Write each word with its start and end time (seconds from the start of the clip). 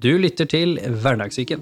Du 0.00 0.14
lytter 0.16 0.46
til 0.48 0.78
Hverdagssyken. 0.80 1.60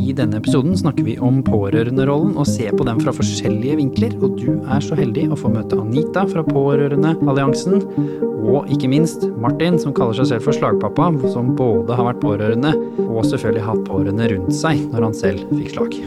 I 0.00 0.14
denne 0.16 0.38
episoden 0.40 0.72
snakker 0.80 1.04
vi 1.04 1.18
om 1.20 1.42
pårørenderollen 1.44 2.30
og 2.40 2.48
ser 2.48 2.72
på 2.78 2.86
den 2.88 3.02
fra 3.02 3.12
forskjellige 3.12 3.76
vinkler. 3.76 4.14
Og 4.24 4.38
du 4.40 4.54
er 4.56 4.80
så 4.86 4.96
heldig 4.96 5.26
å 5.28 5.36
få 5.36 5.50
møte 5.52 5.76
Anita 5.76 6.22
fra 6.30 6.46
Pårørendealliansen, 6.48 7.84
og 8.40 8.72
ikke 8.72 8.88
minst 8.88 9.28
Martin, 9.36 9.76
som 9.76 9.92
kaller 9.92 10.16
seg 10.16 10.30
selv 10.32 10.48
for 10.48 10.56
slagpappa, 10.56 11.10
som 11.28 11.52
både 11.60 12.00
har 12.00 12.08
vært 12.08 12.24
pårørende 12.24 12.72
og 13.04 13.28
selvfølgelig 13.28 13.68
hatt 13.68 13.84
pårørende 13.90 14.32
rundt 14.32 14.56
seg 14.62 14.80
når 14.88 15.10
han 15.10 15.20
selv 15.20 15.56
fikk 15.58 15.76
slag. 15.76 16.02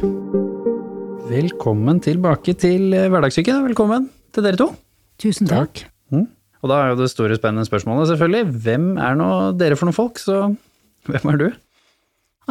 Velkommen 1.30 2.02
tilbake 2.02 2.58
til 2.58 2.90
Hverdagssyken. 2.98 3.68
Velkommen 3.70 4.10
til 4.34 4.50
dere 4.50 4.66
to. 4.66 4.72
Tusen 5.22 5.46
takk. 5.46 5.86
Mm. 6.10 6.26
Og 6.62 6.70
da 6.70 6.78
er 6.78 6.92
jo 6.92 7.00
det 7.02 7.10
store 7.12 7.38
spennende 7.40 7.66
spørsmålet 7.66 8.12
selvfølgelig, 8.12 8.62
hvem 8.66 8.88
er 9.02 9.18
nå 9.18 9.30
dere 9.58 9.78
for 9.80 9.90
noen 9.90 9.98
folk, 9.98 10.22
så 10.22 10.52
hvem 11.10 11.34
er 11.34 11.40
du? 11.42 11.48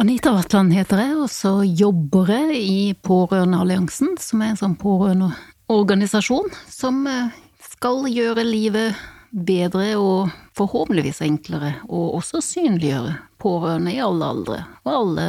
Anita 0.01 0.33
Vatland 0.35 0.73
heter 0.75 0.99
jeg, 1.03 1.15
og 1.19 1.29
så 1.31 1.51
jobber 1.63 2.31
jeg 2.31 2.59
i 2.59 2.81
Pårørendealliansen, 3.05 4.15
som 4.19 4.43
er 4.43 4.53
en 4.53 4.59
sånn 4.59 4.77
pårørendeorganisasjon 4.81 6.51
som 6.71 7.03
eh, 7.07 7.33
skal 7.75 8.07
gjøre 8.11 8.45
livet 8.47 8.99
bedre 9.31 9.93
og 9.99 10.31
forhåpentligvis 10.57 11.21
enklere, 11.23 11.75
og 11.87 12.17
også 12.19 12.41
synliggjøre 12.43 13.15
pårørende 13.41 13.93
i 13.95 14.01
alle 14.03 14.27
aldre 14.33 14.59
og 14.83 14.91
alle 14.91 15.27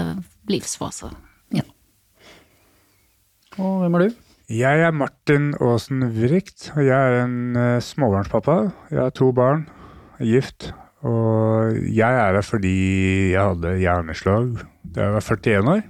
livsfaser. 0.50 1.12
Ja. 1.54 1.66
Og 3.58 3.84
hvem 3.84 3.98
er 3.98 4.06
du? 4.06 4.22
Jeg 4.52 4.82
er 4.84 4.90
Martin 4.92 5.54
Aasen 5.64 6.02
Wricht, 6.12 6.66
og 6.74 6.82
jeg 6.84 6.92
er 6.92 7.22
en 7.22 7.54
uh, 7.56 7.78
småbarnspappa. 7.80 8.56
Jeg 8.90 9.00
har 9.00 9.14
to 9.16 9.30
barn, 9.32 9.62
er 10.18 10.28
gift. 10.28 10.66
Og 11.08 11.72
jeg 11.88 12.18
er 12.18 12.36
her 12.36 12.44
fordi 12.44 12.74
jeg 13.32 13.40
hadde 13.40 13.72
hjerneslag 13.80 14.50
da 14.84 15.06
jeg 15.06 15.14
var 15.14 15.24
41 15.24 15.72
år. 15.72 15.80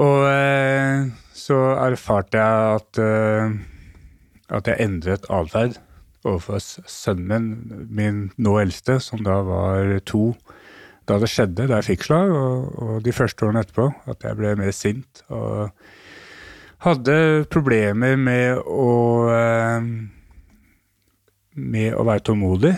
Og 0.00 0.24
uh, 0.30 1.12
så 1.36 1.60
erfarte 1.90 2.40
jeg 2.40 2.80
at, 2.80 3.02
uh, 3.04 4.56
at 4.56 4.72
jeg 4.72 4.86
endret 4.88 5.28
atferd 5.28 5.76
overfor 6.24 6.62
sønnen 6.88 7.50
min, 7.68 7.88
min 7.92 8.26
nå 8.40 8.56
eldste, 8.62 8.96
som 8.96 9.20
da 9.28 9.42
var 9.44 9.98
to 10.08 10.30
da 11.04 11.20
det 11.20 11.28
skjedde, 11.28 11.66
da 11.66 11.82
jeg 11.82 11.92
fikk 11.92 12.08
slag, 12.08 12.32
og, 12.32 12.78
og 12.80 13.04
de 13.04 13.12
første 13.12 13.44
årene 13.44 13.66
etterpå. 13.66 13.90
At 14.08 14.24
jeg 14.24 14.40
ble 14.40 14.56
mer 14.56 14.72
sint. 14.72 15.26
og 15.28 15.68
hadde 16.82 17.16
problemer 17.52 18.16
med 18.18 18.58
å 18.62 18.92
eh, 19.32 19.90
med 21.52 21.94
å 21.94 22.06
være 22.06 22.24
tålmodig. 22.26 22.72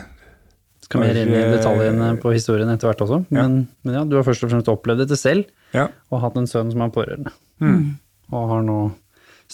Skal 0.85 1.05
mer 1.05 1.17
inn 1.17 1.33
i 1.33 1.45
detaljene 1.55 2.11
på 2.21 2.35
historien 2.35 2.69
etter 2.73 2.91
hvert 2.91 3.05
også. 3.07 3.23
Men 3.31 3.39
ja. 3.39 3.69
men 3.87 3.97
ja, 3.97 4.03
du 4.09 4.19
har 4.19 4.27
først 4.27 4.45
og 4.45 4.53
fremst 4.53 4.69
opplevd 4.73 5.05
dette 5.05 5.19
selv, 5.19 5.49
ja. 5.73 5.89
og 6.11 6.21
hatt 6.25 6.37
en 6.41 6.51
sønn 6.51 6.73
som 6.75 6.85
er 6.85 6.93
pårørende. 6.95 7.33
Mm. 7.63 7.95
Og 8.35 8.47
har 8.51 8.67
nå 8.67 8.79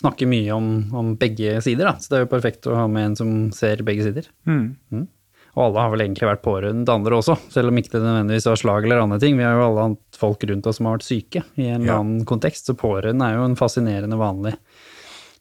snakker 0.01 0.29
mye 0.31 0.55
om, 0.55 0.69
om, 0.97 1.14
begge 1.20 1.59
sider, 1.64 1.91
da. 1.91 1.95
Så 2.01 2.12
det 2.12 2.19
er 2.19 2.25
jo 2.25 2.33
perfekt 2.33 2.69
å 2.70 2.77
ha 2.79 2.87
med 2.91 3.11
en 3.11 3.17
som 3.19 3.33
ser 3.55 3.83
begge 3.87 4.07
sider. 4.07 4.29
Mm. 4.48 4.64
Mm. 4.91 5.07
Og 5.61 5.66
alle 5.66 5.83
har 5.84 5.91
vel 5.92 6.06
egentlig 6.06 6.25
vært 6.25 6.44
pårørende 6.44 6.86
til 6.89 6.94
andre 6.94 7.19
også, 7.19 7.34
selv 7.53 7.69
om 7.69 7.78
ikke 7.80 7.92
det 7.92 8.00
nødvendigvis 8.00 8.47
var 8.48 8.61
slag 8.62 8.86
eller 8.86 9.03
andre 9.03 9.19
ting. 9.20 9.36
Vi 9.36 9.44
har 9.44 9.58
jo 9.58 9.67
alle 9.67 9.83
hatt 9.91 10.20
folk 10.20 10.47
rundt 10.48 10.69
oss 10.70 10.78
som 10.80 10.89
har 10.89 10.97
vært 10.97 11.08
syke 11.11 11.42
i 11.61 11.67
en 11.69 11.83
eller 11.83 11.98
annen 11.98 12.22
kontekst, 12.28 12.70
så 12.70 12.77
pårørende 12.80 13.28
er 13.28 13.36
jo 13.36 13.44
en 13.44 13.58
fascinerende 13.61 14.17
vanlig, 14.20 14.55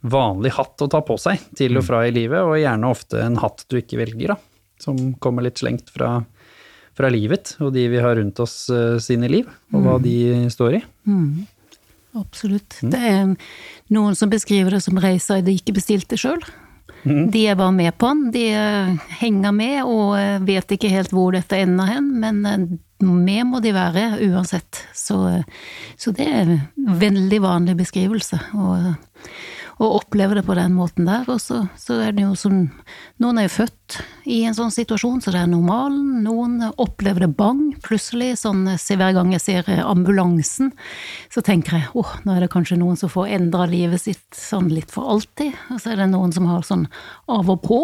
vanlig 0.04 0.52
hatt 0.58 0.84
å 0.84 0.90
ta 0.92 1.00
på 1.08 1.16
seg 1.24 1.46
til 1.56 1.80
og 1.80 1.88
fra 1.88 2.04
i 2.08 2.12
livet, 2.16 2.44
og 2.44 2.60
gjerne 2.60 2.92
ofte 2.92 3.24
en 3.24 3.40
hatt 3.40 3.64
du 3.72 3.80
ikke 3.80 4.02
velger, 4.02 4.36
da. 4.36 4.40
Som 4.80 5.00
kommer 5.24 5.44
litt 5.48 5.60
slengt 5.60 5.92
fra, 5.92 6.18
fra 6.96 7.12
livet 7.12 7.56
og 7.64 7.72
de 7.76 7.88
vi 7.92 8.04
har 8.04 8.20
rundt 8.20 8.44
oss 8.44 8.66
uh, 8.72 9.00
sine 9.04 9.32
liv, 9.32 9.48
og 9.72 9.88
hva 9.88 9.98
de 10.04 10.18
står 10.52 10.82
i. 10.82 10.86
Mm. 11.08 11.48
Absolutt. 12.20 12.82
Det 12.82 13.00
er 13.00 13.36
noen 13.94 14.16
som 14.20 14.32
beskriver 14.32 14.76
det 14.76 14.84
som 14.84 15.00
reiser 15.00 15.46
de 15.46 15.56
ikke 15.56 15.76
bestilte 15.80 16.20
sjøl. 16.20 16.44
Mm. 17.04 17.32
De 17.32 17.44
bare 17.56 17.72
med 17.76 17.98
på 17.98 18.12
den. 18.12 18.32
De 18.34 18.46
eh, 18.54 19.10
henger 19.22 19.56
med 19.56 19.82
og 19.84 20.16
eh, 20.20 20.38
vet 20.46 20.76
ikke 20.76 20.92
helt 20.92 21.14
hvor 21.16 21.34
dette 21.36 21.60
ender 21.60 21.90
hen, 21.90 22.10
men 22.22 22.42
eh, 22.46 22.66
med 23.06 23.46
må 23.48 23.62
de 23.64 23.74
være 23.76 24.10
uansett. 24.28 24.84
Så, 24.96 25.20
så 25.98 26.12
det 26.16 26.28
er 26.28 26.42
en 26.56 26.98
veldig 27.00 27.42
vanlig 27.46 27.78
beskrivelse. 27.80 28.42
Og, 28.60 28.92
å 29.80 29.90
oppleve 29.96 30.36
det 30.38 30.44
på 30.48 30.56
den 30.58 30.74
måten 30.76 31.08
der. 31.08 31.24
Og 31.32 31.40
så, 31.42 31.62
så 31.80 32.00
er 32.04 32.16
det 32.16 32.26
jo 32.26 32.34
som 32.38 32.58
Noen 33.20 33.40
er 33.40 33.48
jo 33.48 33.54
født 33.58 34.00
i 34.30 34.42
en 34.48 34.56
sånn 34.56 34.74
situasjon, 34.74 35.22
så 35.24 35.32
det 35.34 35.42
er 35.42 35.52
normalen. 35.52 36.22
Noen 36.26 36.60
opplever 36.70 37.26
det 37.26 37.32
bang, 37.40 37.62
plutselig. 37.86 38.34
Sånn 38.42 38.66
se 38.80 38.98
hver 39.00 39.16
gang 39.16 39.32
jeg 39.34 39.44
ser 39.44 39.72
ambulansen, 39.84 40.74
så 41.32 41.44
tenker 41.46 41.80
jeg 41.80 41.92
åh, 42.00 42.12
nå 42.26 42.36
er 42.36 42.46
det 42.46 42.52
kanskje 42.54 42.80
noen 42.80 43.00
som 43.00 43.12
får 43.12 43.32
endra 43.40 43.68
livet 43.72 44.04
sitt 44.04 44.28
sånn 44.36 44.70
litt 44.72 44.92
for 44.94 45.10
alltid. 45.16 45.56
Og 45.74 45.82
så 45.82 45.94
er 45.94 46.04
det 46.04 46.12
noen 46.12 46.36
som 46.36 46.50
har 46.52 46.68
sånn 46.68 46.86
av 47.32 47.52
og 47.52 47.64
på. 47.66 47.82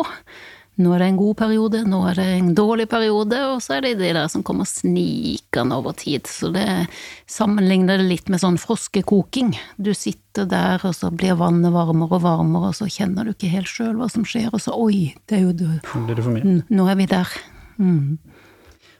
Nå 0.76 0.92
er 0.92 1.00
det 1.00 1.08
en 1.08 1.20
god 1.20 1.38
periode, 1.40 1.80
nå 1.88 2.02
er 2.10 2.18
det 2.20 2.26
en 2.36 2.50
dårlig 2.56 2.90
periode, 2.92 3.38
og 3.54 3.62
så 3.64 3.78
er 3.78 3.86
det 3.86 3.94
de 4.02 4.10
der 4.18 4.28
som 4.32 4.44
kommer 4.44 4.68
snikende 4.68 5.78
over 5.80 5.96
tid. 5.96 6.28
Så 6.28 6.50
det 6.52 6.68
sammenligner 7.32 8.02
det 8.02 8.10
litt 8.10 8.32
med 8.32 8.44
sånn 8.44 8.60
froskekoking. 8.60 9.54
Du 9.80 9.94
sitter 9.96 10.50
der, 10.52 10.84
og 10.84 10.98
så 10.98 11.14
blir 11.16 11.40
vannet 11.40 11.72
varmere 11.72 12.20
og 12.20 12.26
varmere, 12.26 12.74
og 12.74 12.76
så 12.76 12.90
kjenner 12.92 13.24
du 13.24 13.32
ikke 13.32 13.54
helt 13.54 13.72
sjøl 13.72 13.94
hva 14.02 14.10
som 14.12 14.28
skjer, 14.28 14.50
og 14.52 14.64
så 14.66 14.76
oi, 14.76 15.14
det 15.32 15.40
er 15.40 15.46
jo 15.46 15.56
det. 15.64 15.78
Nå 16.76 16.90
er 16.92 17.00
vi 17.00 17.08
der. 17.14 17.38
Mm. 17.80 18.18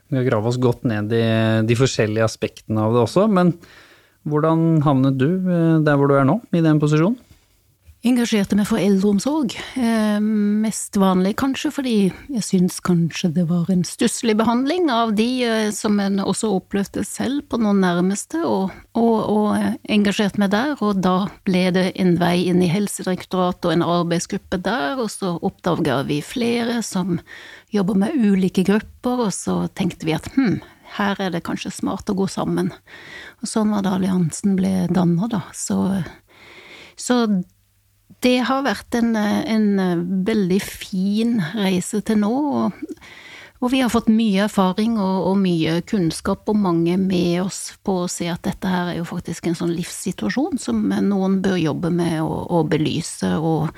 Vi 0.08 0.16
har 0.16 0.28
grave 0.30 0.48
oss 0.48 0.60
godt 0.62 0.86
ned 0.88 1.12
i 1.12 1.26
de 1.66 1.76
forskjellige 1.76 2.24
aspektene 2.24 2.88
av 2.88 2.96
det 2.96 3.04
også, 3.04 3.26
men 3.28 3.52
hvordan 4.26 4.80
havnet 4.86 5.20
du 5.20 5.28
eh, 5.28 5.78
der 5.84 5.98
hvor 5.98 6.08
du 6.08 6.16
er 6.16 6.24
nå, 6.26 6.40
i 6.56 6.64
den 6.64 6.80
posisjonen? 6.82 7.20
Engasjerte 8.06 8.56
meg 8.58 8.68
for 8.68 8.78
eldreomsorg. 8.80 9.54
Eh, 9.80 10.18
mest 10.62 10.96
vanlig 11.00 11.34
kanskje 11.40 11.70
fordi 11.74 11.94
jeg 12.32 12.44
syns 12.44 12.78
kanskje 12.84 13.32
det 13.34 13.46
var 13.50 13.70
en 13.72 13.82
stusslig 13.86 14.36
behandling 14.38 14.90
av 14.92 15.14
de 15.18 15.28
eh, 15.46 15.70
som 15.74 15.98
en 16.02 16.20
også 16.22 16.52
opplevde 16.54 17.02
selv 17.06 17.44
på 17.50 17.58
noen 17.62 17.82
nærmeste, 17.82 18.42
og, 18.46 18.74
og, 18.98 19.16
og 19.32 19.48
eh, 19.56 19.74
engasjerte 19.96 20.42
meg 20.42 20.52
der. 20.54 20.76
Og 20.84 21.00
da 21.02 21.16
ble 21.48 21.64
det 21.74 21.86
en 22.00 22.14
vei 22.20 22.46
inn 22.50 22.62
i 22.62 22.70
Helsedirektoratet 22.70 23.70
og 23.70 23.74
en 23.74 23.86
arbeidsgruppe 23.86 24.60
der, 24.62 25.02
og 25.02 25.10
så 25.12 25.34
oppdaga 25.36 26.02
vi 26.06 26.20
flere 26.24 26.82
som 26.86 27.18
jobber 27.74 27.98
med 28.06 28.14
ulike 28.14 28.66
grupper, 28.66 29.26
og 29.26 29.34
så 29.34 29.64
tenkte 29.74 30.06
vi 30.06 30.14
at 30.14 30.30
hm, 30.36 30.60
her 30.96 31.18
er 31.20 31.34
det 31.34 31.44
kanskje 31.46 31.74
smart 31.74 32.08
å 32.12 32.16
gå 32.18 32.28
sammen. 32.30 32.70
Og 33.42 33.50
sånn 33.50 33.74
var 33.74 33.82
det 33.82 33.96
alliansen 33.98 34.54
ble 34.58 34.86
danna, 34.94 35.28
da. 35.32 35.42
Så, 35.56 35.80
så 36.94 37.24
det 38.24 38.38
har 38.48 38.64
vært 38.66 38.96
en, 38.98 39.14
en, 39.16 39.66
veldig 40.26 40.60
fin 40.62 41.38
reise 41.54 42.00
til 42.06 42.20
nå. 42.22 42.32
Og, 42.32 43.02
og 43.60 43.72
vi 43.72 43.82
har 43.82 43.92
fått 43.92 44.08
mye 44.12 44.46
erfaring 44.46 44.96
og, 45.00 45.28
og, 45.30 45.36
mye 45.42 45.78
kunnskap, 45.88 46.46
og 46.48 46.58
mange 46.60 46.96
med 47.00 47.42
oss 47.44 47.60
på 47.86 48.02
å 48.04 48.08
se 48.10 48.30
at 48.32 48.44
dette 48.46 48.70
her 48.70 48.92
er 48.92 49.00
jo 49.00 49.06
faktisk 49.08 49.48
en 49.48 49.58
sånn 49.58 49.74
livssituasjon 49.76 50.60
som 50.62 50.82
noen 50.88 51.38
bør 51.44 51.60
jobbe 51.60 51.92
med 51.94 52.18
å, 52.24 52.40
å 52.58 52.64
belyse, 52.68 53.36
og 53.36 53.68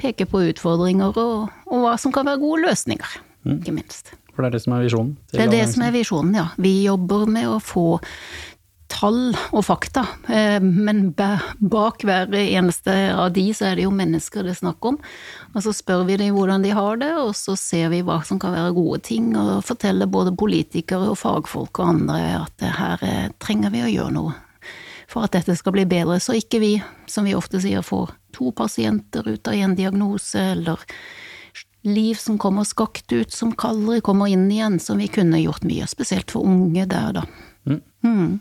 peke 0.00 0.26
på 0.26 0.42
utfordringer, 0.50 1.14
og, 1.14 1.48
og, 1.70 1.80
hva 1.86 1.96
som 2.00 2.14
kan 2.14 2.26
være 2.28 2.42
gode 2.42 2.66
løsninger, 2.66 3.16
mm. 3.46 3.56
ikke 3.60 3.78
minst. 3.78 4.14
For 4.34 4.42
det 4.42 4.48
er 4.48 4.56
det 4.56 4.64
som 4.64 4.74
er 4.74 4.82
visjonen? 4.82 5.10
Det 5.30 5.42
er 5.44 5.52
det 5.52 5.66
som 5.70 5.82
er 5.86 5.92
visjonen, 5.94 6.38
ja. 6.40 6.48
Vi 6.58 6.72
jobber 6.82 7.28
med 7.30 7.46
å 7.46 7.60
få 7.62 7.84
tall 8.94 9.34
og 9.50 9.64
fakta, 9.66 10.04
eh, 10.30 10.62
men 10.62 11.08
bak 11.14 12.04
hver 12.06 12.30
eneste 12.38 12.94
av 13.14 13.32
de 13.34 13.48
så 13.54 13.70
er 13.70 13.78
det 13.78 13.88
jo 13.88 13.94
mennesker 13.94 14.46
det 14.46 14.54
er 14.54 14.60
snakk 14.62 14.86
om. 14.86 15.00
Og 15.54 15.66
så 15.66 15.74
spør 15.74 16.06
vi 16.08 16.18
dem 16.20 16.36
hvordan 16.36 16.64
de 16.64 16.72
har 16.76 17.02
det, 17.02 17.10
og 17.18 17.34
så 17.38 17.56
ser 17.58 17.90
vi 17.92 18.04
hva 18.06 18.20
som 18.26 18.40
kan 18.42 18.54
være 18.54 18.76
gode 18.76 19.02
ting, 19.10 19.32
og 19.38 19.66
forteller 19.66 20.10
både 20.10 20.34
politikere 20.38 21.10
og 21.12 21.20
fagfolk 21.20 21.82
og 21.82 21.92
andre 21.96 22.22
at 22.44 22.66
her 22.78 23.06
eh, 23.06 23.28
trenger 23.42 23.74
vi 23.74 23.84
å 23.84 23.92
gjøre 23.92 24.16
noe 24.16 24.40
for 25.10 25.26
at 25.26 25.34
dette 25.36 25.54
skal 25.58 25.74
bli 25.76 25.84
bedre, 25.86 26.18
så 26.22 26.34
ikke 26.34 26.60
vi, 26.62 26.72
som 27.10 27.26
vi 27.28 27.36
ofte 27.36 27.60
sier, 27.62 27.84
får 27.86 28.14
to 28.34 28.50
pasienter 28.56 29.26
ut 29.28 29.46
av 29.50 29.54
en 29.54 29.76
diagnose, 29.78 30.40
eller 30.56 30.80
liv 31.86 32.18
som 32.18 32.38
kommer 32.40 32.66
skakt 32.66 33.12
ut, 33.12 33.32
som 33.32 33.52
kaldere 33.52 34.02
kommer 34.04 34.32
inn 34.32 34.48
igjen, 34.50 34.80
som 34.80 34.98
vi 34.98 35.10
kunne 35.12 35.42
gjort 35.42 35.66
mye, 35.68 35.86
spesielt 35.90 36.34
for 36.34 36.48
unge 36.48 36.86
der, 36.90 37.20
da. 37.20 37.24
Mm. 37.68 37.80
Mm. 38.04 38.32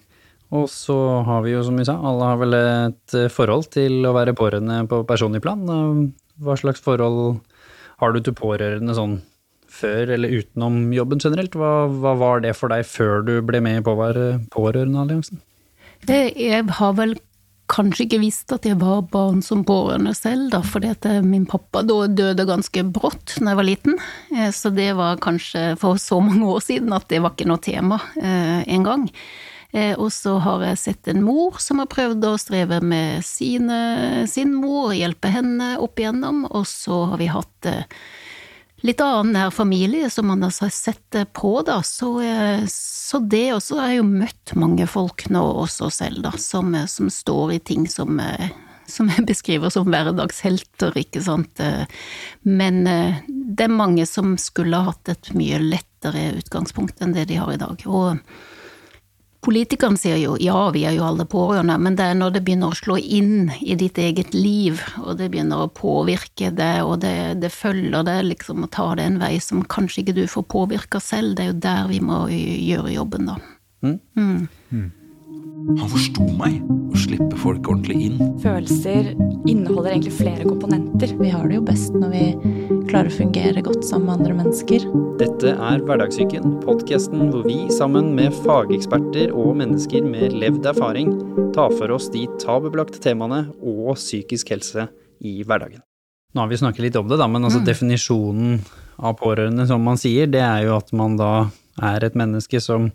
Og 0.54 0.68
så 0.70 0.96
har 1.26 1.42
vi 1.46 1.56
jo, 1.56 1.64
som 1.66 1.80
vi 1.80 1.86
sa, 1.88 1.96
alle 1.98 2.30
har 2.30 2.40
vel 2.42 2.58
et 2.58 3.18
eh, 3.18 3.32
forhold 3.32 3.72
til 3.74 4.06
å 4.06 4.14
være 4.16 4.36
pårørende 4.38 4.84
på 4.92 5.02
personlig 5.10 5.42
plan. 5.46 5.64
Hva 6.44 6.58
slags 6.60 6.84
forhold 6.84 7.40
har 8.02 8.14
du 8.14 8.22
til 8.22 8.38
pårørende 8.38 8.96
sånn 8.98 9.20
før 9.74 10.14
eller 10.14 10.34
utenom 10.38 10.94
jobben 10.94 11.22
generelt? 11.24 11.58
Hva, 11.58 11.88
hva 11.90 12.14
var 12.20 12.44
det 12.46 12.54
for 12.58 12.74
deg 12.74 12.86
før 12.86 13.26
du 13.26 13.36
ble 13.46 13.62
med 13.64 13.82
i 13.82 13.86
Pårørendealliansen? 13.86 15.42
Jeg 16.06 16.66
har 16.78 16.98
vel 17.00 17.16
kanskje 17.72 18.06
ikke 18.06 18.20
visst 18.22 18.52
at 18.54 18.66
jeg 18.68 18.78
var 18.82 19.06
barn 19.12 19.40
som 19.46 19.64
pårørende 19.66 20.14
selv, 20.18 20.50
da, 20.54 20.60
fordi 20.66 20.92
at 20.94 21.08
eh, 21.10 21.22
min 21.26 21.48
pappa 21.50 21.82
døde 21.86 22.46
ganske 22.48 22.84
brått 22.94 23.38
da 23.40 23.54
jeg 23.54 23.60
var 23.60 23.68
liten. 23.68 23.98
Eh, 24.36 24.52
så 24.54 24.70
det 24.76 24.92
var 25.00 25.22
kanskje 25.24 25.74
for 25.82 26.02
så 26.02 26.20
mange 26.24 26.46
år 26.50 26.62
siden 26.66 26.94
at 26.94 27.08
det 27.10 27.24
var 27.24 27.34
ikke 27.34 27.50
noe 27.50 27.64
tema 27.64 28.02
eh, 28.20 28.62
en 28.68 28.86
gang. 28.88 29.08
Og 29.74 30.12
så 30.14 30.36
har 30.38 30.62
jeg 30.68 30.78
sett 30.78 31.08
en 31.10 31.24
mor 31.25 31.56
som 31.58 31.80
har 31.81 31.88
prøvd 31.90 32.28
å 32.30 32.36
streve 32.38 32.78
med 32.86 33.25
sine, 33.25 33.80
sin 34.30 34.52
mor, 34.54 34.92
hjelpe 34.94 35.31
henne 35.34 35.72
opp 35.81 35.98
igjennom, 35.98 36.44
og 36.46 36.68
så 36.70 37.00
har 37.10 37.18
vi 37.18 37.31
hatt 37.34 37.72
litt 38.84 39.02
annen 39.02 39.31
nær 39.34 39.52
familie 39.56 40.10
som 40.12 40.28
man 40.28 40.44
har 40.44 40.52
sett 40.52 41.16
på, 41.34 41.54
da. 41.66 41.80
Så, 41.84 42.22
eh, 42.22 42.66
så 42.68 43.20
det 43.20 43.54
også 43.54 43.80
har 43.80 43.94
jeg 43.94 44.02
jo 44.02 44.10
møtt 44.10 44.56
mange 44.60 44.88
folk 44.92 45.25
nå 45.31 45.44
også 45.64 45.90
selv, 45.94 46.24
da, 46.26 46.34
som, 46.38 46.74
eh, 46.76 46.90
som 46.92 47.10
står 47.10 47.54
i 47.56 47.60
ting 47.60 47.88
som, 47.88 48.19
eh, 48.19 48.50
som 48.88 49.08
jeg 49.10 49.26
beskriver 49.31 49.72
som 49.72 49.88
hverdagshelter, 49.88 50.98
ikke 51.00 51.24
sant. 51.24 51.64
Men 52.44 52.84
det 52.84 53.64
er 53.64 53.72
mange 53.72 54.06
som 54.06 54.36
skulle 54.38 54.84
hatt 54.84 55.10
et 55.10 55.31
mye 55.38 55.62
lettere 55.64 56.34
utgangspunkt 56.42 57.00
enn 57.02 57.16
det 57.16 57.30
de 57.31 57.40
har 57.40 57.54
i 57.54 57.62
dag. 57.62 57.80
Og 57.88 58.19
Politikerne 59.44 60.00
sier 60.00 60.16
jo 60.22 60.38
ja, 60.40 60.69
vi 60.72 60.86
er 60.88 60.95
jo 60.95 61.04
alle 61.04 61.25
pårørende, 61.28 61.75
men 61.84 61.98
det 62.00 62.06
er 62.07 62.16
når 62.16 62.38
det 62.38 62.44
begynner 62.48 62.72
å 62.72 62.80
slå 62.80 62.95
inn 62.98 63.51
i 63.60 63.75
ditt 63.80 64.00
eget 64.00 64.31
liv, 64.36 64.80
og 65.04 65.18
det 65.19 65.28
begynner 65.34 65.66
å 65.66 65.72
påvirke 65.75 66.54
det, 66.56 66.78
og 66.88 67.01
det, 67.04 67.42
det 67.44 67.51
følger 67.51 68.07
deg 68.07 68.24
liksom 68.30 68.63
å 68.63 68.72
ta 68.72 68.94
det 68.95 69.10
en 69.10 69.19
vei 69.19 69.36
som 69.44 69.66
kanskje 69.68 70.06
ikke 70.06 70.18
du 70.22 70.24
får 70.31 70.48
påvirka 70.54 71.04
selv, 71.04 71.36
det 71.36 71.44
er 71.44 71.51
jo 71.51 71.62
der 71.68 71.92
vi 71.92 72.00
må 72.04 72.24
gjøre 72.31 72.95
jobben, 72.95 73.34
da. 73.34 73.40
Mm. 73.84 74.00
Mm. 74.16 74.92
Han 75.63 75.89
forsto 75.89 76.25
meg. 76.38 76.57
Å 76.94 77.00
slippe 77.00 77.38
folk 77.39 77.68
ordentlig 77.71 78.10
inn. 78.10 78.18
Følelser 78.44 79.13
inneholder 79.50 79.94
egentlig 79.94 80.13
flere 80.18 80.44
komponenter. 80.45 81.13
Vi 81.18 81.30
har 81.31 81.48
det 81.48 81.56
jo 81.57 81.63
best 81.65 81.95
når 81.95 82.12
vi 82.12 82.25
klarer 82.89 83.10
å 83.10 83.15
fungere 83.15 83.63
godt 83.65 83.88
sammen 83.88 84.10
med 84.10 84.18
andre 84.19 84.36
mennesker. 84.42 84.86
Dette 85.21 85.54
er 85.56 85.86
Hverdagssyken, 85.88 86.60
podkasten 86.65 87.31
hvor 87.31 87.48
vi 87.48 87.57
sammen 87.74 88.12
med 88.18 88.36
fageksperter 88.44 89.31
og 89.31 89.56
mennesker 89.62 90.06
med 90.06 90.36
levd 90.36 90.68
erfaring 90.74 91.15
tar 91.56 91.74
for 91.80 91.95
oss 91.95 92.12
de 92.13 92.27
tabubelagte 92.44 93.01
temaene 93.01 93.45
og 93.62 93.95
psykisk 93.95 94.54
helse 94.54 94.89
i 95.24 95.39
hverdagen. 95.48 95.81
Nå 96.33 96.44
har 96.44 96.51
vi 96.51 96.59
snakket 96.59 96.89
litt 96.89 97.00
om 97.00 97.07
det, 97.07 97.21
da, 97.21 97.30
men 97.30 97.45
altså 97.45 97.62
mm. 97.62 97.68
definisjonen 97.71 98.56
av 99.00 99.16
pårørende, 99.19 99.66
som 99.69 99.83
man 99.86 100.00
sier, 100.01 100.27
det 100.30 100.42
er 100.44 100.68
jo 100.68 100.77
at 100.80 100.92
man 100.98 101.16
da 101.18 101.33
er 101.81 102.06
et 102.06 102.18
menneske 102.18 102.60
som 102.62 102.92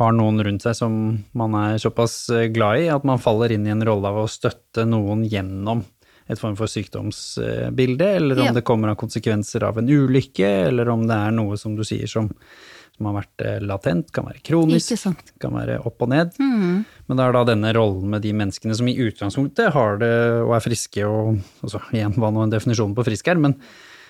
har 0.00 0.16
noen 0.16 0.42
rundt 0.44 0.64
seg 0.64 0.76
som 0.76 0.96
man 1.38 1.54
er 1.56 1.78
såpass 1.80 2.26
eh, 2.34 2.48
glad 2.52 2.84
i, 2.84 2.88
at 2.92 3.06
man 3.08 3.22
faller 3.22 3.54
inn 3.54 3.66
i 3.66 3.72
en 3.72 3.84
rolle 3.86 4.10
av 4.10 4.24
å 4.24 4.30
støtte 4.30 4.84
noen 4.88 5.24
gjennom 5.28 5.84
et 6.28 6.40
form 6.40 6.56
for 6.58 6.68
sykdomsbilde, 6.68 8.08
eller 8.18 8.42
om 8.42 8.50
ja. 8.50 8.56
det 8.58 8.66
kommer 8.68 8.92
av 8.92 8.98
konsekvenser 9.00 9.64
av 9.64 9.78
en 9.80 9.88
ulykke, 9.88 10.48
eller 10.68 10.90
om 10.92 11.06
det 11.08 11.16
er 11.16 11.32
noe 11.32 11.56
som 11.56 11.72
du 11.76 11.80
sier 11.88 12.10
som, 12.10 12.28
som 12.92 13.08
har 13.08 13.16
vært 13.22 13.44
eh, 13.46 13.58
latent, 13.64 14.12
kan 14.12 14.28
være 14.28 14.42
kronisk, 14.44 15.08
kan 15.40 15.56
være 15.56 15.78
opp 15.88 16.04
og 16.04 16.12
ned. 16.12 16.36
Mm. 16.36 16.84
Men 17.08 17.20
det 17.20 17.24
er 17.24 17.38
da 17.38 17.44
denne 17.48 17.72
rollen 17.78 18.12
med 18.12 18.26
de 18.26 18.34
menneskene 18.36 18.76
som 18.76 18.90
i 18.92 18.98
utgangspunktet 19.08 19.72
har 19.72 20.02
det 20.02 20.14
og 20.44 20.52
er 20.58 20.66
friske 20.68 21.08
og 21.08 21.38
altså, 21.64 21.80
Igjen, 21.96 22.18
hva 22.20 22.32
nå 22.34 22.44
en 22.44 22.52
definisjon 22.52 22.92
på 22.98 23.08
frisk 23.08 23.32
er, 23.32 23.40
men 23.40 23.56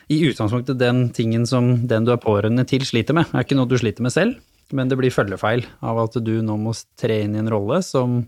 i 0.08 0.20
utgangspunktet 0.28 0.78
den 0.80 1.08
tingen 1.12 1.46
som 1.46 1.86
den 1.88 2.06
du 2.06 2.12
er 2.14 2.22
pårørende 2.22 2.64
til 2.68 2.84
sliter 2.88 3.16
med, 3.16 3.28
er 3.32 3.44
ikke 3.44 3.58
noe 3.58 3.68
du 3.68 3.76
sliter 3.80 4.04
med 4.04 4.14
selv, 4.14 4.38
men 4.72 4.88
det 4.88 4.98
blir 5.00 5.12
følgefeil 5.12 5.64
av 5.84 6.00
at 6.04 6.16
du 6.24 6.38
nå 6.44 6.58
må 6.60 6.74
tre 7.00 7.22
inn 7.24 7.36
i 7.36 7.42
en 7.42 7.50
rolle 7.52 7.80
som 7.84 8.22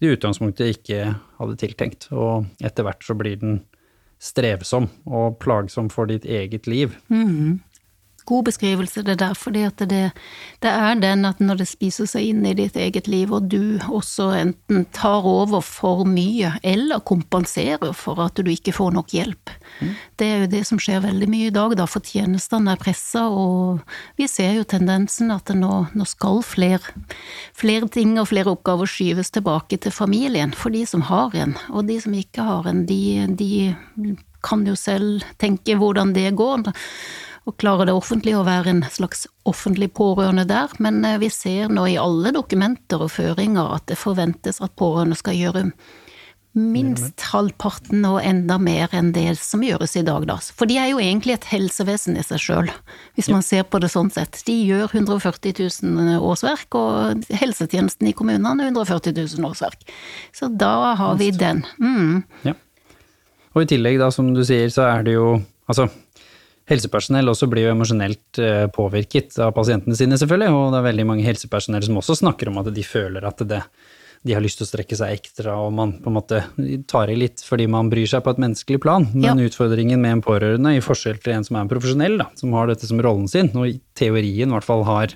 du 0.00 0.08
i 0.08 0.14
utgangspunktet 0.16 0.74
ikke 0.76 1.14
hadde 1.38 1.60
tiltenkt, 1.60 2.08
og 2.12 2.48
etter 2.64 2.86
hvert 2.86 3.04
så 3.04 3.16
blir 3.16 3.38
den 3.40 3.62
strevsom 4.20 4.88
og 5.04 5.38
plagsom 5.42 5.90
for 5.92 6.08
ditt 6.08 6.24
eget 6.28 6.68
liv. 6.70 6.96
Mm 7.12 7.60
god 8.24 8.44
beskrivelse, 8.48 9.02
det 9.04 9.18
der, 9.20 9.34
fordi 9.36 9.62
at 9.68 9.78
det, 9.78 10.10
det, 10.64 10.70
er 10.70 10.94
den 11.00 11.24
at 11.28 11.40
når 11.44 11.60
det 11.60 11.68
spiser 11.68 12.08
seg 12.08 12.30
inn 12.30 12.44
i 12.48 12.54
ditt 12.56 12.76
eget 12.80 13.08
liv, 13.10 13.32
og 13.34 13.48
du 13.52 13.78
også 13.84 14.30
enten 14.38 14.86
tar 14.96 15.26
over 15.28 15.60
for 15.64 16.04
mye, 16.08 16.54
eller 16.62 17.04
kompenserer 17.04 17.92
for 17.96 18.22
at 18.24 18.40
du 18.40 18.50
ikke 18.50 18.74
får 18.76 18.94
nok 18.96 19.14
hjelp. 19.16 19.52
Mm. 19.80 19.94
Det 20.16 20.28
er 20.28 20.44
jo 20.44 20.50
det 20.54 20.64
som 20.68 20.80
skjer 20.80 21.04
veldig 21.04 21.28
mye 21.30 21.50
i 21.50 21.54
dag, 21.54 21.76
da, 21.78 21.88
for 21.90 22.04
tjenestene 22.04 22.74
er 22.74 22.80
pressa, 22.80 23.26
og 23.28 23.84
vi 24.20 24.28
ser 24.30 24.56
jo 24.58 24.68
tendensen 24.68 25.32
at 25.34 25.52
nå, 25.54 25.84
nå 25.92 26.08
skal 26.08 26.40
flere, 26.46 26.94
flere 27.56 27.90
ting 27.92 28.16
og 28.20 28.30
flere 28.32 28.54
oppgaver 28.54 28.88
skyves 28.88 29.34
tilbake 29.34 29.80
til 29.80 29.94
familien, 29.94 30.54
for 30.56 30.74
de 30.74 30.86
som 30.88 31.04
har 31.10 31.34
en, 31.36 31.58
og 31.70 31.88
de 31.90 32.00
som 32.00 32.16
ikke 32.16 32.46
har 32.46 32.70
en, 32.70 32.86
de, 32.88 33.02
de 33.36 33.52
kan 34.44 34.64
jo 34.68 34.76
selv 34.76 35.24
tenke 35.40 35.76
hvordan 35.80 36.12
det 36.16 36.30
går 36.36 36.66
og 37.44 37.56
klarer 37.60 37.88
det 37.88 37.96
offentlige 37.96 38.40
å 38.40 38.46
være 38.46 38.72
en 38.72 38.84
slags 38.92 39.26
offentlig 39.48 39.90
pårørende 39.96 40.46
der, 40.48 40.72
men 40.82 41.02
eh, 41.04 41.18
vi 41.20 41.28
ser 41.32 41.72
nå 41.72 41.86
i 41.90 41.98
alle 42.00 42.32
dokumenter 42.34 43.04
og 43.04 43.12
føringer 43.12 43.76
at 43.76 43.86
det 43.90 44.00
forventes 44.00 44.62
at 44.64 44.76
pårørende 44.80 45.18
skal 45.20 45.36
gjøre 45.38 45.68
minst 46.54 47.18
halvparten 47.32 48.04
og 48.06 48.20
enda 48.22 48.60
mer 48.62 48.92
enn 48.94 49.10
det 49.14 49.26
som 49.40 49.62
gjøres 49.66 49.96
i 49.98 50.04
dag, 50.06 50.22
da. 50.30 50.36
For 50.38 50.70
de 50.70 50.76
er 50.78 50.92
jo 50.92 51.00
egentlig 51.02 51.34
et 51.34 51.48
helsevesen 51.50 52.14
i 52.18 52.22
seg 52.22 52.42
sjøl, 52.42 52.70
hvis 53.18 53.28
man 53.32 53.42
ser 53.42 53.64
på 53.66 53.80
det 53.82 53.90
sånn 53.90 54.12
sett. 54.14 54.38
De 54.46 54.54
gjør 54.54 54.86
140 54.92 55.56
000 55.82 56.14
årsverk, 56.22 56.78
og 56.78 57.26
helsetjenesten 57.34 58.10
i 58.10 58.14
kommunene 58.14 58.68
140 58.70 59.16
000 59.18 59.48
årsverk. 59.50 59.82
Så 60.34 60.46
da 60.54 60.94
har 61.00 61.18
vi 61.18 61.32
den. 61.34 61.64
Mm. 61.82 62.22
Ja. 62.46 62.54
Og 63.54 63.66
i 63.66 63.70
tillegg, 63.74 63.98
da, 63.98 64.12
som 64.14 64.30
du 64.34 64.44
sier, 64.46 64.70
så 64.70 64.86
er 64.92 65.04
det 65.06 65.18
jo 65.18 65.34
Altså, 65.64 65.86
Helsepersonell 66.70 67.28
også 67.28 67.48
blir 67.52 67.66
jo 67.66 67.74
emosjonelt 67.74 68.40
eh, 68.40 68.64
påvirket 68.72 69.36
av 69.42 69.52
pasientene 69.56 69.96
sine, 69.98 70.16
selvfølgelig, 70.20 70.54
og 70.54 70.70
det 70.72 70.80
er 70.80 70.86
veldig 70.86 71.04
mange 71.10 71.26
helsepersonell 71.26 71.84
som 71.84 72.00
også 72.00 72.16
snakker 72.22 72.48
om 72.48 72.62
at 72.62 72.70
de 72.72 72.84
føler 72.86 73.26
at 73.28 73.42
det, 73.50 73.60
de 74.24 74.32
har 74.32 74.40
lyst 74.40 74.56
til 74.60 74.64
å 74.64 74.70
strekke 74.70 74.96
seg 74.96 75.18
ekstra, 75.18 75.58
og 75.60 75.74
man 75.76 75.98
på 76.00 76.08
en 76.08 76.16
måte 76.16 76.40
tar 76.88 77.12
i 77.12 77.18
litt 77.20 77.44
fordi 77.44 77.68
man 77.68 77.92
bryr 77.92 78.08
seg 78.08 78.24
på 78.24 78.32
et 78.32 78.40
menneskelig 78.40 78.80
plan. 78.80 79.04
Men 79.12 79.42
ja. 79.42 79.50
utfordringen 79.50 80.00
med 80.00 80.16
en 80.16 80.24
pårørende, 80.24 80.72
i 80.72 80.84
forskjell 80.84 81.20
til 81.20 81.36
en 81.36 81.44
som 81.44 81.60
er 81.60 81.66
en 81.66 81.72
profesjonell, 81.74 82.16
da, 82.22 82.30
som 82.40 82.56
har 82.56 82.72
dette 82.72 82.88
som 82.88 83.02
rollen 83.04 83.28
sin, 83.28 83.52
og 83.52 83.68
i 83.68 83.76
teorien 83.98 84.48
i 84.48 84.56
hvert 84.56 84.68
fall 84.68 84.86
har 84.88 85.12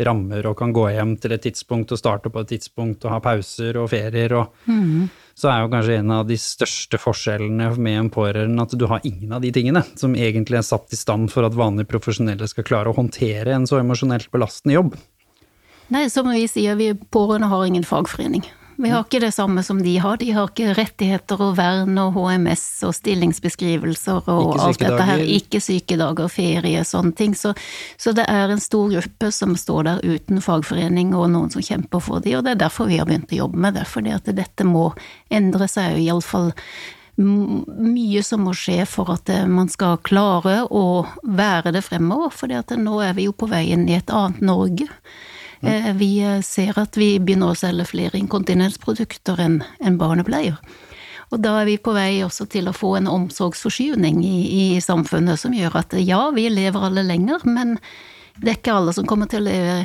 rammer 0.00 0.46
og 0.48 0.58
kan 0.58 0.72
gå 0.74 0.88
hjem 0.90 1.14
til 1.20 1.36
et 1.36 1.42
tidspunkt 1.44 1.92
og 1.94 2.00
starte 2.00 2.32
på 2.32 2.42
et 2.42 2.54
tidspunkt 2.56 3.04
og 3.04 3.14
ha 3.14 3.22
pauser 3.22 3.76
og 3.78 3.90
ferier 3.92 4.32
og 4.40 4.66
mm 4.66 5.10
så 5.40 5.48
er 5.48 5.62
jo 5.62 5.70
kanskje 5.72 5.96
en 6.02 6.12
av 6.12 6.26
de 6.28 6.36
største 6.40 6.98
forskjellene 7.00 7.70
med 7.80 7.96
en 7.96 8.10
pårørende 8.12 8.66
at 8.66 8.74
du 8.76 8.84
har 8.90 9.00
ingen 9.08 9.32
av 9.32 9.40
de 9.40 9.52
tingene 9.56 9.82
som 9.96 10.12
egentlig 10.12 10.60
er 10.60 10.66
satt 10.66 10.92
i 10.92 10.98
stand 11.00 11.30
for 11.32 11.48
at 11.48 11.56
vanlige 11.56 11.88
profesjonelle 11.88 12.48
skal 12.50 12.66
klare 12.68 12.92
å 12.92 12.96
håndtere 12.98 13.54
en 13.56 13.64
så 13.68 13.80
emosjonelt 13.80 14.28
belastende 14.34 14.76
jobb. 14.76 14.98
Nei, 15.90 16.04
som 16.12 16.28
vi 16.30 16.44
sier, 16.46 16.76
vi 16.78 16.92
pårørende 16.92 17.48
har 17.50 17.64
ingen 17.66 17.86
fagforening. 17.88 18.44
Vi 18.80 18.88
har 18.88 19.04
ikke 19.04 19.20
det 19.20 19.32
samme 19.36 19.62
som 19.62 19.82
de 19.82 19.92
har. 20.00 20.16
De 20.16 20.30
har 20.32 20.48
ikke 20.48 20.74
rettigheter 20.78 21.40
og 21.44 21.56
vern 21.58 21.98
og 22.00 22.14
HMS 22.16 22.62
og 22.88 22.94
stillingsbeskrivelser 22.96 24.30
og 24.32 24.54
alt 24.56 24.80
dette 24.80 25.08
her. 25.10 25.24
Ikke 25.36 25.60
sykedager, 25.60 26.30
ferie, 26.32 26.84
sånne 26.88 27.12
ting. 27.16 27.34
Så, 27.36 27.52
så, 28.00 28.14
det 28.16 28.24
er 28.32 28.48
en 28.48 28.62
stor 28.62 28.88
gruppe 28.94 29.28
som 29.36 29.52
står 29.58 29.84
der 29.88 30.00
uten 30.06 30.40
fagforening 30.40 31.12
og 31.12 31.28
noen 31.34 31.52
som 31.52 31.64
kjemper 31.64 32.00
for 32.00 32.24
dem, 32.24 32.38
og 32.38 32.46
det 32.46 32.54
er 32.54 32.62
derfor 32.62 32.88
vi 32.88 32.96
har 33.02 33.08
begynt 33.10 33.34
å 33.34 33.42
jobbe 33.42 33.60
med 33.66 33.76
det. 33.76 33.84
Fordi 33.90 34.14
at 34.16 34.32
dette 34.32 34.64
må 34.64 34.88
endre 35.28 35.68
seg, 35.68 36.00
iallfall 36.00 36.54
mye 37.20 38.22
som 38.24 38.46
må 38.46 38.54
skje 38.56 38.84
for 38.88 39.12
at 39.12 39.28
eh, 39.28 39.44
man 39.44 39.68
skal 39.68 39.98
klare 40.06 40.62
å 40.72 41.04
være 41.22 41.74
det 41.76 41.84
fremover. 41.84 42.32
For 42.32 42.80
nå 42.80 43.02
er 43.04 43.12
vi 43.18 43.28
jo 43.28 43.36
på 43.36 43.50
veien 43.50 43.84
i 43.90 43.98
et 43.98 44.08
annet 44.14 44.40
Norge. 44.40 44.88
Mm. 45.60 45.98
Vi 46.00 46.12
eh, 46.24 46.38
ser 46.46 46.78
at 46.80 46.96
vi 46.96 47.14
begynner 47.20 47.52
å 47.52 47.58
selge 47.58 47.88
flere 47.90 48.20
inkontinensprodukter 48.20 49.42
enn 49.44 49.60
en 49.84 49.98
barnebleier. 50.00 50.56
Og 51.30 51.38
da 51.44 51.60
er 51.60 51.68
vi 51.68 51.76
på 51.78 51.94
vei 51.94 52.24
også 52.26 52.48
til 52.50 52.66
å 52.66 52.74
få 52.74 52.96
en 52.98 53.10
omsorgsforskyvning 53.10 54.18
i, 54.26 54.36
i, 54.50 54.64
samfunnet 54.82 55.38
som 55.38 55.54
gjør 55.54 55.78
at 55.78 55.94
ja, 56.02 56.24
vi 56.34 56.48
lever 56.50 56.88
alle 56.88 57.06
lenger, 57.06 57.44
men 57.46 57.76
det 58.40 58.50
er 58.50 58.58
ikke 58.58 58.74
alle 58.80 58.94
som 58.96 59.06
kommer 59.06 59.30
til 59.30 59.44
å 59.44 59.46
leve 59.46 59.76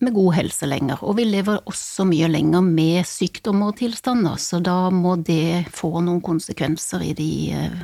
med 0.00 0.14
god 0.16 0.32
helse 0.38 0.64
lenger. 0.64 1.02
Og 1.04 1.18
vi 1.18 1.26
lever 1.28 1.60
også 1.68 2.06
mye 2.08 2.30
lenger 2.30 2.64
med 2.64 3.04
sykdommer 3.04 3.74
og 3.74 3.80
tilstander, 3.82 4.38
så 4.40 4.62
da 4.64 4.88
må 4.94 5.18
det 5.20 5.66
få 5.76 5.98
noen 6.00 6.22
konsekvenser 6.24 7.04
i 7.10 7.12
de 7.18 7.30
eh, 7.52 7.82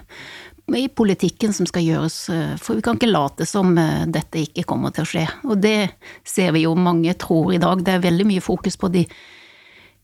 i 0.75 0.89
politikken 0.89 1.53
som 1.55 1.67
skal 1.69 1.85
gjøres, 1.87 2.29
eh, 2.29 2.57
for 2.59 2.75
vi 2.75 2.83
kan 2.83 2.99
ikke 2.99 3.13
late 3.13 3.47
som 3.47 3.77
eh, 3.79 4.03
dette 4.11 4.43
ikke 4.49 4.67
kommer 4.67 4.95
til 4.95 5.07
å 5.07 5.11
skje. 5.13 5.25
Og 5.47 5.61
det 5.63 5.93
ser 6.27 6.53
vi 6.57 6.65
jo 6.67 6.75
mange 6.75 7.15
tror 7.15 7.55
i 7.55 7.63
dag. 7.63 7.85
Det 7.87 7.95
er 7.95 8.07
veldig 8.07 8.27
mye 8.27 8.43
fokus 8.43 8.79
på 8.81 8.91
de 8.91 9.05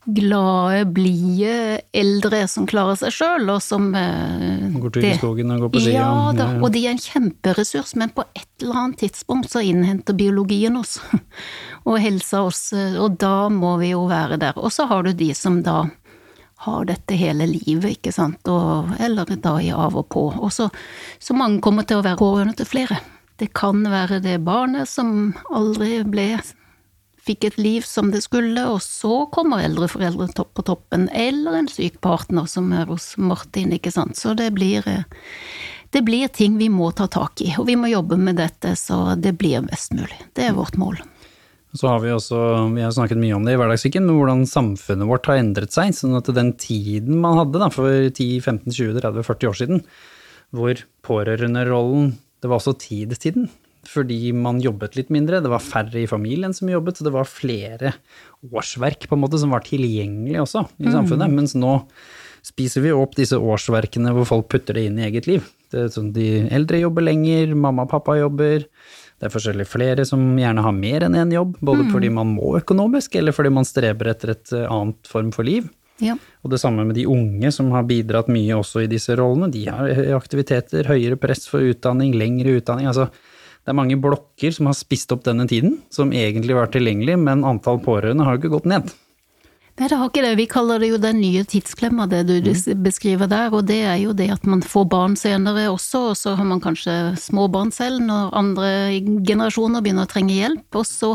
glade, 0.02 0.84
blide 0.94 1.80
eldre 1.94 2.44
som 2.50 2.66
klarer 2.70 2.98
seg 2.98 3.14
sjøl, 3.14 3.50
og 3.54 3.58
som 3.62 3.90
eh, 3.98 4.70
Går 4.78 4.94
tur 4.94 5.06
i 5.06 5.14
skogen 5.18 5.50
og 5.54 5.66
går 5.66 5.72
på 5.74 5.82
ski. 5.82 5.96
Ja 5.96 6.30
da, 6.36 6.48
og 6.60 6.70
de 6.74 6.84
er 6.86 6.94
en 6.94 7.02
kjemperessurs, 7.02 7.96
men 7.98 8.14
på 8.14 8.26
et 8.30 8.46
eller 8.62 8.84
annet 8.84 9.02
tidspunkt 9.02 9.50
så 9.50 9.64
innhenter 9.66 10.14
biologien 10.14 10.78
oss, 10.78 11.00
og 11.88 11.98
helsa 12.02 12.44
oss, 12.46 12.68
og 12.72 13.18
da 13.18 13.50
må 13.50 13.76
vi 13.82 13.96
jo 13.96 14.06
være 14.10 14.38
der. 14.42 14.62
Og 14.62 14.70
så 14.74 14.86
har 14.90 15.02
du 15.06 15.10
de 15.10 15.32
som 15.38 15.58
da 15.66 15.88
har 16.62 16.86
dette 16.88 17.18
hele 17.18 17.46
livet, 17.50 17.98
ikke 17.98 18.12
sant, 18.14 18.48
og, 18.50 18.92
eller 19.02 19.28
da 19.42 19.56
i 19.60 19.72
av 19.74 19.96
og 19.98 20.08
på. 20.14 20.26
Og 20.38 20.52
så, 20.54 20.68
så 21.18 21.36
mange 21.36 21.62
kommer 21.64 21.86
til 21.88 22.00
å 22.00 22.06
være 22.06 22.20
pårørende 22.20 22.58
til 22.60 22.70
flere. 22.70 23.00
Det 23.40 23.50
kan 23.56 23.82
være 23.90 24.20
det 24.22 24.38
barnet 24.46 24.90
som 24.90 25.32
aldri 25.50 26.02
ble 26.06 26.28
fikk 27.22 27.44
et 27.46 27.58
liv 27.58 27.84
som 27.86 28.10
det 28.10 28.22
skulle, 28.24 28.64
og 28.66 28.82
så 28.82 29.26
kommer 29.34 29.62
eldre 29.62 29.88
foreldre 29.90 30.28
på 30.42 30.64
toppen, 30.66 31.08
eller 31.14 31.60
en 31.60 31.70
syk 31.70 32.00
partner 32.02 32.48
som 32.50 32.72
er 32.74 32.90
hos 32.90 33.12
Martin, 33.16 33.72
ikke 33.76 33.92
sant. 33.94 34.18
Så 34.18 34.34
det 34.38 34.50
blir, 34.56 34.86
det 35.94 36.02
blir 36.02 36.32
ting 36.34 36.58
vi 36.58 36.68
må 36.72 36.90
ta 36.98 37.06
tak 37.06 37.44
i, 37.44 37.52
og 37.58 37.68
vi 37.70 37.78
må 37.78 37.92
jobbe 37.92 38.18
med 38.18 38.40
dette 38.42 38.74
så 38.78 39.14
det 39.14 39.36
blir 39.38 39.62
best 39.68 39.94
mulig. 39.94 40.18
Det 40.34 40.48
er 40.48 40.58
vårt 40.58 40.78
mål. 40.80 40.98
Så 41.72 41.88
har 41.88 42.02
vi 42.02 42.10
også, 42.12 42.38
vi 42.74 42.82
har 42.84 42.92
snakket 42.92 43.20
mye 43.20 43.36
om 43.36 43.46
det 43.46 43.54
i 43.54 43.60
hverdagssyken, 43.60 44.04
men 44.04 44.18
hvordan 44.18 44.42
samfunnet 44.48 45.08
vårt 45.08 45.28
har 45.30 45.40
endret 45.40 45.72
seg. 45.72 45.94
Sånn 45.96 46.18
at 46.18 46.28
den 46.36 46.52
tiden 46.60 47.16
man 47.22 47.38
hadde 47.40 47.62
da, 47.62 47.70
for 47.72 47.88
10-15-20-30-40 48.10 49.48
år 49.48 49.58
siden, 49.62 49.82
hvor 50.52 50.84
pårørenderollen 51.06 52.12
Det 52.42 52.50
var 52.50 52.58
også 52.58 52.74
tidstiden. 52.74 53.46
Fordi 53.86 54.32
man 54.34 54.60
jobbet 54.62 54.96
litt 54.98 55.12
mindre, 55.14 55.40
det 55.42 55.50
var 55.50 55.62
færre 55.62 56.00
i 56.00 56.08
familien 56.10 56.54
som 56.54 56.70
jobbet, 56.70 56.98
så 56.98 57.06
det 57.06 57.12
var 57.14 57.26
flere 57.30 57.92
årsverk 58.46 59.08
på 59.08 59.16
en 59.16 59.22
måte 59.22 59.38
som 59.38 59.54
var 59.54 59.64
tilgjengelig 59.66 60.40
også 60.42 60.64
i 60.82 60.90
samfunnet. 60.90 61.30
Mm. 61.30 61.36
Mens 61.38 61.54
nå 61.58 61.76
spiser 62.46 62.82
vi 62.84 62.94
opp 62.94 63.14
disse 63.18 63.38
årsverkene 63.38 64.12
hvor 64.14 64.26
folk 64.28 64.48
putter 64.50 64.78
det 64.78 64.86
inn 64.88 64.98
i 64.98 65.06
eget 65.06 65.28
liv. 65.30 65.46
Det 65.72 65.86
er 65.86 65.92
sånn 65.94 66.12
De 66.14 66.28
eldre 66.52 66.82
jobber 66.82 67.06
lenger, 67.06 67.54
mamma 67.58 67.86
og 67.86 67.94
pappa 67.94 68.18
jobber. 68.18 68.66
Det 69.22 69.28
er 69.28 69.34
forskjellig 69.36 69.68
flere 69.70 70.02
som 70.02 70.18
gjerne 70.34 70.64
har 70.64 70.72
mer 70.74 71.04
enn 71.06 71.14
én 71.14 71.30
jobb, 71.30 71.52
både 71.62 71.84
fordi 71.92 72.08
man 72.10 72.32
må 72.34 72.56
økonomisk, 72.58 73.14
eller 73.20 73.30
fordi 73.36 73.52
man 73.54 73.68
streber 73.68 74.10
etter 74.10 74.32
et 74.34 74.50
eh, 74.50 74.64
annet 74.66 75.06
form 75.06 75.28
for 75.30 75.46
liv. 75.46 75.68
Ja. 76.02 76.16
Og 76.42 76.50
det 76.50 76.58
samme 76.58 76.82
med 76.88 76.98
de 76.98 77.04
unge 77.06 77.52
som 77.54 77.68
har 77.70 77.86
bidratt 77.86 78.26
mye 78.34 78.56
også 78.58 78.82
i 78.82 78.88
disse 78.90 79.14
rollene. 79.14 79.46
De 79.54 79.62
har 79.68 79.92
aktiviteter, 80.16 80.90
høyere 80.90 81.20
press 81.22 81.46
for 81.46 81.62
utdanning, 81.62 82.16
lengre 82.18 82.56
utdanning. 82.58 82.90
Altså, 82.90 83.12
det 83.62 83.70
er 83.70 83.78
mange 83.78 84.00
blokker 84.02 84.50
som 84.58 84.66
har 84.66 84.74
spist 84.74 85.14
opp 85.14 85.22
denne 85.28 85.46
tiden, 85.46 85.78
som 85.94 86.10
egentlig 86.10 86.58
var 86.58 86.74
tilgjengelig, 86.74 87.14
men 87.22 87.46
antall 87.46 87.78
pårørende 87.84 88.26
har 88.26 88.34
jo 88.34 88.42
ikke 88.42 88.54
gått 88.56 88.70
ned. 88.74 88.90
Nei, 89.80 89.86
det 89.88 89.96
har 89.96 90.10
ikke 90.10 90.20
det. 90.20 90.32
Vi 90.36 90.44
kaller 90.52 90.82
det 90.82 90.90
jo 90.90 90.98
den 91.00 91.16
nye 91.22 91.42
tidsklemma, 91.48 92.04
det 92.10 92.26
du 92.28 92.50
beskriver 92.84 93.30
der. 93.30 93.54
Og 93.56 93.64
det 93.70 93.78
er 93.88 93.96
jo 94.02 94.12
det 94.12 94.28
at 94.34 94.44
man 94.44 94.60
får 94.60 94.84
barn 94.92 95.16
senere 95.16 95.70
også, 95.72 96.02
og 96.10 96.18
så 96.20 96.34
har 96.36 96.44
man 96.44 96.60
kanskje 96.60 96.96
små 97.20 97.46
barn 97.52 97.72
selv 97.72 98.04
når 98.04 98.34
andre 98.36 98.68
generasjoner 99.24 99.80
begynner 99.80 100.04
å 100.04 100.12
trenge 100.12 100.36
hjelp. 100.36 100.66
Og 100.76 100.84
så 100.84 101.14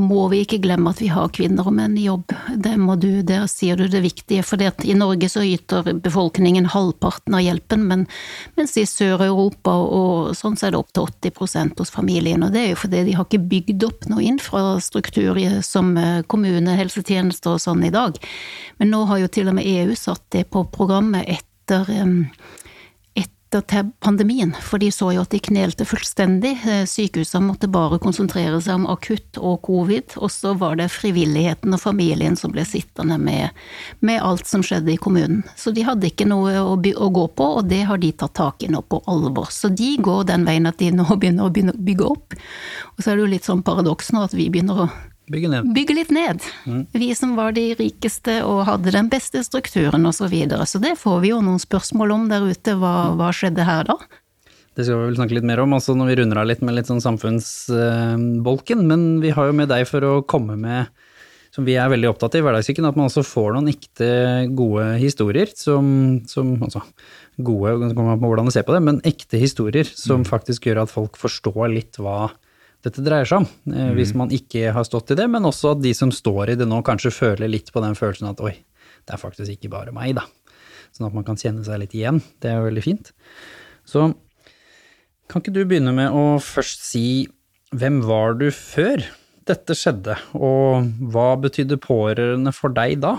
må 0.00 0.24
vi 0.32 0.40
ikke 0.42 0.60
glemme 0.64 0.90
at 0.92 1.00
vi 1.02 1.10
har 1.12 1.28
kvinner 1.36 1.66
og 1.68 1.74
menn 1.76 1.98
i 2.00 2.06
jobb. 2.06 2.32
Det 2.64 2.72
må 2.80 2.96
du, 3.00 3.20
der 3.26 3.44
sier 3.50 3.76
du 3.76 3.84
det 3.92 4.00
viktige. 4.04 4.44
For 4.46 4.60
i 4.60 4.96
Norge 4.96 5.28
så 5.28 5.44
yter 5.44 5.92
befolkningen 6.04 6.70
halvparten 6.72 7.36
av 7.36 7.44
hjelpen, 7.44 7.84
men, 7.90 8.06
mens 8.56 8.76
i 8.80 8.86
Sør-Europa 8.88 9.74
og 9.84 10.32
sånn 10.38 10.56
så 10.56 10.68
er 10.68 10.74
det 10.74 10.80
opp 10.80 10.94
til 10.96 11.10
80% 11.28 11.82
hos 11.82 11.92
familien. 11.92 12.44
Og 12.46 12.54
det 12.54 12.64
er 12.64 12.72
jo 12.72 12.80
fordi 12.84 13.04
de 13.08 13.16
har 13.18 13.28
ikke 13.28 13.44
bygd 13.52 13.86
opp 13.88 14.08
noe 14.08 14.24
infrastruktur 14.24 15.40
som 15.66 15.92
eh, 16.00 16.22
kommune, 16.24 16.78
helsetjenester 16.78 17.58
og 17.58 17.64
sånn 17.64 17.84
i 17.84 17.92
dag. 17.92 18.16
Men 18.80 18.94
nå 18.94 19.04
har 19.10 19.20
jo 19.20 19.32
til 19.32 19.52
og 19.52 19.58
med 19.60 19.68
EU 19.68 19.96
satt 19.98 20.24
det 20.32 20.46
på 20.52 20.64
programmet 20.72 21.28
etter 21.28 21.88
etter 23.58 23.90
pandemien, 24.00 24.54
for 24.60 24.82
de 24.82 24.88
så 24.92 25.10
jo 25.14 25.22
at 25.24 25.32
de 25.34 25.40
knelte 25.42 25.86
fullstendig. 25.88 26.52
Eh, 26.68 26.82
Sykehusene 26.88 27.46
måtte 27.46 27.70
bare 27.72 28.00
konsentrere 28.02 28.60
seg 28.62 28.80
om 28.80 28.88
akutt 28.90 29.38
og 29.40 29.60
covid, 29.66 30.16
og 30.18 30.32
så 30.32 30.54
var 30.58 30.78
det 30.80 30.90
frivilligheten 30.94 31.74
og 31.74 31.82
familien 31.82 32.36
som 32.38 32.54
ble 32.54 32.64
sittende 32.68 33.18
med, 33.20 33.52
med 34.00 34.22
alt 34.22 34.48
som 34.48 34.64
skjedde 34.66 34.94
i 34.94 35.00
kommunen. 35.00 35.42
Så 35.56 35.74
de 35.74 35.84
hadde 35.86 36.08
ikke 36.10 36.28
noe 36.28 36.54
å, 36.62 36.76
by 36.80 36.94
å 36.96 37.10
gå 37.12 37.28
på, 37.36 37.48
og 37.60 37.70
det 37.70 37.84
har 37.88 38.02
de 38.02 38.12
tatt 38.12 38.36
tak 38.38 38.66
i 38.66 38.70
nå 38.72 38.82
på 38.88 39.02
alvor. 39.10 39.52
Så 39.52 39.72
de 39.72 39.94
går 40.02 40.26
den 40.32 40.48
veien 40.48 40.68
at 40.68 40.80
de 40.82 40.92
nå 40.94 41.06
begynner 41.12 41.48
å 41.48 41.52
bygge 41.52 42.08
opp. 42.08 42.36
Og 42.96 43.02
så 43.02 43.12
er 43.12 43.18
det 43.18 43.26
jo 43.26 43.32
litt 43.36 43.48
sånn 43.48 43.64
paradoks 43.66 44.12
nå 44.14 44.26
at 44.26 44.36
vi 44.36 44.50
begynner 44.52 44.86
å 44.86 44.92
Bygge 45.32 45.48
ned. 45.48 45.68
bygge 45.72 45.94
litt 45.96 46.10
ned. 46.12 46.42
Vi 46.92 47.12
som 47.16 47.36
var 47.38 47.54
de 47.56 47.70
rikeste 47.78 48.40
og 48.44 48.66
hadde 48.68 48.92
den 48.92 49.08
beste 49.12 49.40
strukturen 49.46 50.04
og 50.08 50.16
så 50.16 50.28
videre. 50.28 50.66
Så 50.68 50.80
det 50.82 50.98
får 51.00 51.22
vi 51.22 51.32
jo 51.32 51.40
noen 51.44 51.62
spørsmål 51.62 52.12
om 52.18 52.26
der 52.28 52.44
ute. 52.44 52.74
Hva, 52.76 53.12
hva 53.16 53.30
skjedde 53.32 53.64
her 53.64 53.88
da? 53.88 53.96
Det 54.72 54.86
skal 54.86 55.02
vi 55.02 55.08
vel 55.10 55.16
snakke 55.18 55.36
litt 55.36 55.48
mer 55.48 55.60
om, 55.60 55.72
altså 55.76 55.92
når 55.96 56.08
vi 56.08 56.18
runder 56.22 56.40
av 56.40 56.46
litt 56.48 56.62
med 56.64 56.76
litt 56.78 56.88
sånn 56.88 57.02
samfunnsbolken. 57.04 58.84
Men 58.88 59.08
vi 59.24 59.32
har 59.36 59.50
jo 59.50 59.56
med 59.56 59.68
deg 59.72 59.84
for 59.88 60.04
å 60.08 60.12
komme 60.24 60.56
med, 60.60 60.88
som 61.52 61.66
vi 61.68 61.76
er 61.76 61.90
veldig 61.92 62.08
opptatt 62.08 62.38
i 62.38 62.40
i 62.40 62.44
hverdagssyken, 62.44 62.86
at 62.88 62.96
man 62.96 63.10
også 63.10 63.24
får 63.28 63.52
noen 63.56 63.68
ekte 63.72 64.08
gode 64.56 64.86
historier 65.02 65.52
som, 65.52 66.22
som 66.28 66.54
altså 66.64 66.80
gode, 67.36 67.74
så 67.90 67.92
kommer 67.92 68.14
man 68.14 68.22
på 68.22 68.32
hvordan 68.32 68.48
du 68.48 68.54
ser 68.54 68.64
på 68.68 68.72
det, 68.76 68.80
men 68.84 69.02
ekte 69.08 69.40
historier 69.40 69.88
som 69.88 70.24
faktisk 70.28 70.68
gjør 70.68 70.86
at 70.86 70.92
folk 70.92 71.20
forstår 71.20 71.68
litt 71.72 72.00
hva 72.00 72.30
dette 72.82 73.04
dreier 73.04 73.28
seg 73.28 73.44
om, 73.44 73.48
eh, 73.72 73.92
hvis 73.96 74.14
man 74.18 74.32
ikke 74.34 74.72
har 74.74 74.86
stått 74.86 75.14
i 75.14 75.18
det, 75.18 75.28
men 75.30 75.46
også 75.46 75.76
at 75.76 75.82
de 75.84 75.92
som 75.94 76.10
står 76.14 76.54
i 76.54 76.58
det 76.58 76.66
nå 76.68 76.80
kanskje 76.86 77.14
føler 77.14 77.50
litt 77.50 77.70
på 77.72 77.82
den 77.84 77.94
følelsen 77.98 78.30
at 78.30 78.42
oi, 78.42 78.56
det 79.06 79.14
er 79.14 79.22
faktisk 79.22 79.54
ikke 79.54 79.70
bare 79.72 79.94
meg, 79.94 80.16
da. 80.18 80.26
Sånn 80.92 81.08
at 81.08 81.16
man 81.16 81.24
kan 81.26 81.38
kjenne 81.40 81.64
seg 81.64 81.80
litt 81.80 81.94
igjen. 81.96 82.20
Det 82.42 82.50
er 82.50 82.58
jo 82.58 82.66
veldig 82.68 82.84
fint. 82.84 83.12
Så 83.88 84.10
kan 85.30 85.40
ikke 85.40 85.54
du 85.54 85.62
begynne 85.64 85.94
med 85.96 86.12
å 86.12 86.36
først 86.42 86.84
si 86.84 87.06
hvem 87.72 88.02
var 88.04 88.36
du 88.36 88.50
før 88.52 89.00
dette 89.48 89.74
skjedde, 89.74 90.18
og 90.38 90.90
hva 91.10 91.32
betydde 91.40 91.80
pårørende 91.82 92.52
for 92.54 92.74
deg 92.74 93.00
da? 93.02 93.16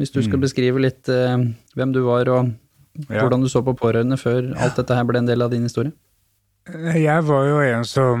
Hvis 0.00 0.12
du 0.12 0.18
skal 0.24 0.40
beskrive 0.42 0.80
litt 0.82 1.08
eh, 1.12 1.36
hvem 1.76 1.92
du 1.94 2.02
var 2.08 2.28
og 2.32 2.50
hvordan 3.08 3.44
du 3.44 3.48
så 3.48 3.62
på 3.64 3.74
pårørende 3.76 4.18
før 4.20 4.50
alt 4.60 4.76
dette 4.76 4.96
her 4.96 5.06
ble 5.08 5.20
en 5.22 5.28
del 5.28 5.44
av 5.44 5.52
din 5.52 5.64
historie. 5.64 5.92
Jeg 6.70 7.24
var 7.26 7.48
jo 7.48 7.58
en 7.64 7.84
som 7.88 8.20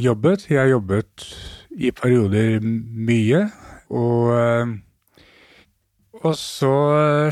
jobbet. 0.00 0.46
Jeg 0.48 0.72
jobbet 0.72 1.26
i 1.76 1.90
perioder 1.92 2.64
mye. 2.64 3.42
Og, 3.92 4.30
eh, 4.32 4.72
og 6.22 6.36
så 6.40 6.72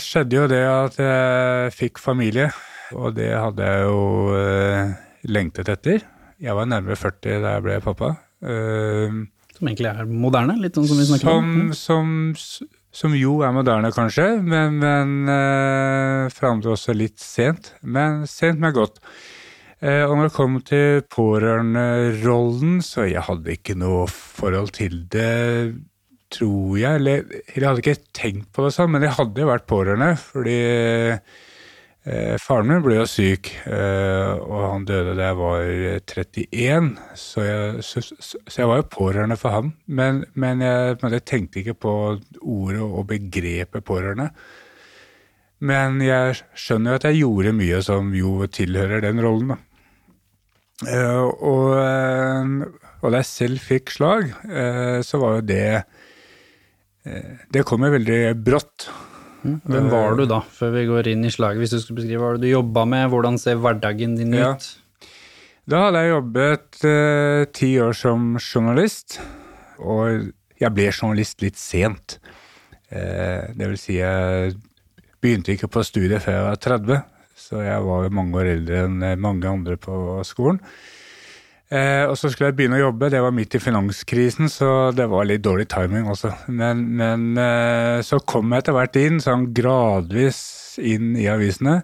skjedde 0.03 0.37
jo 0.37 0.51
det 0.53 0.63
at 0.69 0.99
jeg 1.01 1.73
fikk 1.79 2.03
familie, 2.03 2.51
og 2.93 3.17
det 3.17 3.31
hadde 3.33 3.65
jeg 3.65 3.87
jo 3.89 4.03
eh, 4.37 4.93
lengtet 5.33 5.73
etter. 5.73 6.05
Jeg 6.43 6.59
var 6.59 6.69
nærmere 6.69 6.99
40 7.01 7.41
da 7.41 7.57
jeg 7.57 7.65
ble 7.65 7.81
pappa. 7.81 8.13
Eh, 8.45 9.19
Som 9.57 9.69
egentlig 9.71 9.89
er 9.89 10.05
moderne, 10.05 10.61
litt 10.61 10.77
sånn 10.77 10.91
som 10.91 11.01
vi 11.01 11.09
snakker 11.09 11.33
om. 11.33 11.53
som, 11.73 12.33
som, 12.37 12.69
som 12.93 13.17
jo 13.17 13.41
er 13.47 13.57
moderne, 13.57 13.93
kanskje, 13.95 14.35
men, 14.45 14.77
men 14.83 15.15
uh, 15.31 16.33
forandrer 16.35 16.75
også 16.75 16.93
litt 16.97 17.23
sent. 17.23 17.73
Men 17.81 18.27
sent, 18.29 18.61
men 18.61 18.75
godt. 18.77 19.01
Eh, 19.83 20.05
og 20.07 20.15
når 20.15 20.29
det 20.29 20.37
kom 20.37 20.59
til 20.63 21.01
pårørenderollen, 21.11 22.77
så 22.87 23.09
jeg 23.09 23.25
hadde 23.27 23.57
ikke 23.57 23.75
noe 23.81 24.05
forhold 24.11 24.71
til 24.77 25.01
det, 25.11 25.75
tror 26.31 26.77
jeg. 26.79 27.01
Eller 27.01 27.25
jeg 27.51 27.65
hadde 27.67 27.83
ikke 27.83 28.13
tenkt 28.15 28.53
på 28.55 28.67
det 28.67 28.77
sånn, 28.77 28.93
men 28.95 29.03
jeg 29.03 29.17
hadde 29.17 29.43
jo 29.43 29.49
vært 29.51 29.67
pårørende, 29.67 30.13
fordi 30.23 30.61
eh, 31.11 32.37
faren 32.39 32.71
min 32.71 32.85
ble 32.85 33.01
jo 33.01 33.09
syk, 33.11 33.51
eh, 33.67 34.31
og 34.39 34.69
han 34.69 34.87
døde 34.87 35.17
da 35.19 35.33
jeg 35.33 35.41
var 35.41 35.67
31, 35.99 36.93
så 37.19 37.49
jeg, 37.49 37.83
så, 37.89 38.05
så 38.23 38.63
jeg 38.63 38.71
var 38.71 38.85
jo 38.85 38.89
pårørende 38.95 39.41
for 39.41 39.59
han. 39.59 39.75
Men, 39.91 40.23
men 40.39 40.63
jeg, 40.63 41.01
men 41.03 41.19
jeg 41.19 41.27
tenkte 41.27 41.65
ikke 41.65 41.81
på 41.89 41.97
ordet 42.39 42.87
og 42.87 43.11
begrepet 43.11 43.91
pårørende. 43.91 44.31
Men 45.63 45.99
jeg 46.03 46.39
skjønner 46.59 46.95
jo 46.95 47.03
at 47.03 47.11
jeg 47.11 47.21
gjorde 47.25 47.59
mye 47.59 47.83
som 47.83 48.15
jo 48.15 48.47
tilhører 48.47 49.03
den 49.03 49.23
rollen, 49.27 49.57
da. 49.57 49.61
Eh, 50.89 51.23
og, 51.23 51.73
eh, 51.79 52.95
og 53.03 53.11
da 53.13 53.21
jeg 53.21 53.29
selv 53.31 53.63
fikk 53.63 53.93
slag, 53.95 54.33
eh, 54.49 55.01
så 55.07 55.21
var 55.23 55.39
jo 55.41 55.47
det 55.53 55.65
Det 57.51 57.65
kom 57.67 57.83
jo 57.83 57.89
veldig 57.91 58.19
brått. 58.47 58.85
Hvem 59.43 59.89
var 59.91 60.15
du 60.15 60.23
da, 60.31 60.37
før 60.55 60.71
vi 60.77 60.85
går 60.87 61.09
inn 61.11 61.25
i 61.27 61.33
slaget? 61.35 61.59
Hvis 61.59 61.73
du 61.75 61.81
skulle 61.83 61.99
beskrive 61.99 62.23
hva 62.23 62.37
du 62.39 62.47
jobba 62.47 62.85
med, 62.87 63.09
hvordan 63.11 63.39
ser 63.43 63.57
hverdagen 63.59 64.15
din 64.17 64.33
Ja. 64.39 64.53
ut? 64.55 64.69
Da 65.67 65.81
hadde 65.89 65.99
jeg 66.05 66.13
jobbet 66.13 66.85
eh, 66.87 67.45
ti 67.53 67.73
år 67.83 67.93
som 67.99 68.37
journalist, 68.39 69.19
og 69.83 70.31
jeg 70.61 70.75
ble 70.75 70.87
journalist 70.93 71.43
litt 71.43 71.59
sent. 71.59 72.21
Eh, 72.91 73.51
det 73.55 73.67
vil 73.73 73.79
si, 73.79 73.95
jeg 73.99 74.55
begynte 75.21 75.57
ikke 75.57 75.71
på 75.75 75.83
studiet 75.83 76.23
før 76.23 76.39
jeg 76.39 76.47
var 76.47 76.57
30, 76.63 77.03
så 77.39 77.63
jeg 77.65 77.85
var 77.87 78.07
jo 78.07 78.17
mange 78.17 78.41
år 78.41 78.51
eldre 78.57 78.83
enn 78.87 78.99
eh, 79.07 79.21
mange 79.21 79.49
andre 79.49 79.79
på 79.81 79.95
skolen. 80.27 80.61
Eh, 81.73 82.05
og 82.05 82.19
så 82.21 82.29
skulle 82.29 82.51
jeg 82.51 82.57
begynne 82.59 82.77
å 82.77 82.83
jobbe, 82.83 83.09
det 83.13 83.23
var 83.25 83.33
midt 83.33 83.55
i 83.57 83.61
finanskrisen, 83.63 84.51
så 84.53 84.91
det 84.93 85.07
var 85.09 85.25
litt 85.25 85.45
dårlig 85.45 85.71
timing 85.73 86.11
også. 86.13 86.35
Men, 86.53 86.83
men 86.99 87.31
eh, 87.41 88.03
så 88.05 88.21
kom 88.29 88.53
jeg 88.53 88.65
etter 88.65 88.77
hvert 88.77 88.99
inn, 89.01 89.23
sånn 89.25 89.47
gradvis 89.57 90.43
inn 90.85 91.15
i 91.17 91.31
avisene. 91.33 91.79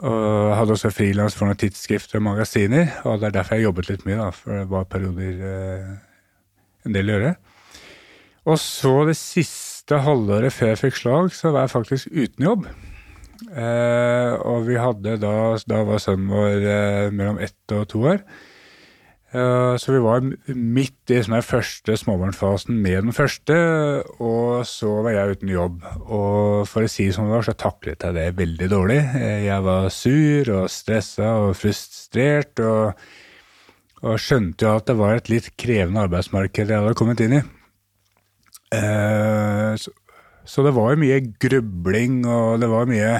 Og 0.00 0.54
hadde 0.56 0.74
også 0.74 0.90
frilans 0.90 1.36
for 1.36 1.46
noen 1.46 1.60
tidsskrifter 1.60 2.18
og 2.18 2.24
magasiner, 2.30 2.88
og 3.04 3.20
det 3.20 3.28
er 3.28 3.36
derfor 3.36 3.58
jeg 3.58 3.68
jobbet 3.68 3.90
litt 3.92 4.08
mye, 4.08 4.16
da, 4.18 4.30
for 4.34 4.56
det 4.56 4.64
var 4.72 4.88
perioder 4.90 5.44
eh, 5.50 5.92
en 6.88 6.96
del 6.96 7.12
å 7.12 7.18
gjøre. 7.18 7.34
Og 8.48 8.58
så 8.60 8.94
det 9.08 9.18
siste 9.20 10.00
halvåret 10.04 10.56
før 10.56 10.72
jeg 10.72 10.82
fikk 10.86 10.98
slag, 11.02 11.30
så 11.36 11.52
var 11.52 11.66
jeg 11.66 11.74
faktisk 11.76 12.10
uten 12.16 12.48
jobb. 12.48 12.66
Eh, 13.50 14.32
og 14.46 14.66
vi 14.68 14.76
hadde 14.80 15.16
da 15.22 15.36
Da 15.68 15.84
var 15.86 16.02
sønnen 16.02 16.30
vår 16.32 16.66
eh, 16.70 17.06
mellom 17.14 17.38
ett 17.42 17.74
og 17.74 17.88
to 17.90 18.02
år. 18.14 18.20
Eh, 19.34 19.74
så 19.82 19.90
vi 19.90 19.98
var 20.04 20.22
midt 20.54 21.10
i 21.10 21.18
den 21.18 21.42
første 21.42 21.96
småbarnsfasen 21.98 22.76
med 22.78 23.02
den 23.02 23.16
første, 23.16 23.56
og 24.22 24.62
så 24.68 24.92
var 25.02 25.16
jeg 25.16 25.34
uten 25.38 25.50
jobb. 25.50 25.80
Og 26.06 26.68
for 26.70 26.86
å 26.86 26.90
si 26.90 27.08
det 27.08 27.16
som 27.16 27.26
det 27.26 27.34
var, 27.34 27.42
så 27.48 27.56
taklet 27.58 28.06
jeg 28.06 28.14
det 28.14 28.28
veldig 28.38 28.68
dårlig. 28.70 29.00
Eh, 29.18 29.42
Jeg 29.48 29.66
var 29.66 29.88
sur 29.90 30.52
og 30.60 30.70
stressa 30.70 31.32
og 31.48 31.56
frustrert, 31.58 32.62
og, 32.62 32.94
og 34.04 34.22
skjønte 34.22 34.68
jo 34.68 34.76
at 34.78 34.86
det 34.86 34.96
var 35.02 35.18
et 35.18 35.32
litt 35.32 35.50
krevende 35.58 36.06
arbeidsmarked 36.06 36.70
jeg 36.70 36.78
hadde 36.84 36.94
kommet 37.02 37.20
inn 37.26 37.38
i. 37.40 37.44
Så, 40.44 40.62
det 40.66 40.74
var 40.76 41.00
mye 41.00 41.20
grubling, 41.40 42.22
og 42.28 42.60
det 42.62 42.70
var 42.70 42.88
mye 42.90 43.18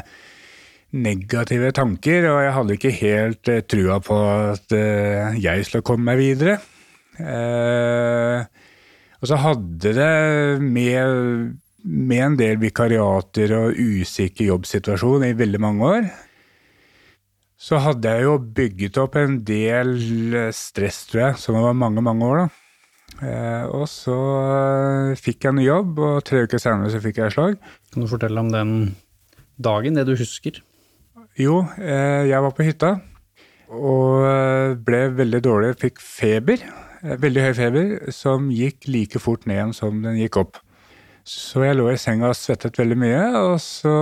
negative 0.94 1.72
tanker, 1.74 2.28
og 2.30 2.42
jeg 2.44 2.54
hadde 2.58 2.76
ikke 2.76 2.94
helt 3.00 3.50
eh, 3.50 3.64
trua 3.66 3.98
på 4.04 4.18
at 4.28 4.74
eh, 4.76 5.34
jeg 5.42 5.66
skulle 5.66 5.86
komme 5.86 6.06
meg 6.12 6.20
videre. 6.20 6.58
Eh, 7.18 8.44
og 9.18 9.30
så 9.30 9.38
hadde 9.40 9.94
det 9.96 10.12
med, 10.62 11.56
med 11.82 12.24
en 12.28 12.38
del 12.38 12.60
vikariater 12.62 13.56
og 13.58 13.78
usikker 13.80 14.52
jobbsituasjon 14.52 15.26
i 15.30 15.34
veldig 15.38 15.62
mange 15.62 15.90
år, 15.96 16.10
så 17.64 17.80
hadde 17.80 18.10
jeg 18.10 18.26
jo 18.26 18.34
bygget 18.58 18.98
opp 19.00 19.16
en 19.16 19.38
del 19.46 19.94
stress, 20.52 21.06
tror 21.08 21.22
jeg, 21.22 21.40
som 21.40 21.56
det 21.56 21.64
var 21.64 21.78
mange, 21.80 22.04
mange 22.04 22.28
år, 22.28 22.42
da. 22.44 22.63
Eh, 23.24 23.64
og 23.72 23.86
så 23.88 24.16
eh, 24.44 25.16
fikk 25.20 25.46
jeg 25.46 25.54
en 25.54 25.64
jobb, 25.64 25.98
og 26.02 26.22
tre 26.28 26.44
uker 26.44 26.60
senere 26.60 26.92
så 26.92 27.00
fikk 27.02 27.22
jeg 27.22 27.34
slag. 27.34 27.58
Kan 27.92 28.04
du 28.04 28.10
fortelle 28.10 28.40
om 28.42 28.52
den 28.52 28.74
dagen, 29.56 29.96
det 29.96 30.06
du 30.08 30.14
husker? 30.18 30.60
Jo, 31.40 31.62
eh, 31.80 32.28
jeg 32.30 32.44
var 32.44 32.54
på 32.54 32.66
hytta 32.66 32.96
og 33.74 34.76
ble 34.86 35.00
veldig 35.16 35.40
dårlig, 35.42 35.72
fikk 35.80 35.96
feber, 35.98 36.60
veldig 37.02 37.42
høy 37.42 37.54
feber, 37.58 37.88
som 38.14 38.46
gikk 38.54 38.86
like 38.86 39.18
fort 39.18 39.48
ned 39.48 39.56
igjen 39.56 39.72
som 39.74 39.98
den 40.04 40.20
gikk 40.20 40.38
opp. 40.44 40.60
Så 41.26 41.64
jeg 41.64 41.78
lå 41.78 41.88
i 41.90 41.96
senga 41.98 42.28
og 42.30 42.36
svettet 42.38 42.78
veldig 42.78 42.98
mye, 43.00 43.24
og 43.40 43.56
så 43.64 43.94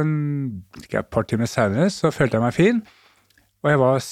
jeg, 0.00 0.96
et 1.04 1.12
par 1.12 1.28
timer 1.28 1.50
senere 1.50 1.86
så 1.92 2.10
følte 2.10 2.40
jeg 2.40 2.46
meg 2.46 2.56
fin. 2.56 2.82
Og 3.62 3.70
jeg 3.70 3.78
var 3.78 4.06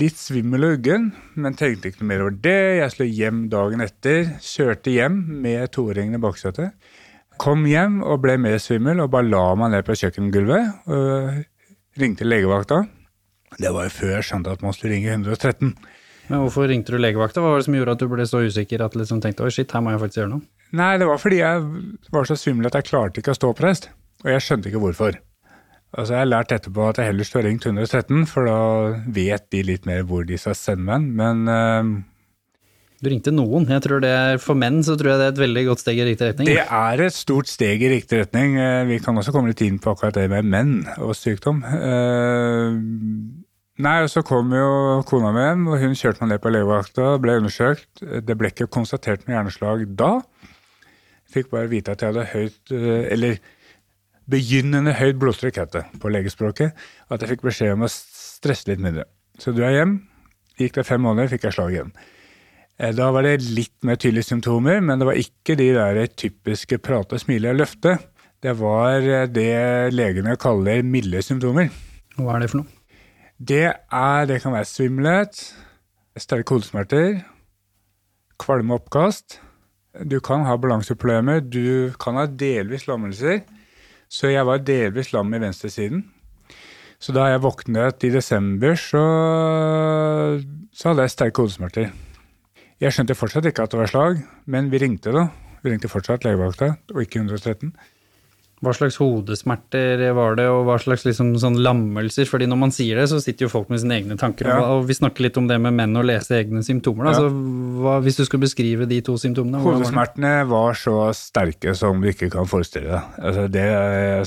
litt 0.00 0.18
svimmel 0.18 0.64
og 0.66 0.72
uggen, 0.80 1.12
men 1.38 1.54
tenkte 1.54 1.92
ikke 1.92 2.02
noe 2.02 2.08
mer 2.10 2.24
over 2.24 2.38
det. 2.42 2.62
Jeg 2.80 2.90
skulle 2.90 3.14
hjem 3.14 3.44
dagen 3.52 3.84
etter, 3.84 4.32
kjørte 4.42 4.90
hjem 4.90 5.20
med 5.44 5.68
toringene 5.76 6.18
i 6.18 6.24
baksetet. 6.24 6.74
Kom 7.38 7.62
hjem 7.70 8.00
og 8.02 8.18
ble 8.24 8.34
mer 8.42 8.58
svimmel 8.58 8.98
og 9.04 9.12
bare 9.12 9.28
la 9.30 9.44
meg 9.60 9.70
ned 9.76 9.86
på 9.86 9.94
kjøkkengulvet. 10.00 10.90
Og 10.90 12.02
ringte 12.02 12.26
legevakta. 12.26 12.80
Det 13.62 13.70
var 13.74 13.86
jo 13.86 13.94
før 13.94 14.12
jeg 14.16 14.26
skjønte 14.26 14.56
at 14.58 14.66
man 14.66 14.74
skulle 14.74 14.96
ringe 14.96 15.14
113. 15.14 15.70
Men 16.28 16.42
hvorfor 16.42 16.66
ringte 16.68 16.92
du 16.92 16.98
legevakta? 16.98 17.38
Hva 17.38 17.54
var 17.54 17.62
det 17.62 17.68
som 17.68 17.78
gjorde 17.78 17.94
at 17.94 18.02
du 18.02 18.10
ble 18.10 18.26
så 18.26 18.42
usikker 18.42 18.82
at 18.84 18.92
du 18.92 18.98
liksom 19.00 19.22
tenkte 19.22 19.46
oi 19.46 19.54
shit, 19.54 19.70
her 19.70 19.86
må 19.86 19.94
jeg 19.94 20.02
faktisk 20.02 20.20
gjøre 20.24 20.32
noe? 20.34 20.44
Nei, 20.76 20.90
det 20.98 21.06
var 21.08 21.22
fordi 21.22 21.38
jeg 21.40 21.62
var 22.12 22.26
så 22.28 22.36
svimmel 22.36 22.68
at 22.68 22.76
jeg 22.76 22.90
klarte 22.90 23.22
ikke 23.22 23.32
å 23.32 23.38
stå 23.38 23.54
oppreist. 23.54 23.88
Og 24.26 24.34
jeg 24.34 24.44
skjønte 24.44 24.68
ikke 24.72 24.82
hvorfor. 24.82 25.22
Altså, 25.96 26.12
Jeg 26.12 26.20
har 26.20 26.28
lært 26.28 26.52
etterpå 26.52 26.84
at 26.90 26.98
jeg 27.00 27.08
heller 27.10 27.24
skulle 27.24 27.46
ha 27.46 27.48
ringt 27.48 27.64
113, 27.64 28.26
for 28.28 28.44
da 28.44 28.58
vet 29.14 29.48
de 29.54 29.62
litt 29.64 29.88
mer 29.88 30.04
hvor 30.04 30.26
de 30.28 30.36
skal 30.40 30.56
sende 30.58 30.84
meg. 30.84 31.06
Men 31.16 31.48
uh, 31.48 32.04
Du 33.00 33.08
ringte 33.08 33.32
noen. 33.32 33.64
Jeg 33.72 33.84
tror 33.86 34.02
det 34.04 34.10
er, 34.12 34.40
For 34.42 34.58
menn 34.58 34.82
så 34.84 34.98
tror 35.00 35.14
jeg 35.14 35.22
det 35.22 35.26
er 35.30 35.34
et 35.36 35.42
veldig 35.46 35.64
godt 35.70 35.84
steg 35.84 36.02
i 36.02 36.06
riktig 36.10 36.28
retning. 36.32 36.50
det 36.52 36.66
er 36.66 37.04
et 37.06 37.16
stort 37.16 37.48
steg 37.48 37.82
i 37.86 37.92
riktig 37.94 38.20
retning. 38.20 38.58
Eh, 38.60 38.84
Vi 38.90 39.00
kan 39.04 39.16
også 39.16 39.32
komme 39.32 39.54
litt 39.54 39.64
inn 39.64 39.80
på 39.80 39.94
akkurat 39.94 40.18
det 40.18 40.28
med 40.32 40.44
menn 40.44 40.74
og 40.98 41.16
sykdom. 41.16 41.64
Uh, 41.64 42.76
Nei, 43.78 44.00
og 44.02 44.08
så 44.10 44.24
kom 44.26 44.50
jo 44.50 45.02
kona 45.06 45.30
mi 45.30 45.38
hjem, 45.44 45.68
og 45.70 45.78
hun 45.78 45.92
kjørte 45.94 46.24
meg 46.24 46.32
ned 46.32 46.40
på 46.42 46.50
legevakta, 46.50 47.12
ble 47.22 47.36
undersøkt. 47.38 48.00
Det 48.26 48.34
ble 48.34 48.50
ikke 48.50 48.66
konstatert 48.74 49.22
med 49.28 49.36
hjerneslag 49.36 49.84
da. 49.94 50.16
Fikk 51.30 51.52
bare 51.52 51.70
vite 51.70 51.92
at 51.94 52.02
jeg 52.02 52.10
hadde 52.10 52.24
høyt 52.32 52.72
Eller 53.12 53.36
begynnende 54.30 54.92
høyt 54.98 55.18
blodtrykk, 55.20 55.58
het 55.62 55.74
det 55.76 55.84
på 56.02 56.10
legespråket. 56.12 56.76
At 57.08 57.22
jeg 57.24 57.34
fikk 57.34 57.46
beskjed 57.48 57.74
om 57.76 57.86
å 57.86 57.90
stresse 57.92 58.68
litt 58.70 58.82
mindre. 58.82 59.06
Så 59.40 59.54
dro 59.56 59.64
jeg 59.66 59.80
hjem. 59.80 59.98
Gikk 60.58 60.78
det 60.80 60.86
fem 60.88 61.02
måneder, 61.04 61.30
fikk 61.32 61.46
jeg 61.48 61.56
slag 61.56 61.74
igjen. 61.74 61.92
Eh, 62.78 62.92
Da 62.92 63.10
var 63.14 63.22
det 63.26 63.38
litt 63.46 63.74
mer 63.86 63.96
tydelige 63.96 64.28
symptomer, 64.30 64.80
men 64.82 64.98
det 64.98 65.06
var 65.06 65.18
ikke 65.18 65.56
de 65.58 65.70
der 65.76 66.06
typiske 66.06 66.78
prate, 66.82 67.18
smile 67.22 67.52
og 67.54 67.60
løfte. 67.62 67.98
Det 68.42 68.54
var 68.58 69.02
eh, 69.02 69.26
det 69.30 69.94
legene 69.94 70.36
kaller 70.38 70.82
milde 70.86 71.22
symptomer. 71.22 71.70
Hva 72.18 72.36
er 72.36 72.44
det 72.44 72.50
for 72.52 72.62
noe? 72.62 72.74
Det, 73.38 73.64
er, 73.70 74.24
det 74.26 74.40
kan 74.42 74.50
være 74.54 74.66
svimmelhet, 74.66 75.36
sterke 76.18 76.56
hodesmerter, 76.56 77.20
kvalme 78.42 78.74
og 78.74 78.82
oppkast. 78.82 79.38
Du 80.10 80.18
kan 80.22 80.42
ha 80.46 80.56
balanseproblemer, 80.58 81.40
du 81.46 81.94
kan 82.02 82.18
ha 82.18 82.26
delvis 82.26 82.88
lammelser. 82.90 83.44
Så 84.08 84.32
jeg 84.32 84.46
var 84.48 84.64
delvis 84.64 85.12
lam 85.12 85.34
i 85.36 85.40
venstresiden. 85.42 86.06
Så 86.98 87.14
da 87.14 87.28
jeg 87.30 87.42
våknet 87.44 88.04
i 88.08 88.10
desember, 88.10 88.74
så, 88.74 89.02
så 90.74 90.90
hadde 90.90 91.04
jeg 91.04 91.14
sterke 91.14 91.44
hodesmerter. 91.44 91.92
Jeg 92.82 92.94
skjønte 92.94 93.16
fortsatt 93.18 93.46
ikke 93.50 93.66
at 93.66 93.74
det 93.74 93.80
var 93.80 93.90
slag, 93.90 94.24
men 94.50 94.72
vi 94.72 94.80
ringte 94.82 95.14
da. 95.14 95.28
Vi 95.62 95.70
ringte 95.70 95.90
fortsatt 95.90 96.26
legevakta, 96.26 96.72
og 96.94 97.04
ikke 97.04 97.20
113. 97.22 97.72
Hva 98.64 98.72
slags 98.74 98.96
hodesmerter 98.98 100.00
var 100.16 100.34
det, 100.38 100.46
og 100.50 100.64
hva 100.66 100.78
slags 100.82 101.04
liksom 101.06 101.28
sånn 101.38 101.60
lammelser? 101.62 102.26
Fordi 102.26 102.48
når 102.50 102.58
man 102.58 102.72
sier 102.74 102.98
det, 102.98 103.04
så 103.12 103.20
sitter 103.22 103.46
jo 103.46 103.52
folk 103.52 103.68
med 103.70 103.78
sine 103.82 103.94
egne 104.00 104.16
tanker. 104.18 104.48
Ja. 104.50 104.64
Og 104.74 104.88
vi 104.88 104.96
snakker 104.98 105.22
litt 105.28 105.38
om 105.38 105.46
det 105.46 105.60
med 105.62 105.76
menn 105.78 105.94
å 105.94 106.02
lese 106.02 106.40
egne 106.40 106.64
symptomer. 106.66 107.12
Ja. 107.12 107.20
Så 107.20 107.28
hva, 107.30 107.98
hvis 108.02 108.18
du 108.18 108.24
skulle 108.26 108.46
beskrive 108.48 108.88
de 108.90 108.98
to 109.06 109.14
symptomene, 109.20 109.60
Hodesmertene 109.62 110.32
var? 110.42 110.56
Var 110.58 110.80
så 110.80 110.96
sterke 111.14 111.74
som 111.78 112.00
du 112.02 112.08
ikke 112.10 112.30
kan 112.34 112.48
forestille 112.50 112.90
deg. 112.90 113.14
Altså 113.22 113.46
det, 113.52 113.66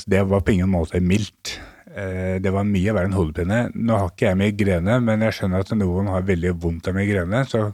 det 0.08 0.24
var 0.32 0.46
på 0.48 0.56
ingen 0.56 0.72
måte 0.72 1.02
mildt. 1.04 1.58
Eh, 1.92 2.40
Det 2.40 2.54
var 2.56 2.64
mye 2.64 2.94
verre 2.96 3.10
enn 3.10 3.18
hodepine. 3.20 3.66
Nå 3.76 3.98
har 4.00 4.14
ikke 4.14 4.30
jeg 4.30 4.40
migrene, 4.40 4.96
men 5.04 5.28
jeg 5.28 5.42
skjønner 5.42 5.66
at 5.66 5.76
noen 5.76 6.08
har 6.14 6.24
veldig 6.24 6.54
vondt 6.64 6.88
av 6.88 6.96
migrene. 6.96 7.44
Så 7.52 7.66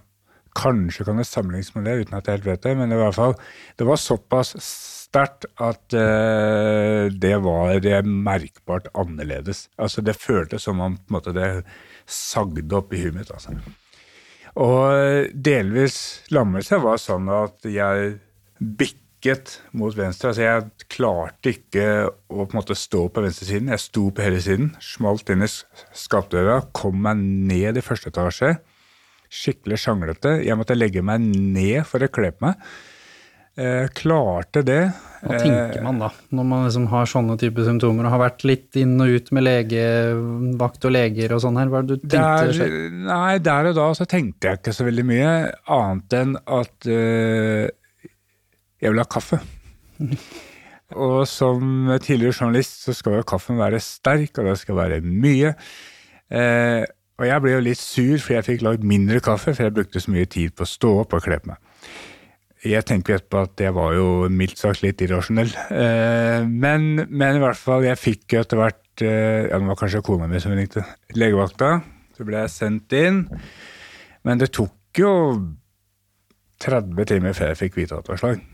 kanskje 0.57 1.05
kan 1.05 1.21
det 1.21 1.27
sammenlignes 1.29 1.69
med 1.75 1.85
det, 1.85 1.99
uten 2.01 2.17
at 2.17 2.25
jeg 2.25 2.39
helt 2.39 2.49
vet 2.49 2.63
det. 2.65 2.73
Men 2.79 2.89
det 2.89 2.97
var, 2.97 3.03
i 3.03 3.11
hvert 3.11 3.19
fall, 3.21 3.35
det 3.77 3.85
var 3.85 4.01
såpass 4.01 4.55
sterkt 5.07 5.47
at 5.63 5.95
uh, 5.95 7.07
det 7.09 7.35
var 7.43 7.79
eh, 7.79 8.03
merkbart 8.03 8.89
annerledes. 8.93 9.67
Altså 9.77 10.01
Det 10.01 10.17
føltes 10.17 10.67
som 10.67 10.79
om 10.83 10.97
måte, 11.09 11.33
det 11.33 11.63
sagde 12.05 12.75
opp 12.75 12.93
i 12.93 13.01
huet 13.03 13.15
mitt. 13.15 13.31
altså. 13.31 13.55
Og 14.57 15.33
delvis 15.33 16.23
lammelse 16.33 16.79
var 16.81 16.97
sånn 16.97 17.27
at 17.29 17.67
jeg 17.69 18.15
bikket 18.57 19.59
mot 19.77 19.93
venstre. 19.93 20.31
Altså 20.31 20.45
jeg 20.45 20.87
klarte 20.89 21.53
ikke 21.53 21.85
å 22.07 22.45
på 22.45 22.49
en 22.49 22.57
måte 22.57 22.77
stå 22.77 23.05
på 23.13 23.21
venstresiden. 23.21 23.69
Jeg 23.73 23.85
sto 23.85 24.07
på 24.09 24.25
høyresiden, 24.25 24.71
smalt 24.81 25.29
inn 25.29 25.45
i 25.45 25.51
skapdøra, 25.51 26.63
kom 26.73 27.03
meg 27.05 27.21
ned 27.21 27.77
i 27.77 27.85
første 27.85 28.09
etasje. 28.09 28.55
Skikkelig 29.27 29.81
sjanglete. 29.83 30.37
Jeg 30.47 30.57
måtte 30.57 30.77
legge 30.77 31.03
meg 31.05 31.21
ned 31.21 31.83
for 31.85 32.01
å 32.01 32.09
kle 32.09 32.31
på 32.33 32.47
meg. 32.47 32.69
Eh, 33.57 33.87
klarte 33.97 34.61
det. 34.61 34.83
Hva 35.17 35.37
tenker 35.41 35.81
man 35.81 35.97
da, 35.97 36.11
når 36.29 36.45
man 36.45 36.65
liksom 36.67 36.83
har 36.91 37.07
sånne 37.09 37.39
type 37.41 37.63
symptomer 37.65 38.05
og 38.05 38.13
har 38.13 38.21
vært 38.21 38.43
litt 38.45 38.77
inn 38.77 38.93
og 39.01 39.15
ut 39.17 39.31
med 39.33 39.47
legevakt 39.47 40.85
og 40.85 40.93
leger 40.93 41.33
og 41.33 41.41
sånn 41.41 41.57
her? 41.57 41.71
Hva 41.71 41.81
er 41.81 41.87
det 41.87 41.97
du 41.97 42.03
tenkte 42.05 42.51
Der, 42.53 42.75
nei, 43.07 43.39
der 43.41 43.71
og 43.71 43.79
da 43.79 43.87
så 43.97 44.05
tenkte 44.09 44.51
jeg 44.51 44.61
ikke 44.61 44.75
så 44.77 44.85
veldig 44.85 45.07
mye, 45.09 45.31
annet 45.73 46.17
enn 46.19 46.35
at 46.37 46.89
eh, 46.93 47.65
jeg 48.77 48.93
vil 48.93 49.01
ha 49.01 49.07
kaffe. 49.09 49.41
og 51.07 51.17
som 51.25 51.89
tidligere 51.97 52.37
journalist 52.37 52.85
så 52.85 52.93
skal 52.93 53.17
jo 53.17 53.27
kaffen 53.33 53.57
være 53.57 53.81
sterk, 53.81 54.37
og 54.37 54.51
det 54.51 54.59
skal 54.61 54.77
være 54.83 55.01
mye. 55.01 55.55
Eh, 56.29 56.85
og 57.17 57.25
jeg 57.25 57.41
ble 57.41 57.55
jo 57.55 57.65
litt 57.65 57.81
sur 57.81 58.21
fordi 58.21 58.37
jeg 58.37 58.47
fikk 58.51 58.67
lagd 58.69 58.85
mindre 58.85 59.17
kaffe, 59.25 59.55
for 59.57 59.65
jeg 59.65 59.73
brukte 59.79 60.03
så 60.03 60.13
mye 60.13 60.29
tid 60.29 60.53
på 60.53 60.61
å 60.61 60.69
stå 60.69 60.93
opp 61.01 61.17
og 61.17 61.25
kle 61.25 61.41
på 61.41 61.55
meg. 61.55 61.63
Jeg 62.65 62.85
tenker 62.89 63.19
etterpå 63.19 63.43
at 63.45 63.61
jeg 63.61 63.73
var 63.75 63.93
jo 63.93 64.07
mildt 64.33 64.57
sagt 64.57 64.81
litt 64.81 65.01
irrasjonell. 65.05 65.51
Eh, 65.69 66.41
men, 66.47 67.05
men 67.05 67.37
i 67.37 67.43
hvert 67.43 67.59
fall, 67.59 67.85
jeg 67.85 67.99
fikk 68.01 68.33
jo 68.33 68.41
etter 68.41 68.61
hvert 68.61 69.05
eh, 69.05 69.45
Ja, 69.45 69.59
det 69.59 69.69
var 69.69 69.77
kanskje 69.77 70.03
kona 70.05 70.29
mi 70.31 70.41
som 70.41 70.55
ringte. 70.57 70.81
Legevakta. 71.13 71.77
Så 72.17 72.25
ble 72.25 72.41
jeg 72.41 72.53
sendt 72.55 72.97
inn. 72.97 73.25
Men 74.25 74.41
det 74.41 74.49
tok 74.57 74.97
jo 74.97 75.13
30 76.65 77.09
timer 77.13 77.37
før 77.37 77.53
jeg 77.53 77.61
fikk 77.61 77.77
vite 77.77 77.99
at 77.99 78.07
det 78.07 78.15
var 78.15 78.23
slag. 78.23 78.45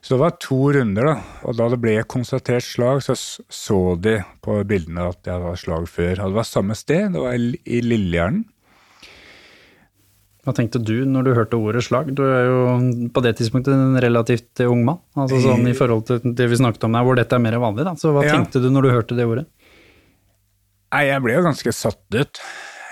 Så 0.00 0.16
det 0.16 0.22
var 0.22 0.38
to 0.42 0.58
runder, 0.74 1.06
da. 1.06 1.16
Og 1.46 1.58
da 1.58 1.68
det 1.70 1.78
ble 1.82 1.94
konstatert 2.10 2.64
slag, 2.66 3.02
så 3.04 3.14
så 3.14 3.80
de 4.00 4.16
på 4.42 4.56
bildene 4.66 5.10
at 5.12 5.20
jeg 5.28 5.36
hadde 5.36 5.60
slag 5.60 5.88
før. 5.90 6.14
Og 6.24 6.32
det 6.32 6.40
var 6.40 6.48
samme 6.48 6.76
sted, 6.78 7.12
det 7.14 7.22
var 7.22 7.36
i 7.38 7.82
Lillehjernen. 7.84 8.46
Hva 10.48 10.54
tenkte 10.56 10.80
du 10.80 11.02
når 11.04 11.26
du 11.26 11.30
hørte 11.36 11.58
ordet 11.60 11.82
slag? 11.84 12.08
Du 12.16 12.22
er 12.24 12.46
jo 12.48 12.60
på 13.12 13.20
det 13.20 13.34
tidspunktet 13.36 13.74
en 13.74 13.98
relativt 14.00 14.62
ung 14.64 14.80
mann. 14.86 15.02
Altså 15.20 15.42
sånn 15.44 15.66
i 15.68 15.74
forhold 15.76 16.06
til 16.08 16.32
det 16.38 16.46
vi 16.48 16.56
snakket 16.56 16.86
om 16.88 16.96
der, 16.96 17.04
hvor 17.04 17.18
dette 17.18 17.36
er 17.36 17.42
mer 17.44 17.58
vanlig. 17.60 17.84
Da. 17.84 17.92
Så 18.00 18.14
hva 18.16 18.24
Ja. 18.24 18.32
tenkte 18.38 18.62
du 18.64 18.70
når 18.72 18.82
du 18.86 18.90
hørte 18.94 19.16
det 19.18 19.26
ordet? 19.28 19.44
Nei, 20.94 21.02
jeg 21.10 21.20
ble 21.20 21.34
jo 21.36 21.42
ganske 21.44 21.72
satt 21.76 22.00
ut. 22.16 22.40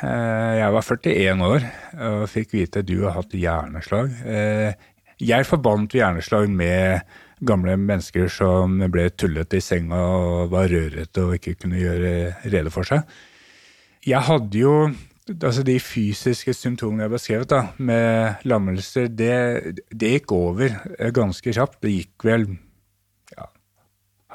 Eh, 0.04 0.58
Jeg 0.60 0.72
var 0.74 0.82
41 0.84 1.40
år 1.40 1.64
og 1.96 2.28
fikk 2.28 2.52
vite 2.52 2.82
at 2.84 2.86
du 2.86 2.98
har 3.06 3.12
hatt 3.16 3.30
hjerneslag. 3.32 4.12
Eh, 4.26 4.74
Jeg 5.18 5.46
forbandt 5.48 5.92
hjerneslag 5.96 6.50
med 6.52 7.00
gamle 7.42 7.76
mennesker 7.80 8.28
som 8.28 8.76
ble 8.92 9.08
tullete 9.16 9.56
i 9.56 9.60
senga 9.64 9.96
og 9.96 10.50
var 10.50 10.68
rørete 10.68 11.24
og 11.24 11.38
ikke 11.38 11.56
kunne 11.62 11.80
gjøre 11.80 12.36
rede 12.44 12.70
for 12.70 12.84
seg. 12.84 13.00
Jeg 14.04 14.20
hadde 14.20 14.52
jo 14.60 14.92
altså 15.34 15.64
de 15.66 15.76
fysiske 15.82 16.54
symptomene 16.54 17.04
jeg 17.04 17.10
har 17.10 17.14
beskrevet, 17.16 17.50
da, 17.50 17.62
med 17.78 18.46
lammelser, 18.46 19.08
det, 19.10 19.80
det 19.90 20.12
gikk 20.16 20.34
over 20.36 20.68
eh, 20.98 21.10
ganske 21.14 21.54
kjapt. 21.56 21.80
Det 21.82 21.92
gikk 21.92 22.26
vel 22.28 22.46
ja, 23.34 23.48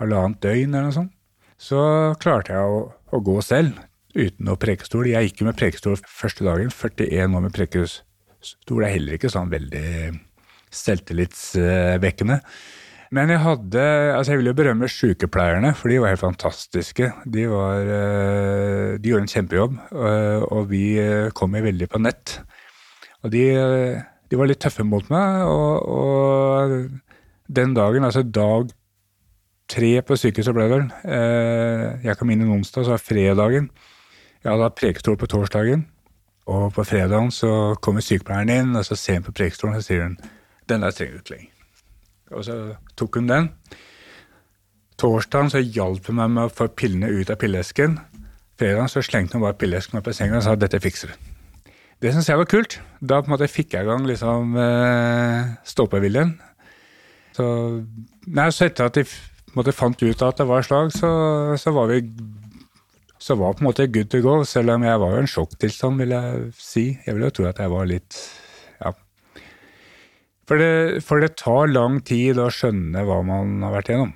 halvannet 0.01 0.41
døgn 0.43 0.73
eller 0.73 0.89
noe 0.89 0.97
sånt. 0.97 1.15
Så 1.61 1.79
klarte 2.21 2.55
jeg 2.55 2.73
å, 2.73 2.83
å 2.89 3.21
gå 3.21 3.37
selv, 3.45 3.77
uten 4.17 4.47
noe 4.47 4.59
prekestol. 4.59 5.07
Jeg 5.11 5.29
gikk 5.29 5.43
jo 5.43 5.49
med 5.51 5.59
prekestol 5.59 5.99
første 6.09 6.47
dagen. 6.47 6.73
41 6.73 7.37
år 7.37 7.45
med 7.45 7.55
prekestol 7.55 8.85
er 8.85 8.95
heller 8.95 9.19
ikke 9.19 9.31
sånn 9.31 9.51
veldig 9.53 9.87
selvtillitsvekkende. 10.71 12.41
Men 13.11 13.27
jeg 13.33 13.41
hadde 13.43 13.81
Altså, 14.15 14.31
jeg 14.31 14.39
vil 14.39 14.49
jo 14.51 14.53
berømme 14.55 14.87
sykepleierne, 14.87 15.73
for 15.75 15.91
de 15.91 15.97
var 15.99 16.13
helt 16.13 16.21
fantastiske. 16.23 17.09
De 17.27 17.45
var 17.51 17.81
eh, 17.83 18.97
De 19.03 19.09
gjorde 19.11 19.25
en 19.27 19.33
kjempejobb, 19.33 19.77
og- 19.91 20.51
og 20.51 20.69
vi 20.69 20.97
eh, 20.99 21.29
kom 21.35 21.55
jo 21.55 21.61
veldig 21.65 21.89
på 21.91 21.99
nett. 22.01 22.37
Og 23.23 23.31
de, 23.31 23.43
eh, 23.51 24.01
de 24.31 24.37
var 24.39 24.47
litt 24.47 24.59
tøffe 24.63 24.83
mot 24.87 25.09
meg, 25.11 25.43
og, 25.43 25.89
og 25.91 26.89
den 27.51 27.73
dagen, 27.75 28.03
altså 28.07 28.23
dag 28.23 28.71
tre 29.71 30.01
på 30.01 30.15
sykehuset 30.19 30.53
ble 30.55 30.67
det 30.67 30.71
vel. 30.77 30.87
Eh, 31.03 31.99
Jeg 32.07 32.17
kom 32.17 32.29
inn 32.31 32.41
en 32.41 32.55
onsdag, 32.59 32.85
så 32.87 32.95
var 32.95 33.03
fredagen. 33.03 33.69
Jeg 34.43 34.51
hadde 34.51 34.63
hatt 34.63 34.79
prekestol 34.79 35.17
på 35.19 35.27
torsdagen. 35.27 35.85
Og 36.47 36.71
på 36.73 36.83
fredagen 36.87 37.29
så 37.31 37.75
kommer 37.83 38.01
sykepleieren 38.01 38.49
inn, 38.49 38.75
og 38.75 38.83
så 38.87 38.95
ser 38.97 39.19
hun 39.19 39.23
på 39.27 39.35
prekestolen 39.35 39.75
og 39.75 39.81
så 39.83 39.87
sier 39.91 40.03
hun, 40.07 40.17
den 40.67 40.81
der 40.81 40.91
trenger 40.91 41.13
du 41.13 41.19
ikke 41.21 41.35
lenger. 41.35 41.50
Og 42.31 42.45
så 42.47 42.57
tok 42.99 43.19
hun 43.19 43.29
den. 43.29 43.49
Torsdagen 45.01 45.51
så 45.53 45.61
hjalp 45.63 46.07
hun 46.09 46.19
meg 46.19 46.33
med 46.35 46.47
å 46.47 46.53
få 46.53 46.69
pillene 46.77 47.09
ut 47.11 47.31
av 47.33 47.39
pillesken. 47.41 47.97
Fredagen 48.59 48.91
så 48.91 49.03
slengte 49.05 49.37
hun 49.37 49.45
bare 49.45 49.57
pillesken 49.57 49.99
opp 49.99 50.09
i 50.11 50.15
senga 50.15 50.39
og 50.39 50.45
sa 50.45 50.55
dette 50.59 50.81
fikser 50.83 51.11
du. 51.11 51.29
Det 52.01 52.13
syns 52.13 52.29
jeg 52.29 52.39
var 52.39 52.49
kult. 52.49 52.79
Da 52.99 53.19
på 53.21 53.29
en 53.29 53.35
måte 53.35 53.49
fikk 53.49 53.75
jeg 53.75 53.85
i 53.85 53.89
gang 53.89 54.05
liksom 54.09 54.55
eh, 54.57 55.51
stå-på-viljen. 55.69 56.35
Så, 57.37 57.45
så 58.25 58.67
etter 58.67 58.89
at 58.89 58.97
de 58.97 59.05
måte 59.55 59.73
fant 59.75 60.01
ut 60.01 60.23
at 60.25 60.39
det 60.39 60.47
var 60.49 60.65
slag, 60.65 60.93
så, 60.95 61.11
så 61.59 61.73
var 61.75 61.91
vi 61.91 62.01
så 63.21 63.35
var 63.37 63.53
på 63.53 63.61
en 63.61 63.67
måte 63.69 63.85
good 63.93 64.09
to 64.09 64.21
go, 64.25 64.39
selv 64.49 64.73
om 64.73 64.83
jeg 64.83 64.99
var 65.01 65.11
jo 65.13 65.21
en 65.21 65.29
sjokktilstand, 65.29 65.99
vil 66.01 66.13
jeg 66.15 66.45
si. 66.57 66.85
Jeg 67.05 67.13
vil 67.13 67.27
jo 67.27 67.33
tro 67.37 67.45
at 67.51 67.59
jeg 67.61 67.69
var 67.69 67.85
litt. 67.85 68.17
For 70.51 70.59
det, 70.59 70.99
for 71.07 71.23
det 71.23 71.37
tar 71.39 71.69
lang 71.71 72.01
tid 72.03 72.35
å 72.43 72.49
skjønne 72.51 73.05
hva 73.07 73.21
man 73.23 73.61
har 73.63 73.71
vært 73.71 73.87
igjennom. 73.93 74.09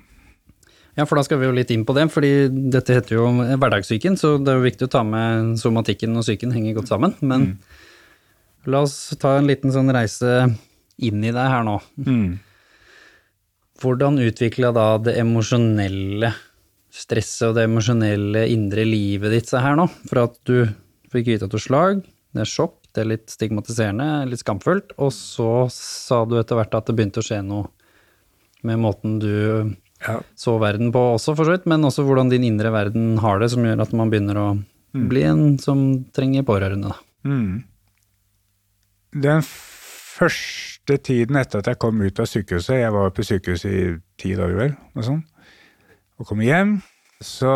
Ja, 1.00 1.06
for 1.08 1.16
da 1.16 1.22
skal 1.24 1.40
vi 1.40 1.48
jo 1.48 1.54
litt 1.56 1.72
inn 1.72 1.86
på 1.88 1.96
det, 1.96 2.10
fordi 2.12 2.50
dette 2.52 2.98
heter 2.98 3.16
jo 3.16 3.30
hverdagssyken, 3.56 4.18
så 4.20 4.34
det 4.44 4.52
er 4.52 4.60
jo 4.60 4.66
viktig 4.66 4.90
å 4.90 4.92
ta 4.92 5.04
med 5.08 5.54
somatikken 5.60 6.12
og 6.20 6.26
psyken 6.28 6.52
henger 6.52 6.76
godt 6.76 6.92
sammen. 6.92 7.16
Men 7.24 7.46
la 8.68 8.84
oss 8.84 9.14
ta 9.22 9.38
en 9.40 9.48
liten 9.48 9.72
sånn 9.72 9.94
reise 9.96 10.50
inn 11.00 11.24
i 11.24 11.32
deg 11.32 11.52
her 11.54 11.64
nå. 11.68 11.78
Mm. 12.04 12.28
Hvordan 13.80 14.20
utvikla 14.28 14.76
da 14.76 14.90
det 15.08 15.16
emosjonelle 15.24 16.34
stresset 16.96 17.50
og 17.50 17.56
det 17.56 17.70
emosjonelle 17.70 18.44
indre 18.52 18.84
livet 18.88 19.38
ditt 19.38 19.52
seg 19.52 19.64
her 19.64 19.80
nå? 19.80 19.88
For 20.12 20.26
at 20.28 20.36
du 20.48 20.68
fikk 21.16 21.32
vite 21.32 21.48
at 21.48 21.56
du 21.56 21.64
slag, 21.64 22.04
det 22.36 22.44
er 22.44 22.52
sjokk, 22.52 22.82
det 22.96 23.04
er 23.04 23.10
litt 23.12 23.32
stigmatiserende, 23.32 24.26
litt 24.30 24.42
skamfullt, 24.42 24.96
og 24.98 25.12
så 25.14 25.68
sa 25.74 26.24
du 26.26 26.38
etter 26.40 26.58
hvert 26.60 26.76
at 26.78 26.88
det 26.90 26.96
begynte 26.98 27.22
å 27.22 27.26
skje 27.28 27.42
noe 27.46 27.68
med 28.66 28.80
måten 28.82 29.20
du 29.22 29.76
Ja. 30.06 30.20
så 30.36 30.58
verden 30.60 30.92
på 30.94 31.02
også, 31.16 31.36
for 31.36 31.46
så 31.48 31.56
vidt, 31.56 31.68
men 31.70 31.86
også 31.88 32.04
hvordan 32.06 32.30
din 32.32 32.44
indre 32.44 32.72
verden 32.74 33.18
har 33.24 33.40
det, 33.40 33.52
som 33.54 33.64
gjør 33.64 33.82
at 33.86 33.94
man 33.94 34.10
begynner 34.12 34.40
å 34.42 34.48
bli 34.96 35.24
en 35.28 35.58
som 35.60 36.06
trenger 36.16 36.44
pårørende, 36.48 36.92
da. 36.94 37.00
Mm. 37.28 37.64
Den 39.22 39.42
første 39.46 40.98
tiden 41.04 41.36
etter 41.40 41.60
at 41.60 41.68
jeg 41.72 41.80
kom 41.82 42.00
ut 42.02 42.20
av 42.20 42.28
sykehuset, 42.32 42.80
jeg 42.80 42.94
var 42.96 43.12
på 43.16 43.26
sykehuset 43.28 43.72
i 43.72 43.86
ti 44.22 44.34
dager 44.36 44.56
vel, 44.56 44.76
og 44.96 45.04
sånn, 45.08 45.24
og 46.20 46.30
kom 46.30 46.44
hjem, 46.44 46.78
så 47.24 47.52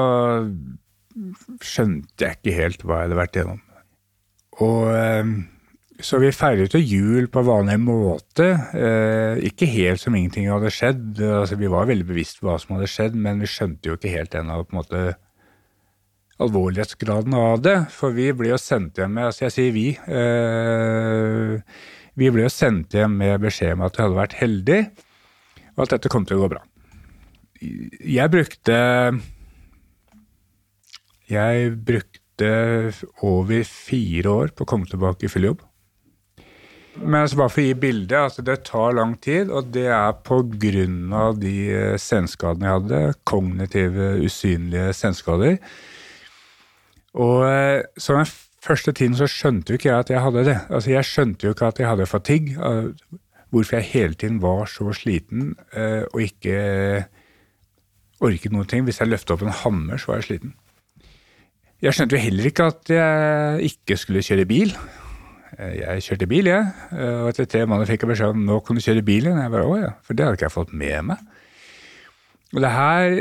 skjønte 1.63 2.25
jeg 2.25 2.39
ikke 2.39 2.55
helt 2.55 2.83
hva 2.85 3.01
jeg 3.01 3.09
hadde 3.09 3.19
vært 3.19 3.37
igjennom. 3.39 3.61
Og 4.65 4.91
eh, 4.91 5.31
så 5.99 6.19
vi 6.21 6.31
feiret 6.31 6.75
jul 6.79 7.27
på 7.31 7.41
vanlig 7.43 7.75
måte, 7.83 8.45
eh, 8.71 9.39
ikke 9.49 9.67
helt 9.67 9.99
som 9.99 10.15
ingenting 10.15 10.47
hadde 10.47 10.71
skjedd. 10.71 11.19
Altså, 11.19 11.57
vi 11.59 11.71
var 11.71 11.89
veldig 11.89 12.07
bevisst 12.07 12.39
på 12.39 12.47
hva 12.47 12.55
som 12.61 12.77
hadde 12.77 12.87
skjedd, 12.91 13.17
men 13.19 13.41
vi 13.43 13.49
skjønte 13.51 13.91
jo 13.91 13.97
ikke 13.97 14.13
helt 14.13 14.37
ennå 14.39 14.61
på 14.63 14.75
en 14.75 14.79
måte 14.79 15.01
alvorlighetsgraden 16.39 17.35
av 17.35 17.63
det. 17.65 17.75
For 17.91 18.15
vi 18.15 18.29
ble 18.31 18.53
jo 18.53 18.59
sendt 18.61 19.01
hjem 19.01 19.17
med 19.17 19.27
Altså, 19.27 19.45
jeg 19.47 19.55
sier 19.57 19.75
vi. 19.75 19.87
Eh, 19.91 21.59
vi 22.19 22.31
ble 22.31 22.47
jo 22.47 22.53
sendt 22.53 22.95
hjem 22.95 23.19
med 23.19 23.43
beskjed 23.43 23.75
om 23.75 23.83
at 23.87 23.99
vi 23.99 24.05
hadde 24.05 24.21
vært 24.21 24.37
heldige, 24.39 24.87
og 25.75 25.83
at 25.83 25.97
dette 25.97 26.11
kom 26.11 26.27
til 26.27 26.39
å 26.39 26.45
gå 26.45 26.53
bra. 26.55 26.63
Jeg 27.59 28.31
brukte 28.31 28.75
Jeg 31.29 31.73
brukte 31.85 32.18
over 32.41 33.65
fire 33.67 34.29
år 34.29 34.53
på 34.55 34.65
å 34.65 34.69
komme 34.69 34.89
tilbake 34.89 35.27
i 35.27 35.31
full 35.31 35.49
jobb. 35.51 35.65
Men 36.97 37.21
altså 37.21 37.37
bare 37.39 37.53
for 37.53 37.61
å 37.61 37.67
gi 37.67 37.77
bildet, 37.79 38.17
altså 38.17 38.43
det 38.45 38.57
tar 38.67 38.95
lang 38.97 39.13
tid, 39.23 39.51
og 39.53 39.69
det 39.75 39.85
er 39.87 40.17
av 41.15 41.39
de 41.39 41.53
eh, 41.71 41.95
senskadene 42.01 42.65
jeg 42.67 42.79
hadde, 42.79 43.01
kognitive, 43.29 44.09
usynlige 44.25 44.93
senskader. 44.97 45.57
Og 47.13 47.45
eh, 47.47 47.85
så 47.97 48.17
den 48.17 48.31
første 48.65 48.91
tiden 48.91 49.15
så 49.15 49.29
skjønte 49.31 49.71
jo 49.73 49.79
ikke 49.79 49.91
jeg 49.91 49.99
at 49.99 50.13
jeg 50.13 50.25
hadde 50.25 50.45
det. 50.49 50.57
Altså 50.67 50.91
jeg 50.91 51.07
skjønte 51.07 51.47
jo 51.47 51.55
ikke 51.55 51.71
at 51.71 51.79
jeg 51.79 51.89
hadde 51.91 52.09
fatigue, 52.09 52.57
eh, 52.57 53.19
hvorfor 53.49 53.79
jeg 53.79 53.91
hele 53.93 54.19
tiden 54.19 54.41
var 54.43 54.67
så 54.69 54.91
sliten 54.93 55.55
og 56.13 56.19
ikke 56.21 56.59
orket 58.21 58.53
noen 58.53 58.67
ting. 58.69 58.83
Hvis 58.85 58.99
jeg 59.01 59.09
løftet 59.09 59.33
opp 59.33 59.41
en 59.41 59.55
hammer, 59.63 59.97
så 59.97 60.11
var 60.11 60.19
jeg 60.19 60.27
sliten. 60.27 60.51
Jeg 61.79 61.95
skjønte 61.95 62.17
jo 62.17 62.23
heller 62.25 62.49
ikke 62.49 62.65
at 62.73 62.89
jeg 62.91 63.69
ikke 63.71 63.95
skulle 63.99 64.23
kjøre 64.25 64.45
bil. 64.49 64.73
Eh, 65.57 65.77
Jeg 65.79 66.03
kjørte 66.03 66.27
bil, 66.27 66.49
jeg. 66.51 66.65
Eh, 66.91 67.19
Og 67.23 67.29
etter 67.31 67.47
tre 67.47 67.65
måneder 67.65 67.87
fikk 67.93 68.03
jeg 68.03 68.11
beskjed 68.13 68.35
om 68.35 68.43
nå 68.47 68.59
kan 68.65 68.75
du 68.75 68.83
kjøre 68.83 69.05
bil 69.07 69.29
igjen. 69.29 69.39
Jeg 69.39 69.53
bare, 69.53 69.67
å 69.67 69.77
ja, 69.79 69.93
For 70.03 70.13
det 70.13 70.25
hadde 70.25 70.39
ikke 70.39 70.49
jeg 70.49 70.57
fått 70.57 70.73
med 70.75 71.07
meg. 71.11 71.23
Og 72.53 72.61
det 72.65 72.71
her, 72.73 73.15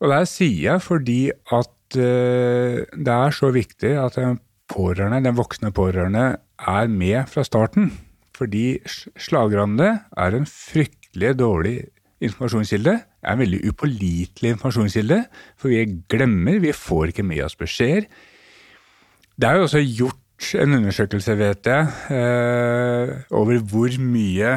og 0.00 0.08
det 0.10 0.18
her 0.18 0.28
sier 0.30 0.60
jeg 0.64 0.82
fordi 0.82 1.20
at 1.52 1.98
uh, 2.00 2.76
det 2.96 3.12
er 3.14 3.34
så 3.36 3.50
viktig 3.52 3.90
at 4.00 4.16
den 4.16 4.38
pårørende, 4.72 5.20
den 5.28 5.36
voksne 5.36 5.70
pårørende 5.76 6.24
er 6.56 6.88
med 6.88 7.28
fra 7.28 7.44
starten. 7.44 7.90
Fordi 8.34 8.80
slagrande 9.20 9.90
er 10.16 10.34
en 10.38 10.48
fryktelig 10.48 11.34
dårlig 11.38 11.76
informasjonskilde. 12.24 12.96
Er 13.26 13.32
en 13.34 13.40
veldig 13.42 13.58
upålitelig 13.72 14.52
informasjonskilde, 14.54 15.16
for 15.58 15.68
vi 15.72 15.80
glemmer, 16.12 16.60
vi 16.62 16.70
får 16.72 17.10
ikke 17.10 17.24
med 17.26 17.42
oss 17.42 17.56
beskjeder. 17.58 18.06
Det 19.36 19.48
er 19.48 19.56
jo 19.58 19.64
også 19.66 19.82
gjort 19.82 20.52
en 20.60 20.76
undersøkelse, 20.78 21.34
vet 21.40 21.66
jeg, 21.66 21.88
eh, 22.12 23.12
over 23.34 23.58
hvor 23.66 23.96
mye 23.98 24.52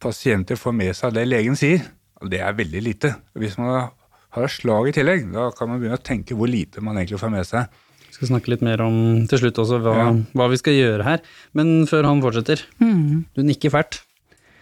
pasienter 0.00 0.58
får 0.58 0.74
med 0.78 0.94
seg 0.96 1.10
av 1.10 1.16
det 1.18 1.26
legen 1.28 1.56
sier. 1.58 1.84
Det 2.30 2.40
er 2.42 2.56
veldig 2.58 2.82
lite. 2.82 3.12
Hvis 3.38 3.58
man 3.60 3.90
har 4.34 4.48
slag 4.52 4.88
i 4.90 4.94
tillegg, 4.96 5.28
da 5.34 5.50
kan 5.56 5.70
man 5.70 5.80
begynne 5.82 5.98
å 5.98 6.04
tenke 6.08 6.36
hvor 6.38 6.50
lite 6.50 6.82
man 6.84 6.96
egentlig 6.98 7.20
får 7.20 7.32
med 7.34 7.46
seg. 7.48 7.68
Vi 8.08 8.14
skal 8.16 8.30
snakke 8.32 8.50
litt 8.54 8.62
mer 8.64 8.80
om 8.82 9.26
til 9.30 9.38
slutt 9.42 9.58
også 9.62 9.78
hva, 9.84 9.94
Ja. 9.98 10.10
hva 10.34 10.48
vi 10.50 10.56
skal 10.56 10.72
gjøre 10.74 11.04
her. 11.04 11.20
Men 11.54 11.86
før 11.86 12.04
han 12.08 12.22
fortsetter, 12.22 12.62
Mm. 12.80 13.26
du 13.34 13.42
nikker 13.42 13.70
fælt. 13.70 14.00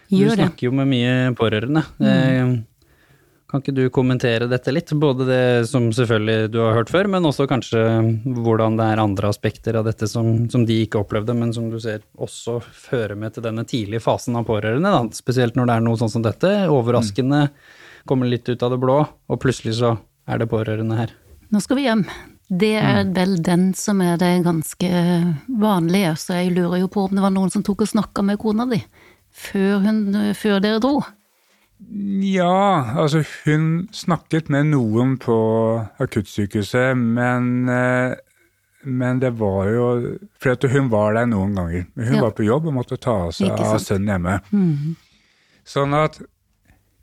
Du 0.09 0.17
snakker 0.29 0.55
det. 0.55 0.61
jo 0.63 0.71
med 0.71 0.87
mye 0.87 1.33
pårørende. 1.35 1.83
Eh, 2.01 2.63
Kan 3.47 3.61
ikke 3.63 3.75
du 3.77 3.85
kommentere 3.95 4.49
dette 4.51 4.73
litt? 4.75 4.91
Både 4.99 5.23
det 5.27 5.43
som 5.69 5.85
selvfølgelig 5.95 6.49
du 6.51 6.57
har 6.59 6.75
hørt 6.75 6.91
før, 6.91 7.07
men 7.13 7.27
også 7.29 7.45
kanskje 7.47 7.79
hvordan 8.43 8.75
det 8.75 8.87
er 8.91 8.99
andre 8.99 9.29
aspekter 9.31 9.77
av 9.79 9.87
dette 9.87 10.09
som, 10.11 10.49
som 10.51 10.65
de 10.67 10.81
ikke 10.83 10.99
opplevde, 10.99 11.35
men 11.37 11.53
som 11.55 11.69
du 11.71 11.77
ser 11.79 12.03
også 12.19 12.57
fører 12.59 13.15
med 13.15 13.37
til 13.37 13.45
denne 13.47 13.63
tidlige 13.67 14.03
fasen 14.03 14.35
av 14.35 14.49
pårørende. 14.49 14.91
Da. 14.91 15.03
Spesielt 15.15 15.55
når 15.55 15.69
det 15.69 15.77
er 15.77 15.85
noe 15.87 15.99
sånn 16.01 16.11
som 16.17 16.25
dette. 16.27 16.51
Overraskende, 16.67 17.45
kommer 18.07 18.27
litt 18.27 18.47
ut 18.51 18.63
av 18.63 18.75
det 18.75 18.81
blå, 18.83 19.01
og 19.03 19.39
plutselig 19.43 19.77
så 19.79 19.95
er 20.27 20.43
det 20.43 20.51
pårørende 20.51 20.99
her. 20.99 21.13
Nå 21.51 21.63
skal 21.63 21.79
vi 21.79 21.87
hjem. 21.87 22.03
Det 22.47 22.73
er 22.79 23.07
vel 23.15 23.35
den 23.43 23.69
som 23.75 23.99
er 24.03 24.19
det 24.19 24.33
ganske 24.45 24.89
vanlige, 25.47 26.13
så 26.19 26.41
jeg 26.41 26.53
lurer 26.55 26.81
jo 26.83 26.91
på 26.91 27.07
om 27.07 27.15
det 27.15 27.23
var 27.23 27.33
noen 27.35 27.51
som 27.51 27.63
tok 27.63 27.83
og 27.83 27.91
snakka 27.91 28.23
med 28.27 28.39
kona 28.39 28.67
di 28.71 28.79
før, 29.37 29.83
hun, 29.83 30.01
før 30.35 30.59
dere 30.63 30.79
dro. 30.83 31.01
Ja, 31.79 32.95
altså 32.97 33.21
hun 33.45 33.87
snakket 33.93 34.49
med 34.49 34.71
noen 34.71 35.17
på 35.21 35.35
akuttsykehuset, 36.01 36.97
men, 36.97 37.69
eh, 37.69 38.15
men 38.83 39.19
det 39.21 39.33
var 39.37 39.67
jo 39.69 39.85
For 40.41 40.55
at 40.55 40.63
hun 40.71 40.89
var 40.89 41.13
der 41.13 41.27
noen 41.29 41.53
ganger. 41.55 41.85
Men 41.95 42.07
hun 42.07 42.15
Ja. 42.15 42.21
var 42.21 42.31
på 42.31 42.45
jobb 42.47 42.65
og 42.67 42.73
måtte 42.73 42.97
ta 42.99 43.29
seg 43.31 43.51
av 43.51 43.77
sønnen 43.79 44.07
hjemme. 44.09 44.95
Sånn 45.65 45.93
at 45.93 46.19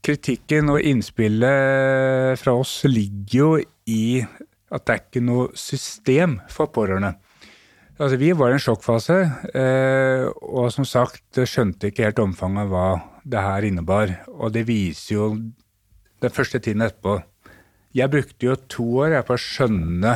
kritikken 0.03 0.69
og 0.71 0.81
innspillet 0.83 2.39
fra 2.39 2.53
oss 2.59 2.83
ligger 2.85 3.39
jo 3.39 3.63
i 3.87 4.27
at 4.73 4.85
det 4.87 4.95
er 4.95 5.03
ikke 5.05 5.23
noe 5.25 5.49
system 5.55 6.41
for 6.51 6.67
pårørende. 6.67 7.15
Altså, 8.01 8.17
vi 8.19 8.33
var 8.33 8.51
i 8.51 8.53
en 8.55 8.59
sjokkfase, 8.59 9.21
eh, 9.55 10.27
og 10.43 10.73
som 10.73 10.85
sagt 10.85 11.23
skjønte 11.47 11.93
ikke 11.93 12.05
helt 12.09 12.19
omfanget 12.19 12.65
av 12.67 12.69
hva 12.71 13.03
det 13.25 13.41
her 13.41 13.67
innebar. 13.67 14.13
Og 14.29 14.53
det 14.55 14.67
viser 14.69 15.17
jo 15.17 15.31
den 16.23 16.35
første 16.35 16.61
tiden 16.63 16.85
etterpå. 16.85 17.19
Jeg 17.95 18.11
brukte 18.11 18.49
jo 18.49 18.57
to 18.71 18.87
år 19.05 19.19
jeg, 19.19 19.27
på 19.27 19.37
å 19.37 19.43
skjønne 19.43 20.15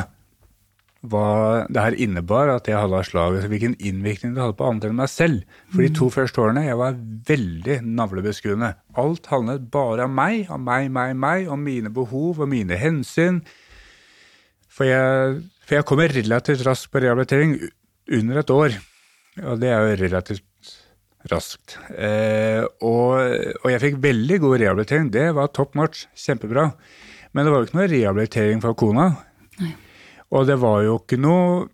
hva 1.09 1.63
det 1.71 1.79
her 1.79 1.95
innebar, 1.95 2.49
at 2.51 2.67
jeg 2.67 2.75
hadde 2.75 2.97
av 2.97 3.05
slaget, 3.07 3.47
hvilken 3.47 3.77
innvirkning 3.79 4.33
det 4.35 4.43
hadde 4.43 4.57
på 4.59 4.67
andre 4.67 4.91
enn 4.91 4.99
meg 4.99 5.11
selv. 5.11 5.45
For 5.71 5.85
de 5.85 5.91
to 5.95 6.09
første 6.11 6.41
årene 6.43 6.65
jeg 6.65 6.79
var 6.81 6.97
veldig 7.29 7.77
navlebeskuende. 7.87 8.73
Alt 8.99 9.29
handlet 9.31 9.69
bare 9.71 10.09
om 10.09 10.17
meg, 10.17 10.49
om 10.51 10.65
meg, 10.67 10.89
meg, 10.91 11.15
meg, 11.15 11.47
om 11.47 11.63
mine 11.63 11.91
behov 11.95 12.43
og 12.43 12.51
mine 12.51 12.75
hensyn. 12.79 13.39
For 14.67 14.89
jeg, 14.89 15.39
for 15.63 15.79
jeg 15.79 15.87
kommer 15.87 16.11
relativt 16.11 16.65
raskt 16.67 16.91
på 16.91 17.03
rehabilitering, 17.05 17.55
under 18.09 18.41
et 18.41 18.51
år. 18.51 18.75
Og 19.45 19.59
det 19.61 19.69
er 19.71 19.85
jo 19.85 19.97
relativt 20.03 20.43
raskt. 21.31 21.77
Eh, 21.95 22.61
og, 22.85 23.15
og 23.63 23.67
jeg 23.71 23.81
fikk 23.83 23.97
veldig 24.03 24.37
god 24.43 24.59
rehabilitering. 24.63 25.09
Det 25.13 25.27
var 25.37 25.51
top 25.55 25.75
notch. 25.79 26.05
Kjempebra. 26.17 26.69
Men 27.33 27.45
det 27.45 27.53
var 27.53 27.61
jo 27.61 27.67
ikke 27.69 27.79
noe 27.79 27.89
rehabilitering 27.91 28.63
for 28.63 28.77
kona. 28.79 29.09
Og 30.33 30.47
det 30.49 30.59
var 30.61 30.83
jo 30.85 30.99
ikke 31.01 31.19
noe 31.21 31.67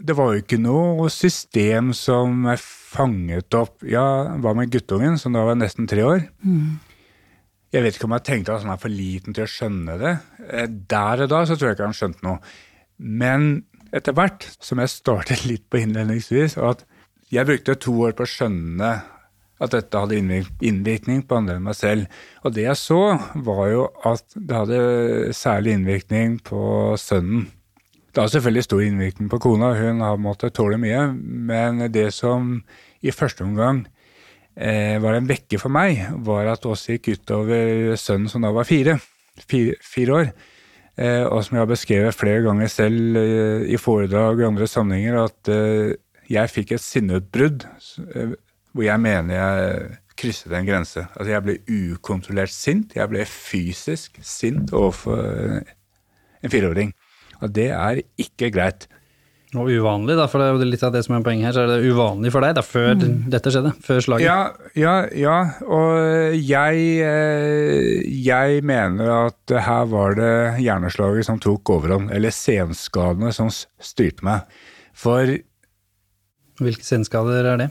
det 0.00 0.14
var 0.16 0.30
jo 0.32 0.40
ikke 0.40 0.56
noe 0.56 1.10
system 1.12 1.90
som 1.92 2.46
er 2.48 2.60
fanget 2.60 3.52
opp 3.52 3.82
Ja, 3.84 4.32
hva 4.40 4.54
med 4.56 4.70
guttungen, 4.72 5.18
som 5.20 5.34
da 5.36 5.42
var 5.44 5.58
nesten 5.60 5.84
tre 5.90 6.06
år? 6.08 6.22
Jeg 7.70 7.84
vet 7.84 7.98
ikke 7.98 8.08
om 8.08 8.14
jeg 8.16 8.24
tenkte 8.26 8.54
at 8.54 8.64
han 8.64 8.72
er 8.72 8.80
for 8.80 8.88
liten 8.92 9.36
til 9.36 9.44
å 9.44 9.50
skjønne 9.50 9.98
det. 10.00 10.14
Eh, 10.48 10.70
Der 10.88 11.26
og 11.26 11.28
da 11.30 11.42
så 11.44 11.52
tror 11.58 11.68
jeg 11.68 11.76
ikke 11.76 11.90
han 11.90 11.98
skjønte 11.98 12.24
noe. 12.24 12.40
Men 12.96 13.50
etter 13.92 14.16
hvert, 14.16 14.46
som 14.62 14.80
jeg 14.80 14.92
startet 14.92 15.44
litt 15.44 15.68
på 15.70 15.82
innledningsvis, 15.82 16.56
at 16.56 16.86
jeg 17.30 17.46
brukte 17.46 17.78
to 17.78 17.94
år 18.06 18.14
på 18.18 18.26
å 18.26 18.30
skjønne 18.30 18.90
at 19.60 19.74
dette 19.74 20.00
hadde 20.00 20.18
innvirkning 20.18 21.22
på 21.28 21.36
andre 21.36 21.58
enn 21.58 21.66
meg 21.66 21.76
selv. 21.76 22.20
Og 22.44 22.54
det 22.56 22.64
jeg 22.64 22.80
så, 22.80 23.00
var 23.44 23.64
jo 23.68 23.86
at 24.08 24.24
det 24.34 24.56
hadde 24.56 24.82
særlig 25.36 25.76
innvirkning 25.76 26.38
på 26.46 26.60
sønnen. 27.00 27.48
Det 28.10 28.24
har 28.24 28.30
selvfølgelig 28.32 28.66
stor 28.66 28.82
innvirkning 28.82 29.28
på 29.30 29.38
kona, 29.44 29.74
hun 29.78 30.00
har 30.02 30.18
måttet 30.18 30.56
tåle 30.56 30.80
mye. 30.80 31.04
Men 31.14 31.84
det 31.92 32.08
som 32.16 32.56
i 33.04 33.12
første 33.14 33.44
omgang 33.46 33.84
eh, 34.56 34.96
var 35.02 35.14
en 35.14 35.28
vekker 35.28 35.60
for 35.62 35.72
meg, 35.72 36.00
var 36.26 36.50
at 36.50 36.64
det 36.64 36.72
også 36.72 36.96
gikk 36.96 37.20
utover 37.20 37.94
sønnen 38.00 38.32
som 38.32 38.42
da 38.42 38.50
var 38.56 38.66
fire, 38.66 38.96
fire, 39.44 39.76
fire 39.84 40.16
år. 40.16 40.32
Eh, 41.00 41.22
og 41.28 41.44
som 41.44 41.56
jeg 41.56 41.62
har 41.62 41.70
beskrevet 41.70 42.16
flere 42.16 42.42
ganger 42.48 42.72
selv 42.72 43.20
eh, 43.20 43.68
i 43.70 43.78
foredrag 43.80 44.40
og 44.40 44.48
andre 44.50 44.66
sammenhenger, 44.68 45.20
at 45.28 45.52
eh, 45.52 45.94
jeg 46.30 46.52
fikk 46.52 46.76
et 46.76 46.84
sinneutbrudd 46.84 47.66
eh, 48.14 48.36
hvor 48.70 48.86
jeg 48.86 49.02
mener 49.02 49.34
jeg 49.34 49.98
krysset 50.20 50.54
en 50.54 50.68
grense. 50.68 51.02
Altså 51.16 51.32
jeg 51.32 51.44
ble 51.46 51.56
ukontrollert 51.66 52.52
sint. 52.52 52.94
Jeg 52.96 53.10
ble 53.10 53.24
fysisk 53.26 54.20
sint 54.22 54.72
overfor 54.76 55.20
eh, 55.24 55.76
en 56.44 56.52
fireåring. 56.52 56.94
Og 57.40 57.52
det 57.56 57.70
er 57.72 58.02
ikke 58.20 58.50
greit. 58.52 58.86
Og 59.58 59.66
uvanlig, 59.66 60.14
da, 60.14 60.28
for 60.30 60.38
det 60.38 60.62
er 60.62 60.68
litt 60.70 60.82
av 60.86 60.92
det 60.94 61.00
som 61.02 61.16
er 61.16 61.24
poenget 61.26 61.48
her, 61.48 61.54
så 61.56 61.62
er 61.64 61.70
det 61.72 61.90
uvanlig 61.90 62.30
for 62.30 62.46
deg 62.46 62.52
da, 62.54 62.62
før 62.62 62.92
dette 62.94 63.50
skjedde, 63.50 63.72
før 63.82 64.04
slaget. 64.04 64.28
Ja, 64.28 64.36
ja, 64.78 64.92
ja. 65.18 65.38
Og 65.66 66.36
jeg, 66.38 66.84
eh, 67.02 68.04
jeg 68.28 68.62
mener 68.62 69.10
at 69.16 69.56
her 69.66 69.88
var 69.90 70.14
det 70.20 70.34
hjerneslaget 70.62 71.26
som 71.26 71.42
tok 71.42 71.74
overhånd, 71.74 72.12
eller 72.14 72.34
senskadene 72.34 73.34
som 73.34 73.50
styrte 73.50 74.28
meg. 74.28 74.60
For 74.94 75.34
Hvilke 76.60 76.84
senskader 76.84 77.46
er 77.54 77.64
det? 77.64 77.70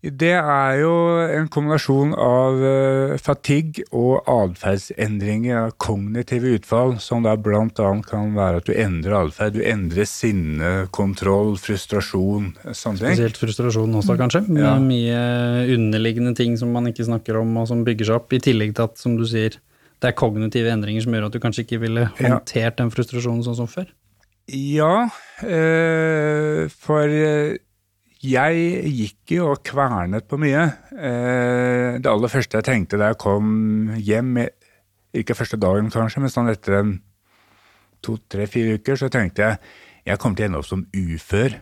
det 0.00 0.32
er 0.32 0.78
jo 0.80 0.92
en 1.28 1.48
kombinasjon 1.52 2.14
av 2.16 2.62
eh, 2.64 3.18
fatigue 3.20 3.84
og 3.92 4.24
atferdsendringer, 4.32 5.74
kognitive 5.76 6.54
utfall, 6.56 6.94
som 7.04 7.26
da 7.26 7.34
annet 7.36 8.08
kan 8.08 8.32
være 8.32 8.62
at 8.62 8.70
du 8.70 8.72
endrer 8.72 9.18
atferd. 9.18 9.58
Du 9.58 9.60
endrer 9.60 10.08
sinne, 10.08 10.88
kontroll, 10.96 11.52
frustrasjon, 11.60 12.54
sånne 12.72 12.96
ting. 13.02 13.12
Spesielt 13.12 13.42
frustrasjon 13.42 14.00
også, 14.00 14.16
kanskje. 14.16 14.46
Ja. 14.56 14.78
mye 14.80 15.20
underliggende 15.76 16.32
ting 16.38 16.56
som 16.56 16.72
man 16.72 16.88
ikke 16.88 17.04
snakker 17.04 17.42
om, 17.42 17.52
og 17.60 17.68
som 17.68 17.84
bygger 17.84 18.08
seg 18.08 18.22
opp, 18.22 18.32
i 18.32 18.40
tillegg 18.40 18.72
til 18.78 18.88
at, 18.88 18.96
som 19.00 19.20
du 19.20 19.28
sier, 19.28 19.60
det 20.00 20.14
er 20.14 20.16
kognitive 20.16 20.72
endringer 20.72 21.04
som 21.04 21.12
gjør 21.12 21.28
at 21.28 21.36
du 21.36 21.42
kanskje 21.44 21.66
ikke 21.68 21.84
ville 21.84 22.08
Ja. 22.08 22.38
håndtert 22.38 22.80
den 22.80 22.88
frustrasjonen 22.94 23.44
sånn 23.44 23.60
som 23.60 23.68
før. 23.68 23.90
Ja, 24.48 25.10
eh, 25.44 26.70
for 26.72 27.04
eh, 27.04 27.58
jeg 28.20 28.90
gikk 28.92 29.34
jo 29.38 29.50
og 29.54 29.62
kvernet 29.64 30.26
på 30.28 30.38
mye. 30.40 30.64
Eh, 30.92 32.00
det 32.02 32.10
aller 32.10 32.32
første 32.32 32.60
jeg 32.60 32.68
tenkte 32.68 33.00
da 33.00 33.12
jeg 33.12 33.20
kom 33.22 33.94
hjem, 33.96 34.42
ikke 35.16 35.36
første 35.38 35.58
dagen 35.60 35.88
kanskje, 35.92 36.22
men 36.22 36.32
sånn 36.32 36.52
etter 36.52 36.80
en 36.82 36.92
to, 38.04 38.18
tre, 38.28 38.46
fire 38.50 38.76
uker, 38.80 39.00
så 39.00 39.08
tenkte 39.12 39.46
jeg 39.46 39.60
jeg 40.08 40.20
kommer 40.20 40.36
til 40.36 40.46
å 40.46 40.48
ende 40.48 40.60
opp 40.60 40.68
som 40.68 40.86
ufør. 40.96 41.56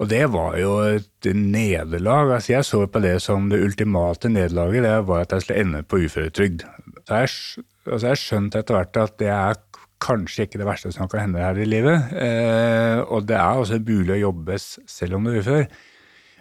Og 0.00 0.08
det 0.08 0.22
var 0.32 0.54
jo 0.56 0.76
et 0.96 1.28
nederlag. 1.36 2.30
Altså 2.38 2.54
jeg 2.54 2.66
så 2.66 2.86
på 2.88 3.02
det 3.04 3.18
som 3.20 3.50
det 3.52 3.60
ultimate 3.60 4.30
nederlaget. 4.32 4.86
Det 4.86 4.94
var 5.10 5.26
at 5.26 5.34
jeg 5.36 5.44
skulle 5.44 5.64
ende 5.66 5.82
på 5.84 6.00
uføretrygd. 6.06 6.64
Så 7.04 7.18
jeg, 7.20 7.66
altså 7.84 8.08
jeg 8.08 8.22
skjønte 8.22 8.62
etter 8.62 8.78
hvert 8.78 9.00
at 9.02 9.18
det 9.20 9.28
er 9.34 9.60
kanskje 10.00 10.46
ikke 10.46 10.60
det 10.60 10.66
verste 10.68 10.92
som 10.94 11.08
kan 11.12 11.26
hende 11.26 11.42
her 11.44 11.58
i 11.60 11.66
livet. 11.68 12.12
Eh, 12.16 13.00
og 13.06 13.26
det 13.28 13.36
er 13.36 13.60
også 13.60 13.80
mulig 13.84 14.16
å 14.16 14.22
jobbe 14.30 14.56
selv 14.60 15.18
om 15.18 15.26
du 15.28 15.34
er 15.34 15.40
ufør. 15.42 15.66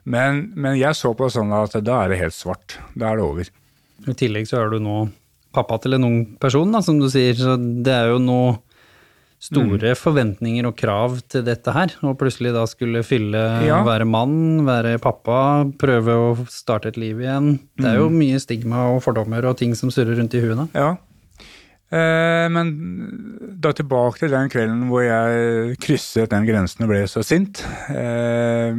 Men, 0.10 0.46
men 0.56 0.78
jeg 0.80 0.96
så 0.98 1.12
på 1.14 1.28
det 1.28 1.36
sånn 1.36 1.52
at 1.54 1.76
da 1.86 2.00
er 2.06 2.14
det 2.14 2.22
helt 2.22 2.38
svart. 2.38 2.78
Da 2.96 3.12
er 3.12 3.20
det 3.20 3.26
over. 3.28 3.52
I 4.08 4.16
tillegg 4.18 4.48
så 4.50 4.62
er 4.64 4.72
du 4.74 4.80
nå 4.82 5.02
pappa 5.54 5.80
til 5.84 5.98
en 5.98 6.06
ung 6.08 6.18
person, 6.40 6.72
da, 6.72 6.80
som 6.86 7.00
du 7.02 7.08
sier, 7.12 7.36
så 7.36 7.58
det 7.60 7.92
er 7.94 8.12
jo 8.14 8.20
nå 8.24 8.40
store 9.40 9.94
forventninger 9.96 10.66
og 10.68 10.76
krav 10.76 11.14
til 11.32 11.46
dette 11.48 11.72
her, 11.72 11.94
og 12.04 12.18
plutselig 12.20 12.52
da 12.52 12.66
skulle 12.68 13.02
fylle, 13.08 13.40
Ja. 13.66 13.78
være 13.88 14.04
mann, 14.08 14.66
være 14.68 14.98
pappa, 15.00 15.64
prøve 15.80 16.16
å 16.16 16.48
starte 16.52 16.90
et 16.92 16.98
liv 17.00 17.22
igjen. 17.24 17.54
Det 17.80 17.88
er 17.88 18.02
jo 18.02 18.10
mye 18.12 18.40
stigma 18.44 18.90
og 18.94 19.02
fordommer 19.06 19.46
og 19.48 19.56
ting 19.62 19.74
som 19.80 19.90
surrer 19.90 20.20
rundt 20.20 20.36
i 20.36 20.42
huet 20.44 20.58
da. 20.60 20.68
Ja. 20.76 20.90
Eh, 21.90 22.46
men 22.54 22.70
da 23.62 23.72
tilbake 23.74 24.22
til 24.22 24.34
den 24.34 24.52
kvelden 24.54 24.86
hvor 24.92 25.02
jeg 25.02 25.78
krysset 25.82 26.30
den 26.30 26.46
grensen 26.46 26.86
og 26.86 26.92
ble 26.94 27.04
så 27.10 27.24
sint. 27.26 27.64
Eh, 27.90 28.78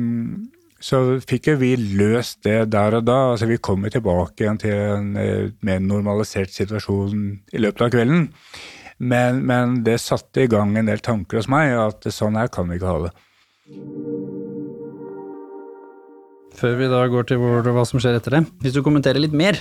så 0.81 1.01
fikk 1.21 1.51
jo 1.51 1.57
vi 1.61 1.75
løst 1.77 2.41
det 2.47 2.71
der 2.73 2.97
og 3.01 3.09
da. 3.09 3.19
Altså 3.35 3.51
vi 3.51 3.61
kom 3.61 3.85
tilbake 3.91 4.45
igjen 4.45 4.61
til 4.63 4.77
en 4.77 5.17
eh, 5.21 5.51
mer 5.67 5.83
normalisert 5.85 6.55
situasjon 6.55 7.27
i 7.53 7.61
løpet 7.61 7.89
av 7.89 7.93
kvelden. 7.97 8.29
Men, 9.01 9.43
men 9.49 9.81
det 9.85 9.99
satte 10.01 10.45
i 10.45 10.51
gang 10.51 10.77
en 10.77 10.89
del 10.89 11.01
tanker 11.05 11.41
hos 11.41 11.49
meg 11.51 11.73
at 11.77 12.09
sånn 12.13 12.37
her 12.37 12.51
kan 12.53 12.69
vi 12.69 12.79
ikke 12.79 12.95
ha 12.95 13.09
det. 13.09 13.13
Før 16.61 16.75
vi 16.77 16.89
da 16.93 17.05
går 17.09 17.29
til 17.29 17.41
hvor, 17.41 17.65
hva 17.65 17.85
som 17.89 18.03
skjer 18.03 18.19
etter 18.19 18.37
det, 18.37 18.43
hvis 18.61 18.75
du 18.77 18.83
kommenterer 18.85 19.23
litt 19.23 19.37
mer, 19.37 19.57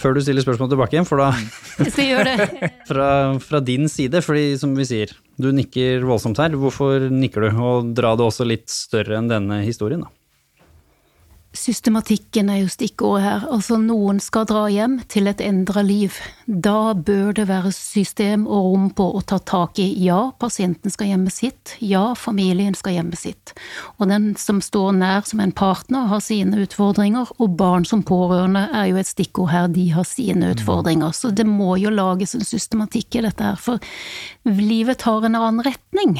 før 0.00 0.16
du 0.16 0.22
stiller 0.24 0.44
spørsmål 0.44 0.72
tilbake 0.72 0.96
igjen, 0.96 1.08
for 1.08 1.22
da 1.22 1.30
Så 1.96 2.06
gjør 2.06 2.28
det. 2.28 2.48
fra, 2.90 3.10
fra 3.42 3.60
din 3.64 3.88
side, 3.90 4.22
fordi 4.24 4.56
som 4.60 4.74
vi 4.78 4.86
sier, 4.88 5.12
du 5.40 5.50
nikker 5.54 6.06
voldsomt 6.06 6.40
her. 6.42 6.56
Hvorfor 6.58 7.08
nikker 7.12 7.46
du? 7.46 7.62
Og 7.62 7.92
dra 7.96 8.14
det 8.18 8.26
også 8.26 8.46
litt 8.48 8.68
større 8.72 9.18
enn 9.20 9.30
denne 9.30 9.62
historien, 9.66 10.04
da. 10.06 10.12
Systematikken 11.52 12.48
er 12.48 12.62
jo 12.62 12.68
stikkordet 12.72 13.24
her. 13.26 13.42
Altså, 13.52 13.76
noen 13.76 14.16
skal 14.24 14.46
dra 14.48 14.62
hjem 14.72 14.94
til 15.12 15.28
et 15.28 15.40
endra 15.44 15.82
liv. 15.84 16.16
Da 16.46 16.94
bør 16.96 17.34
det 17.36 17.44
være 17.50 17.74
system 17.76 18.46
og 18.46 18.70
rom 18.70 18.86
på 18.96 19.04
å 19.18 19.20
ta 19.28 19.36
tak 19.36 19.76
i 19.82 19.84
ja, 20.00 20.30
pasienten 20.40 20.92
skal 20.92 21.10
hjemme 21.10 21.32
sitt, 21.32 21.74
ja, 21.84 22.14
familien 22.16 22.72
skal 22.78 22.96
hjemme 22.96 23.18
sitt. 23.20 23.52
Og 24.00 24.08
den 24.08 24.30
som 24.40 24.62
står 24.64 24.96
nær 24.96 25.28
som 25.28 25.42
en 25.44 25.52
partner, 25.52 26.08
har 26.08 26.22
sine 26.24 26.64
utfordringer, 26.64 27.28
og 27.36 27.56
barn 27.60 27.84
som 27.88 28.00
pårørende 28.00 28.64
er 28.72 28.88
jo 28.88 29.02
et 29.02 29.12
stikkord 29.12 29.52
her, 29.52 29.68
de 29.68 29.90
har 29.92 30.08
sine 30.08 30.54
utfordringer. 30.54 31.12
Så 31.12 31.34
det 31.36 31.44
må 31.48 31.76
jo 31.82 31.92
lages 31.92 32.32
en 32.38 32.48
systematikk 32.48 33.20
i 33.20 33.26
dette 33.28 33.52
her, 33.52 33.60
for 33.60 33.82
livet 34.48 35.02
tar 35.04 35.28
en 35.28 35.36
annen 35.36 35.68
retning. 35.68 36.16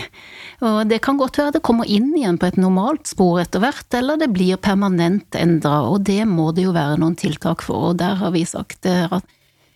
Og 0.61 0.85
det 0.93 1.01
kan 1.09 1.17
godt 1.17 1.41
være 1.41 1.57
det 1.57 1.65
kommer 1.65 1.89
inn 1.89 2.13
igjen 2.13 2.37
på 2.37 2.53
et 2.53 2.61
normalt 2.61 3.09
spor 3.09 3.41
etter 3.41 3.65
hvert, 3.65 3.89
eller 3.97 4.21
det 4.21 4.29
blir 4.37 4.61
permanent 4.61 5.22
endra, 5.35 5.83
og 5.91 6.05
det 6.05 6.27
må 6.29 6.55
det 6.55 6.65
jo 6.65 6.73
være 6.73 6.99
noen 6.99 7.17
tiltak 7.17 7.63
for, 7.63 7.91
og 7.93 7.99
der 7.99 8.15
har 8.17 8.31
vi 8.35 8.45
sagt 8.45 8.87
eh, 8.87 9.07
at 9.11 9.25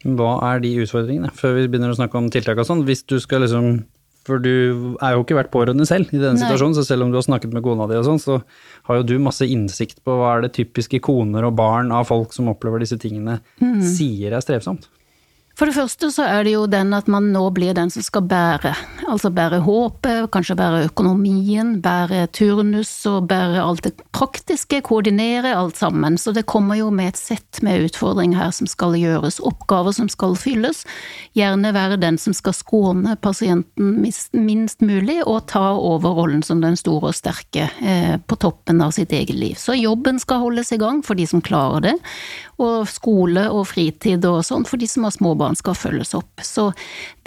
Hva 0.06 0.38
er 0.52 0.60
de 0.60 0.74
utfordringene, 0.84 1.32
før 1.34 1.54
vi 1.56 1.68
begynner 1.68 1.90
å 1.90 1.96
snakke 1.98 2.14
om 2.18 2.30
tiltak 2.30 2.58
og 2.58 2.66
sånn? 2.68 2.84
Hvis 2.86 3.02
du 3.06 3.18
skal 3.18 3.40
liksom 3.42 3.84
For 4.26 4.38
du 4.42 4.96
er 5.00 5.12
jo 5.14 5.22
ikke 5.22 5.36
vært 5.38 5.52
pårørende 5.52 5.86
selv 5.86 6.10
i 6.10 6.18
denne 6.18 6.34
Nei. 6.34 6.42
situasjonen, 6.42 6.74
så 6.74 6.82
selv 6.84 7.02
om 7.04 7.10
du 7.12 7.16
har 7.16 7.22
snakket 7.22 7.52
med 7.54 7.62
kona 7.62 7.86
di 7.86 7.94
og 7.94 8.04
sånn, 8.08 8.18
så 8.18 8.42
har 8.88 8.96
jo 8.96 9.04
du 9.06 9.18
masse 9.22 9.46
innsikt 9.46 10.00
på 10.02 10.16
hva 10.18 10.32
er 10.36 10.40
det 10.42 10.52
typiske 10.56 10.98
koner 11.00 11.46
og 11.46 11.54
barn 11.54 11.92
av 11.94 12.06
folk 12.08 12.32
som 12.34 12.48
opplever 12.50 12.80
disse 12.82 12.98
tingene, 12.98 13.40
Mm. 13.62 13.80
sier 13.86 14.32
er 14.34 14.40
strevsomt. 14.42 14.88
For 15.56 15.70
det 15.70 15.72
første 15.72 16.10
så 16.12 16.24
er 16.28 16.42
det 16.44 16.52
jo 16.52 16.66
den 16.68 16.92
at 16.92 17.06
man 17.08 17.30
nå 17.32 17.46
blir 17.56 17.72
den 17.72 17.88
som 17.88 18.04
skal 18.04 18.26
bære. 18.28 18.74
Altså 19.08 19.30
bære 19.32 19.62
håpet, 19.64 20.26
kanskje 20.34 20.56
bære 20.58 20.82
økonomien, 20.90 21.78
bære 21.80 22.26
turnus 22.36 22.90
og 23.08 23.30
bære 23.30 23.62
alt 23.62 23.86
det 23.86 23.94
praktiske, 24.12 24.82
koordinere 24.84 25.54
alt 25.56 25.78
sammen. 25.80 26.18
Så 26.20 26.34
det 26.36 26.44
kommer 26.52 26.76
jo 26.76 26.90
med 26.92 27.14
et 27.14 27.20
sett 27.20 27.62
med 27.64 27.86
utfordringer 27.86 28.36
her 28.36 28.52
som 28.52 28.68
skal 28.68 28.98
gjøres, 29.00 29.38
oppgaver 29.40 29.96
som 29.96 30.10
skal 30.12 30.36
fylles. 30.36 30.82
Gjerne 31.38 31.72
være 31.72 31.96
den 32.04 32.20
som 32.20 32.36
skal 32.36 32.52
skåne 32.52 33.16
pasienten 33.24 33.96
minst 34.36 34.84
mulig, 34.84 35.22
og 35.24 35.46
ta 35.48 35.70
over 35.72 36.18
rollen 36.20 36.44
som 36.44 36.60
den 36.60 36.76
store 36.76 37.14
og 37.14 37.16
sterke 37.16 37.70
eh, 37.80 38.18
på 38.20 38.40
toppen 38.44 38.84
av 38.84 38.92
sitt 38.92 39.16
eget 39.16 39.32
liv. 39.32 39.56
Så 39.56 39.78
jobben 39.78 40.20
skal 40.20 40.44
holdes 40.44 40.74
i 40.76 40.80
gang 40.84 41.00
for 41.06 41.16
de 41.16 41.24
som 41.24 41.40
klarer 41.40 41.88
det, 41.88 41.96
og 42.60 42.84
skole 42.92 43.48
og 43.48 43.64
fritid 43.72 44.24
og 44.28 44.42
sånn 44.44 44.68
for 44.68 44.80
de 44.80 44.88
som 44.90 45.08
har 45.08 45.16
små 45.16 45.32
barn 45.32 45.45
skal 45.54 45.78
følges 45.78 46.16
opp. 46.18 46.42
Så 46.42 46.72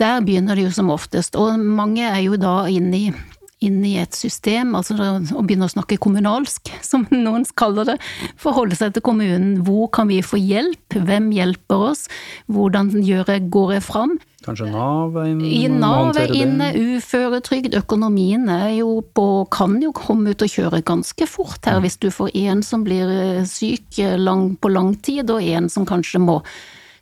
der 0.01 0.19
begynner 0.25 0.59
det 0.59 0.67
jo 0.67 0.75
som 0.75 0.91
oftest, 0.91 1.39
og 1.39 1.59
mange 1.59 2.03
er 2.03 2.19
jo 2.25 2.35
da 2.35 2.65
inne 2.67 2.97
i 2.97 3.11
inn 3.59 3.81
i 3.83 3.97
et 3.99 4.15
system, 4.15 4.71
altså 4.77 4.95
å 4.95 5.43
begynne 5.43 5.67
å 5.67 5.71
snakke 5.71 5.99
kommunalsk, 6.01 6.71
som 6.89 7.05
noen 7.11 7.45
kaller 7.59 7.93
det. 7.93 7.97
Forholde 8.39 8.77
seg 8.79 8.95
til 8.95 9.05
kommunen. 9.05 9.59
Hvor 9.67 9.89
kan 9.95 10.09
vi 10.11 10.21
få 10.23 10.39
hjelp? 10.39 10.95
Hvem 10.95 11.29
hjelper 11.35 11.89
oss? 11.91 12.07
Hvordan 12.51 12.93
gjør 13.03 13.35
jeg, 13.35 13.49
går 13.53 13.75
jeg 13.77 13.85
fram? 13.85 14.17
Kanskje 14.45 14.69
Nav 14.71 15.17
er 15.19 15.33
inne? 15.33 15.49
I 15.51 15.67
Nav 15.67 16.17
er 16.17 16.31
inne, 16.31 16.71
uføretrygd, 16.71 17.75
økonomien 17.81 18.47
er 18.53 18.71
jo 18.77 19.01
på 19.03 19.27
Kan 19.51 19.75
jo 19.83 19.91
komme 19.95 20.31
ut 20.31 20.45
og 20.45 20.53
kjøre 20.53 20.79
ganske 20.87 21.27
fort 21.27 21.67
her, 21.67 21.81
hvis 21.83 21.99
du 21.99 22.07
får 22.13 22.31
en 22.39 22.63
som 22.63 22.85
blir 22.87 23.11
eh, 23.11 23.43
syk 23.49 23.99
eh, 23.99 24.15
lang, 24.15 24.53
på 24.55 24.71
lang 24.71 24.93
tid, 25.03 25.27
og 25.33 25.43
en 25.43 25.67
som 25.71 25.87
kanskje 25.89 26.23
må 26.23 26.39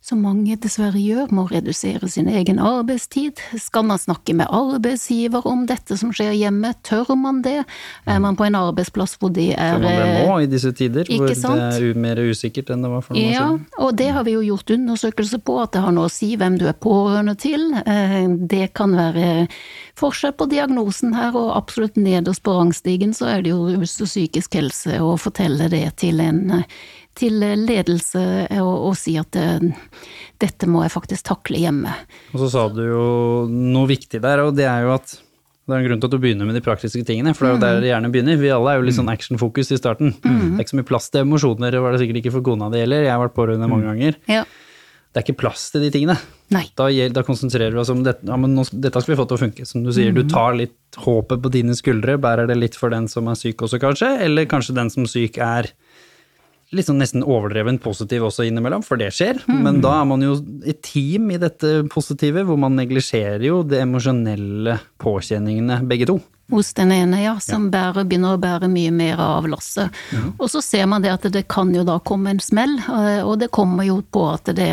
som 0.08 0.22
mange 0.24 0.56
dessverre 0.64 1.00
gjør, 1.02 1.32
må 1.36 1.44
redusere 1.52 2.08
sin 2.08 2.30
egen 2.32 2.62
arbeidstid. 2.64 3.42
Skal 3.60 3.84
man 3.90 4.00
snakke 4.00 4.36
med 4.38 4.48
arbeidsgiver 4.54 5.44
om 5.50 5.66
dette 5.68 5.98
som 6.00 6.14
skjer 6.16 6.32
hjemme? 6.38 6.72
Tør 6.88 7.12
man 7.20 7.42
det? 7.44 7.60
Er 8.08 8.22
man 8.24 8.38
på 8.40 8.46
en 8.48 8.56
arbeidsplass 8.56 9.18
hvor 9.20 9.34
det 9.36 9.50
er 9.58 9.76
Tør 9.76 9.84
man 9.84 9.98
det 10.00 10.06
nå 10.08 10.30
må 10.30 10.38
i 10.46 10.50
disse 10.52 10.72
tider, 10.78 11.10
hvor 11.12 11.34
sant? 11.36 11.60
det 11.60 11.90
er 11.92 12.00
mer 12.08 12.22
usikkert 12.24 12.72
enn 12.72 12.86
det 12.86 12.92
var 12.94 13.04
for 13.04 13.18
noen 13.18 13.34
ja, 13.34 13.48
år 13.50 13.58
siden? 13.58 13.82
og 13.84 13.98
det 14.00 14.10
har 14.16 14.28
vi 14.28 14.36
jo 14.38 14.46
gjort 14.46 14.74
undersøkelser 14.78 15.44
på, 15.50 15.58
at 15.66 15.76
det 15.76 15.84
har 15.84 15.98
noe 15.98 16.08
å 16.08 16.14
si 16.14 16.32
hvem 16.40 16.60
du 16.62 16.68
er 16.72 16.78
pårørende 16.88 17.36
til. 17.44 17.68
Eh, 17.84 18.20
Det 18.48 18.72
kan 18.78 18.96
være 18.96 19.48
forskjell 20.00 20.38
på 20.40 20.48
diagnosen 20.52 21.18
her, 21.18 21.36
og 21.36 21.56
absolutt 21.58 21.98
nederst 22.00 22.46
på 22.46 22.56
rangstigen 22.56 23.12
så 23.18 23.28
er 23.34 23.44
det 23.44 23.52
jo 23.52 23.66
rus 23.74 23.98
og 24.00 24.08
psykisk 24.08 24.56
helse, 24.56 25.02
å 25.04 25.18
fortelle 25.20 25.68
det 25.74 25.86
til 26.00 26.22
en 26.24 26.64
til 27.18 27.40
ledelse 27.42 28.24
og, 28.62 28.74
og 28.90 28.98
si 29.00 29.16
at 29.20 29.34
det, 29.36 29.74
dette 30.42 30.70
må 30.70 30.84
jeg 30.86 30.94
faktisk 30.94 31.28
takle 31.32 31.62
hjemme. 31.62 31.94
Og 32.34 32.44
så 32.44 32.52
sa 32.54 32.68
du 32.74 32.84
jo 32.86 33.08
noe 33.50 33.90
viktig 33.90 34.22
der, 34.24 34.46
og 34.46 34.54
det 34.58 34.68
er 34.70 34.86
jo 34.86 34.94
at 34.96 35.18
det 35.68 35.76
er 35.76 35.82
en 35.82 35.88
grunn 35.90 36.00
til 36.00 36.08
at 36.08 36.14
du 36.14 36.22
begynner 36.24 36.48
med 36.48 36.56
de 36.56 36.64
praktiske 36.64 37.02
tingene, 37.04 37.34
for 37.36 37.44
det 37.44 37.50
er 37.50 37.58
jo 37.58 37.64
der 37.66 37.82
det 37.84 37.90
gjerne 37.90 38.12
begynner. 38.14 38.38
Vi 38.40 38.54
alle 38.56 38.72
er 38.72 38.80
jo 38.80 38.86
litt 38.88 38.96
sånn 38.96 39.12
actionfokus 39.12 39.74
i 39.76 39.80
starten. 39.80 40.14
Det 40.24 40.32
er 40.32 40.64
ikke 40.64 40.72
så 40.72 40.80
mye 40.80 40.88
plass 40.88 41.10
til 41.12 41.26
emosjoner, 41.26 41.76
det 41.76 41.82
var 41.84 41.92
det 41.92 42.00
sikkert 42.00 42.22
ikke 42.22 42.32
for 42.38 42.46
kona 42.46 42.70
det 42.72 42.86
gjelder. 42.86 43.04
jeg 43.04 43.12
har 43.12 43.20
vært 43.26 43.36
pårørende 43.36 43.68
mange 43.68 43.90
ganger. 43.90 44.16
Ja. 44.32 44.46
Det 45.12 45.20
er 45.20 45.26
ikke 45.26 45.42
plass 45.42 45.66
til 45.74 45.84
de 45.84 45.90
tingene. 45.92 46.16
Nei. 46.56 46.64
Da, 46.80 46.88
da 47.12 47.24
konsentrerer 47.28 47.76
vi 47.76 47.82
oss 47.82 47.92
om 47.92 48.04
dette, 48.06 48.24
ja, 48.30 48.38
men 48.40 48.56
nå, 48.56 48.64
dette 48.70 49.02
skal 49.04 49.12
vi 49.12 49.20
få 49.20 49.28
til 49.28 49.36
å 49.36 49.42
funke. 49.42 49.68
Som 49.68 49.84
du 49.84 49.92
sier, 49.96 50.16
du 50.16 50.24
tar 50.30 50.56
litt 50.56 51.00
håpet 51.04 51.44
på 51.44 51.52
dine 51.52 51.76
skuldre, 51.76 52.16
bærer 52.22 52.48
det 52.48 52.56
litt 52.62 52.78
for 52.80 52.94
den 52.94 53.10
som 53.12 53.28
er 53.28 53.40
syk 53.40 53.66
også 53.68 53.80
kanskje, 53.84 54.14
eller 54.24 54.48
kanskje 54.48 54.78
den 54.78 54.94
som 54.94 55.08
syk 55.10 55.40
er 55.44 55.72
sånn 56.76 57.00
nesten 57.00 57.24
overdreven 57.24 57.80
positiv 57.80 58.26
også 58.28 58.48
innimellom, 58.48 58.84
for 58.84 59.00
det 59.00 59.14
skjer. 59.16 59.40
Men 59.48 59.80
da 59.84 59.94
er 60.02 60.08
man 60.10 60.24
jo 60.26 60.36
et 60.68 60.82
team 60.86 61.30
i 61.32 61.40
dette 61.40 61.86
positive, 61.94 62.44
hvor 62.48 62.60
man 62.60 62.76
neglisjerer 62.76 63.46
jo 63.48 63.62
de 63.64 63.80
emosjonelle 63.86 64.80
påkjenningene, 65.04 65.82
begge 65.88 66.10
to. 66.12 66.20
Hos 66.50 66.74
den 66.74 66.92
ene, 66.96 67.18
ja, 67.24 67.34
som 67.44 67.66
bærer, 67.72 68.06
begynner 68.08 68.38
å 68.38 68.40
bære 68.40 68.70
mye 68.72 68.92
mer 68.96 69.20
av 69.20 69.48
lasset. 69.52 69.92
Og 70.40 70.48
så 70.52 70.62
ser 70.64 70.86
man 70.88 71.04
det 71.04 71.12
at 71.12 71.26
det 71.34 71.44
kan 71.52 71.74
jo 71.76 71.84
da 71.88 71.98
komme 72.00 72.32
en 72.32 72.40
smell, 72.40 72.78
eh, 72.88 73.20
og 73.28 73.40
det 73.42 73.50
kommer 73.52 73.84
jo 73.84 73.98
på 74.02 74.24
at 74.32 74.52
det, 74.56 74.70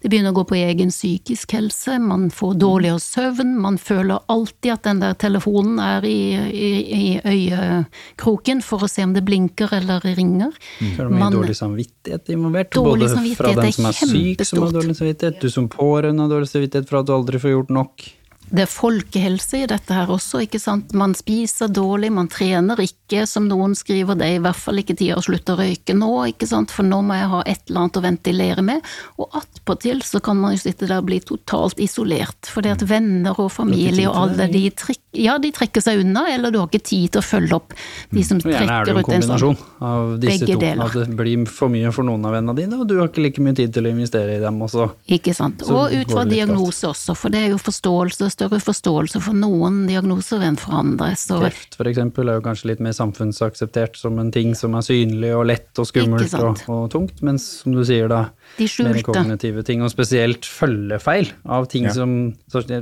det 0.00 0.08
begynner 0.08 0.32
å 0.32 0.38
gå 0.40 0.44
på 0.48 0.56
egen 0.56 0.88
psykisk 0.92 1.52
helse, 1.58 1.98
man 2.00 2.30
får 2.32 2.54
dårligere 2.62 3.02
søvn, 3.04 3.52
man 3.60 3.76
føler 3.80 4.22
alltid 4.32 4.72
at 4.72 4.86
den 4.88 5.02
der 5.04 5.18
telefonen 5.20 5.78
er 5.84 6.06
i, 6.08 6.18
i, 6.50 6.70
i 6.88 7.10
øyekroken 7.20 8.62
for 8.64 8.86
å 8.86 8.88
se 8.90 9.04
om 9.04 9.12
det 9.16 9.24
blinker 9.26 9.72
eller 9.76 10.00
ringer. 10.16 10.54
Så 10.78 10.88
er 11.04 11.04
det 11.04 11.10
mye 11.10 11.24
Man- 11.26 11.36
dårlig 11.36 11.56
samvittighet 11.58 12.32
involvert. 12.32 12.72
Både 12.80 13.10
fra 13.36 13.52
den 13.54 13.66
er 13.68 13.76
som 13.76 13.90
er 13.90 13.98
syk, 14.00 14.46
som 14.48 14.62
har 14.64 14.72
dårlig 14.72 14.96
samvittighet, 14.96 15.40
du 15.40 15.50
som 15.52 15.68
pårørende 15.68 16.24
har 16.24 16.32
dårlig 16.32 16.48
samvittighet 16.48 16.88
for 16.88 17.00
at 17.02 17.06
du 17.06 17.12
aldri 17.12 17.42
får 17.42 17.54
gjort 17.58 17.76
nok. 17.76 18.08
Det 18.50 18.64
er 18.64 18.70
folkehelse 18.70 19.60
i 19.62 19.66
dette 19.70 19.94
her 19.94 20.10
også, 20.10 20.40
ikke 20.42 20.58
sant. 20.58 20.90
Man 20.96 21.12
spiser 21.14 21.70
dårlig, 21.70 22.08
man 22.10 22.26
trener 22.30 22.80
ikke, 22.82 23.22
som 23.30 23.46
noen 23.46 23.76
skriver, 23.78 24.18
det 24.18 24.26
i 24.34 24.40
hvert 24.42 24.58
fall 24.58 24.80
ikke 24.82 24.96
tid 24.98 25.14
å 25.14 25.22
slutte 25.22 25.54
å 25.54 25.60
røyke 25.60 25.94
nå, 25.94 26.10
ikke 26.32 26.48
sant, 26.50 26.74
for 26.74 26.86
nå 26.86 26.98
må 27.06 27.14
jeg 27.14 27.28
ha 27.30 27.42
et 27.44 27.62
eller 27.68 27.84
annet 27.84 28.00
å 28.00 28.02
ventilere 28.02 28.64
med. 28.66 28.88
Og 29.22 29.38
attpåtil 29.38 30.02
så 30.06 30.18
kan 30.24 30.40
man 30.40 30.56
jo 30.56 30.64
sitte 30.64 30.88
der 30.90 30.98
og 30.98 31.06
bli 31.06 31.20
totalt 31.22 31.78
isolert, 31.82 32.50
fordi 32.50 32.72
at 32.74 32.82
venner 32.90 33.38
og 33.38 33.52
familie 33.54 34.08
og 34.10 34.18
alle 34.24 34.48
de 34.50 34.64
trekk, 34.74 35.04
ja, 35.14 35.36
de 35.42 35.52
trekker 35.54 35.82
seg 35.84 36.02
unna, 36.02 36.26
eller 36.34 36.50
du 36.50 36.58
har 36.58 36.66
ikke 36.70 36.82
tid 36.90 37.14
til 37.14 37.22
å 37.22 37.26
følge 37.26 37.54
opp 37.54 37.76
de 38.10 38.26
som 38.26 38.42
gjerne 38.42 38.80
er 38.80 38.90
det 38.90 38.96
trekker 38.96 38.98
en 38.98 38.98
ut 38.98 38.98
en 38.98 39.22
kombinasjon 39.22 39.56
sånn. 39.60 39.86
av 39.92 40.12
disse 40.22 40.42
Begge 40.42 40.58
to. 40.58 40.64
deler. 40.64 40.90
At 40.90 40.98
det 41.06 41.18
blir 41.22 41.46
for 41.50 41.70
mye 41.70 41.94
for 41.94 42.06
noen 42.06 42.26
av 42.26 42.34
vennene 42.34 42.58
dine, 42.58 42.82
og 42.82 42.90
du 42.90 42.96
har 42.98 43.10
ikke 43.10 43.22
like 43.28 43.46
mye 43.46 43.54
tid 43.62 43.74
til 43.78 43.86
å 43.86 43.94
investere 43.94 44.40
i 44.40 44.42
dem 44.42 44.58
også. 44.66 44.90
Ikke 45.18 45.34
sant. 45.38 45.62
Og 45.70 45.94
ut 45.94 46.10
fra 46.10 46.26
diagnose 46.26 46.90
også, 46.90 47.14
for 47.18 47.30
det 47.30 47.46
er 47.46 47.54
jo 47.54 47.62
forståelse, 47.62 48.29
større 48.32 48.58
forståelse 48.62 49.20
for 49.24 49.36
noen 49.36 49.82
diagnoser 49.88 50.42
enn 50.46 50.56
for 50.60 50.76
andre. 50.80 51.10
Så 51.18 51.38
Kreft 51.42 51.76
for 51.78 51.88
eksempel 51.90 52.28
er 52.30 52.38
jo 52.38 52.44
kanskje 52.44 52.70
litt 52.72 52.82
mer 52.84 52.94
samfunnsakseptert 52.96 53.96
som 54.00 54.18
en 54.22 54.30
ting 54.34 54.54
som 54.58 54.74
er 54.78 54.84
synlig 54.86 55.32
og 55.36 55.46
lett 55.50 55.80
og 55.82 55.88
skummelt 55.90 56.34
og, 56.40 56.62
og 56.70 56.86
tungt, 56.92 57.22
mens 57.26 57.46
som 57.62 57.74
du 57.76 57.82
sier 57.86 58.10
da, 58.10 58.22
de 58.58 58.68
mer 58.86 59.00
kognitive 59.06 59.64
ting, 59.66 59.82
og 59.84 59.92
spesielt 59.92 60.46
følgefeil 60.48 61.32
av 61.46 61.66
ting 61.72 61.88
Ja. 61.90 61.94
som 61.96 62.34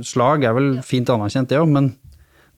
Slag 0.05 0.43
er 0.43 0.53
vel 0.57 0.69
fint 0.85 1.09
anerkjent, 1.09 1.49
det 1.49 1.59
òg, 1.59 1.69
men 1.71 1.93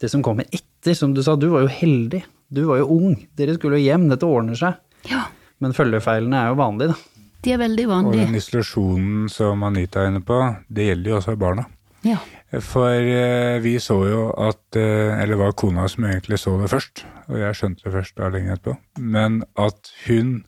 det 0.02 0.10
som 0.12 0.24
kommer 0.26 0.48
etter, 0.52 0.96
som 0.98 1.14
du 1.14 1.22
sa, 1.24 1.36
du 1.38 1.50
var 1.54 1.62
jo 1.68 1.72
heldig. 1.72 2.24
Du 2.52 2.64
var 2.68 2.82
jo 2.82 2.88
ung, 2.90 3.14
dere 3.38 3.54
skulle 3.56 3.78
jo 3.80 3.86
hjem, 3.86 4.10
dette 4.10 4.26
ordner 4.28 4.58
seg. 4.58 4.80
Ja, 5.10 5.28
Men 5.62 5.74
følgefeilene 5.78 6.40
er 6.40 6.48
jo 6.52 6.56
vanlige, 6.60 6.96
da. 6.96 7.28
de 7.46 7.52
er 7.54 7.60
veldig 7.62 7.86
vanlige. 7.88 8.24
Og 8.24 8.28
den 8.32 8.36
isolasjonen 8.40 9.30
som 9.30 9.64
Anita 9.64 10.02
er 10.02 10.10
inne 10.12 10.24
på, 10.26 10.40
det 10.70 10.88
gjelder 10.90 11.12
jo 11.14 11.20
også 11.20 11.36
barna. 11.38 11.68
Ja. 12.08 12.18
For 12.66 12.98
eh, 12.98 13.62
vi 13.64 13.76
så 13.80 13.96
jo 14.10 14.22
at 14.34 14.76
eh, 14.80 15.14
Eller 15.22 15.36
det 15.36 15.42
var 15.44 15.58
kona 15.58 15.86
som 15.92 16.08
egentlig 16.10 16.40
så 16.42 16.58
det 16.60 16.72
først, 16.72 17.06
og 17.30 17.38
jeg 17.40 17.58
skjønte 17.58 17.86
det 17.86 17.94
først 17.94 18.18
da 18.18 18.30
lenge 18.34 18.56
etterpå. 18.56 18.76
Men 18.98 19.42
at 19.60 19.92
hun, 20.08 20.42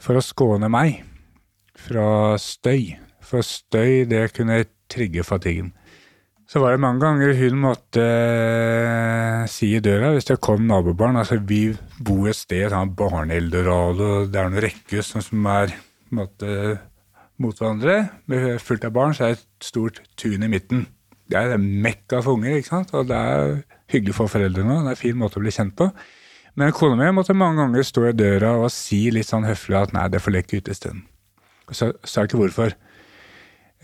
for 0.00 0.18
å 0.18 0.24
skåne 0.24 0.70
meg 0.72 1.02
fra 1.84 2.36
støy 2.40 2.94
For 3.24 3.44
støy, 3.44 4.04
det 4.08 4.32
kunne 4.36 4.64
trigge 4.92 5.24
fatiguen. 5.24 5.72
Så 6.46 6.60
var 6.60 6.74
det 6.74 6.82
mange 6.84 7.00
ganger 7.00 7.32
hun 7.38 7.62
måtte 7.62 8.02
eh, 8.04 9.44
si 9.48 9.70
i 9.74 9.80
døra 9.84 10.12
hvis 10.12 10.28
det 10.28 10.42
kom 10.44 10.66
nabobarn. 10.68 11.16
Altså, 11.16 11.38
vi 11.40 11.70
bor 12.04 12.28
et 12.28 12.36
sted, 12.36 12.68
sånn 12.70 12.92
barne-eldorado, 12.98 14.26
det 14.28 14.40
er 14.40 14.50
noen 14.52 14.64
rekkehus 14.66 15.14
som 15.16 15.48
er 15.48 15.72
på 15.72 16.12
en 16.12 16.20
måte 16.20 16.50
mot 17.42 17.58
hverandre. 17.58 17.96
Med 18.30 18.60
fullt 18.62 18.84
av 18.86 18.94
barn, 18.94 19.14
så 19.16 19.26
er 19.26 19.34
det 19.34 19.40
et 19.40 19.68
stort 19.68 20.02
tun 20.20 20.44
i 20.44 20.50
midten. 20.50 20.86
Det 21.30 21.40
er 21.40 21.56
mekka 21.58 22.20
for 22.22 22.38
unger, 22.38 22.58
ikke 22.58 22.72
sant. 22.72 22.92
Og 22.94 23.08
det 23.08 23.16
er 23.16 23.56
hyggelig 23.92 24.16
for 24.18 24.30
foreldrene, 24.30 24.82
det 24.82 24.92
er 24.92 24.96
en 24.96 25.02
fin 25.02 25.18
måte 25.18 25.40
å 25.40 25.44
bli 25.44 25.54
kjent 25.54 25.76
på. 25.78 25.90
Men 26.54 26.74
kona 26.74 26.96
mi 26.98 27.10
måtte 27.16 27.34
mange 27.34 27.62
ganger 27.62 27.86
stå 27.86 28.08
i 28.08 28.14
døra 28.14 28.52
og 28.60 28.70
si 28.70 29.08
litt 29.10 29.26
sånn 29.26 29.46
høflig 29.48 29.80
at 29.80 29.94
nei, 29.96 30.06
det 30.12 30.22
får 30.22 30.36
leke 30.36 30.60
ute 30.60 30.70
en 30.70 30.78
stund. 30.78 31.06
Så 31.74 31.90
sa 32.06 32.26
ikke 32.26 32.38
hvorfor. 32.38 32.76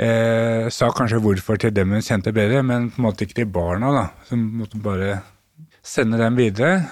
Eh, 0.00 0.68
sa 0.72 0.90
kanskje 0.94 1.18
hvorfor 1.20 1.58
til 1.60 1.74
dem 1.74 1.96
hun 1.96 2.04
kjente 2.04 2.32
bedre, 2.32 2.62
men 2.62 2.88
på 2.92 3.00
en 3.00 3.08
måte 3.08 3.26
ikke 3.26 3.40
til 3.40 3.50
barna, 3.52 3.90
da. 3.96 4.04
Så 4.28 4.38
måtte 4.38 4.80
bare 4.80 5.18
sende 5.82 6.20
dem 6.20 6.38
videre. 6.38 6.84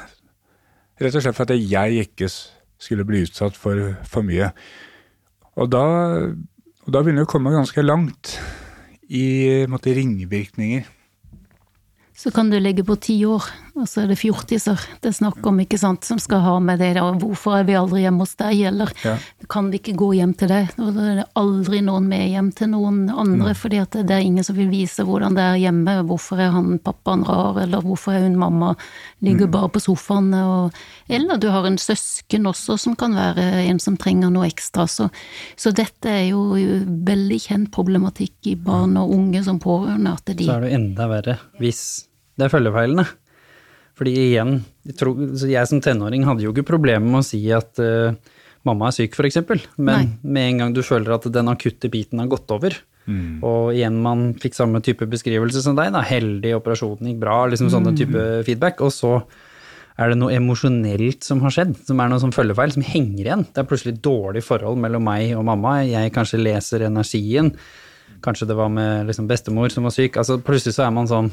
Rett 0.99 1.15
og 1.15 1.23
slett 1.23 1.39
for 1.39 1.47
at 1.47 1.55
jeg 1.55 2.03
ikke 2.03 2.29
skulle 2.83 3.07
bli 3.07 3.23
utsatt 3.27 3.57
for 3.57 3.95
for 4.09 4.27
mye. 4.27 4.51
Og 5.59 5.67
da, 5.73 5.85
og 6.87 6.95
da 6.95 7.03
begynner 7.03 7.25
det 7.25 7.29
å 7.29 7.33
komme 7.33 7.55
ganske 7.55 7.83
langt 7.83 8.37
i 9.09 9.67
måte, 9.71 9.95
ringvirkninger. 9.97 10.87
Så 12.19 12.31
kan 12.35 12.51
du 12.51 12.59
legge 12.59 12.85
på 12.87 12.99
ti 13.03 13.21
år, 13.27 13.47
og 13.83 13.89
så 13.89 14.03
er 14.03 14.11
det 14.13 14.19
fjortiser 14.21 14.79
det 15.03 15.11
er 15.11 15.17
snakk 15.17 15.45
om, 15.47 15.61
ikke 15.63 15.79
sant, 15.81 16.05
som 16.07 16.19
skal 16.23 16.43
ha 16.45 16.55
med 16.63 16.81
det 16.83 16.91
Og 17.03 17.21
hvorfor 17.23 17.59
er 17.59 17.67
vi 17.69 17.77
aldri 17.79 18.03
hjemme 18.03 18.25
hos 18.25 18.35
deg, 18.39 18.61
eller 18.73 18.93
Ja. 19.05 19.17
kan 19.49 19.71
vi 19.71 19.79
ikke 19.79 19.97
gå 19.97 20.13
hjem 20.17 20.35
til 20.37 20.49
deg, 20.49 20.71
og 20.79 20.95
da 20.95 21.01
er 21.01 21.17
det 21.21 21.27
aldri 21.37 21.81
noen 21.85 22.09
med 22.09 22.29
hjem 22.31 22.51
til 22.55 22.69
noen 22.73 23.09
andre, 23.11 23.55
fordi 23.55 23.81
at 23.81 23.91
det 23.93 24.11
er 24.11 24.25
ingen 24.25 24.45
som 24.45 24.57
vil 24.57 24.69
vise 24.69 25.05
hvordan 25.05 25.35
det 25.35 25.45
er 25.45 25.61
hjemme, 25.63 25.95
hvorfor 26.09 26.41
er 26.41 26.51
han 26.51 26.79
pappaen 26.79 27.25
rar, 27.25 27.61
eller 27.63 27.81
hvorfor 27.85 28.13
er 28.17 28.27
hun 28.27 28.39
mamma, 28.39 28.75
ligger 29.23 29.47
bare 29.47 29.69
på 29.69 29.81
sofaen, 29.81 30.33
og, 30.35 30.73
eller 31.09 31.39
du 31.39 31.49
har 31.51 31.67
en 31.67 31.79
søsken 31.79 32.47
også 32.47 32.79
som 32.79 32.97
kan 32.97 33.15
være 33.15 33.67
en 33.69 33.79
som 33.79 33.97
trenger 33.97 34.31
noe 34.31 34.49
ekstra, 34.49 34.87
så, 34.87 35.09
så 35.57 35.73
dette 35.75 36.09
er 36.09 36.29
jo 36.31 36.43
veldig 36.55 37.41
kjent 37.41 37.71
problematikk 37.75 38.53
i 38.53 38.57
barn 38.57 38.97
og 38.97 39.15
unge 39.15 39.45
som 39.45 39.61
pårørende, 39.63 40.13
at 40.19 40.37
de 40.37 40.45
Så 40.45 40.59
er 40.59 40.67
det 40.67 40.75
enda 40.77 41.09
verre 41.11 41.39
hvis 41.59 42.07
det 42.39 42.47
er 42.47 42.53
følgefeilene. 42.53 43.07
Fordi 43.99 44.15
igjen, 44.29 44.61
jeg, 44.87 44.99
tror, 45.01 45.23
jeg 45.43 45.71
som 45.71 45.81
tenåring 45.83 46.27
hadde 46.29 46.45
jo 46.45 46.53
ikke 46.55 46.69
problemer 46.69 47.09
med 47.09 47.25
å 47.25 47.27
si 47.27 47.41
at 47.55 47.81
uh, 47.83 48.15
mamma 48.69 48.91
er 48.91 48.95
syk, 48.95 49.19
f.eks. 49.19 49.41
Men 49.77 50.15
med 50.23 50.53
en 50.53 50.63
gang 50.63 50.77
du 50.77 50.85
føler 50.87 51.17
at 51.17 51.27
den 51.35 51.51
akutte 51.51 51.91
biten 51.91 52.23
har 52.23 52.31
gått 52.31 52.51
over, 52.55 52.77
og 53.41 53.71
igjen 53.73 54.03
man 54.05 54.35
fikk 54.37 54.57
samme 54.59 54.83
type 54.85 55.07
beskrivelse 55.09 55.63
som 55.65 55.77
deg, 55.79 55.95
da, 55.95 56.03
heldig, 56.05 56.53
operasjonen 56.59 57.09
gikk 57.09 57.23
bra, 57.23 57.39
liksom 57.49 57.71
sånne 57.73 57.95
type 57.97 58.25
feedback, 58.45 58.83
og 58.85 58.93
så 58.93 59.15
er 59.99 60.13
det 60.13 60.19
noe 60.21 60.35
emosjonelt 60.37 61.25
som 61.27 61.41
har 61.43 61.55
skjedd, 61.55 61.73
som 61.89 61.99
er 61.99 62.13
noe 62.13 62.23
som 62.23 62.35
følgefeil, 62.35 62.75
som 62.77 62.85
henger 62.87 63.25
igjen. 63.25 63.47
Det 63.49 63.63
er 63.63 63.71
plutselig 63.71 63.97
dårlig 64.05 64.45
forhold 64.47 64.79
mellom 64.83 65.09
meg 65.09 65.33
og 65.39 65.47
mamma, 65.49 65.81
jeg 65.89 66.13
kanskje 66.15 66.43
leser 66.43 66.85
energien, 66.87 67.51
kanskje 68.25 68.51
det 68.51 68.59
var 68.59 68.71
med 68.73 69.09
liksom 69.09 69.27
bestemor 69.31 69.73
som 69.73 69.89
var 69.89 69.97
syk, 69.97 70.21
altså 70.21 70.39
plutselig 70.45 70.77
så 70.77 70.87
er 70.87 70.95
man 70.95 71.09
sånn 71.11 71.33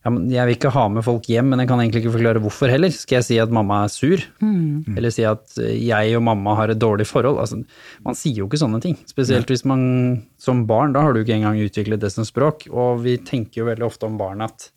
ja, 0.00 0.10
jeg 0.32 0.48
vil 0.48 0.56
ikke 0.56 0.72
ha 0.72 0.86
med 0.88 1.04
folk 1.04 1.26
hjem, 1.28 1.50
men 1.52 1.60
jeg 1.60 1.68
kan 1.68 1.80
egentlig 1.82 2.00
ikke 2.00 2.14
forklare 2.14 2.40
hvorfor 2.40 2.72
heller. 2.72 2.92
Skal 2.94 3.18
jeg 3.18 3.26
si 3.26 3.36
at 3.42 3.52
mamma 3.52 3.82
er 3.84 3.90
sur? 3.92 4.22
Eller 4.96 5.12
si 5.12 5.26
at 5.28 5.58
eh, 5.60 5.74
jeg 5.76 6.14
og 6.16 6.24
mamma 6.24 6.54
har 6.56 6.72
et 6.72 6.80
dårlig 6.80 7.04
forhold? 7.10 7.36
Altså, 7.42 7.60
man 8.06 8.16
sier 8.16 8.40
jo 8.40 8.48
ikke 8.48 8.62
sånne 8.62 8.80
ting. 8.80 8.96
Spesielt 9.10 9.52
hvis 9.52 9.66
man 9.68 9.82
som 10.40 10.64
barn, 10.70 10.96
da 10.96 11.04
har 11.04 11.12
du 11.12 11.20
ikke 11.20 11.36
engang 11.36 11.60
utviklet 11.60 12.00
det 12.00 12.12
som 12.14 12.24
språk. 12.24 12.64
Og 12.72 13.04
vi 13.04 13.18
tenker 13.20 13.60
jo 13.60 13.68
veldig 13.68 13.90
ofte 13.90 14.08
om 14.08 14.16
barn 14.20 14.40
at 14.46 14.70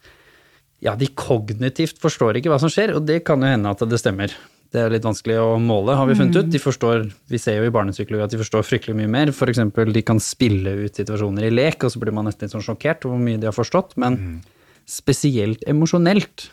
ja, 0.84 0.97
de 0.99 1.07
kognitivt 1.15 2.03
forstår 2.03 2.41
ikke 2.41 2.51
hva 2.51 2.59
som 2.59 2.71
skjer, 2.71 2.91
og 2.97 3.05
det 3.07 3.21
kan 3.24 3.39
jo 3.39 3.47
hende 3.47 3.71
at 3.71 3.84
det 3.88 4.01
stemmer. 4.01 4.34
Det 4.74 4.82
er 4.82 4.91
litt 4.91 5.05
vanskelig 5.05 5.38
å 5.38 5.53
måle, 5.61 5.93
har 5.95 6.07
vi 6.09 6.17
funnet 6.17 6.36
ut. 6.36 6.49
De 6.51 6.59
forstår, 6.59 7.05
vi 7.30 7.39
ser 7.39 7.59
jo 7.61 7.67
i 7.69 7.71
barnepsykologi 7.71 8.26
at 8.26 8.34
de 8.34 8.39
forstår 8.41 8.65
fryktelig 8.65 8.97
mye 8.97 9.11
mer. 9.15 9.32
For 9.38 9.47
eksempel, 9.51 9.93
de 9.93 10.01
kan 10.03 10.19
spille 10.19 10.74
ut 10.82 10.97
situasjoner 10.97 11.45
i 11.47 11.53
lek, 11.53 11.86
og 11.86 11.93
så 11.93 12.01
blir 12.01 12.15
man 12.17 12.26
nesten 12.28 12.49
litt 12.49 12.55
sånn 12.57 12.65
sjokkert 12.65 13.05
over 13.05 13.15
hvor 13.15 13.24
mye 13.24 13.39
de 13.39 13.47
har 13.47 13.55
forstått. 13.55 13.93
Men 14.01 14.41
spesielt 14.89 15.63
emosjonelt 15.69 16.49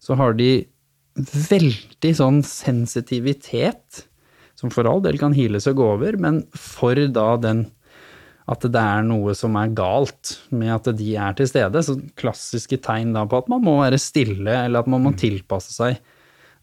så 0.00 0.16
har 0.16 0.36
de 0.38 0.64
veldig 1.20 2.12
sånn 2.16 2.40
sensitivitet, 2.46 4.06
som 4.56 4.72
for 4.72 4.88
all 4.88 5.02
del 5.04 5.18
kan 5.20 5.34
hiles 5.36 5.68
og 5.70 5.78
gå 5.80 5.90
over, 5.96 6.16
men 6.20 6.42
for 6.56 6.98
da 7.12 7.34
den 7.40 7.66
at 8.50 8.64
det 8.66 8.80
er 8.80 9.04
noe 9.06 9.34
som 9.38 9.54
er 9.60 9.70
galt 9.78 10.34
med 10.50 10.72
at 10.74 10.88
de 10.98 11.12
er 11.14 11.36
til 11.38 11.46
stede. 11.46 11.82
Så 11.86 11.94
klassiske 12.18 12.80
tegn 12.82 13.12
da 13.14 13.22
på 13.28 13.38
at 13.38 13.50
man 13.52 13.62
må 13.62 13.76
være 13.78 14.00
stille, 14.00 14.56
eller 14.64 14.82
at 14.82 14.90
man 14.90 15.04
må 15.04 15.12
tilpasse 15.18 15.76
seg, 15.76 16.00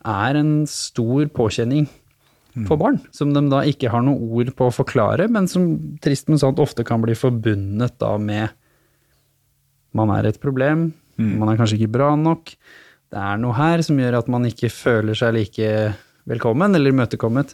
er 0.07 0.39
en 0.39 0.51
stor 0.69 1.30
påkjenning 1.36 1.88
for 2.67 2.80
barn, 2.82 2.97
som 3.13 3.34
de 3.36 3.43
da 3.51 3.61
ikke 3.69 3.91
har 3.93 4.01
noe 4.05 4.17
ord 4.39 4.49
på 4.57 4.67
å 4.67 4.73
forklare, 4.73 5.28
men 5.30 5.45
som 5.51 5.67
trist 6.01 6.30
men 6.32 6.41
sant 6.41 6.59
ofte 6.63 6.86
kan 6.88 7.03
bli 7.03 7.13
forbundet 7.17 7.99
da 8.01 8.15
med 8.17 8.49
man 9.98 10.12
er 10.16 10.30
et 10.30 10.39
problem, 10.43 10.91
man 11.18 11.50
er 11.50 11.58
kanskje 11.58 11.80
ikke 11.80 11.91
bra 11.98 12.12
nok, 12.20 12.52
det 13.10 13.18
er 13.24 13.39
noe 13.41 13.56
her 13.58 13.82
som 13.86 13.98
gjør 13.98 14.20
at 14.20 14.28
man 14.30 14.45
ikke 14.45 14.70
føler 14.70 15.16
seg 15.18 15.34
like 15.34 15.70
velkommen 16.28 16.76
eller 16.78 16.91
imøtekommet. 16.93 17.54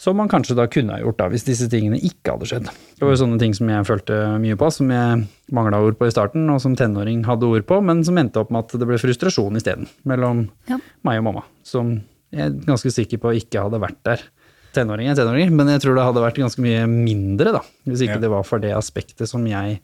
Som 0.00 0.16
man 0.16 0.30
kanskje 0.32 0.54
da 0.56 0.64
kunne 0.72 0.94
ha 0.96 1.02
gjort 1.02 1.18
da, 1.20 1.26
hvis 1.28 1.44
disse 1.44 1.66
tingene 1.68 1.98
ikke 2.00 2.32
hadde 2.32 2.46
skjedd. 2.48 2.68
Det 2.96 3.04
var 3.04 3.10
jo 3.12 3.18
sånne 3.20 3.36
ting 3.42 3.52
som 3.56 3.68
jeg 3.68 3.84
følte 3.88 4.16
mye 4.40 4.56
på, 4.60 4.70
som 4.72 4.88
jeg 4.94 5.26
mangla 5.52 5.80
ord 5.84 5.98
på 6.00 6.08
i 6.08 6.12
starten, 6.14 6.46
og 6.48 6.60
som 6.64 6.76
tenåring 6.78 7.20
hadde 7.28 7.44
ord 7.50 7.66
på, 7.68 7.80
men 7.84 8.00
som 8.06 8.16
endte 8.20 8.40
opp 8.40 8.52
med 8.54 8.64
at 8.64 8.78
det 8.80 8.88
ble 8.88 8.96
frustrasjon 9.00 9.58
isteden, 9.60 9.90
mellom 10.08 10.46
Ja. 10.70 10.78
meg 11.04 11.20
og 11.20 11.26
mamma. 11.28 11.42
Som 11.68 11.98
jeg 12.32 12.46
er 12.46 12.56
ganske 12.64 12.88
sikker 12.94 13.20
på 13.20 13.34
ikke 13.42 13.60
hadde 13.66 13.80
vært 13.82 14.00
der. 14.08 14.24
Tenåring 14.72 15.10
er 15.10 15.18
tenåring, 15.18 15.52
men 15.52 15.68
jeg 15.68 15.82
tror 15.84 15.96
det 15.98 16.06
hadde 16.06 16.24
vært 16.24 16.40
ganske 16.46 16.62
mye 16.64 16.86
mindre, 16.88 17.52
da, 17.58 17.60
hvis 17.84 18.00
ikke 18.06 18.16
Ja. 18.20 18.24
det 18.24 18.30
var 18.30 18.44
for 18.48 18.58
det 18.62 18.72
aspektet 18.72 19.28
som 19.28 19.44
jeg 19.44 19.80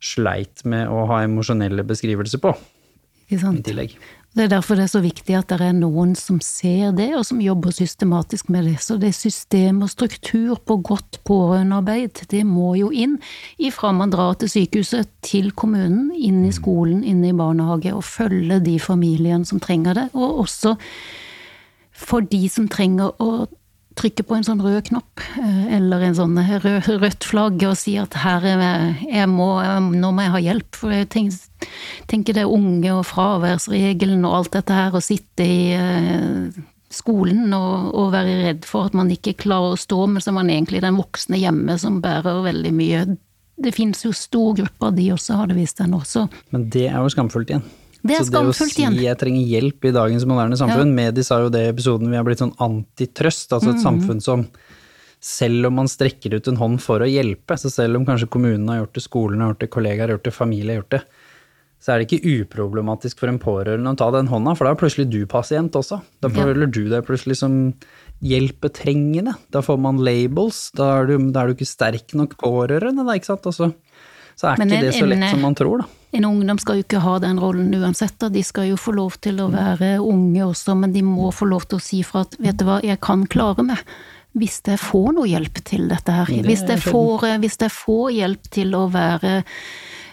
sleit 0.00 0.64
med 0.64 0.88
å 0.88 1.04
ha 1.10 1.22
emosjonelle 1.26 1.84
beskrivelser 1.86 2.40
på, 2.42 2.54
Ikke 3.28 3.36
i 3.36 3.42
sant? 3.44 3.62
tillegg. 3.66 3.98
Det 4.30 4.44
er 4.44 4.50
derfor 4.52 4.78
det 4.78 4.84
er 4.84 4.92
så 4.92 5.00
viktig 5.02 5.34
at 5.34 5.50
det 5.50 5.56
er 5.66 5.72
noen 5.74 6.12
som 6.14 6.36
ser 6.44 6.92
det, 6.94 7.08
og 7.18 7.24
som 7.26 7.40
jobber 7.42 7.74
systematisk 7.74 8.48
med 8.54 8.68
det. 8.68 8.76
Så 8.78 8.94
det 9.00 9.08
er 9.10 9.16
system 9.16 9.80
og 9.82 9.90
struktur 9.90 10.54
på 10.54 10.76
godt 10.86 11.18
pårørendearbeid, 11.26 12.22
det 12.30 12.44
må 12.46 12.76
jo 12.78 12.92
inn 12.94 13.16
ifra 13.58 13.90
man 13.92 14.14
drar 14.14 14.38
til 14.38 14.52
sykehuset, 14.52 15.10
til 15.26 15.50
kommunen, 15.50 16.12
inn 16.14 16.44
i 16.46 16.52
skolen, 16.54 17.02
inn 17.02 17.24
i 17.26 17.34
barnehage, 17.34 17.90
og 17.90 18.06
følge 18.06 18.60
de 18.62 18.78
familiene 18.78 19.48
som 19.48 19.58
trenger 19.58 19.98
det. 19.98 20.06
Og 20.14 20.44
også 20.46 20.76
for 21.90 22.22
de 22.22 22.44
som 22.48 22.70
trenger 22.70 23.10
å 23.18 23.48
trykke 23.98 24.24
på 24.26 24.36
en 24.36 24.46
sånn 24.46 24.62
rød 24.62 24.84
knapp, 24.90 25.22
eh, 25.40 25.76
eller 25.76 26.04
en 26.06 26.16
sånn 26.16 26.38
rød, 26.38 26.88
rødt 27.02 27.26
flagg, 27.26 27.62
og 27.66 27.76
si 27.78 27.96
at 28.00 28.14
her 28.22 28.44
er 28.46 28.64
jeg, 28.64 28.96
jeg 29.10 29.30
må, 29.30 29.50
nå 29.94 30.12
må 30.14 30.26
jeg 30.26 30.34
ha 30.34 30.42
hjelp. 30.46 30.78
For 30.78 30.94
jeg 30.94 31.08
tenker, 31.12 31.70
tenker 32.10 32.36
det 32.36 32.44
er 32.44 32.54
unge 32.58 32.94
og 32.94 33.06
fraværsregelen 33.10 34.26
og 34.28 34.36
alt 34.40 34.52
dette 34.58 34.76
her, 34.76 34.94
å 34.94 35.04
sitte 35.04 35.46
i 35.46 35.62
eh, 35.76 36.60
skolen 36.90 37.52
og, 37.54 37.90
og 37.94 38.12
være 38.14 38.38
redd 38.44 38.64
for 38.68 38.90
at 38.90 38.96
man 38.98 39.10
ikke 39.14 39.36
klarer 39.38 39.74
å 39.74 39.80
stå, 39.80 40.04
men 40.10 40.22
så 40.22 40.32
er 40.32 40.38
man 40.40 40.52
egentlig 40.52 40.82
den 40.84 40.98
voksne 40.98 41.38
hjemme 41.40 41.76
som 41.80 42.00
bærer 42.02 42.42
veldig 42.46 42.72
mye. 42.74 43.04
Det 43.60 43.74
finnes 43.76 44.02
jo 44.06 44.14
stor 44.16 44.56
gruppe 44.58 44.88
av 44.88 44.96
de 44.96 45.10
også, 45.14 45.36
har 45.38 45.50
det 45.50 45.58
vist 45.58 45.82
seg 45.82 45.90
nå. 45.92 46.00
Men 46.54 46.66
det 46.72 46.88
er 46.88 46.98
jo 46.98 47.12
skamfullt 47.12 47.52
igjen. 47.52 47.66
Det 48.02 48.16
er 48.16 48.24
så 48.24 48.32
det 48.32 48.40
å 48.40 48.52
igjen. 48.52 48.96
si 48.96 49.04
jeg 49.04 49.18
trenger 49.20 49.46
hjelp 49.46 49.84
i 49.84 49.92
dagens 49.92 50.24
moderne 50.28 50.56
samfunn, 50.56 50.94
Medis 50.96 51.28
sa 51.28 51.40
jo 51.42 51.50
det 51.52 51.66
i 51.66 51.70
episoden 51.72 52.08
vi 52.10 52.16
har 52.16 52.24
blitt 52.24 52.40
sånn 52.40 52.54
antitrøst, 52.56 53.52
altså 53.52 53.74
et 53.74 53.80
et 53.80 53.84
samfunn 53.84 54.22
som 54.24 54.46
selv 55.20 55.68
om 55.68 55.74
man 55.76 55.88
strekker 55.90 56.32
ut 56.32 56.48
en 56.48 56.56
hånd 56.56 56.80
for 56.80 57.04
å 57.04 57.08
hjelpe, 57.08 57.58
så 57.60 57.68
selv 57.68 57.98
om 57.98 58.06
kanskje 58.08 58.30
kommunen 58.32 58.68
har 58.72 58.80
gjort 58.80 58.94
det, 58.96 59.02
skolen 59.04 59.40
har 59.44 59.52
gjort 59.52 59.60
det, 59.60 59.70
kollegaer 59.74 60.08
har 60.08 60.16
gjort 60.16 60.24
det, 60.24 60.32
familie 60.32 60.72
har 60.72 60.80
gjort 60.80 60.94
det, 60.96 61.02
så 61.80 61.92
er 61.92 62.00
det 62.00 62.08
ikke 62.08 62.40
uproblematisk 62.44 63.20
for 63.20 63.28
en 63.28 63.38
pårørende 63.40 63.92
å 63.92 63.96
ta 64.00 64.10
den 64.12 64.28
hånda, 64.28 64.56
for 64.56 64.64
da 64.64 64.72
er 64.72 64.80
plutselig 64.80 65.10
du 65.12 65.26
pasient 65.28 65.72
også. 65.76 66.00
Da 66.20 66.28
Ja. 66.28 66.44
føler 66.44 66.70
du 66.70 66.88
deg 66.88 67.04
plutselig 67.04 67.36
som 67.36 67.74
hjelpetrengende. 68.22 69.34
Da 69.50 69.60
får 69.64 69.78
man 69.80 69.98
labels, 70.04 70.70
da 70.76 71.00
er 71.00 71.06
du, 71.06 71.30
da 71.32 71.42
er 71.42 71.48
du 71.48 71.54
ikke 71.54 71.68
sterk 71.68 72.12
nok 72.14 72.36
pårørende, 72.40 73.04
da, 73.06 73.16
ikke 73.16 73.30
sant. 73.32 73.48
Også. 73.48 73.74
Så 74.40 74.48
er 74.48 74.60
Men 74.60 74.70
ikke 74.72 74.86
det 74.86 74.92
så 74.96 75.06
lett 75.08 75.22
en- 75.22 75.30
som 75.34 75.42
man 75.44 75.54
tror, 75.58 75.82
da. 75.82 75.88
En 76.12 76.24
ungdom 76.24 76.58
skal 76.58 76.78
jo 76.78 76.82
ikke 76.82 77.00
ha 77.04 77.18
den 77.22 77.38
rollen 77.38 77.74
uansett, 77.76 78.16
da. 78.18 78.28
de 78.28 78.42
skal 78.42 78.70
jo 78.70 78.76
få 78.80 78.94
lov 78.96 79.18
til 79.20 79.36
å 79.36 79.50
være 79.52 79.98
unge 80.00 80.42
også, 80.42 80.76
men 80.76 80.92
de 80.92 81.02
må 81.02 81.28
få 81.32 81.46
lov 81.46 81.68
til 81.68 81.78
å 81.78 81.82
si 81.84 82.00
fra 82.02 82.22
at 82.22 82.34
vet 82.40 82.56
du 82.56 82.64
hva, 82.64 82.80
jeg 82.82 82.98
kan 83.00 83.26
klare 83.26 83.62
meg. 83.62 83.78
Hvis 84.34 84.60
jeg 84.64 84.78
får 84.78 85.12
noe 85.14 85.26
hjelp 85.26 85.62
til 85.66 85.88
dette 85.90 86.10
her. 86.14 86.26
Hvis 86.26 86.66
jeg 86.66 86.78
får, 86.78 87.24
eh, 87.26 87.68
får 87.68 88.12
hjelp 88.14 88.50
til 88.50 88.70
å 88.78 88.90
være 88.90 89.44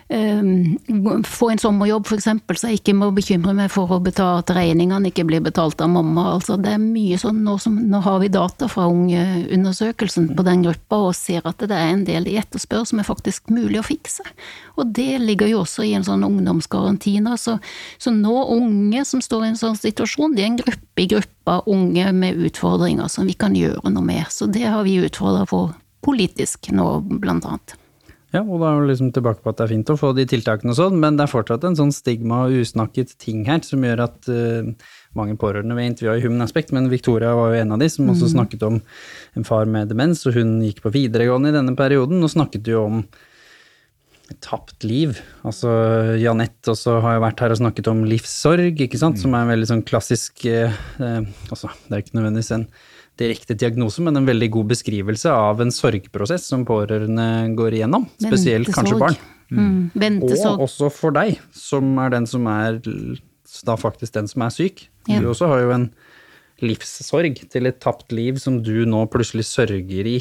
få 0.07 1.49
en 1.51 1.59
sommerjobb 1.59 2.07
eksempel, 2.15 2.55
så 2.55 2.69
jeg 2.69 2.79
ikke 2.79 2.93
må 2.95 3.09
bekymre 3.11 3.51
meg 3.55 3.67
for 3.73 3.91
å 3.91 3.99
betale 3.99 4.39
at 4.39 4.51
regningene 4.55 5.09
ikke 5.11 5.25
blir 5.27 5.41
betalt 5.43 5.81
av 5.83 5.89
mamma. 5.91 6.29
Altså, 6.37 6.55
det 6.55 6.77
er 6.77 6.79
mye 6.79 7.17
sånn 7.19 7.41
nå 7.43 7.57
som 7.59 7.75
Nå 7.87 7.99
har 8.03 8.19
vi 8.19 8.29
data 8.31 8.67
fra 8.71 8.87
ungeundersøkelsen 8.87 10.31
på 10.35 10.43
den 10.47 10.63
gruppa 10.63 10.99
og 11.09 11.15
ser 11.15 11.45
at 11.47 11.59
det 11.59 11.75
er 11.75 11.91
en 11.91 12.05
del 12.07 12.27
de 12.27 12.37
etterspør 12.39 12.85
som 12.87 12.99
er 12.99 13.07
faktisk 13.07 13.51
mulig 13.51 13.79
å 13.81 13.85
fikse. 13.85 14.23
Og 14.79 14.93
det 14.95 15.19
ligger 15.23 15.51
jo 15.51 15.61
også 15.63 15.85
i 15.87 15.93
en 15.97 16.05
sånn 16.07 16.25
ungdomsgaranti 16.27 17.17
nå. 17.23 17.35
Så, 17.39 17.57
så 17.99 18.13
nå 18.15 18.35
unge 18.55 19.03
som 19.07 19.23
står 19.23 19.45
i 19.45 19.49
en 19.53 19.59
sånn 19.59 19.79
situasjon, 19.79 20.35
de 20.35 20.43
er 20.43 20.51
en 20.51 20.61
gruppe 20.61 21.03
i 21.03 21.09
gruppa 21.11 21.61
unge 21.67 22.11
med 22.15 22.39
utfordringer 22.47 23.11
som 23.11 23.27
vi 23.27 23.35
kan 23.39 23.55
gjøre 23.55 23.91
noe 23.91 24.07
med. 24.07 24.27
Så 24.31 24.47
det 24.51 24.67
har 24.67 24.87
vi 24.87 24.99
utfordra 25.03 25.47
på 25.49 25.65
politisk 26.07 26.71
nå, 26.75 26.87
blant 27.23 27.47
annet. 27.47 27.75
Ja, 28.35 28.41
og 28.43 28.59
da 28.59 28.73
er 28.73 28.81
vi 28.81 28.89
liksom 28.89 29.13
tilbake 29.15 29.39
på 29.39 29.53
at 29.53 29.59
det 29.59 29.65
er 29.65 29.71
fint 29.71 29.91
å 29.93 29.95
få 29.99 30.09
de 30.15 30.25
tiltakene 30.27 30.73
og 30.73 30.75
sånn, 30.75 30.97
men 30.99 31.15
det 31.15 31.23
er 31.23 31.31
fortsatt 31.31 31.63
en 31.63 31.77
sånn 31.79 31.93
stigma 31.95 32.41
og 32.47 32.57
usnakket 32.59 33.13
ting 33.23 33.45
her 33.47 33.61
som 33.63 33.85
gjør 33.87 34.03
at 34.03 34.27
uh, 34.27 34.67
mange 35.15 35.37
pårørende 35.39 35.77
vi 35.77 35.85
har 35.85 35.93
intervjua 35.93 36.17
i 36.19 36.25
Human 36.25 36.43
Aspect, 36.43 36.73
men 36.75 36.89
Victoria 36.91 37.31
var 37.37 37.53
jo 37.53 37.61
en 37.61 37.71
av 37.77 37.79
de 37.79 37.87
som 37.93 38.09
også 38.11 38.33
snakket 38.33 38.65
om 38.67 38.81
en 39.39 39.47
far 39.47 39.71
med 39.71 39.87
demens, 39.93 40.25
og 40.27 40.35
hun 40.35 40.57
gikk 40.65 40.83
på 40.83 40.91
videregående 40.97 41.53
i 41.53 41.55
denne 41.55 41.77
perioden, 41.79 42.19
og 42.19 42.33
snakket 42.33 42.67
jo 42.67 42.83
om 42.89 42.99
tapt 44.43 44.83
liv. 44.83 45.15
Altså 45.47 45.71
Janette 46.19 46.73
også 46.73 46.97
har 47.05 47.15
jo 47.15 47.23
vært 47.23 47.45
her 47.45 47.55
og 47.55 47.61
snakket 47.61 47.87
om 47.93 48.03
livssorg, 48.11 48.83
ikke 48.83 48.99
sant, 48.99 49.23
som 49.23 49.31
er 49.31 49.47
en 49.47 49.53
veldig 49.55 49.71
sånn 49.71 49.87
klassisk 49.87 50.43
uh, 50.51 50.75
Altså, 51.47 51.71
det 51.87 51.95
er 51.95 52.03
ikke 52.03 52.19
nødvendigvis 52.19 52.55
en 52.59 52.67
direkte 53.17 53.57
diagnose, 53.57 54.03
men 54.05 54.19
en 54.19 54.27
veldig 54.27 54.49
god 54.53 54.71
beskrivelse 54.73 55.31
av 55.33 55.61
en 55.63 55.73
sorgprosess 55.73 56.45
som 56.51 56.65
pårørende 56.67 57.27
går 57.57 57.79
igjennom, 57.79 58.07
spesielt 58.21 58.71
kanskje 58.75 58.99
barn. 59.01 59.17
Mm. 59.47 59.89
Ventesorg. 59.95 60.57
Og 60.57 60.67
også 60.67 60.91
for 60.91 61.15
deg, 61.15 61.37
som 61.55 61.95
er 62.03 62.13
den 62.13 62.27
som 62.29 62.47
er 62.51 62.81
da 63.65 63.77
faktisk 63.79 64.15
den 64.17 64.27
som 64.27 64.43
er 64.43 64.53
syk. 64.53 64.87
Ja. 65.07 65.21
Du 65.23 65.29
også 65.31 65.47
har 65.49 65.63
jo 65.63 65.73
en 65.75 65.89
livssorg 66.63 67.39
til 67.51 67.69
et 67.69 67.79
tapt 67.83 68.11
liv 68.15 68.39
som 68.41 68.59
du 68.65 68.81
nå 68.89 69.05
plutselig 69.13 69.47
sørger 69.49 70.09
i, 70.09 70.17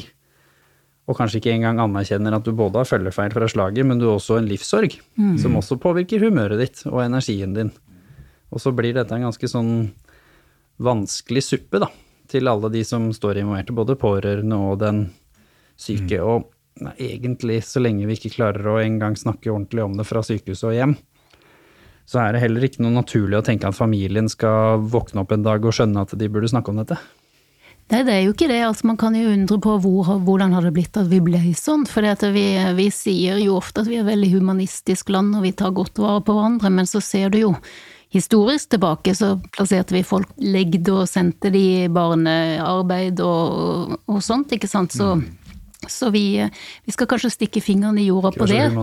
og 1.07 1.15
kanskje 1.15 1.39
ikke 1.39 1.53
engang 1.55 1.79
anerkjenner 1.79 2.35
at 2.35 2.43
du 2.43 2.51
både 2.55 2.81
har 2.81 2.89
følgefeil 2.89 3.31
fra 3.31 3.47
slaget, 3.47 3.87
men 3.87 3.99
du 3.99 4.09
har 4.09 4.17
også 4.17 4.41
en 4.41 4.49
livssorg, 4.49 4.97
som 5.39 5.55
også 5.55 5.79
påvirker 5.79 6.25
humøret 6.25 6.59
ditt 6.59 6.81
og 6.89 6.99
energien 7.05 7.53
din. 7.55 7.71
Og 8.51 8.59
så 8.63 8.73
blir 8.75 8.95
dette 8.95 9.15
en 9.15 9.23
ganske 9.27 9.49
sånn 9.49 9.71
vanskelig 10.83 11.45
suppe, 11.47 11.79
da, 11.81 11.87
til 12.31 12.49
alle 12.51 12.71
de 12.73 12.83
som 12.87 13.09
står 13.15 13.41
involvert, 13.41 13.73
både 13.75 13.97
pårørende 13.99 14.59
og 14.69 14.79
den 14.83 15.03
syke. 15.79 16.21
Og 16.21 16.47
nei, 16.83 16.95
egentlig, 17.11 17.61
så 17.67 17.83
lenge 17.83 18.07
vi 18.09 18.17
ikke 18.17 18.35
klarer 18.37 18.71
å 18.71 18.79
engang 18.81 19.17
snakke 19.19 19.53
ordentlig 19.53 19.85
om 19.85 19.95
det 19.99 20.07
fra 20.07 20.23
sykehuset 20.25 20.71
og 20.71 20.75
hjem, 20.77 20.97
så 22.07 22.23
er 22.23 22.33
det 22.33 22.43
heller 22.45 22.63
ikke 22.63 22.83
noe 22.85 22.95
naturlig 22.95 23.41
å 23.41 23.45
tenke 23.45 23.67
at 23.67 23.75
familien 23.75 24.29
skal 24.31 24.79
våkne 24.79 25.25
opp 25.25 25.33
en 25.35 25.43
dag 25.43 25.65
og 25.65 25.75
skjønne 25.75 26.05
at 26.05 26.13
de 26.15 26.29
burde 26.31 26.51
snakke 26.51 26.71
om 26.71 26.79
dette. 26.79 26.95
Nei, 27.87 28.01
det 28.03 28.13
er 28.13 28.23
jo 28.25 28.33
ikke 28.33 28.49
det. 28.51 28.59
Altså, 28.67 28.87
man 28.89 28.97
kan 28.99 29.15
jo 29.15 29.29
undre 29.31 29.57
på 29.63 29.73
hvor, 29.83 30.09
hvordan 30.27 30.55
har 30.55 30.65
det 30.65 30.73
blitt 30.75 30.97
at 30.99 31.07
vi 31.07 31.21
ble 31.23 31.39
sånn. 31.55 31.85
For 31.87 32.03
vi, 32.35 32.47
vi 32.75 32.87
sier 32.91 33.39
jo 33.39 33.55
ofte 33.61 33.83
at 33.83 33.87
vi 33.87 33.99
er 33.99 34.03
et 34.03 34.11
veldig 34.11 34.31
humanistisk 34.33 35.11
land 35.15 35.37
og 35.37 35.45
vi 35.47 35.53
tar 35.55 35.75
godt 35.75 35.99
vare 36.03 36.23
på 36.23 36.35
hverandre, 36.35 36.71
men 36.79 36.89
så 36.89 36.99
ser 37.03 37.31
du 37.31 37.39
jo 37.45 37.53
historisk 38.13 38.71
tilbake, 38.75 39.15
så 39.15 39.35
plasserte 39.53 39.95
vi 39.95 40.05
folk 40.07 40.31
legde 40.39 40.93
og 40.95 41.09
sendte 41.11 41.51
de 41.53 41.63
i 41.83 41.87
barnearbeid 41.91 43.19
og, 43.23 43.97
og 44.07 44.21
sånt, 44.23 44.53
ikke 44.55 44.69
sant. 44.71 44.95
Så, 44.95 45.13
så 45.91 46.11
vi, 46.13 46.39
vi 46.39 46.95
skal 46.95 47.09
kanskje 47.11 47.33
stikke 47.35 47.63
fingeren 47.63 47.99
i 47.99 48.07
jorda 48.07 48.31
på 48.35 48.47
det. 48.47 48.61
Er 48.61 48.69
ja. 48.69 48.75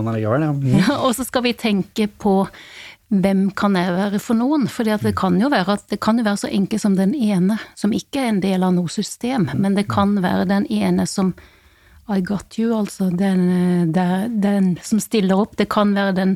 Ja, 0.77 0.99
og 1.05 1.15
så 1.17 1.25
skal 1.27 1.47
vi 1.47 1.55
tenke 1.57 2.07
på 2.07 2.43
hvem 3.13 3.49
kan 3.53 3.75
jeg 3.77 3.93
være 3.93 4.19
for 4.21 4.37
noen? 4.37 4.65
For 4.71 4.87
det 4.87 5.13
kan 5.17 5.37
jo 5.41 5.49
være 5.53 5.77
at 5.77 5.89
det 5.91 5.99
kan 6.01 6.17
jo 6.19 6.25
være 6.25 6.41
så 6.45 6.49
enkelt 6.49 6.81
som 6.81 6.95
den 6.97 7.13
ene, 7.13 7.59
som 7.77 7.93
ikke 7.93 8.23
er 8.23 8.31
en 8.33 8.41
del 8.43 8.65
av 8.65 8.73
noe 8.77 8.89
system, 8.91 9.49
men 9.53 9.77
det 9.77 9.87
kan 9.91 10.17
være 10.23 10.47
den 10.49 10.65
ene 10.73 11.05
som 11.09 11.35
I 12.09 12.19
got 12.21 12.57
you, 12.57 12.69
altså 12.75 13.09
den, 13.09 13.91
den, 13.93 14.41
den 14.41 14.73
som 14.85 14.99
stiller 15.01 15.41
opp. 15.41 15.55
Det 15.57 15.69
kan 15.73 15.95
være 15.97 16.13
den, 16.17 16.35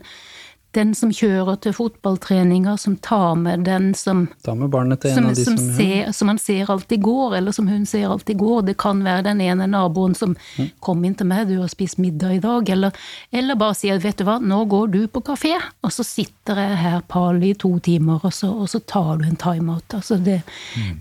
den 0.77 0.91
som 0.93 1.09
kjører 1.09 1.55
til 1.63 1.73
fotballtreninger, 1.73 2.75
som 2.77 2.95
tar 3.01 3.35
med 3.35 3.63
den 3.65 3.93
som 3.97 4.27
Tar 4.45 4.53
med 4.55 4.69
barnet 4.69 5.01
til 5.01 5.09
en 5.11 5.15
som, 5.15 5.25
av 5.31 5.35
de 5.35 5.45
som, 5.45 5.55
som, 5.57 5.71
ser, 5.77 6.11
som 6.13 6.27
han 6.29 6.37
ser 6.37 6.69
alltid 6.71 7.01
går, 7.01 7.35
eller 7.39 7.51
som 7.55 7.67
hun 7.67 7.85
ser 7.89 8.05
alltid 8.09 8.37
går. 8.37 8.61
Det 8.67 8.75
kan 8.77 9.01
være 9.03 9.23
den 9.31 9.41
ene 9.41 9.67
naboen 9.67 10.13
som 10.15 10.35
Mm. 10.57 10.69
kom 10.79 11.03
inn 11.05 11.15
til 11.15 11.27
meg, 11.27 11.47
du 11.47 11.59
har 11.59 11.67
spist 11.67 11.97
middag 11.97 12.35
i 12.35 12.39
dag, 12.39 12.69
eller, 12.69 12.91
eller 13.31 13.55
bare 13.55 13.75
sier 13.75 13.97
vet 13.99 14.17
du 14.17 14.23
hva, 14.27 14.37
nå 14.41 14.59
går 14.69 14.87
du 14.93 14.99
på 15.07 15.21
kafé, 15.25 15.55
og 15.83 15.91
så 15.91 16.03
sitter 16.05 16.55
jeg 16.61 16.77
her 16.77 17.01
pal 17.07 17.41
i 17.43 17.53
to 17.53 17.79
timer, 17.79 18.19
og 18.23 18.33
så, 18.33 18.49
og 18.53 18.69
så 18.69 18.79
tar 18.85 19.17
du 19.17 19.25
en 19.25 19.35
timeout. 19.39 19.89
Altså 19.97 20.17
det, 20.21 20.41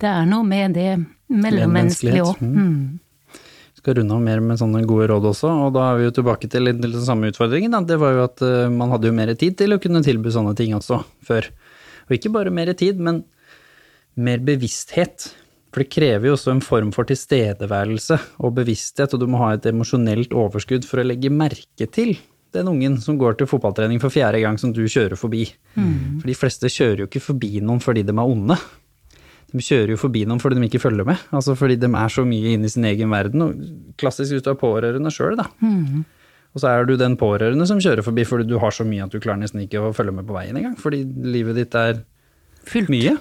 det 0.01 0.09
er 0.09 0.25
noe 0.27 0.45
med 0.49 0.75
det 0.75 0.99
mellommenneskelige 1.29 2.25
òg. 2.25 2.41
Mm. 2.41 2.99
Skal 3.79 3.99
runde 3.99 4.14
av 4.14 4.22
mer 4.22 4.43
med 4.45 4.61
sånne 4.61 4.83
gode 4.89 5.09
råd 5.12 5.31
også, 5.31 5.51
og 5.66 5.72
da 5.76 5.89
er 5.89 5.99
vi 6.01 6.07
jo 6.09 6.14
tilbake 6.18 6.51
til 6.51 6.66
litt, 6.66 6.81
den 6.83 7.05
samme 7.05 7.31
utfordringen. 7.33 7.74
Da. 7.74 7.83
Det 7.87 7.99
var 8.03 8.16
jo 8.16 8.22
at 8.26 8.45
uh, 8.45 8.68
man 8.72 8.93
hadde 8.95 9.11
jo 9.11 9.16
mer 9.16 9.33
tid 9.39 9.59
til 9.61 9.74
å 9.74 9.81
kunne 9.83 10.05
tilby 10.07 10.33
sånne 10.35 10.55
ting 10.59 10.74
også, 10.76 11.01
før. 11.26 11.51
Og 12.09 12.16
ikke 12.18 12.33
bare 12.35 12.55
mer 12.55 12.72
tid, 12.79 13.01
men 13.03 13.22
mer 14.18 14.43
bevissthet. 14.45 15.31
For 15.68 15.85
det 15.85 15.93
krever 15.93 16.31
jo 16.31 16.35
også 16.35 16.55
en 16.55 16.64
form 16.64 16.91
for 16.97 17.09
tilstedeværelse 17.09 18.16
og 18.41 18.57
bevissthet, 18.57 19.14
og 19.14 19.22
du 19.22 19.29
må 19.31 19.43
ha 19.43 19.53
et 19.55 19.68
emosjonelt 19.68 20.35
overskudd 20.35 20.89
for 20.89 21.03
å 21.03 21.07
legge 21.07 21.31
merke 21.31 21.87
til 21.93 22.16
den 22.57 22.70
ungen 22.70 22.97
som 23.05 23.18
går 23.20 23.37
til 23.39 23.49
fotballtrening 23.51 24.01
for 24.01 24.12
fjerde 24.12 24.41
gang 24.41 24.57
som 24.61 24.72
du 24.72 24.81
kjører 24.89 25.18
forbi. 25.20 25.45
For 26.18 26.31
de 26.31 26.37
fleste 26.37 26.70
kjører 26.72 27.05
jo 27.05 27.09
ikke 27.11 27.20
forbi 27.20 27.61
noen 27.61 27.83
fordi 27.85 28.07
de 28.09 28.14
er 28.14 28.33
onde. 28.33 28.57
De 29.49 29.65
kjører 29.65 29.95
jo 29.95 29.97
forbi 30.01 30.27
noen 30.29 30.41
fordi 30.43 30.59
de 30.59 30.69
ikke 30.69 30.83
følger 30.83 31.07
med, 31.09 31.21
altså 31.33 31.55
fordi 31.57 31.79
de 31.81 31.89
er 31.89 32.13
så 32.13 32.25
mye 32.29 32.53
inne 32.53 32.69
i 32.69 32.73
sin 32.73 32.85
egen 32.85 33.09
verden. 33.11 33.45
Og 33.47 33.97
klassisk 34.01 34.35
hvis 34.37 34.45
du 34.45 34.51
er 34.53 34.59
pårørende 34.61 35.13
sjøl, 35.15 35.39
da. 35.41 35.47
Og 36.55 36.61
så 36.63 36.69
er 36.73 36.85
du 36.89 36.97
den 37.01 37.17
pårørende 37.21 37.67
som 37.69 37.81
kjører 37.81 38.05
forbi 38.05 38.25
fordi 38.29 38.49
du 38.49 38.59
har 38.61 38.73
så 38.75 38.85
mye 38.85 39.05
at 39.05 39.13
du 39.13 39.21
klarer 39.21 39.41
nesten 39.41 39.63
ikke 39.65 39.81
å 39.81 39.95
følge 39.97 40.13
med 40.17 40.27
på 40.29 40.37
veien 40.37 40.57
engang, 40.57 40.77
fordi 40.81 41.03
livet 41.05 41.57
ditt 41.61 41.75
er 41.79 42.03
Fylt. 42.69 42.91
mye. 42.93 43.17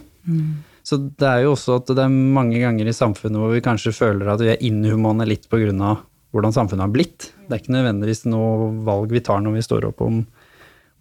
Så 0.87 0.97
det 1.19 1.27
er 1.27 1.41
jo 1.43 1.53
også 1.55 1.81
at 1.81 1.89
det 1.91 2.03
er 2.03 2.11
mange 2.11 2.59
ganger 2.59 2.87
i 2.87 2.95
samfunnet 2.95 3.39
hvor 3.41 3.51
vi 3.51 3.63
kanskje 3.63 3.95
føler 3.95 4.29
at 4.31 4.43
vi 4.43 4.53
er 4.53 4.63
inhumane 4.63 5.27
litt 5.27 5.47
på 5.51 5.59
grunn 5.59 5.83
av 5.83 6.03
hvordan 6.35 6.55
samfunnet 6.55 6.85
har 6.85 6.93
blitt. 6.95 7.29
Det 7.47 7.55
er 7.55 7.61
ikke 7.63 7.75
nødvendigvis 7.75 8.25
noe 8.27 8.71
valg 8.87 9.11
vi 9.11 9.23
tar 9.23 9.39
når 9.43 9.57
vi 9.57 9.63
står 9.67 9.87
opp 9.89 10.03
om 10.03 10.21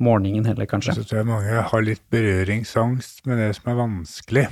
morgenen 0.03 0.47
heller, 0.47 0.69
kanskje. 0.69 0.97
Så 0.99 1.07
tror 1.07 1.23
jeg 1.23 1.29
mange 1.31 1.63
har 1.71 1.85
litt 1.87 2.03
berøringsangst 2.13 3.25
med 3.31 3.41
det 3.41 3.53
som 3.59 3.71
er 3.73 3.79
vanskelig. 3.79 4.47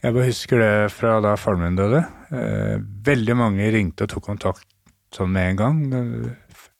Jeg 0.00 0.14
bare 0.16 0.28
husker 0.30 0.62
det 0.62 0.92
fra 0.94 1.18
da 1.20 1.34
faren 1.36 1.60
min 1.60 1.76
døde. 1.76 2.00
Eh, 2.32 2.78
veldig 3.04 3.36
mange 3.36 3.68
ringte 3.74 4.06
og 4.06 4.14
tok 4.14 4.24
kontakt 4.30 4.66
sånn 5.12 5.32
med 5.34 5.52
en 5.52 5.60
gang. 5.60 5.82
Den 5.92 6.10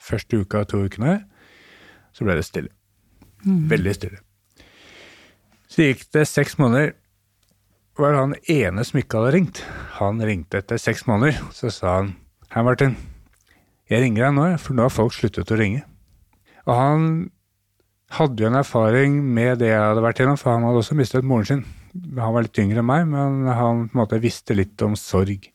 første 0.01 0.41
uka, 0.41 0.65
to 0.65 0.85
ukene. 0.87 1.19
Så 2.17 2.25
ble 2.25 2.39
det 2.39 2.47
stille. 2.49 2.73
Veldig 3.45 3.95
stille. 3.97 4.23
Så 5.71 5.87
gikk 5.87 6.07
det 6.17 6.27
seks 6.29 6.57
måneder. 6.61 6.95
Var 8.01 8.17
han 8.17 8.35
ene 8.49 8.85
som 8.87 9.01
ikke 9.01 9.21
hadde 9.21 9.35
ringt. 9.37 9.61
Han 9.99 10.23
ringte 10.25 10.63
etter 10.63 10.81
seks 10.81 11.05
måneder. 11.09 11.37
Så 11.53 11.73
sa 11.75 12.01
han 12.01 12.15
Hei, 12.51 12.65
Martin. 12.67 12.97
Jeg 13.91 14.03
ringer 14.03 14.25
deg 14.25 14.35
nå, 14.35 14.47
for 14.59 14.75
nå 14.75 14.89
har 14.89 14.95
folk 14.95 15.15
sluttet 15.15 15.53
å 15.55 15.59
ringe. 15.59 15.85
Og 16.67 16.73
han 16.75 17.05
hadde 18.17 18.43
jo 18.43 18.49
en 18.49 18.59
erfaring 18.59 19.21
med 19.23 19.61
det 19.63 19.71
jeg 19.71 19.83
hadde 19.83 20.03
vært 20.03 20.23
gjennom, 20.23 20.39
for 20.41 20.55
han 20.55 20.67
hadde 20.67 20.81
også 20.83 20.97
mistet 20.99 21.27
moren 21.27 21.47
sin. 21.47 21.63
Han 21.95 22.35
var 22.37 22.45
litt 22.47 22.59
yngre 22.63 22.83
enn 22.83 22.89
meg, 22.91 23.07
men 23.11 23.47
han 23.49 23.87
på 23.89 23.97
en 23.97 24.03
måte 24.05 24.21
visste 24.23 24.55
litt 24.55 24.81
om 24.87 24.95
sorg. 24.99 25.49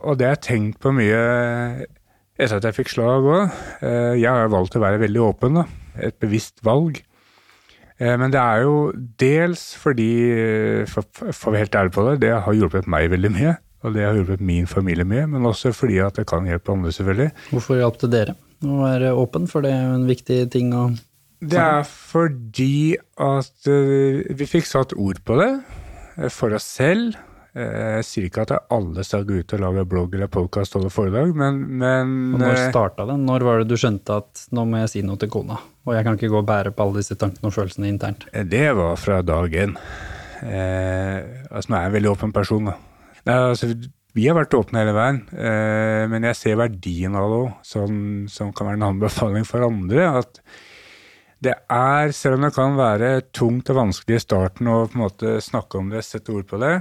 Og 0.00 0.16
det 0.18 0.26
har 0.28 0.36
jeg 0.36 0.46
tenkt 0.48 0.80
på 0.80 0.92
mye 0.96 1.20
etter 2.40 2.56
at 2.56 2.66
jeg 2.68 2.76
fikk 2.78 2.92
slag 2.94 3.26
òg. 3.28 3.56
Jeg 4.16 4.28
har 4.28 4.48
valgt 4.52 4.76
å 4.76 4.82
være 4.82 5.00
veldig 5.02 5.22
åpen, 5.26 5.58
da. 5.60 5.64
Et 6.00 6.16
bevisst 6.20 6.62
valg. 6.64 7.02
Eh, 8.00 8.16
Men 8.16 8.32
det 8.32 8.40
er 8.40 8.62
jo 8.64 8.92
dels 9.20 9.74
fordi, 9.76 10.10
eh, 10.32 10.84
for 10.88 11.04
for 11.12 11.50
å 11.50 11.52
være 11.52 11.64
helt 11.66 11.76
ærlig 11.76 11.92
på 11.92 12.06
det, 12.08 12.20
det 12.20 12.30
har 12.32 12.56
hjulpet 12.56 12.88
meg 12.88 13.10
veldig 13.12 13.30
mye. 13.34 13.56
Og 13.84 13.94
det 13.94 14.04
har 14.04 14.14
hjulpet 14.16 14.40
min 14.40 14.66
familie 14.66 15.04
mye, 15.04 15.26
men 15.28 15.42
også 15.48 15.72
fordi 15.72 16.00
at 16.04 16.14
det 16.14 16.26
kan 16.26 16.44
hjelpe 16.44 16.72
andre, 16.72 16.92
selvfølgelig. 16.92 17.30
Hvorfor 17.50 17.76
hjalp 17.80 17.98
det 18.00 18.10
dere 18.10 18.34
å 18.64 18.80
være 18.84 19.12
åpen, 19.16 19.46
for 19.48 19.62
det 19.64 19.70
er 19.72 19.84
jo 19.86 19.94
en 19.96 20.08
viktig 20.08 20.50
ting 20.52 20.72
å 20.76 20.90
Det 21.40 21.56
er 21.60 21.82
fordi 21.88 22.96
at 23.16 23.68
eh, 23.72 24.22
vi 24.36 24.46
fikk 24.48 24.66
satt 24.68 24.92
ord 24.96 25.22
på 25.24 25.38
det 25.40 25.50
eh, 26.18 26.28
for 26.32 26.52
oss 26.56 26.66
selv. 26.76 27.16
Eh, 27.56 27.96
Jeg 27.96 28.04
sier 28.06 28.26
ikke 28.28 28.44
at 28.44 28.52
alle 28.70 29.02
skal 29.06 29.24
gå 29.26 29.40
ut 29.40 29.54
og 29.56 29.62
lage 29.64 29.86
blogg 29.88 30.14
eller 30.18 30.28
podkast 30.30 30.76
og 30.78 30.84
foredrag, 30.92 31.32
men, 31.34 31.62
men 31.80 32.12
Og 32.36 32.44
når 32.44 32.60
starta 32.70 33.06
det? 33.08 33.16
Når 33.24 33.46
var 33.48 33.62
det 33.64 33.70
du 33.72 33.78
skjønte 33.80 34.20
at 34.20 34.44
nå 34.54 34.66
må 34.68 34.82
jeg 34.84 34.92
si 34.92 35.02
noe 35.06 35.18
til 35.22 35.32
kona, 35.32 35.56
og 35.86 35.96
jeg 35.96 36.06
kan 36.06 36.18
ikke 36.20 36.30
gå 36.34 36.42
og 36.42 36.48
bære 36.52 36.74
på 36.76 36.84
alle 36.86 37.00
disse 37.00 37.16
tankene 37.18 37.48
og 37.50 37.56
følelsene 37.56 37.88
internt? 37.90 38.28
Det 38.52 38.66
var 38.78 39.00
fra 39.00 39.22
dag 39.26 39.56
én. 39.64 39.74
Eh, 40.44 41.18
altså, 41.50 41.68
nå 41.72 41.76
er 41.76 41.82
jeg 41.86 41.90
en 41.90 41.96
veldig 41.98 42.12
åpen 42.14 42.36
person, 42.36 42.70
da. 42.70 42.76
Nei, 43.28 43.34
altså, 43.50 43.72
vi 44.16 44.24
har 44.26 44.36
vært 44.38 44.54
åpne 44.56 44.80
hele 44.82 44.94
veien, 44.96 45.18
eh, 45.36 46.04
men 46.10 46.24
jeg 46.30 46.38
ser 46.38 46.56
verdien 46.60 47.14
av 47.18 47.26
det 47.30 47.40
òg, 47.44 47.50
som, 47.66 47.98
som 48.32 48.52
kan 48.56 48.70
være 48.70 48.80
en 48.80 48.88
anbefaling 48.92 49.44
for 49.48 49.66
andre. 49.66 50.06
At 50.22 50.40
det 51.40 51.54
er, 51.72 52.12
selv 52.12 52.36
om 52.36 52.44
det 52.44 52.52
kan 52.52 52.76
være 52.76 53.10
tungt 53.32 53.70
og 53.72 53.78
vanskelig 53.78 54.18
i 54.18 54.22
starten 54.22 54.68
å 54.68 54.82
på 54.90 54.98
en 54.98 55.04
måte 55.06 55.38
snakke 55.44 55.80
om 55.80 55.88
det, 55.92 56.04
sette 56.04 56.34
ord 56.34 56.44
på 56.48 56.60
det, 56.60 56.74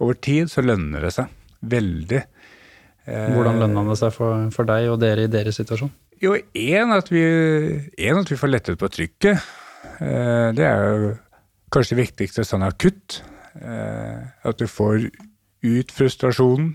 over 0.00 0.16
tid 0.18 0.50
så 0.50 0.64
lønner 0.64 1.04
det 1.06 1.12
seg 1.14 1.30
veldig. 1.70 2.20
Eh, 3.06 3.30
Hvordan 3.36 3.60
lønna 3.62 3.84
det 3.90 3.98
seg 4.00 4.14
for, 4.16 4.48
for 4.54 4.68
deg 4.68 4.88
og 4.90 4.98
dere 5.02 5.28
i 5.28 5.32
deres 5.32 5.60
situasjon? 5.60 5.92
jo, 6.20 6.34
én 6.36 6.92
at, 6.92 7.08
at 7.08 8.32
vi 8.32 8.40
får 8.42 8.50
lettet 8.50 8.80
på 8.80 8.90
trykket. 8.92 9.46
Eh, 10.04 10.50
det 10.56 10.66
er 10.66 10.82
jo 10.84 11.14
kanskje 11.72 11.96
det 11.96 12.02
viktigste 12.02 12.44
sånn 12.44 12.66
akutt. 12.66 13.22
Eh, 13.60 14.20
at 14.44 14.60
du 14.60 14.66
får 14.68 15.06
ut 15.60 15.92
frustrasjonen. 15.92 16.74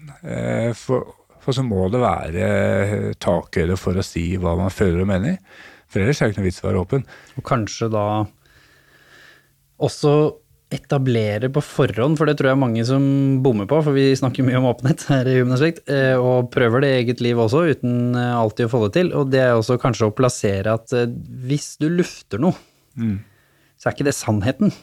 For, 0.77 1.13
for 1.41 1.57
så 1.57 1.65
må 1.65 1.87
det 1.93 2.01
være 2.01 3.13
takhøyde 3.21 3.77
for 3.81 3.97
å 3.97 4.05
si 4.05 4.31
hva 4.41 4.55
man 4.59 4.73
føler 4.73 5.03
og 5.03 5.09
mener. 5.09 5.39
For 5.95 6.03
ellers 6.03 6.19
er 6.19 6.27
det 6.27 6.35
ikke 6.35 6.41
noe 6.41 6.49
vits 6.49 6.57
i 6.59 6.65
å 6.65 6.67
være 6.67 6.81
åpen. 6.83 7.05
Og 7.39 7.45
kanskje 7.47 7.87
da 7.93 8.07
også 9.85 10.11
etablere 10.75 11.47
på 11.53 11.61
forhånd, 11.63 12.17
for 12.19 12.27
det 12.27 12.35
tror 12.39 12.51
jeg 12.51 12.59
mange 12.59 12.83
som 12.87 13.03
bommer 13.45 13.67
på, 13.69 13.79
for 13.85 13.95
vi 13.95 14.09
snakker 14.17 14.43
mye 14.43 14.57
om 14.59 14.67
åpenhet 14.67 15.05
her 15.07 15.29
i 15.29 15.37
Human 15.37 15.55
Aspekt, 15.55 15.85
eh, 15.87 16.17
og 16.19 16.49
prøver 16.51 16.83
det 16.83 16.89
i 16.89 16.97
eget 17.03 17.23
liv 17.23 17.39
også, 17.39 17.63
uten 17.71 18.17
eh, 18.17 18.33
alltid 18.35 18.67
å 18.67 18.73
få 18.73 18.81
det 18.83 18.91
til. 18.97 19.13
Og 19.15 19.29
det 19.31 19.43
er 19.45 19.53
også 19.55 19.77
kanskje 19.79 20.09
å 20.09 20.15
plassere 20.17 20.75
at 20.75 20.91
eh, 20.97 21.07
hvis 21.47 21.75
du 21.79 21.87
lufter 21.93 22.43
noe, 22.43 22.57
så 23.79 23.87
er 23.87 23.95
ikke 23.95 24.09
det 24.09 24.17
sannheten. 24.17 24.75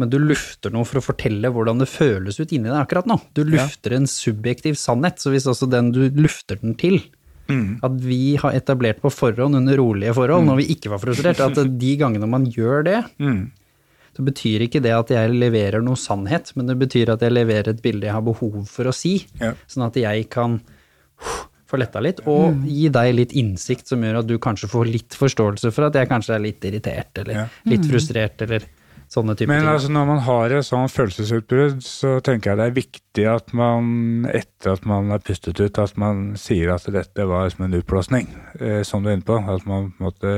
Men 0.00 0.08
du 0.08 0.16
lufter 0.22 0.72
noe 0.72 0.88
for 0.88 1.02
å 1.02 1.04
fortelle 1.04 1.50
hvordan 1.52 1.82
det 1.82 1.90
føles 1.92 2.38
ut 2.40 2.52
inni 2.54 2.70
deg 2.70 2.78
akkurat 2.78 3.08
nå. 3.10 3.18
Du 3.36 3.42
lufter 3.44 3.98
en 3.98 4.08
subjektiv 4.08 4.78
sannhet, 4.80 5.20
så 5.20 5.34
hvis 5.34 5.48
også 5.50 5.68
den 5.68 5.90
du 5.92 6.06
lufter 6.16 6.62
den 6.62 6.78
til, 6.80 7.02
at 7.82 7.96
vi 8.00 8.36
har 8.36 8.52
etablert 8.52 9.00
på 9.02 9.10
forhånd 9.12 9.54
under 9.56 9.76
rolige 9.76 10.14
forhold, 10.14 10.44
når 10.46 10.56
vi 10.62 10.66
ikke 10.74 10.90
var 10.90 10.98
frustrert, 10.98 11.40
at 11.40 11.78
de 11.78 11.96
gangene 11.96 12.28
man 12.28 12.46
gjør 12.46 12.84
det, 12.84 13.00
så 14.16 14.22
betyr 14.26 14.66
ikke 14.66 14.82
det 14.84 14.92
at 14.92 15.08
jeg 15.08 15.30
leverer 15.32 15.80
noe 15.82 15.96
sannhet, 15.96 16.52
men 16.54 16.66
det 16.66 16.78
betyr 16.78 17.12
at 17.14 17.20
jeg 17.24 17.32
leverer 17.32 17.68
et 17.72 17.80
bilde 17.82 18.04
jeg 18.06 18.12
har 18.12 18.20
behov 18.22 18.66
for 18.68 18.84
å 18.84 18.92
si, 18.94 19.26
Ja. 19.40 19.54
sånn 19.66 19.86
at 19.86 19.94
jeg 19.96 20.28
kan 20.28 20.60
få 21.66 21.78
letta 21.80 22.02
litt, 22.04 22.20
og 22.28 22.66
gi 22.68 22.88
deg 22.92 23.14
litt 23.14 23.32
innsikt 23.32 23.86
som 23.88 24.02
gjør 24.04 24.18
at 24.18 24.26
du 24.26 24.36
kanskje 24.38 24.68
får 24.68 24.90
litt 24.92 25.16
forståelse 25.16 25.72
for 25.72 25.86
at 25.88 25.94
jeg 25.94 26.08
kanskje 26.10 26.34
er 26.36 26.40
litt 26.44 26.60
irritert, 26.60 27.16
eller 27.16 27.32
Ja. 27.34 27.46
litt 27.64 27.86
frustrert, 27.88 28.42
eller 28.42 28.60
sånne 29.12 29.36
typer 29.36 29.52
Men 29.52 29.68
altså, 29.68 29.90
når 29.92 30.06
man 30.08 30.22
har 30.26 30.54
et 30.56 30.66
sånt 30.66 30.92
følelsesutbrudd, 30.94 31.82
så 31.84 32.16
tenker 32.24 32.52
jeg 32.52 32.60
det 32.60 32.66
er 32.68 32.76
viktig 32.78 33.26
at 33.28 33.52
man, 33.56 34.26
etter 34.32 34.72
at 34.76 34.86
man 34.88 35.12
har 35.12 35.22
pustet 35.24 35.60
ut, 35.60 35.80
at 35.82 35.98
man 36.00 36.32
sier 36.40 36.72
at 36.74 36.88
dette 36.94 37.26
var 37.28 37.50
som 37.52 37.66
en 37.66 37.76
utblåsning, 37.76 38.30
eh, 38.60 38.80
som 38.88 39.04
du 39.04 39.10
er 39.10 39.18
inne 39.18 39.28
på. 39.28 39.36
At 39.36 39.66
man 39.68 39.92
måtte, 40.02 40.32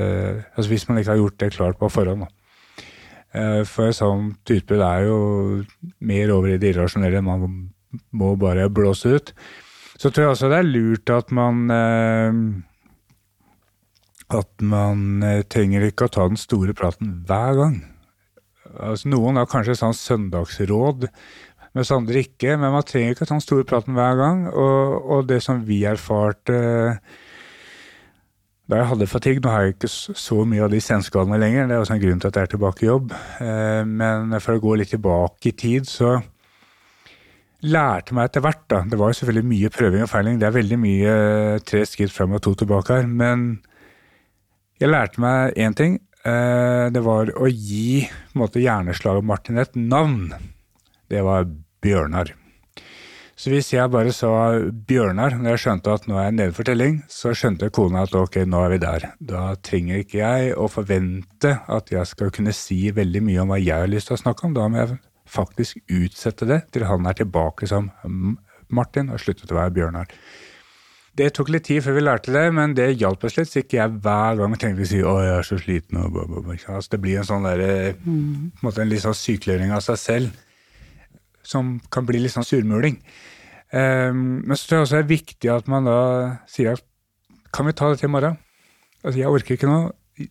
altså 0.56 0.68
Hvis 0.72 0.88
man 0.88 0.98
ikke 0.98 1.14
har 1.14 1.22
gjort 1.22 1.38
det 1.40 1.52
klart 1.54 1.78
på 1.78 1.92
forhånd. 1.92 2.26
Da. 2.26 2.32
Eh, 3.34 3.62
for 3.66 3.90
et 3.90 3.98
sånt 3.98 4.54
utbrudd 4.56 4.84
er 4.86 5.08
jo 5.08 5.18
mer 6.00 6.34
over 6.34 6.54
i 6.54 6.58
det 6.58 6.74
irrasjonelle. 6.74 7.22
Man 7.22 7.70
må 8.10 8.34
bare 8.38 8.70
blåse 8.70 9.16
ut. 9.16 9.34
Så 9.94 10.10
tror 10.10 10.24
jeg 10.24 10.34
også 10.34 10.50
det 10.50 10.60
er 10.60 10.70
lurt 10.70 11.10
at 11.14 11.30
man 11.34 11.66
eh, 11.70 12.38
at 14.34 14.64
man 14.64 15.22
eh, 15.22 15.42
trenger 15.50 15.86
ikke 15.86 16.08
å 16.08 16.14
ta 16.14 16.28
den 16.30 16.40
store 16.40 16.74
praten 16.76 17.20
hver 17.28 17.58
gang. 17.58 17.76
Altså, 18.80 19.10
noen 19.12 19.38
har 19.40 19.48
kanskje 19.50 19.76
sånn 19.78 19.96
søndagsråd, 19.96 21.08
mens 21.74 21.92
andre 21.94 22.24
ikke. 22.24 22.56
Men 22.58 22.74
man 22.74 22.86
trenger 22.86 23.14
ikke 23.14 23.28
den 23.30 23.44
store 23.44 23.66
praten 23.68 23.96
hver 23.98 24.18
gang. 24.20 24.44
Og, 24.52 24.98
og 25.16 25.28
det 25.30 25.40
som 25.44 25.62
vi 25.66 25.82
erfarte 25.88 26.58
da 28.64 28.78
jeg 28.80 28.88
hadde 28.88 29.06
fatigue 29.10 29.42
Nå 29.44 29.50
har 29.52 29.66
jeg 29.66 29.74
ikke 29.74 29.88
så 29.92 30.38
mye 30.48 30.62
av 30.64 30.70
de 30.72 30.78
senskadene 30.80 31.36
lenger, 31.36 31.66
det 31.68 31.74
er 31.76 31.82
også 31.82 31.98
en 31.98 32.00
grunn 32.00 32.22
til 32.22 32.30
at 32.30 32.38
jeg 32.38 32.46
er 32.48 32.52
tilbake 32.54 32.84
i 32.84 32.88
jobb. 32.88 33.10
Eh, 33.44 33.82
Men 33.84 34.32
for 34.40 34.56
å 34.56 34.62
gå 34.62 34.78
litt 34.80 34.94
tilbake 34.94 35.50
i 35.50 35.52
tid, 35.52 35.84
så 35.90 36.14
lærte 37.64 38.16
meg 38.16 38.30
etter 38.30 38.44
hvert, 38.44 38.64
da. 38.72 38.80
Det 38.88 38.96
var 39.00 39.12
jo 39.12 39.18
selvfølgelig 39.18 39.50
mye 39.50 39.72
prøving 39.72 40.06
og 40.06 40.10
feiling. 40.12 40.40
Det 40.40 40.48
er 40.48 40.56
veldig 40.56 40.78
mye 40.80 41.12
eh, 41.12 41.60
tre 41.64 41.84
skritt 41.88 42.12
frem 42.12 42.32
og 42.36 42.42
to 42.44 42.54
tilbake 42.60 42.96
her. 42.96 43.06
Men 43.08 43.44
jeg 44.80 44.92
lærte 44.92 45.20
meg 45.20 45.60
én 45.60 45.76
ting. 45.76 46.00
Eh, 46.24 46.90
Det 46.94 47.02
var 47.04 47.32
å 47.36 47.48
gi 47.50 48.06
måte, 48.34 48.62
hjerneslaget 48.62 49.24
Martin 49.24 49.58
et 49.58 49.74
navn. 49.76 50.32
Det 51.08 51.22
var 51.22 51.44
Bjørnar. 51.84 52.32
Så 53.36 53.50
hvis 53.50 53.72
jeg 53.72 53.90
bare 53.90 54.12
sa 54.14 54.30
Bjørnar, 54.88 55.34
når 55.36 55.56
jeg 55.56 55.62
skjønte 55.64 55.92
at 55.92 56.04
nå 56.06 56.16
er 56.16 56.28
jeg 56.28 56.36
nede 56.36 56.54
for 56.54 56.64
telling, 56.68 57.00
så 57.10 57.32
skjønte 57.34 57.70
kona 57.74 58.04
at 58.06 58.14
ok, 58.14 58.38
nå 58.46 58.60
er 58.64 58.70
vi 58.70 58.78
der. 58.78 59.08
Da 59.18 59.42
trenger 59.56 60.04
ikke 60.04 60.20
jeg 60.22 60.54
å 60.54 60.68
forvente 60.70 61.56
at 61.66 61.90
jeg 61.90 62.06
skal 62.06 62.30
kunne 62.30 62.54
si 62.54 62.78
veldig 62.94 63.24
mye 63.26 63.42
om 63.42 63.50
hva 63.50 63.58
jeg 63.58 63.74
har 63.74 63.90
lyst 63.90 64.08
til 64.12 64.16
å 64.16 64.22
snakke 64.22 64.46
om. 64.46 64.54
Da 64.54 64.68
må 64.70 64.80
jeg 64.80 65.00
faktisk 65.26 65.82
utsette 65.90 66.46
det 66.46 66.60
til 66.72 66.86
han 66.86 67.06
er 67.10 67.18
tilbake 67.18 67.66
som 67.68 67.90
Martin 68.70 69.10
og 69.10 69.18
sluttet 69.20 69.50
å 69.50 69.58
være 69.58 69.74
Bjørnar. 69.80 70.06
Det 71.14 71.28
tok 71.36 71.52
litt 71.54 71.68
tid 71.68 71.84
før 71.84 71.94
vi 71.94 72.02
lærte 72.02 72.32
det, 72.34 72.44
men 72.56 72.72
det 72.74 72.88
hjalp 72.98 73.22
oss 73.26 73.36
litt, 73.38 73.50
så 73.50 73.60
ikke 73.62 73.78
jeg 73.78 73.98
hver 74.02 74.40
gang 74.40 74.56
tenkte 74.58 74.82
å 74.82 74.88
si 74.90 74.98
'å, 74.98 75.14
jeg 75.22 75.34
er 75.38 75.46
så 75.46 75.58
sliten', 75.60 76.00
og 76.00 76.10
blah, 76.14 76.26
blah, 76.26 76.42
blah. 76.42 76.64
Altså, 76.74 76.90
det 76.90 77.00
blir 77.04 77.20
en 77.20 77.28
sånn 77.28 77.46
der, 77.46 77.94
mm. 78.02 78.50
en 78.50 78.64
måte 78.66 78.82
en 78.82 78.90
litt 78.90 79.04
sånn 79.04 79.14
sykeliggjøring 79.14 79.70
av 79.76 79.84
seg 79.86 80.00
selv, 80.00 80.42
som 81.44 81.78
kan 81.94 82.06
bli 82.08 82.18
litt 82.18 82.34
sånn 82.34 82.48
surmuling. 82.48 82.98
Um, 83.70 84.42
men 84.46 84.58
så 84.58 84.66
tror 84.66 84.78
jeg 84.78 84.86
også 84.86 84.96
det 84.96 85.04
er 85.04 85.14
viktig 85.14 85.50
at 85.50 85.70
man 85.70 85.86
da 85.88 86.00
sier 86.50 86.76
at 86.76 86.84
kan 87.54 87.66
vi 87.66 87.74
ta 87.78 87.88
dette 87.90 88.06
i 88.06 88.10
morgen? 88.10 88.38
Altså, 89.04 89.18
jeg 89.20 89.30
orker 89.30 89.54
ikke 89.54 89.70
nå. 89.70 89.80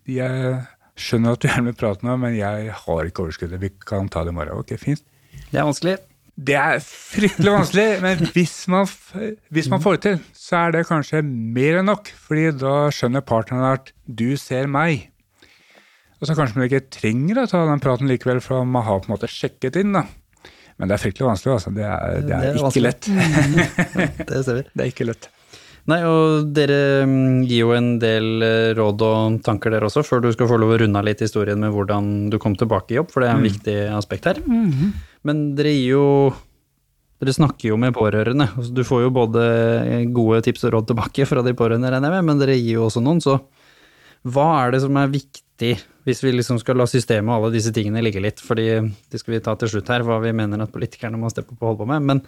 Jeg 0.07 0.63
skjønner 0.99 1.35
at 1.35 1.43
du 1.43 1.47
gjerne 1.47 1.71
vil 1.71 1.79
prate 1.79 2.07
nå, 2.07 2.15
men 2.19 2.35
jeg 2.35 2.73
har 2.75 3.07
ikke 3.07 3.23
overskuddet. 3.23 3.61
Vi 3.61 3.71
kan 3.87 4.09
ta 4.11 4.25
det 4.25 4.33
i 4.33 4.35
morgen. 4.35 4.59
Ok, 4.59 4.75
fint. 4.81 5.03
Det 5.49 5.59
er 5.59 5.67
vanskelig. 5.67 5.97
Det 6.33 6.55
er 6.57 6.79
fryktelig 6.81 7.51
vanskelig, 7.53 7.87
men 8.01 8.23
hvis 8.33 8.53
man, 8.73 8.87
hvis 9.53 9.67
man 9.69 9.81
får 9.83 9.99
det 9.99 10.01
til, 10.07 10.15
så 10.33 10.63
er 10.63 10.71
det 10.73 10.87
kanskje 10.89 11.21
mer 11.23 11.77
enn 11.81 11.85
nok. 11.91 12.09
fordi 12.25 12.47
da 12.57 12.87
skjønner 12.89 13.21
partneren 13.21 13.67
at 13.75 13.91
du 14.09 14.31
ser 14.41 14.65
meg. 14.71 15.09
Og 16.17 16.25
så 16.29 16.33
kanskje 16.39 16.57
man 16.57 16.65
ikke 16.69 16.87
trenger 16.89 17.43
å 17.43 17.45
ta 17.51 17.61
den 17.69 17.83
praten 17.83 18.09
likevel, 18.09 18.41
for 18.41 18.65
man 18.65 18.85
har 18.87 19.03
på 19.03 19.11
en 19.11 19.13
måte 19.17 19.29
sjekket 19.29 19.77
inn. 19.83 19.93
da. 19.93 20.05
Men 20.79 20.89
det 20.89 20.95
er 20.97 21.03
fryktelig 21.03 21.27
vanskelig. 21.29 21.53
altså. 21.59 21.73
Det 21.75 21.85
er, 21.85 22.17
det 22.17 22.25
Det 22.25 22.33
er 22.33 22.49
er 22.49 22.57
ikke 22.57 22.65
vanskelig. 22.65 22.89
lett. 22.89 24.27
Det 24.33 24.43
ser 24.47 24.57
vi. 24.57 24.63
Det 24.73 24.81
er 24.87 24.91
ikke 24.95 25.09
lett. 25.11 25.29
Nei, 25.91 25.99
og 26.07 26.47
dere 26.55 27.03
mm, 27.05 27.41
gir 27.43 27.65
jo 27.65 27.73
en 27.75 27.89
del 27.99 28.41
eh, 28.47 28.69
råd 28.77 29.01
og 29.03 29.39
tanker 29.43 29.73
der 29.75 29.83
også, 29.83 29.99
før 30.07 30.21
du 30.23 30.29
skal 30.31 30.47
få 30.47 30.57
lov 30.57 30.71
å 30.71 30.77
runde 30.79 30.95
av 30.97 31.03
litt 31.05 31.19
historien 31.21 31.59
med 31.59 31.73
hvordan 31.75 32.29
du 32.31 32.37
kom 32.39 32.55
tilbake 32.55 32.95
i 32.95 33.01
jobb, 33.01 33.11
for 33.11 33.19
det 33.21 33.27
er 33.29 33.35
en 33.35 33.43
viktig 33.43 33.75
aspekt 33.99 34.29
her. 34.31 34.39
Men 35.27 35.45
dere 35.57 35.75
gir 35.75 35.93
jo 35.95 36.07
Dere 37.23 37.37
snakker 37.37 37.69
jo 37.69 37.77
med 37.79 37.93
pårørende. 37.95 38.49
Altså, 38.51 38.73
Du 38.75 38.81
får 38.83 39.05
jo 39.05 39.11
både 39.15 39.43
gode 40.11 40.41
tips 40.43 40.65
og 40.67 40.73
råd 40.73 40.89
tilbake 40.89 41.27
fra 41.29 41.43
de 41.45 41.53
pårørende, 41.55 41.87
regner 41.87 42.11
jeg 42.11 42.17
med, 42.17 42.25
men 42.27 42.41
dere 42.41 42.57
gir 42.57 42.81
jo 42.81 42.87
også 42.89 42.99
noen, 42.99 43.21
så 43.23 43.37
hva 44.27 44.47
er 44.65 44.73
det 44.73 44.81
som 44.83 44.97
er 44.99 45.11
viktig 45.13 45.77
hvis 46.03 46.23
vi 46.23 46.33
liksom 46.33 46.59
skal 46.59 46.75
la 46.79 46.87
systemet 46.89 47.31
og 47.31 47.45
alle 47.45 47.53
disse 47.55 47.71
tingene 47.75 48.03
ligge 48.03 48.19
litt, 48.23 48.41
fordi 48.43 48.67
det 48.83 49.21
skal 49.21 49.37
vi 49.37 49.41
ta 49.43 49.55
til 49.55 49.71
slutt 49.71 49.91
her, 49.93 50.03
hva 50.03 50.19
vi 50.23 50.33
mener 50.35 50.63
at 50.63 50.73
politikerne 50.73 51.19
må 51.19 51.31
steppe 51.31 51.55
opp 51.55 51.61
og 51.63 51.69
holde 51.69 51.83
på 51.83 51.89
med, 51.93 52.07
men 52.09 52.23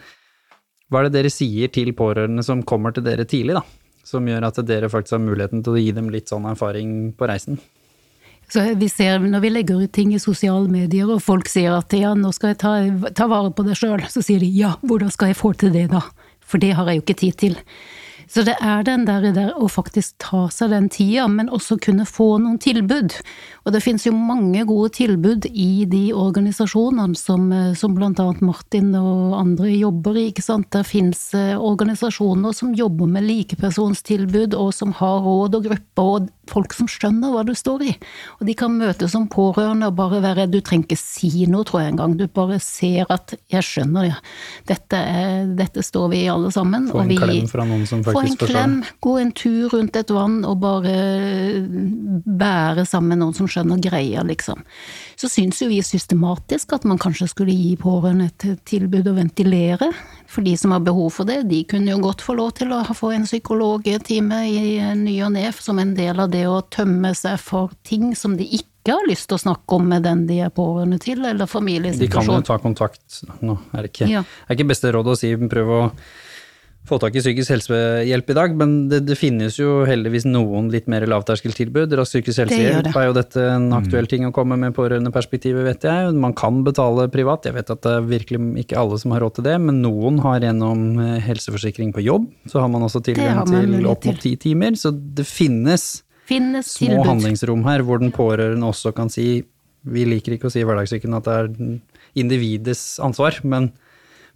hva 0.88 1.02
er 1.02 1.08
det 1.08 1.16
dere 1.18 1.32
sier 1.34 1.72
til 1.74 1.92
pårørende 1.98 2.44
som 2.46 2.64
kommer 2.64 2.94
til 2.96 3.04
dere 3.04 3.26
tidlig, 3.28 3.58
da? 3.58 3.64
Som 4.06 4.28
gjør 4.30 4.48
at 4.48 4.60
dere 4.64 4.88
faktisk 4.88 5.16
har 5.18 5.24
muligheten 5.24 5.64
til 5.66 5.74
å 5.76 5.80
gi 5.82 5.92
dem 5.92 6.08
litt 6.14 6.30
sånn 6.30 6.46
erfaring 6.48 7.10
på 7.18 7.28
reisen? 7.28 7.58
Så 8.52 8.62
vi 8.78 8.88
ser, 8.88 9.18
når 9.18 9.42
vi 9.42 9.50
legger 9.50 9.82
ut 9.82 9.92
ting 9.92 10.12
i 10.14 10.22
sosiale 10.22 10.70
medier, 10.70 11.08
og 11.10 11.22
folk 11.24 11.48
sier 11.50 11.74
at 11.74 11.94
ja, 11.98 12.12
nå 12.14 12.30
skal 12.34 12.52
jeg 12.52 12.60
ta, 12.62 12.74
ta 13.16 13.26
vare 13.30 13.50
på 13.50 13.66
det 13.66 13.74
sjøl, 13.78 14.04
så 14.10 14.22
sier 14.22 14.42
de 14.42 14.50
ja, 14.54 14.76
hvordan 14.86 15.10
skal 15.10 15.32
jeg 15.32 15.38
få 15.40 15.52
til 15.58 15.74
det 15.74 15.88
da? 15.90 16.04
For 16.46 16.62
det 16.62 16.76
har 16.78 16.86
jeg 16.86 17.00
jo 17.00 17.06
ikke 17.06 17.20
tid 17.24 17.38
til. 17.42 17.56
Så 18.28 18.42
det 18.42 18.56
er 18.60 18.82
den 18.82 19.04
der, 19.06 19.22
der 19.32 19.52
å 19.54 19.68
faktisk 19.70 20.16
ta 20.18 20.46
seg 20.50 20.72
den 20.74 20.88
tida, 20.90 21.28
men 21.30 21.48
også 21.48 21.76
kunne 21.82 22.06
få 22.08 22.36
noen 22.42 22.58
tilbud. 22.58 23.14
Og 23.66 23.72
det 23.74 23.82
finnes 23.84 24.06
jo 24.06 24.12
mange 24.14 24.64
gode 24.66 24.92
tilbud 24.96 25.46
i 25.50 25.84
de 25.90 26.10
organisasjonene 26.14 27.16
som, 27.18 27.52
eh, 27.54 27.72
som 27.78 27.94
blant 27.94 28.18
annet 28.22 28.42
Martin 28.42 28.92
og 28.98 29.36
andre 29.38 29.70
jobber 29.76 30.18
i, 30.18 30.28
ikke 30.32 30.42
sant. 30.42 30.68
Det 30.74 30.84
finnes 30.86 31.20
eh, 31.38 31.54
organisasjoner 31.58 32.54
som 32.54 32.74
jobber 32.74 33.06
med 33.10 33.26
likepersonstilbud, 33.26 34.54
og 34.58 34.72
som 34.74 34.92
har 34.98 35.20
råd 35.24 35.58
og 35.58 35.68
grupper, 35.70 36.10
og 36.16 36.28
folk 36.50 36.74
som 36.76 36.86
skjønner 36.90 37.32
hva 37.34 37.42
du 37.46 37.54
står 37.58 37.86
i. 37.86 37.94
Og 38.40 38.46
de 38.46 38.54
kan 38.58 38.74
møtes 38.78 39.14
som 39.14 39.26
pårørende 39.30 39.88
og 39.90 39.96
bare 39.98 40.22
være 40.22 40.46
Du 40.50 40.60
trenger 40.60 40.86
ikke 40.86 41.00
si 41.00 41.46
noe, 41.50 41.66
tror 41.66 41.82
jeg 41.82 41.94
engang. 41.94 42.16
Du 42.18 42.26
bare 42.26 42.58
ser 42.62 43.06
at 43.10 43.34
'jeg 43.50 43.62
skjønner, 43.62 44.06
ja. 44.06 44.18
Dette, 44.66 44.94
er, 44.96 45.46
dette 45.56 45.82
står 45.82 46.10
vi 46.10 46.24
i 46.24 46.30
alle 46.30 46.48
sammen'. 46.54 46.90
Få 46.90 46.98
og 46.98 47.02
en 47.02 47.08
vi- 47.08 47.16
klem 47.16 47.48
fra 47.48 47.64
noen 47.64 47.86
som 47.86 48.02
få 48.16 48.22
en 48.24 48.36
klem, 48.40 48.76
gå 49.04 49.14
en 49.20 49.32
tur 49.36 49.70
rundt 49.74 49.96
et 50.00 50.10
vann 50.14 50.40
og 50.48 50.58
bare 50.62 50.94
bære 52.26 52.86
sammen 52.88 53.14
med 53.14 53.22
noen 53.22 53.36
som 53.36 53.48
skjønner 53.50 53.80
greia, 53.82 54.24
liksom. 54.26 54.62
Så 55.16 55.30
syns 55.32 55.60
jo 55.62 55.68
vi 55.70 55.80
systematisk 55.84 56.74
at 56.76 56.86
man 56.88 57.00
kanskje 57.00 57.28
skulle 57.30 57.54
gi 57.56 57.74
pårørende 57.80 58.30
et 58.30 58.64
tilbud 58.68 59.08
å 59.10 59.16
ventilere. 59.16 59.90
For 60.30 60.44
de 60.46 60.56
som 60.58 60.74
har 60.74 60.82
behov 60.84 61.12
for 61.14 61.28
det, 61.28 61.42
de 61.50 61.62
kunne 61.68 61.92
jo 61.92 62.00
godt 62.02 62.24
få 62.24 62.36
lov 62.38 62.54
til 62.58 62.72
å 62.74 62.82
få 62.96 63.12
en 63.14 63.26
psykologtime 63.28 64.42
i 64.50 64.78
ny 64.98 65.18
og 65.26 65.34
ne 65.36 65.50
som 65.56 65.78
en 65.82 65.94
del 65.96 66.20
av 66.20 66.32
det 66.32 66.46
å 66.50 66.62
tømme 66.72 67.14
seg 67.16 67.38
for 67.40 67.72
ting 67.86 68.14
som 68.18 68.36
de 68.38 68.48
ikke 68.58 68.94
har 68.94 69.08
lyst 69.08 69.30
til 69.30 69.38
å 69.38 69.42
snakke 69.42 69.78
om 69.78 69.88
med 69.90 70.04
den 70.06 70.26
de 70.28 70.40
er 70.46 70.52
pårørende 70.54 70.98
til, 71.02 71.24
eller 71.24 71.46
De 71.46 72.08
kan 72.10 72.26
jo 72.26 72.40
ta 72.46 72.58
kontakt 72.62 73.22
Nå 73.42 73.58
er 73.74 73.82
det 73.82 73.92
ikke, 73.92 74.08
Ja. 74.10 74.22
er 74.48 74.54
ikke 74.54 74.68
beste 74.68 74.92
råd 74.94 75.06
å 75.06 75.16
si 75.18 75.34
prøv 75.34 75.66
å 75.66 75.80
få 76.86 76.98
tak 77.02 77.16
i 77.18 77.22
psykisk 77.22 77.52
helsehjelp 77.54 78.30
i 78.30 78.36
dag, 78.36 78.54
men 78.58 78.74
det, 78.90 79.00
det 79.08 79.16
finnes 79.18 79.58
jo 79.58 79.80
heldigvis 79.88 80.26
noen 80.28 80.68
litt 80.72 80.86
mer 80.90 81.06
lavterskeltilbud. 81.10 81.94
Rask 81.98 82.14
psykisk 82.14 82.44
helsehjelp 82.44 82.86
det. 82.88 82.92
er 82.94 83.08
jo 83.08 83.16
dette 83.16 83.46
en 83.56 83.68
aktuell 83.76 84.08
ting 84.10 84.26
å 84.28 84.32
komme 84.34 84.58
med 84.60 84.74
pårørendeperspektivet, 84.76 85.66
vet 85.66 85.86
jeg. 85.88 86.14
Man 86.22 86.36
kan 86.38 86.62
betale 86.66 87.08
privat, 87.12 87.48
jeg 87.48 87.56
vet 87.58 87.72
at 87.74 87.82
det 87.86 87.94
er 87.98 88.08
virkelig 88.10 88.42
ikke 88.64 88.78
alle 88.80 89.00
som 89.02 89.14
har 89.16 89.24
råd 89.26 89.38
til 89.38 89.48
det, 89.48 89.56
men 89.66 89.82
noen 89.84 90.20
har 90.24 90.46
gjennom 90.46 90.86
eh, 91.02 91.18
helseforsikring 91.26 91.92
på 91.96 92.06
jobb, 92.06 92.30
så 92.50 92.62
har 92.62 92.70
man 92.72 92.86
også 92.86 93.02
Det 93.02 93.12
tilgang 93.12 93.42
man 93.42 93.50
til 93.50 93.90
opp 93.90 94.06
mot 94.06 94.22
ti 94.22 94.36
timer, 94.40 94.78
så 94.78 94.94
det 94.94 95.26
finnes 95.28 96.04
Finnes 96.26 96.72
små 96.74 96.88
tilbud. 96.88 97.06
handlingsrom 97.06 97.60
her 97.68 97.84
hvor 97.86 98.00
den 98.02 98.10
pårørende 98.14 98.66
også 98.66 98.90
kan 98.94 99.10
si 99.12 99.44
vi 99.86 100.02
liker 100.08 100.34
ikke 100.34 100.48
å 100.48 100.52
si 100.52 100.62
i 100.62 100.66
hverdagssyken 100.66 101.14
at 101.14 101.26
det 101.28 101.34
er 101.38 101.50
individets 102.18 102.96
ansvar, 103.02 103.38
men 103.46 103.70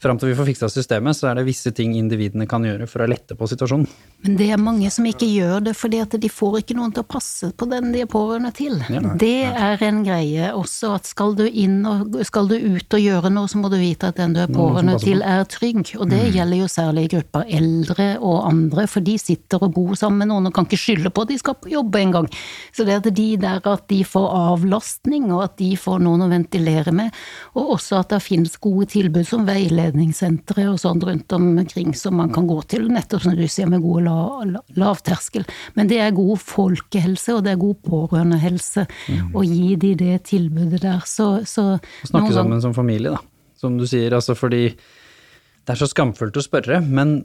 fram 0.02 0.18
til 0.20 0.30
vi 0.30 0.36
får 0.38 0.48
fiksa 0.50 0.70
systemet, 0.72 1.16
så 1.16 1.30
er 1.30 1.38
det 1.38 1.46
visse 1.48 1.72
ting 1.76 1.94
individene 1.98 2.46
kan 2.50 2.64
gjøre 2.64 2.88
for 2.90 3.04
å 3.04 3.08
lette 3.10 3.36
på 3.36 3.48
situasjonen. 3.50 3.88
Men 4.24 4.36
det 4.36 4.50
er 4.52 4.60
mange 4.60 4.90
som 4.92 5.06
ikke 5.08 5.28
gjør 5.28 5.62
det, 5.64 5.74
fordi 5.78 6.00
at 6.02 6.16
de 6.20 6.28
får 6.28 6.58
ikke 6.60 6.76
noen 6.76 6.92
til 6.92 7.04
å 7.04 7.08
passe 7.08 7.50
på 7.56 7.68
den 7.70 7.92
de 7.94 8.02
er 8.04 8.10
pårørende 8.10 8.52
til. 8.56 8.76
det 9.20 9.48
er 9.48 9.84
en 9.86 10.02
greie 10.04 10.50
også, 10.56 10.94
at 10.98 11.08
skal 11.08 11.34
du 11.38 11.46
inn 11.46 11.78
og 11.88 12.18
skal 12.28 12.50
du 12.50 12.56
ut 12.56 12.96
og 12.96 13.00
gjøre 13.00 13.32
noe, 13.32 13.48
så 13.48 13.60
må 13.60 13.70
du 13.72 13.78
vite 13.80 14.10
at 14.10 14.20
den 14.20 14.34
du 14.36 14.42
er 14.42 14.52
pårørende 14.52 14.98
til 15.00 15.24
er 15.24 15.46
trygg. 15.48 15.94
Og 15.96 16.10
det 16.12 16.20
gjelder 16.34 16.62
jo 16.62 16.68
særlig 16.70 17.06
i 17.06 17.12
grupper 17.16 17.48
eldre 17.60 18.08
og 18.18 18.44
andre, 18.50 18.86
for 18.90 19.04
de 19.04 19.16
sitter 19.20 19.64
og 19.64 19.72
bor 19.76 19.94
sammen 19.98 20.24
med 20.24 20.32
noen 20.32 20.50
og 20.50 20.56
kan 20.56 20.68
ikke 20.68 20.80
skylde 20.80 21.14
på 21.14 21.24
at 21.24 21.32
de 21.32 21.40
skal 21.40 21.56
på 21.60 21.72
jobb 21.72 21.96
en 22.00 22.14
gang. 22.18 22.30
Så 22.76 22.84
det 22.88 22.98
er 22.98 23.08
de 23.10 23.28
der 23.40 23.64
at 23.72 23.86
de 23.90 24.02
får 24.04 24.28
avlastning, 24.36 25.30
og 25.32 25.46
at 25.46 25.56
de 25.60 25.72
får 25.80 26.00
noen 26.04 26.26
å 26.26 26.30
ventilere 26.30 26.92
med, 26.94 27.16
og 27.56 27.76
også 27.76 28.00
at 28.02 28.12
det 28.12 28.22
finnes 28.24 28.60
gode 28.60 28.90
tilbud 28.92 29.26
som 29.28 29.48
veiledningssentre 29.90 30.66
og 30.70 30.78
sånn 30.80 31.00
rundt 31.02 31.32
omkring 31.32 31.94
som 31.94 32.16
man 32.16 32.30
kan 32.32 32.46
gå 32.46 32.60
til, 32.70 32.88
nettopp 32.90 33.22
som 33.24 33.36
du 33.36 33.46
sier, 33.48 33.68
med 33.68 33.82
god 33.82 34.04
la, 34.06 34.18
la, 34.44 34.62
lavterskel. 34.76 35.44
Men 35.74 35.88
det 35.88 36.00
er 36.00 36.14
god 36.14 36.38
folkehelse, 36.38 37.34
og 37.34 37.44
det 37.44 37.54
er 37.54 37.60
god 37.60 37.80
pårørendehelse 37.86 38.86
å 39.34 39.44
gi 39.44 39.74
de 39.76 39.94
det 39.98 40.22
tilbudet 40.30 40.82
der. 40.82 41.02
Så, 41.06 41.42
så 41.44 41.78
snakke 42.06 42.34
sammen 42.34 42.62
som 42.62 42.74
familie, 42.74 43.16
da. 43.16 43.20
Som 43.60 43.76
du 43.76 43.86
sier, 43.86 44.14
altså 44.16 44.34
fordi 44.38 44.70
det 44.70 45.74
er 45.74 45.78
så 45.78 45.88
skamfullt 45.90 46.38
å 46.40 46.44
spørre, 46.44 46.80
men 46.80 47.20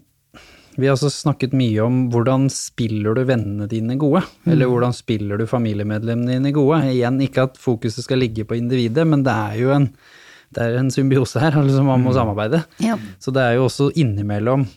vi 0.75 0.89
har 0.89 0.97
også 0.97 1.07
snakket 1.13 1.53
mye 1.55 1.79
om 1.85 2.01
hvordan 2.11 2.49
spiller 2.51 3.15
du 3.15 3.21
vennene 3.29 3.69
dine 3.71 3.95
gode, 3.95 4.25
eller 4.43 4.67
hvordan 4.67 4.91
spiller 4.95 5.39
du 5.39 5.45
familiemedlemmene 5.47 6.35
dine 6.35 6.51
gode. 6.55 6.81
Igjen, 6.91 7.21
ikke 7.23 7.45
at 7.47 7.59
fokuset 7.61 8.03
skal 8.03 8.19
ligge 8.19 8.43
på 8.43 8.57
individet, 8.59 9.05
men 9.07 9.23
det 9.23 9.31
er 9.31 9.55
jo 9.61 9.71
en, 9.71 9.87
det 10.55 10.65
er 10.65 10.79
en 10.79 10.91
symbiose 10.93 11.41
her, 11.41 11.57
liksom 11.61 11.89
man 11.91 12.03
må 12.05 12.15
samarbeide. 12.15 12.63
Ja. 12.83 12.97
Så 13.21 13.33
det 13.35 13.43
er 13.43 13.59
jo 13.59 13.67
også 13.69 13.91
innimellom, 13.99 14.67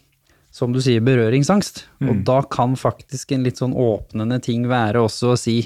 som 0.54 0.74
du 0.74 0.80
sier, 0.82 1.04
berøringsangst. 1.04 1.84
Og 2.08 2.24
da 2.26 2.40
kan 2.50 2.74
faktisk 2.78 3.34
en 3.36 3.44
litt 3.46 3.60
sånn 3.60 3.76
åpnende 3.78 4.40
ting 4.42 4.66
være 4.70 5.04
også 5.04 5.34
å 5.34 5.38
si 5.38 5.60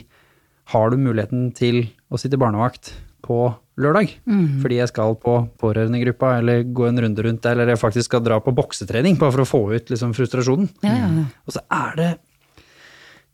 har 0.73 0.93
du 0.93 1.01
muligheten 1.01 1.51
til 1.57 1.85
å 2.13 2.21
sitte 2.21 2.39
barnevakt 2.41 2.93
på 3.25 3.39
lørdag? 3.81 4.13
Fordi 4.63 4.79
jeg 4.79 4.91
skal 4.91 5.17
på 5.21 5.37
pårørendegruppa, 5.63 6.37
eller 6.41 6.67
gå 6.75 6.89
en 6.89 7.01
runde 7.05 7.25
rundt 7.25 7.43
der, 7.45 7.57
eller 7.57 7.75
jeg 7.75 7.83
faktisk 7.83 8.11
skal 8.11 8.25
dra 8.25 8.39
på 8.43 8.55
boksetrening, 8.57 9.19
bare 9.21 9.35
for 9.37 9.45
å 9.45 9.49
få 9.49 9.63
ut 9.73 9.93
liksom 9.93 10.15
frustrasjonen. 10.17 10.69
Ja, 10.85 10.95
ja, 10.99 11.09
ja. 11.23 11.25
Og 11.47 11.57
så 11.57 11.65
er 11.73 11.99
det 11.99 12.11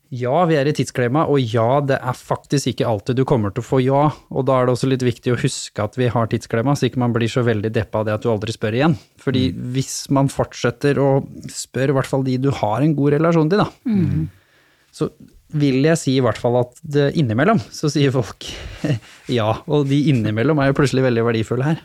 Ja, 0.09 0.47
vi 0.49 0.57
er 0.57 0.69
i 0.69 0.73
tidsklemma, 0.73 1.27
og 1.29 1.43
ja, 1.53 1.83
det 1.85 1.99
er 2.01 2.17
faktisk 2.17 2.71
ikke 2.71 2.87
alltid 2.89 3.19
du 3.19 3.27
kommer 3.29 3.53
til 3.53 3.61
å 3.61 3.67
få 3.67 3.81
ja. 3.85 4.07
Og 4.33 4.47
da 4.49 4.57
er 4.57 4.69
det 4.69 4.73
også 4.73 4.89
litt 4.89 5.05
viktig 5.05 5.35
å 5.35 5.41
huske 5.41 5.85
at 5.85 5.99
vi 6.01 6.09
har 6.15 6.31
tidsklemma, 6.33 6.73
så 6.79 6.89
ikke 6.89 7.03
man 7.03 7.13
blir 7.13 7.29
så 7.29 7.45
veldig 7.45 7.71
deppa 7.75 8.01
av 8.01 8.09
det 8.09 8.15
at 8.17 8.25
du 8.25 8.31
aldri 8.33 8.55
spør 8.57 8.79
igjen. 8.79 8.97
Fordi 9.21 9.51
hvis 9.77 10.07
man 10.17 10.33
fortsetter 10.33 11.01
å 11.03 11.11
spørre, 11.53 11.93
i 11.93 11.99
hvert 11.99 12.09
fall 12.09 12.25
de 12.25 12.39
du 12.41 12.49
har 12.57 12.81
en 12.81 12.97
god 12.97 13.19
relasjon 13.19 13.53
til, 13.53 13.61
da, 13.61 13.69
så 14.97 15.11
vil 15.59 15.85
jeg 15.85 15.97
si 16.01 16.15
i 16.17 16.25
hvert 16.25 16.41
fall 16.41 16.59
at 16.61 16.81
det 16.85 17.07
innimellom 17.17 17.61
så 17.73 17.89
sier 17.93 18.13
folk 18.13 18.45
ja, 19.39 19.49
og 19.65 19.87
de 19.89 20.03
innimellom 20.11 20.61
er 20.61 20.71
jo 20.71 20.77
plutselig 20.77 21.07
veldig 21.07 21.25
verdifulle 21.25 21.71
her. 21.71 21.83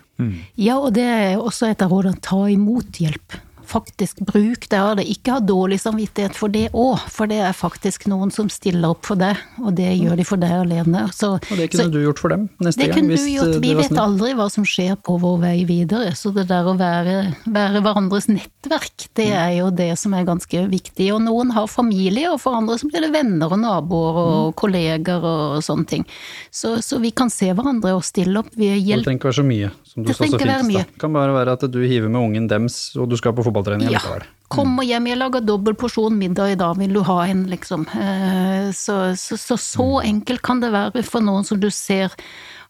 Ja, 0.60 0.80
og 0.80 0.94
det 0.96 1.08
er 1.08 1.40
også 1.40 1.70
et 1.72 1.84
av 1.84 1.92
rådene, 1.92 2.20
ta 2.24 2.46
imot 2.52 3.00
hjelp. 3.04 3.36
Faktisk 3.66 4.20
bruk 4.28 4.68
det 4.70 4.80
av 4.80 4.98
det. 5.00 5.06
Ikke 5.10 5.34
ha 5.38 5.40
dårlig 5.40 5.80
samvittighet 5.82 6.36
for 6.36 6.52
det 6.54 6.68
òg, 6.74 7.00
for 7.10 7.28
det 7.32 7.40
er 7.42 7.54
faktisk 7.56 8.08
noen 8.12 8.32
som 8.34 8.50
stiller 8.50 8.90
opp 8.94 9.06
for 9.06 9.16
deg, 9.20 9.38
og 9.64 9.74
det 9.78 9.90
gjør 9.98 10.18
de 10.20 10.26
for 10.28 10.38
deg 10.42 10.52
alene. 10.52 11.06
Så, 11.14 11.34
Og 11.40 11.58
det 11.58 11.70
kunne 11.72 11.86
så, 11.88 11.92
du 11.92 12.00
gjort 12.04 12.20
for 12.20 12.30
dem 12.30 12.50
neste 12.64 12.82
det 12.82 12.90
gang. 12.92 12.98
kunne 13.00 13.14
hvis 13.16 13.26
du 13.26 13.32
gjort. 13.38 13.62
Vi 13.64 13.74
vet 13.80 13.98
aldri 14.04 14.34
hva 14.38 14.50
som 14.52 14.64
skjer 14.68 14.96
på 15.04 15.18
vår 15.22 15.40
vei 15.42 15.56
videre, 15.70 16.12
så 16.20 16.34
det 16.36 16.48
der 16.52 16.64
å 16.70 16.76
være, 16.80 17.36
være 17.48 17.82
hverandres 17.86 18.28
nettverk, 18.30 19.08
det 19.16 19.30
Mm. 19.34 19.40
er 19.40 19.52
jo 19.58 19.70
det 19.72 19.98
som 20.00 20.14
er 20.14 20.26
ganske 20.26 20.68
viktig. 20.70 21.14
Og 21.14 21.22
noen 21.22 21.52
har 21.52 21.68
familie, 21.68 22.30
og 22.32 22.40
for 22.42 22.56
andre 22.56 22.76
så 22.78 22.90
blir 22.90 23.02
det 23.02 23.12
venner 23.14 23.52
og 23.52 23.60
naboer 23.60 24.16
og 24.24 24.54
Mm. 24.54 24.56
kolleger 24.56 25.24
og 25.24 25.62
sånne 25.64 25.88
ting. 25.88 26.06
Så, 26.52 26.78
så 26.84 27.00
vi 27.00 27.12
kan 27.12 27.30
se 27.30 27.52
hverandre 27.54 27.96
og 27.96 28.04
stille 28.04 28.38
opp. 28.40 28.50
Vi 28.56 28.68
hjelper. 28.68 29.04
Det 29.04 29.06
trenger 29.06 29.20
ikke 29.20 29.32
være 29.32 29.42
så 29.42 29.46
mye, 29.48 29.72
som 29.94 30.04
du 30.04 30.10
Det 30.10 30.18
trenger 30.18 30.40
ikke 30.40 30.48
være 30.50 30.64
fint. 30.66 30.74
mye. 30.74 30.86
Det 30.94 31.02
kan 31.04 31.14
bare 31.14 31.34
være 31.36 31.54
at 31.58 31.66
du 31.72 31.80
hiver 31.86 32.10
med 32.10 32.22
ungen 32.28 32.48
dems, 32.50 32.78
og 32.98 33.10
du 33.12 33.16
skal 33.20 33.34
på 33.38 33.46
fotballtrening 33.46 33.92
Ja. 33.92 34.00
likevel. 34.00 34.26
Kommer 34.54 34.84
hjem, 34.86 35.08
jeg 35.10 35.18
lager 35.18 35.42
dobbel 35.46 35.74
porsjon 35.78 36.18
middag 36.18 36.52
i 36.54 36.58
dag, 36.60 36.76
vil 36.78 36.94
du 36.94 37.02
ha 37.08 37.20
en, 37.26 37.46
liksom. 37.50 37.86
Eh, 37.96 38.72
Så 38.74 39.16
så, 39.18 39.38
så, 39.38 39.58
så 39.58 39.88
enkelt 40.04 40.42
kan 40.46 40.60
det 40.62 40.72
være 40.74 41.04
for 41.06 41.22
noen 41.22 41.46
som 41.46 41.60
du 41.60 41.70
ser 41.70 42.12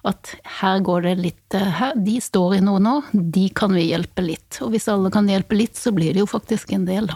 at 0.06 0.36
her 0.60 0.80
går 0.84 1.02
det 1.04 1.18
litt 1.18 1.56
eh, 1.56 1.70
her, 1.80 1.94
De 1.96 2.18
står 2.20 2.58
i 2.58 2.60
noe 2.62 2.80
nå, 2.84 2.98
de 3.14 3.48
kan 3.56 3.72
vi 3.72 3.90
hjelpe 3.92 4.20
litt. 4.26 4.60
Og 4.62 4.72
hvis 4.76 4.88
alle 4.92 5.10
kan 5.12 5.28
hjelpe 5.28 5.56
litt, 5.56 5.76
så 5.80 5.94
blir 5.96 6.12
det 6.14 6.20
jo 6.20 6.28
faktisk 6.28 6.74
en 6.76 6.84
del, 6.86 7.08
da. 7.08 7.16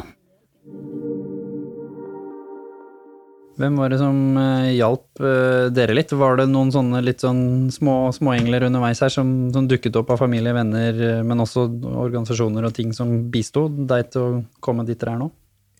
Hvem 3.58 3.78
var 3.80 3.90
det 3.90 3.98
som 3.98 4.18
eh, 4.38 4.76
hjalp 4.78 5.22
eh, 5.26 5.68
dere 5.74 5.96
litt? 5.98 6.12
Var 6.14 6.38
det 6.38 6.46
noen 6.52 6.70
sånne 6.74 7.02
litt 7.02 7.24
sånn 7.26 7.72
små 7.74 8.12
småengler 8.14 8.68
underveis 8.68 9.02
her 9.02 9.10
som, 9.10 9.32
som 9.54 9.66
dukket 9.70 9.98
opp 9.98 10.12
av 10.14 10.22
familie, 10.22 10.54
venner, 10.54 10.94
eh, 10.94 11.24
men 11.26 11.42
også 11.42 11.66
organisasjoner 12.06 12.68
og 12.68 12.76
ting 12.78 12.94
som 12.94 13.16
bisto 13.34 13.66
deg 13.68 14.12
til 14.14 14.22
å 14.22 14.44
komme 14.62 14.86
dit 14.86 15.00
dere 15.02 15.16
er 15.16 15.24
nå? 15.24 15.32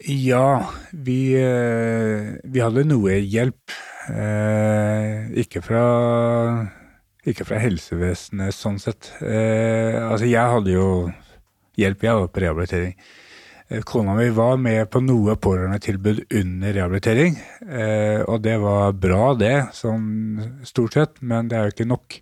Ja, 0.10 0.50
vi, 0.94 1.22
vi 1.34 2.62
hadde 2.62 2.84
noe 2.86 3.16
hjelp. 3.18 3.74
Ikke 5.42 5.64
fra 5.66 5.86
ikke 7.28 7.48
fra 7.50 7.58
helsevesenet 7.60 8.54
sånn 8.56 8.78
sett. 8.80 9.10
Altså, 9.18 10.30
jeg 10.30 10.54
hadde 10.54 10.76
jo 10.76 10.86
hjelp, 11.82 12.06
jeg 12.06 12.22
var 12.22 12.30
på 12.30 12.46
rehabilitering. 12.46 12.94
Eh, 13.70 13.82
Kona 13.84 14.16
mi 14.16 14.30
var 14.32 14.56
med 14.58 14.88
på 14.92 15.02
noe 15.04 15.36
pårørendetilbud 15.44 16.22
under 16.40 16.74
rehabilitering, 16.78 17.36
eh, 17.68 18.22
og 18.24 18.40
det 18.46 18.56
var 18.64 18.96
bra 18.96 19.34
det, 19.36 19.56
sånn 19.76 20.64
stort 20.64 20.96
sett, 20.96 21.20
men 21.22 21.50
det 21.52 21.58
er 21.58 21.68
jo 21.68 21.76
ikke 21.76 21.90
nok. 21.92 22.20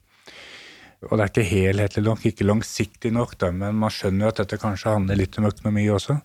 Og 1.06 1.12
det 1.14 1.22
er 1.22 1.30
ikke 1.30 1.50
helhetlig 1.52 2.04
nok, 2.08 2.24
ikke 2.26 2.48
langsiktig 2.50 3.12
nok, 3.14 3.36
da, 3.38 3.52
men 3.54 3.78
man 3.78 3.94
skjønner 3.94 4.26
jo 4.26 4.32
at 4.34 4.40
dette 4.42 4.58
kanskje 4.62 4.96
handler 4.96 5.20
litt 5.20 5.38
om 5.38 5.46
økonomi 5.52 5.86
også. 5.94 6.18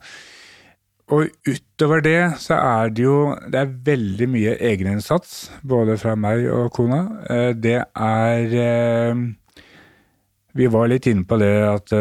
Og 1.11 1.27
utover 1.45 2.01
det 2.07 2.21
så 2.39 2.55
er 2.55 2.93
det 2.95 3.03
jo 3.03 3.35
det 3.51 3.59
er 3.61 3.73
veldig 3.91 4.29
mye 4.31 4.55
egeninnsats, 4.71 5.51
både 5.67 5.99
fra 6.01 6.15
meg 6.17 6.47
og 6.55 6.71
kona. 6.73 7.03
Eh, 7.29 7.53
Det 7.53 7.83
er 7.83 9.15
Vi 10.55 10.67
var 10.67 10.89
litt 10.89 11.07
inne 11.07 11.25
på 11.25 11.37
det 11.39 11.63
at, 11.63 11.93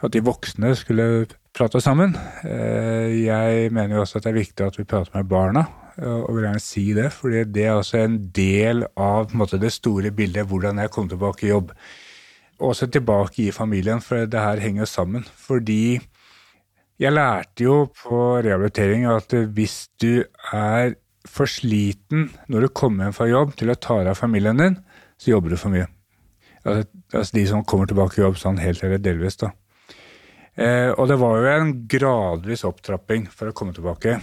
at 0.00 0.12
de 0.12 0.20
voksne 0.24 0.70
skulle 0.76 1.26
prate 1.58 1.80
sammen. 1.82 2.14
Eh, 2.46 3.24
Jeg 3.24 3.72
mener 3.74 3.96
jo 3.96 4.02
også 4.04 4.18
at 4.18 4.28
det 4.28 4.30
er 4.32 4.40
viktig 4.40 4.66
at 4.66 4.78
vi 4.78 4.84
prater 4.84 5.14
med 5.16 5.28
barna, 5.28 5.64
og 5.98 6.34
vil 6.36 6.44
gjerne 6.46 6.62
si 6.62 6.92
det. 6.94 7.12
fordi 7.12 7.44
det 7.44 7.64
er 7.66 7.72
også 7.74 7.98
en 7.98 8.30
del 8.30 8.84
av 8.96 9.32
en 9.32 9.38
måte, 9.38 9.58
det 9.58 9.72
store 9.72 10.12
bildet, 10.14 10.46
hvordan 10.46 10.78
jeg 10.78 10.90
kom 10.90 11.08
tilbake 11.08 11.46
i 11.46 11.50
jobb. 11.50 11.72
Også 12.60 12.86
tilbake 12.86 13.48
i 13.48 13.50
familien, 13.50 14.00
for 14.00 14.26
det 14.26 14.40
her 14.40 14.60
henger 14.60 14.84
sammen. 14.84 15.24
Fordi 15.24 16.00
jeg 16.98 17.12
lærte 17.12 17.64
jo 17.64 17.86
på 17.94 18.38
rehabilitering 18.42 19.06
at 19.06 19.30
hvis 19.54 19.88
du 20.02 20.24
er 20.52 20.94
for 21.26 21.46
sliten 21.46 22.30
når 22.48 22.60
du 22.60 22.68
kommer 22.68 23.04
hjem 23.04 23.14
fra 23.14 23.28
jobb 23.28 23.54
til 23.58 23.70
å 23.70 23.78
ta 23.78 24.00
deg 24.00 24.10
av 24.14 24.18
familien 24.18 24.58
din, 24.58 24.78
så 25.18 25.34
jobber 25.34 25.50
du 25.50 25.56
for 25.56 25.74
mye. 25.74 25.86
Altså, 26.64 26.88
altså 27.12 27.36
de 27.36 27.46
som 27.46 27.64
kommer 27.64 27.86
tilbake 27.86 28.18
i 28.18 28.24
jobb 28.24 28.38
sånn 28.38 28.58
helt 28.58 28.82
eller 28.82 29.02
delvis, 29.02 29.38
da. 29.38 29.52
Eh, 30.58 30.90
og 30.90 31.06
det 31.06 31.18
var 31.20 31.38
jo 31.38 31.50
en 31.52 31.74
gradvis 31.86 32.64
opptrapping 32.66 33.28
for 33.30 33.50
å 33.50 33.56
komme 33.56 33.74
tilbake. 33.76 34.16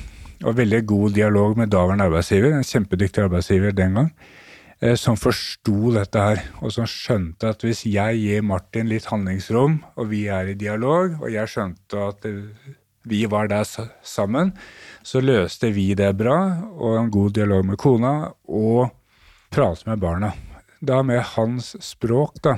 Og 0.44 0.58
veldig 0.58 0.82
god 0.88 1.14
dialog 1.16 1.60
med 1.62 1.72
daværende 1.72 2.10
arbeidsgiver, 2.10 2.52
en 2.52 2.68
kjempedyktig 2.68 3.24
arbeidsgiver 3.24 3.76
den 3.76 3.96
gang, 3.96 4.10
eh, 4.82 4.98
som 5.00 5.16
forsto 5.16 5.94
dette 5.96 6.20
her, 6.20 6.44
og 6.60 6.74
som 6.76 6.90
skjønte 6.90 7.54
at 7.56 7.64
hvis 7.64 7.86
jeg 7.88 8.20
gir 8.20 8.44
Martin 8.44 8.92
litt 8.92 9.08
handlingsrom, 9.08 9.80
og 9.96 10.10
vi 10.12 10.26
er 10.28 10.52
i 10.52 10.60
dialog, 10.60 11.22
og 11.22 11.32
jeg 11.32 11.48
skjønte 11.48 12.04
at 12.10 12.28
vi 13.06 13.24
var 13.32 13.48
der 13.48 13.64
sammen, 14.04 14.52
så 15.06 15.22
løste 15.24 15.72
vi 15.72 15.94
det 15.96 16.12
bra, 16.18 16.38
og 16.76 17.00
en 17.00 17.12
god 17.14 17.38
dialog 17.38 17.64
med 17.66 17.80
kona, 17.80 18.14
og 18.50 18.90
prate 19.56 19.88
med 19.88 20.02
barna. 20.04 20.34
Da 20.82 21.00
med 21.02 21.22
hans 21.36 21.76
språk, 21.80 22.42
da. 22.44 22.58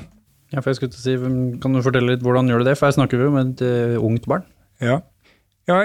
Ja, 0.54 0.62
for 0.62 0.72
jeg 0.72 0.80
skulle 0.80 0.96
si, 0.96 1.16
Kan 1.62 1.76
du 1.76 1.84
fortelle 1.84 2.14
litt 2.14 2.24
hvordan 2.24 2.48
gjør 2.48 2.64
du 2.64 2.70
det? 2.70 2.78
For 2.80 2.88
her 2.88 2.96
snakker 2.96 3.20
vi 3.20 3.28
jo 3.28 3.34
med 3.36 3.58
et 3.58 3.66
uh, 3.68 4.06
ungt 4.08 4.28
barn. 4.30 4.46
Ja. 4.84 5.02
ja, 5.68 5.82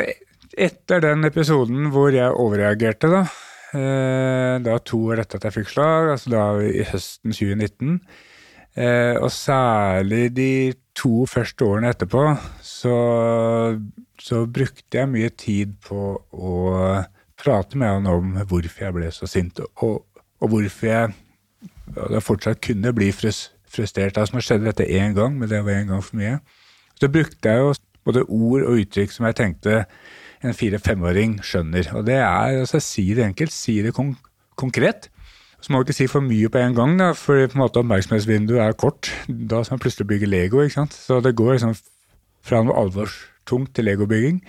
etter 0.61 1.01
den 1.03 1.25
episoden 1.25 1.89
hvor 1.93 2.13
jeg 2.13 2.37
overreagerte, 2.37 3.09
da, 3.09 3.23
eh, 3.73 4.59
da 4.61 4.77
to 4.85 5.01
år 5.13 5.23
etter 5.23 5.41
at 5.41 5.49
jeg 5.49 5.57
fikk 5.57 5.73
slag, 5.73 6.11
altså 6.13 6.33
da 6.35 6.45
i 6.67 6.85
høsten 6.91 7.33
2019, 7.33 7.95
eh, 8.77 9.17
og 9.17 9.31
særlig 9.33 10.27
de 10.37 10.53
to 10.99 11.25
første 11.31 11.65
årene 11.65 11.95
etterpå, 11.95 12.27
så, 12.61 12.97
så 14.21 14.45
brukte 14.45 15.01
jeg 15.01 15.13
mye 15.15 15.33
tid 15.41 15.73
på 15.89 16.05
å 16.21 16.55
prate 17.41 17.81
med 17.81 17.97
han 17.97 18.11
om 18.13 18.37
hvorfor 18.45 18.87
jeg 18.87 18.99
ble 18.99 19.09
så 19.15 19.29
sint, 19.31 19.65
og, 19.81 20.05
og 20.43 20.53
hvorfor 20.53 20.91
jeg, 20.91 21.17
og 21.97 22.21
fortsatt 22.23 22.61
kunne 22.65 22.93
bli 22.97 23.09
frus, 23.17 23.47
frustrert. 23.73 24.19
Altså, 24.19 24.37
nå 24.37 24.45
skjedde 24.45 24.69
dette 24.69 24.89
én 24.89 25.17
gang, 25.17 25.39
men 25.39 25.51
det 25.51 25.63
var 25.65 25.81
én 25.81 25.89
gang 25.91 26.05
for 26.05 26.19
mye. 26.21 26.39
Så 27.01 27.11
brukte 27.13 27.49
jeg 27.49 27.63
jo 27.63 27.73
både 28.07 28.25
ord 28.27 28.67
og 28.67 28.83
uttrykk 28.83 29.15
som 29.15 29.27
jeg 29.29 29.39
tenkte 29.39 29.85
en 30.43 30.57
fire-femåring 30.57 31.39
skjønner. 31.47 31.93
Og 31.97 32.07
det 32.07 32.19
er 32.19 32.61
altså 32.63 32.81
si 32.83 33.07
det 33.15 33.25
enkelt, 33.29 33.55
si 33.55 33.79
det 33.85 33.95
kon 33.95 34.17
konkret. 34.59 35.09
Så 35.63 35.71
må 35.71 35.79
du 35.79 35.87
ikke 35.87 36.01
si 36.01 36.09
for 36.11 36.25
mye 36.27 36.51
på 36.51 36.59
en 36.59 36.75
gang, 36.75 36.97
da, 36.99 37.13
for 37.15 37.39
på 37.47 37.55
en 37.55 37.63
måte 37.63 37.79
oppmerksomhetsvinduet 37.83 38.65
er 38.65 38.79
kort. 38.79 39.13
Da 39.29 39.63
skal 39.63 39.77
man 39.77 39.85
plutselig 39.85 40.09
bygge 40.11 40.31
Lego. 40.31 40.63
ikke 40.63 40.75
sant? 40.81 40.95
Så 40.95 41.21
det 41.23 41.37
går 41.39 41.55
liksom 41.55 41.77
fra 42.43 42.65
noe 42.67 42.79
alvorstungt 42.81 43.71
til 43.77 43.87
legobygging. 43.87 44.41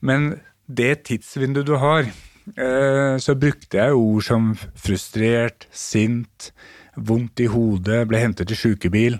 Men 0.00 0.38
det 0.64 1.04
tidsvinduet 1.04 1.68
du 1.68 1.76
har, 1.76 2.08
eh, 2.56 3.16
så 3.20 3.36
brukte 3.36 3.76
jeg 3.76 3.92
ord 3.92 4.22
som 4.22 4.54
frustrert, 4.74 5.68
sint, 5.70 6.52
vondt 6.96 7.42
i 7.42 7.48
hodet, 7.50 8.04
ble 8.08 8.20
hentet 8.22 8.50
til 8.50 8.60
sjukebil. 8.60 9.18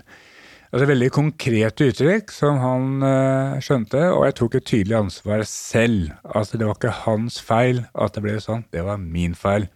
Altså 0.75 0.89
Veldig 0.89 1.07
konkrete 1.15 1.87
uttrykk 1.91 2.33
som 2.35 2.57
han 2.59 3.03
uh, 3.05 3.57
skjønte, 3.63 4.01
og 4.11 4.25
jeg 4.27 4.35
tok 4.39 4.57
et 4.57 4.67
tydelig 4.67 4.97
ansvar 4.97 5.45
selv. 5.47 6.09
Altså 6.27 6.59
Det 6.59 6.67
var 6.67 6.79
ikke 6.79 6.95
hans 7.05 7.39
feil 7.39 7.85
at 7.93 8.15
det 8.15 8.23
ble 8.25 8.35
sånn, 8.43 8.65
det 8.75 8.83
var 8.83 8.99
min 8.99 9.37
feil. 9.39 9.69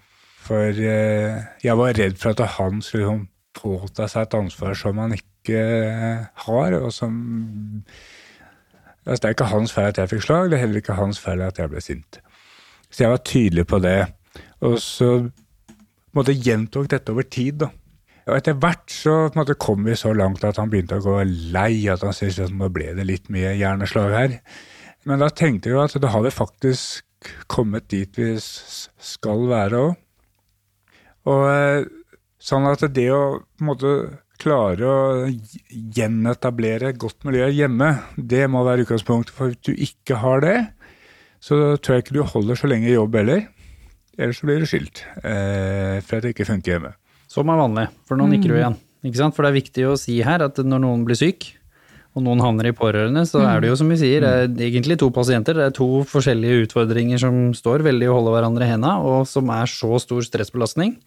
For 0.43 0.76
uh, 0.76 1.39
jeg 1.64 1.80
var 1.80 1.95
redd 1.95 2.20
for 2.20 2.34
at 2.34 2.58
han 2.58 2.84
skulle 2.84 3.06
liksom, 3.06 3.28
påta 3.60 4.08
seg 4.12 4.28
et 4.28 4.38
ansvar 4.41 4.76
som 4.78 5.00
han 5.00 5.16
ikke 5.16 5.64
uh, 5.64 6.28
har, 6.45 6.76
og 6.82 6.91
som 6.95 7.16
altså, 9.06 9.22
Det 9.22 9.30
er 9.30 9.38
ikke 9.38 9.52
hans 9.54 9.76
feil 9.76 9.91
at 9.93 10.04
jeg 10.04 10.12
fikk 10.18 10.28
slag, 10.28 10.52
det 10.52 10.60
er 10.60 10.66
heller 10.66 10.84
ikke 10.84 11.00
hans 11.00 11.24
feil 11.24 11.47
at 11.47 11.64
jeg 11.64 11.72
ble 11.72 11.84
sint. 11.84 12.20
Så 12.89 13.06
jeg 13.06 13.14
var 13.14 13.24
tydelig 13.24 13.68
på 13.72 13.80
det. 13.80 14.00
Og 14.68 14.80
så 14.84 15.30
måtte 16.18 16.36
gjentok 16.36 16.89
dette 16.91 17.14
over 17.14 17.24
tid, 17.24 17.62
da. 17.64 17.70
Og 18.30 18.38
etter 18.38 18.57
hvert 18.61 18.93
så 18.93 19.15
måte, 19.36 19.57
kom 19.57 19.86
vi 19.88 19.97
så 19.97 20.13
langt 20.13 20.43
at 20.45 20.59
han 20.61 20.69
begynte 20.71 20.99
å 20.99 21.05
gå 21.05 21.19
lei, 21.53 21.88
at 21.89 22.03
han 22.05 22.15
syntes 22.15 22.43
at 22.45 22.53
nå 22.55 22.69
ble 22.73 22.91
det 22.97 23.07
litt 23.07 23.30
mye 23.34 23.55
hjerneslag 23.57 24.13
her. 24.13 24.39
Men 25.09 25.23
da 25.23 25.32
tenkte 25.34 25.71
vi 25.71 25.80
at 25.82 25.95
da 26.01 26.11
har 26.13 26.25
vi 26.25 26.34
faktisk 26.34 27.32
kommet 27.51 27.89
dit 27.91 28.19
vi 28.19 28.36
skal 28.39 29.47
være 29.49 29.84
òg. 29.84 29.95
Og 31.30 31.45
eh, 31.51 31.88
sånn 32.39 32.67
at 32.69 32.86
det 32.95 33.09
å 33.11 33.21
på 33.41 33.65
en 33.65 33.69
måte 33.69 33.93
klare 34.39 34.88
å 34.88 34.99
gjenetablere 35.97 36.93
et 36.93 36.99
godt 37.01 37.25
miljø 37.27 37.49
hjemme, 37.51 37.91
det 38.15 38.45
må 38.51 38.63
være 38.67 38.86
utgangspunktet. 38.86 39.36
For 39.36 39.51
hvis 39.51 39.63
du 39.67 39.73
ikke 39.73 40.21
har 40.23 40.45
det, 40.45 40.57
så 41.43 41.75
tror 41.80 41.97
jeg 41.97 42.05
ikke 42.05 42.19
du 42.19 42.23
holder 42.23 42.59
så 42.59 42.69
lenge 42.71 42.89
i 42.89 42.95
jobb 42.95 43.19
heller. 43.19 43.45
Ellers 44.19 44.39
så 44.41 44.47
blir 44.47 44.63
du 44.63 44.67
skilt 44.67 45.03
eh, 45.23 45.99
for 46.03 46.19
at 46.19 46.25
det 46.25 46.34
ikke 46.36 46.49
funker 46.49 46.75
hjemme. 46.75 46.95
Som 47.30 47.51
er 47.51 47.59
vanlig, 47.59 47.86
for 48.09 48.17
nå 48.17 48.25
nikker 48.32 48.51
du 48.51 48.57
igjen. 48.57 48.77
Ikke 49.05 49.21
sant? 49.21 49.36
For 49.38 49.45
det 49.45 49.51
er 49.51 49.59
viktig 49.59 49.88
å 49.88 49.97
si 49.99 50.17
her 50.25 50.43
at 50.47 50.57
når 50.65 50.82
noen 50.84 51.05
blir 51.07 51.19
syk, 51.19 51.51
og 52.17 52.23
noen 52.25 52.41
havner 52.41 52.71
i 52.71 52.73
pårørende, 52.75 53.21
så 53.30 53.43
er 53.45 53.61
det 53.61 53.69
jo 53.69 53.77
som 53.77 53.91
vi 53.93 53.99
sier, 54.01 54.25
det 54.25 54.63
er 54.63 54.71
egentlig 54.71 54.97
to 54.99 55.11
pasienter. 55.13 55.53
Det 55.55 55.67
er 55.69 55.75
to 55.77 56.01
forskjellige 56.09 56.65
utfordringer 56.65 57.21
som 57.21 57.51
står 57.55 57.86
veldig 57.86 58.09
å 58.09 58.17
holde 58.17 58.34
hverandre 58.34 58.65
i 58.65 58.71
henda, 58.73 58.95
og 59.05 59.30
som 59.30 59.51
er 59.53 59.69
så 59.69 60.01
stor 60.01 60.25
stressbelastning 60.25 60.97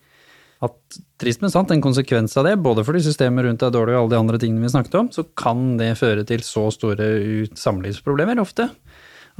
at 0.62 0.98
trist, 1.18 1.40
men 1.42 1.50
sant, 1.50 1.72
en 1.74 1.82
konsekvens 1.82 2.36
av 2.38 2.46
det, 2.46 2.54
både 2.62 2.84
fordi 2.86 3.02
systemet 3.02 3.48
rundt 3.48 3.64
er 3.66 3.72
dårlig 3.74 3.96
og 3.96 4.04
alle 4.04 4.12
de 4.12 4.20
andre 4.20 4.38
tingene 4.42 4.62
vi 4.62 4.70
snakket 4.70 4.98
om, 5.00 5.08
så 5.10 5.24
kan 5.38 5.72
det 5.80 5.96
føre 5.98 6.22
til 6.28 6.44
så 6.46 6.68
store 6.74 7.08
samlivsproblemer 7.58 8.38
ofte. 8.42 8.68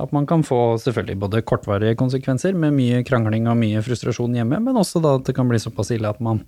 At 0.03 0.11
man 0.17 0.27
kan 0.27 0.43
få 0.43 0.81
selvfølgelig 0.83 1.21
både 1.23 1.45
kortvarige 1.47 1.99
konsekvenser 2.01 2.57
med 2.59 2.75
mye 2.75 3.03
krangling 3.07 3.47
og 3.51 3.59
mye 3.61 3.83
frustrasjon 3.87 4.35
hjemme, 4.35 4.59
men 4.65 4.81
også 4.81 5.03
da 5.05 5.15
at 5.19 5.29
det 5.29 5.37
kan 5.37 5.51
bli 5.51 5.61
såpass 5.63 5.93
ille 5.95 6.11
at 6.11 6.19
man 6.25 6.43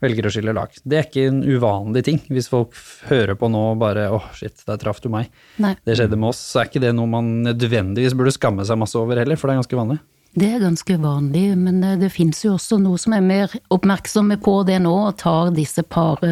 velger 0.00 0.28
å 0.28 0.32
skille 0.32 0.54
lag. 0.56 0.74
Det 0.84 0.98
er 0.98 1.08
ikke 1.08 1.26
en 1.30 1.42
uvanlig 1.44 2.04
ting. 2.06 2.20
Hvis 2.32 2.50
folk 2.52 2.76
hører 3.10 3.36
på 3.38 3.50
nå 3.52 3.64
og 3.74 3.82
bare 3.82 4.08
åh, 4.10 4.20
oh, 4.20 4.30
shit, 4.36 4.64
der 4.68 4.80
traff 4.80 5.02
du 5.04 5.10
meg. 5.12 5.28
Nei. 5.62 5.74
Det 5.86 5.98
skjedde 5.98 6.18
med 6.20 6.32
oss. 6.32 6.40
Så 6.52 6.62
er 6.62 6.70
ikke 6.70 6.82
det 6.82 6.94
noe 6.96 7.10
man 7.10 7.34
nødvendigvis 7.46 8.16
burde 8.18 8.34
skamme 8.34 8.66
seg 8.66 8.80
masse 8.80 8.98
over 9.00 9.20
heller, 9.20 9.40
for 9.40 9.50
det 9.50 9.56
er 9.56 9.62
ganske 9.62 9.80
vanlig. 9.80 10.00
Det 10.30 10.46
er 10.46 10.62
ganske 10.62 10.94
vanlig, 11.02 11.56
men 11.58 11.80
det, 11.82 11.96
det 12.04 12.12
finnes 12.14 12.38
jo 12.44 12.52
også 12.54 12.78
noe 12.78 12.98
som 13.02 13.16
er 13.16 13.24
mer 13.24 13.54
oppmerksomme 13.74 14.36
på 14.42 14.60
det 14.68 14.76
nå, 14.84 14.92
og 15.08 15.16
tar 15.18 15.50
disse 15.56 15.82
par, 15.82 16.22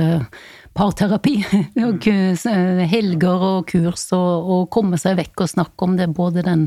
parterapi. 0.79 1.35
Helger 2.93 3.45
og 3.49 3.69
kurs, 3.71 4.07
og, 4.15 4.49
og, 4.49 4.63
komme 4.73 4.99
seg 5.01 5.19
vekk 5.19 5.45
og 5.45 5.51
snakke 5.51 5.87
om 5.87 5.97
det. 5.99 6.09
Både 6.17 6.45
den, 6.47 6.67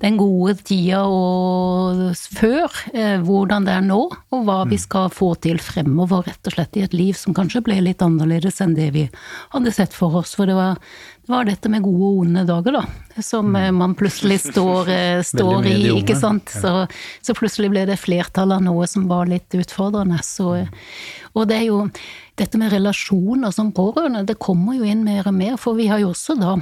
den 0.00 0.16
gode 0.20 0.56
tida 0.64 1.02
og 1.04 2.02
før, 2.16 2.72
eh, 2.94 3.18
hvordan 3.24 3.68
det 3.68 3.76
er 3.76 3.86
nå, 3.86 4.00
og 4.08 4.46
hva 4.48 4.62
vi 4.70 4.80
skal 4.80 5.10
få 5.12 5.34
til 5.44 5.60
fremover, 5.62 6.24
rett 6.28 6.50
og 6.50 6.56
slett, 6.56 6.78
i 6.78 6.86
et 6.86 6.96
liv 6.96 7.18
som 7.18 7.36
kanskje 7.36 7.64
ble 7.66 7.80
litt 7.84 8.04
annerledes 8.04 8.60
enn 8.64 8.76
det 8.78 8.90
vi 8.96 9.06
hadde 9.54 9.74
sett 9.76 9.96
for 9.96 10.22
oss. 10.22 10.34
For 10.38 10.48
det 10.48 10.56
var, 10.58 10.80
var 11.30 11.46
dette 11.48 11.70
med 11.72 11.84
gode 11.84 12.08
og 12.08 12.18
onde 12.24 12.44
dager, 12.48 12.76
da, 12.80 13.22
som 13.22 13.54
eh, 13.56 13.70
man 13.74 13.94
plutselig 13.98 14.40
står, 14.48 14.90
eh, 14.92 15.22
står 15.32 15.68
i, 15.70 15.78
ikke 16.00 16.18
sant. 16.18 16.52
Så, 16.52 16.84
så, 17.22 17.36
plutselig 17.38 17.70
ble 17.72 17.86
det 17.88 18.00
flertall 18.00 18.54
av 18.56 18.64
noe 18.66 18.88
som 18.90 19.08
var 19.10 19.30
litt 19.30 19.54
utfordrende. 19.56 20.20
Så, 20.26 20.52
og 21.32 21.48
det 21.50 21.62
er 21.62 21.66
jo 21.70 21.80
dette 22.40 22.60
med 22.60 22.72
relasjoner 22.74 23.52
som 23.54 23.72
pårørende, 23.76 24.26
det 24.28 24.40
kommer 24.40 24.78
jo 24.78 24.86
inn 24.88 25.04
mer 25.06 25.28
og 25.28 25.36
mer, 25.36 25.58
for 25.60 25.78
vi 25.78 25.90
har 25.90 26.02
jo 26.02 26.14
også 26.14 26.38
da 26.40 26.56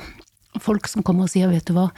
folk 0.58 0.88
som 0.90 1.04
kommer 1.06 1.28
og 1.28 1.32
sier, 1.32 1.50
vet 1.50 1.68
du 1.68 1.76
hva, 1.76 1.88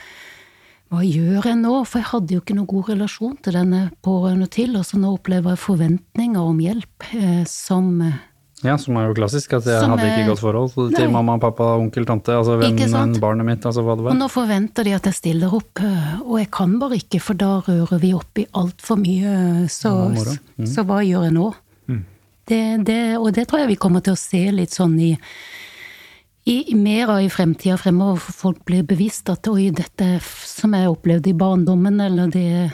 hva 0.90 1.04
gjør 1.06 1.46
jeg 1.46 1.58
nå? 1.60 1.76
For 1.86 2.00
jeg 2.00 2.10
hadde 2.10 2.34
jo 2.34 2.42
ikke 2.42 2.56
noen 2.58 2.70
god 2.70 2.90
relasjon 2.92 3.36
til 3.44 3.56
denne 3.56 3.84
pårørende 4.04 4.50
til, 4.52 4.74
og 4.78 4.84
så 4.88 4.98
nå 5.00 5.14
opplever 5.16 5.54
jeg 5.54 5.64
forventninger 5.64 6.50
om 6.52 6.60
hjelp 6.60 7.12
eh, 7.16 7.44
som 7.48 8.02
ja, 8.66 8.76
som 8.78 8.98
er 9.00 9.08
jo 9.08 9.16
klassisk, 9.16 9.54
at 9.56 9.68
jeg 9.68 9.88
hadde 9.92 10.08
ikke 10.10 10.26
godt 10.28 10.42
forhold 10.42 10.74
til 10.92 11.06
nei. 11.06 11.12
mamma, 11.14 11.38
pappa, 11.40 11.72
onkel, 11.80 12.04
tante, 12.08 12.34
altså 12.36 12.58
vennen, 12.60 13.14
barnet 13.22 13.48
mitt, 13.48 13.64
altså 13.64 13.84
hva 13.86 13.96
det 13.96 14.04
var. 14.04 14.14
Og 14.14 14.20
nå 14.20 14.28
forventer 14.32 14.86
de 14.86 14.92
at 14.98 15.08
jeg 15.08 15.16
stiller 15.16 15.56
opp, 15.56 15.80
og 16.26 16.36
jeg 16.40 16.50
kan 16.52 16.76
bare 16.82 17.00
ikke, 17.00 17.22
for 17.24 17.40
da 17.40 17.54
rører 17.64 18.02
vi 18.02 18.12
opp 18.16 18.42
i 18.42 18.46
altfor 18.60 19.00
mye, 19.00 19.34
så, 19.72 19.94
mm. 20.12 20.68
så 20.68 20.84
hva 20.88 21.00
gjør 21.06 21.28
jeg 21.30 21.36
nå? 21.38 21.48
Det, 22.50 22.62
det, 22.82 23.00
og 23.14 23.30
det 23.36 23.44
tror 23.46 23.62
jeg 23.62 23.70
vi 23.76 23.78
kommer 23.78 24.02
til 24.02 24.16
å 24.16 24.18
se 24.18 24.40
litt 24.50 24.74
sånn 24.74 24.96
i, 24.98 25.12
i, 26.44 26.74
mer 26.74 27.10
av 27.12 27.20
i 27.22 27.28
fremtida 27.30 27.76
fremover, 27.78 28.16
for 28.24 28.32
folk 28.32 28.62
blir 28.64 28.84
bevisst 28.88 29.28
at 29.28 29.48
oi, 29.50 29.68
dette 29.76 30.06
som 30.24 30.72
jeg 30.72 30.88
opplevde 30.88 31.30
i 31.30 31.36
barndommen, 31.36 32.00
eller 32.00 32.30
det, 32.32 32.70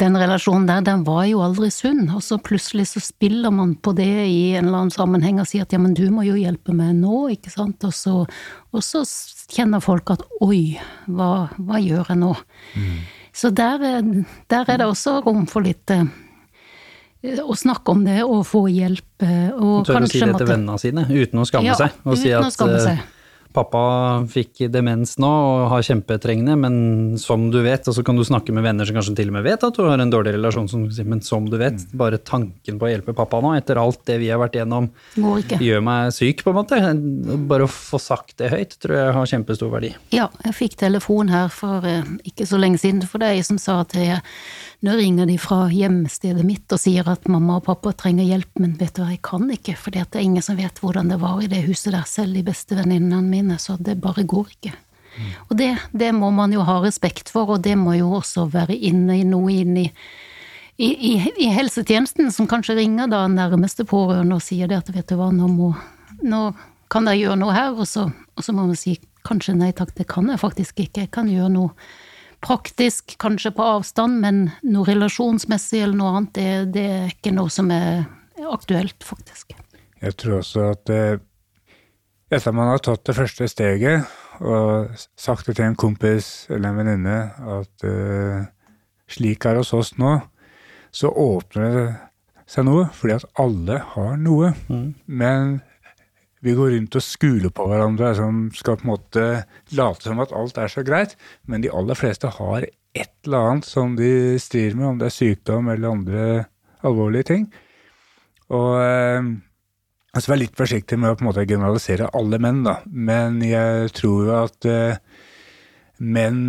den 0.00 0.16
relasjonen 0.16 0.64
der, 0.70 0.80
den 0.86 1.04
var 1.04 1.26
jo 1.28 1.42
aldri 1.44 1.68
sunn. 1.74 2.06
Og 2.16 2.24
så 2.24 2.40
plutselig 2.40 2.88
så 2.94 3.02
spiller 3.04 3.52
man 3.52 3.74
på 3.76 3.92
det 3.98 4.08
i 4.08 4.40
en 4.54 4.70
eller 4.70 4.86
annen 4.86 4.94
sammenheng 4.94 5.42
og 5.42 5.50
sier 5.50 5.68
at 5.68 5.76
ja, 5.76 5.82
men 5.82 5.92
du 5.98 6.06
må 6.14 6.24
jo 6.26 6.38
hjelpe 6.40 6.72
meg 6.76 6.96
nå, 7.02 7.26
ikke 7.36 7.52
sant. 7.52 7.84
Og 7.84 7.92
så, 7.94 8.16
og 8.24 8.86
så 8.86 9.04
kjenner 9.52 9.84
folk 9.84 10.14
at 10.16 10.24
oi, 10.40 10.80
hva, 11.12 11.50
hva 11.60 11.82
gjør 11.84 12.14
jeg 12.14 12.22
nå? 12.24 12.32
Mm. 12.80 12.98
Så 13.36 13.52
der, 13.54 13.84
der, 14.50 14.64
er 14.64 14.80
det 14.80 14.88
også 14.88 15.20
rom 15.26 15.44
for 15.50 15.64
litt 15.68 15.92
eh, 15.92 16.08
å 17.20 17.56
snakke 17.56 17.92
om 17.92 18.04
det 18.06 18.20
og 18.24 18.44
få 18.48 18.66
hjelp. 18.72 19.08
Eh, 19.24 19.48
og 19.52 19.86
Tørre 19.88 20.08
å 20.08 20.10
si 20.10 20.20
det 20.24 20.36
til 20.40 20.52
vennene 20.54 20.76
sine 20.80 21.06
uten 21.08 21.42
å 21.42 21.48
skamme 21.48 21.72
ja, 21.72 21.78
seg. 21.78 21.96
Og 22.08 22.20
si 22.20 22.32
at. 22.32 22.60
Eh, 22.90 23.08
pappa 23.54 23.82
fikk 24.30 24.62
demens 24.70 25.16
nå 25.20 25.28
og 25.28 25.64
har 25.72 25.82
kjempetrengende, 25.82 26.54
men 26.60 26.74
som 27.18 27.48
du 27.50 27.58
vet, 27.64 27.88
og 27.90 27.96
så 27.96 28.04
kan 28.06 28.18
du 28.18 28.22
snakke 28.26 28.54
med 28.54 28.64
venner 28.66 28.86
som 28.86 28.96
kanskje 28.96 29.16
til 29.18 29.32
og 29.32 29.36
med 29.38 29.46
vet 29.48 29.64
at 29.66 29.76
du 29.76 29.82
har 29.88 29.98
en 30.00 30.12
dårlig 30.12 30.36
relasjon, 30.36 30.68
som 30.70 30.86
men 31.10 31.22
som 31.26 31.48
du 31.50 31.56
vet, 31.58 31.82
mm. 31.82 31.96
bare 31.98 32.20
tanken 32.22 32.78
på 32.78 32.86
å 32.86 32.92
hjelpe 32.92 33.16
pappa 33.16 33.42
nå, 33.42 33.52
etter 33.58 33.80
alt 33.82 34.04
det 34.08 34.20
vi 34.22 34.30
har 34.30 34.40
vært 34.42 34.58
igjennom, 34.58 34.90
gjør 35.58 35.84
meg 35.86 36.14
syk, 36.14 36.44
på 36.46 36.54
en 36.54 36.60
måte. 36.60 36.80
Bare 37.50 37.66
å 37.66 37.72
få 37.74 37.98
sagt 38.02 38.36
det 38.40 38.52
høyt 38.54 38.78
tror 38.78 38.98
jeg 39.00 39.18
har 39.18 39.30
kjempestor 39.34 39.74
verdi. 39.74 39.92
Ja, 40.14 40.30
jeg 40.46 40.56
fikk 40.56 40.78
telefon 40.80 41.32
her 41.34 41.50
for 41.52 41.86
eh, 41.88 42.06
ikke 42.30 42.46
så 42.48 42.60
lenge 42.60 42.80
siden, 42.82 43.02
for 43.06 43.22
er 43.26 43.42
som 43.46 43.58
sa 43.60 43.80
at 43.82 43.98
jeg 43.98 44.20
nå 44.80 44.92
ringer 44.96 45.26
de 45.26 45.36
fra 45.38 45.66
hjemstedet 45.68 46.44
mitt 46.46 46.72
og 46.72 46.80
sier 46.80 47.08
at 47.12 47.26
mamma 47.28 47.58
og 47.58 47.66
pappa 47.66 47.92
trenger 47.92 48.24
hjelp, 48.24 48.62
men 48.62 48.78
vet 48.80 48.94
du 48.96 49.02
hva, 49.02 49.10
jeg 49.12 49.20
kan 49.26 49.44
ikke, 49.52 49.74
for 49.76 49.92
det 49.92 50.06
er 50.08 50.24
ingen 50.24 50.44
som 50.44 50.56
vet 50.56 50.80
hvordan 50.80 51.12
det 51.12 51.18
var 51.20 51.42
i 51.44 51.50
det 51.52 51.66
huset 51.66 51.92
der, 51.92 52.06
selv 52.08 52.38
de 52.38 52.44
beste 52.46 52.78
venninnene 52.78 53.20
mine, 53.28 53.58
så 53.60 53.76
det 53.76 53.98
bare 54.00 54.24
går 54.24 54.48
ikke. 54.56 54.72
Mm. 55.10 55.28
Og 55.50 55.54
det, 55.58 55.68
det, 55.92 56.10
må 56.16 56.30
man 56.32 56.56
jo 56.56 56.64
ha 56.64 56.78
respekt 56.80 57.28
for, 57.28 57.56
og 57.56 57.64
det 57.66 57.76
må 57.76 57.98
jo 57.98 58.14
også 58.22 58.46
være 58.48 58.78
inne 58.88 59.20
i 59.20 59.28
noe 59.28 59.52
inn 59.52 59.76
i, 59.82 59.86
i, 60.80 60.88
i, 60.88 61.14
i 61.44 61.52
helsetjenesten, 61.52 62.32
som 62.32 62.48
kanskje 62.48 62.78
ringer 62.80 63.10
da 63.12 63.26
nærmeste 63.28 63.84
pårørende 63.84 64.40
og 64.40 64.44
sier 64.46 64.70
det 64.70 64.80
at 64.80 64.92
vet 64.94 65.12
du 65.12 65.18
hva, 65.20 65.28
nå, 65.34 65.50
må, 65.52 65.74
nå 66.24 66.44
kan 66.90 67.04
dere 67.04 67.20
gjøre 67.20 67.42
noe 67.42 67.52
her, 67.52 67.74
og 67.76 67.84
så, 67.84 68.08
og 68.08 68.46
så 68.46 68.56
må 68.56 68.64
man 68.70 68.80
si 68.80 68.96
kanskje 69.28 69.60
nei 69.60 69.74
takk, 69.76 69.92
det 69.98 70.08
kan 70.08 70.30
jeg 70.32 70.40
faktisk 70.40 70.80
ikke, 70.80 71.04
jeg 71.04 71.12
kan 71.12 71.28
gjøre 71.28 71.52
noe 71.52 71.74
praktisk, 72.40 73.16
kanskje 73.20 73.52
på 73.56 73.64
avstand, 73.76 74.20
men 74.22 74.46
noe 74.64 74.88
relasjonsmessig 74.88 75.82
eller 75.84 75.98
noe 75.98 76.12
annet, 76.14 76.32
det, 76.36 76.52
det 76.76 76.86
er 76.94 77.12
ikke 77.12 77.34
noe 77.36 77.52
som 77.52 77.70
er 77.74 78.06
aktuelt, 78.50 79.04
faktisk. 79.04 79.52
Jeg 80.00 80.16
tror 80.16 80.38
også 80.40 80.70
at 80.72 80.92
eh, 80.94 81.20
etter 82.32 82.54
man 82.56 82.70
har 82.72 82.80
tatt 82.84 83.04
det 83.08 83.16
første 83.18 83.48
steget 83.50 84.08
og 84.40 84.94
sagt 85.20 85.50
det 85.50 85.58
til 85.58 85.66
en 85.68 85.76
kompis 85.76 86.46
eller 86.48 86.70
en 86.70 86.78
venninne 86.80 87.16
at 87.58 87.84
uh, 87.84 88.46
slik 89.10 89.44
er 89.44 89.58
det 89.58 89.64
hos 89.64 89.74
oss 89.76 89.90
nå, 90.00 90.14
så 90.90 91.10
åpner 91.12 91.74
det 91.76 91.88
seg 92.50 92.64
noe, 92.66 92.86
fordi 92.96 93.18
at 93.18 93.26
alle 93.42 93.82
har 93.92 94.14
noe. 94.18 94.54
Mm. 94.70 94.94
Men 95.06 95.58
Vi 96.40 96.54
går 96.56 96.72
rundt 96.74 96.96
og 96.96 97.04
skuler 97.04 97.52
på 97.52 97.66
hverandre 97.68 98.14
som 98.16 98.46
skal 98.56 98.78
på 98.80 98.86
en 98.86 98.92
måte 98.94 99.24
late 99.76 100.06
som 100.08 100.22
at 100.24 100.32
alt 100.36 100.60
er 100.60 100.72
så 100.72 100.84
greit, 100.86 101.16
men 101.44 101.64
de 101.64 101.72
aller 101.72 101.98
fleste 101.98 102.30
har 102.38 102.64
et 102.64 103.12
eller 103.26 103.50
annet 103.50 103.68
som 103.68 103.92
de 103.98 104.38
strir 104.42 104.74
med, 104.74 104.86
om 104.86 105.00
det 105.00 105.10
er 105.10 105.18
sykdom 105.18 105.68
eller 105.70 105.92
andre 105.92 106.24
alvorlige 106.86 107.28
ting. 107.32 107.46
Og 108.50 108.80
eh, 108.82 109.28
altså 110.16 110.32
være 110.32 110.44
litt 110.46 110.56
forsiktig 110.58 110.98
med 110.98 111.12
å 111.12 111.18
på 111.18 111.24
en 111.24 111.30
måte 111.30 111.46
generalisere 111.46 112.10
alle 112.16 112.40
menn, 112.42 112.64
da. 112.66 112.80
Men 112.88 113.38
jeg 113.44 113.92
tror 114.00 114.26
jo 114.26 114.38
at 114.40 114.70
eh, 114.70 114.98
menn 116.00 116.40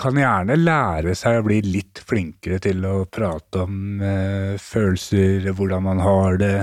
kan 0.00 0.16
gjerne 0.16 0.56
lære 0.56 1.14
seg 1.18 1.40
å 1.40 1.44
bli 1.44 1.58
litt 1.66 2.00
flinkere 2.06 2.60
til 2.62 2.84
å 2.88 2.94
prate 3.10 3.64
om 3.66 4.00
eh, 4.04 4.54
følelser, 4.60 5.50
hvordan 5.56 5.84
man 5.88 6.00
har 6.04 6.38
det. 6.40 6.54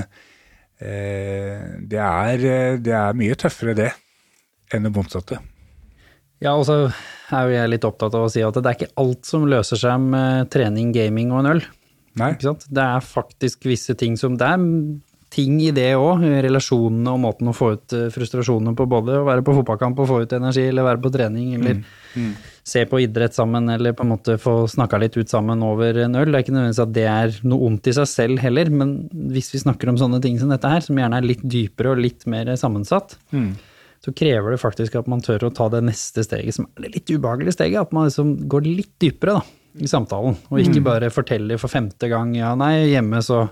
Eh, 0.77 1.61
det, 1.89 2.01
er, 2.01 2.43
eh, 2.45 2.79
det 2.81 2.93
er 2.93 3.17
mye 3.17 3.37
tøffere 3.39 3.73
det 3.77 3.91
enn 4.73 4.85
det 4.85 4.93
motsatte. 4.93 5.39
Ja, 6.43 6.53
og 6.53 6.67
så 6.67 6.75
er 7.33 7.47
jo 7.47 7.55
jeg 7.55 7.71
litt 7.71 7.87
opptatt 7.87 8.13
av 8.13 8.27
å 8.27 8.29
si 8.29 8.43
at 8.45 8.59
det 8.59 8.69
er 8.69 8.77
ikke 8.77 8.93
alt 9.01 9.25
som 9.25 9.47
løser 9.49 9.79
seg 9.81 10.03
med 10.03 10.51
trening, 10.53 10.91
gaming 10.93 11.33
og 11.33 11.41
en 11.41 11.51
øl. 11.55 11.63
Nei? 12.17 12.31
Det 12.37 12.83
er 12.83 13.03
faktisk 13.05 13.67
visse 13.69 13.93
ting 13.97 14.15
som 14.17 14.37
Det 14.39 14.47
er 14.49 14.61
ting 15.33 15.57
i 15.59 15.71
det 15.75 15.89
òg, 15.99 16.21
relasjonene 16.45 17.11
og 17.13 17.19
måten 17.19 17.49
å 17.51 17.55
få 17.55 17.73
ut 17.75 17.95
eh, 17.95 18.07
frustrasjonene 18.13 18.75
på, 18.77 18.85
både 18.89 19.19
å 19.19 19.25
være 19.27 19.43
på 19.45 19.55
fotballkamp 19.57 19.99
og 19.99 20.07
få 20.09 20.21
ut 20.23 20.35
energi, 20.37 20.69
eller 20.69 20.87
være 20.87 21.01
på 21.03 21.11
trening, 21.13 21.49
eller 21.57 21.81
se 22.67 22.83
på 22.89 22.99
idrett 23.03 23.35
sammen, 23.35 23.69
eller 23.71 23.93
på 23.95 24.03
en 24.03 24.11
måte 24.11 24.37
få 24.41 24.53
snakka 24.71 24.99
litt 24.99 25.17
ut 25.19 25.29
sammen 25.31 25.61
over 25.63 25.99
en 26.03 26.15
øl. 26.19 26.31
Det 26.31 26.39
er 26.39 26.45
ikke 26.45 26.55
nødvendigvis 26.55 26.83
at 26.83 26.93
det 26.95 27.07
er 27.11 27.35
noe 27.47 27.69
ondt 27.69 27.87
i 27.87 27.95
seg 27.95 28.09
selv 28.11 28.43
heller, 28.43 28.71
men 28.71 28.97
hvis 29.33 29.51
vi 29.53 29.61
snakker 29.63 29.91
om 29.91 29.99
sånne 29.99 30.19
ting 30.23 30.39
som 30.39 30.51
dette 30.51 30.71
her, 30.71 30.83
som 30.83 30.99
gjerne 30.99 31.19
er 31.19 31.27
litt 31.27 31.43
dypere 31.43 31.93
og 31.93 32.01
litt 32.03 32.27
mer 32.27 32.51
sammensatt, 32.59 33.17
så 34.03 34.13
krever 34.13 34.53
det 34.53 34.61
faktisk 34.61 34.95
at 34.99 35.07
man 35.11 35.23
tør 35.25 35.47
å 35.47 35.53
ta 35.53 35.67
det 35.73 35.83
neste 35.83 36.23
steget, 36.23 36.55
som 36.55 36.67
er 36.75 36.87
det 36.87 36.93
litt 36.95 37.11
ubehagelige 37.11 37.55
steget. 37.55 37.81
At 37.87 37.95
man 37.95 38.07
liksom 38.07 38.35
går 38.47 38.67
litt 38.67 38.93
dypere 39.01 39.39
da, 39.39 39.43
i 39.77 39.87
samtalen, 39.91 40.37
og 40.49 40.59
ikke 40.61 40.83
bare 40.85 41.09
forteller 41.13 41.59
for 41.61 41.71
femte 41.71 42.07
gang 42.11 42.35
ja, 42.37 42.55
nei, 42.57 42.87
hjemme 42.93 43.21
så 43.25 43.45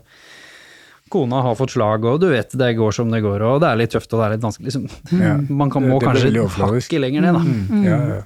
Kona 1.13 1.41
har 1.45 1.55
fått 1.59 1.75
slag, 1.75 2.05
og 2.09 2.19
du 2.23 2.29
vet 2.31 2.53
det 2.57 2.71
går 2.79 2.91
som 2.97 3.11
det 3.13 3.19
går, 3.21 3.43
og 3.45 3.59
det 3.61 3.67
er 3.69 3.77
litt 3.77 3.91
tøft 3.93 4.13
og 4.15 4.21
det 4.23 4.25
er 4.25 4.31
litt 4.37 4.45
vanskelig. 4.45 4.71
Liksom. 4.71 5.19
Ja. 5.21 5.35
Man 5.61 5.69
kan, 5.73 5.85
må 5.85 5.99
det 6.01 6.15
det 6.25 6.31
kanskje 6.41 6.63
hakket 6.65 7.03
lenger 7.03 7.27
ned, 7.27 7.37
da. 7.37 7.43
Mm. 7.45 7.83
Ja, 7.85 7.99
ja. 8.15 8.23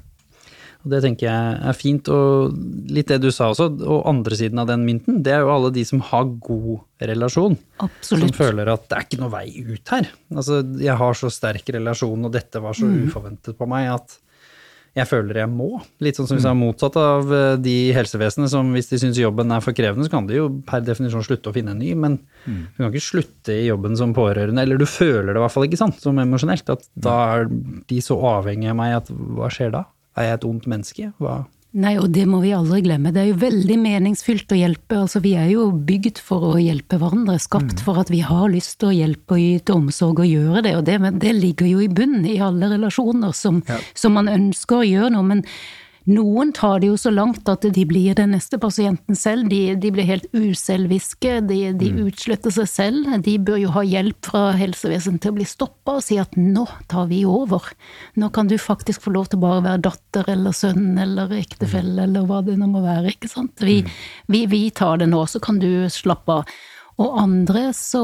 Og 0.79 0.93
det 0.93 1.01
tenker 1.03 1.27
jeg 1.27 1.55
er 1.67 1.75
fint, 1.75 2.07
og 2.07 2.53
litt 2.95 3.09
det 3.11 3.17
du 3.19 3.27
sa 3.35 3.49
også, 3.51 3.65
og 3.83 4.05
andre 4.07 4.37
siden 4.39 4.61
av 4.63 4.69
den 4.69 4.85
mynten, 4.87 5.17
det 5.25 5.33
er 5.35 5.41
jo 5.43 5.49
alle 5.51 5.73
de 5.75 5.83
som 5.83 5.99
har 6.07 6.23
god 6.39 6.77
relasjon. 7.03 7.57
Som 7.81 7.89
Absolutt. 7.89 8.37
føler 8.39 8.71
at 8.71 8.85
det 8.87 8.95
er 8.95 9.03
ikke 9.09 9.19
noe 9.19 9.33
vei 9.33 9.49
ut 9.59 9.91
her. 9.91 10.07
Altså, 10.31 10.61
jeg 10.79 10.95
har 11.03 11.19
så 11.19 11.27
sterk 11.35 11.67
relasjon, 11.75 12.23
og 12.23 12.31
dette 12.31 12.63
var 12.63 12.79
så 12.79 12.87
Mm. 12.87 13.09
uforventet 13.11 13.57
på 13.59 13.67
meg 13.67 13.89
at 13.91 14.15
jeg 14.97 15.07
føler 15.09 15.41
jeg 15.41 15.51
må. 15.51 15.69
Litt 16.03 16.17
sånn 16.17 16.27
som 16.29 16.39
hvis 16.39 16.47
jeg 16.47 16.55
er 16.55 16.59
motsatt 16.59 16.97
av 16.99 17.33
eh, 17.35 17.53
de 17.61 17.75
i 17.89 17.93
helsevesenet 17.95 18.51
som 18.51 18.71
hvis 18.73 18.89
de 18.91 18.99
syns 19.01 19.19
jobben 19.21 19.53
er 19.53 19.63
for 19.65 19.77
krevende, 19.77 20.07
så 20.07 20.15
kan 20.15 20.29
de 20.29 20.39
jo 20.39 20.47
per 20.67 20.83
definisjon 20.85 21.25
slutte 21.25 21.51
å 21.51 21.55
finne 21.55 21.75
en 21.75 21.81
ny, 21.81 21.93
men 21.99 22.17
du 22.47 22.81
kan 22.81 22.89
ikke 22.89 23.05
slutte 23.05 23.55
i 23.55 23.67
jobben 23.67 23.97
som 23.99 24.15
pårørende, 24.17 24.63
eller 24.63 24.81
du 24.81 24.87
føler 24.89 25.31
det 25.31 25.39
i 25.39 25.45
hvert 25.45 25.55
fall 25.55 25.67
ikke 25.69 25.81
sant, 25.81 26.01
som 26.01 26.19
emosjonelt, 26.21 26.73
at 26.73 26.89
da 26.95 27.15
er 27.35 27.47
de 27.89 28.01
så 28.03 28.17
avhengig 28.37 28.71
av 28.71 28.79
meg 28.79 28.97
at 28.97 29.13
hva 29.13 29.51
skjer 29.53 29.73
da? 29.77 29.85
Er 30.17 30.31
jeg 30.31 30.39
et 30.39 30.49
ondt 30.49 30.67
menneske? 30.69 31.11
Hva? 31.21 31.43
Nei, 31.77 31.91
og 32.01 32.07
det 32.09 32.23
må 32.25 32.39
vi 32.41 32.49
aldri 32.57 32.79
glemme. 32.81 33.11
Det 33.13 33.21
er 33.21 33.27
jo 33.29 33.41
veldig 33.43 33.75
meningsfylt 33.77 34.49
å 34.55 34.57
hjelpe. 34.57 35.03
Altså, 35.03 35.19
vi 35.21 35.35
er 35.37 35.51
jo 35.51 35.67
bygd 35.69 36.17
for 36.25 36.47
å 36.47 36.53
hjelpe 36.57 36.97
hverandre, 36.97 37.35
skapt 37.37 37.83
for 37.85 38.01
at 38.01 38.09
vi 38.09 38.23
har 38.25 38.47
lyst 38.49 38.79
til 38.81 38.89
å 38.89 38.95
hjelpe 38.95 39.37
og 39.37 39.43
yte 39.43 39.75
omsorg 39.77 40.23
og 40.23 40.31
gjøre 40.31 40.63
det. 40.65 40.73
Og 40.79 40.87
det, 40.87 40.95
men 41.03 41.19
det 41.21 41.35
ligger 41.37 41.69
jo 41.69 41.83
i 41.85 41.91
bunnen 41.93 42.25
i 42.25 42.39
alle 42.41 42.71
relasjoner 42.73 43.35
som, 43.37 43.61
som 43.93 44.17
man 44.17 44.31
ønsker 44.33 44.81
å 44.81 44.87
gjøre 44.87 45.11
noe. 45.13 45.27
Men 45.29 45.45
noen 46.09 46.51
tar 46.55 46.81
det 46.81 46.89
jo 46.89 46.97
så 46.97 47.11
langt 47.13 47.47
at 47.51 47.65
de 47.75 47.83
blir 47.87 48.15
den 48.17 48.33
neste 48.33 48.57
pasienten 48.61 49.17
selv. 49.17 49.49
De, 49.51 49.75
de 49.79 49.91
blir 49.93 50.07
helt 50.07 50.25
uselviske, 50.33 51.39
de, 51.49 51.59
de 51.77 51.91
utsletter 52.05 52.53
seg 52.55 52.69
selv. 52.71 53.11
De 53.25 53.35
bør 53.37 53.59
jo 53.61 53.73
ha 53.75 53.83
hjelp 53.85 54.31
fra 54.31 54.43
helsevesenet 54.57 55.21
til 55.23 55.33
å 55.33 55.37
bli 55.37 55.47
stoppa 55.49 55.99
og 55.99 56.05
si 56.05 56.19
at 56.21 56.33
nå 56.39 56.65
tar 56.91 57.09
vi 57.11 57.21
over. 57.29 57.71
Nå 58.19 58.31
kan 58.35 58.49
du 58.49 58.57
faktisk 58.61 59.05
få 59.05 59.13
lov 59.15 59.29
til 59.29 59.39
å 59.41 59.45
bare 59.45 59.65
være 59.67 59.85
datter 59.89 60.33
eller 60.33 60.55
sønn 60.55 60.97
eller 60.99 61.35
ektefelle 61.37 62.07
eller 62.07 62.27
hva 62.29 62.41
det 62.45 62.57
nå 62.59 62.69
må 62.71 62.83
være, 62.85 63.13
ikke 63.13 63.31
sant. 63.31 63.61
Vi, 63.61 63.81
vi, 64.31 64.45
vi 64.49 64.65
tar 64.75 65.01
det 65.01 65.09
nå, 65.11 65.23
så 65.29 65.41
kan 65.43 65.61
du 65.61 65.69
slappe 65.93 66.41
av. 66.41 66.59
Og 66.99 67.15
andre 67.21 67.69
så 67.75 68.03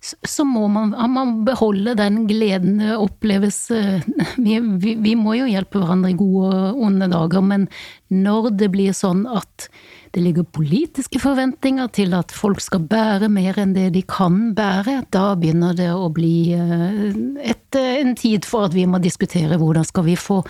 så 0.00 0.44
må 0.46 0.68
man, 0.70 0.92
man 1.10 1.32
beholde 1.46 1.96
den 1.98 2.22
gleden 2.28 2.78
det 2.78 2.94
oppleves 2.94 3.64
vi, 4.44 4.58
vi, 4.60 4.94
vi 4.94 5.14
må 5.18 5.34
jo 5.40 5.48
hjelpe 5.50 5.82
hverandre 5.82 6.12
i 6.12 6.18
gode 6.18 6.52
og 6.54 6.82
onde 6.86 7.10
dager, 7.10 7.42
men 7.44 7.66
når 8.14 8.52
det 8.60 8.70
blir 8.72 8.94
sånn 8.96 9.26
at 9.28 9.68
det 10.14 10.22
ligger 10.24 10.46
politiske 10.54 11.20
forventninger 11.20 11.90
til 11.92 12.14
at 12.16 12.32
folk 12.32 12.62
skal 12.64 12.86
bære 12.88 13.28
mer 13.32 13.58
enn 13.60 13.74
det 13.76 13.90
de 13.96 14.02
kan 14.08 14.54
bære, 14.56 15.02
da 15.12 15.34
begynner 15.38 15.76
det 15.76 15.90
å 15.92 16.08
bli 16.14 16.54
eh, 16.56 17.10
et, 17.50 17.78
en 17.78 18.14
tid 18.16 18.48
for 18.48 18.68
at 18.68 18.76
vi 18.76 18.86
må 18.88 19.02
diskutere 19.04 19.60
hvordan 19.60 19.86
skal 19.88 20.06
vi 20.08 20.16
få 20.18 20.40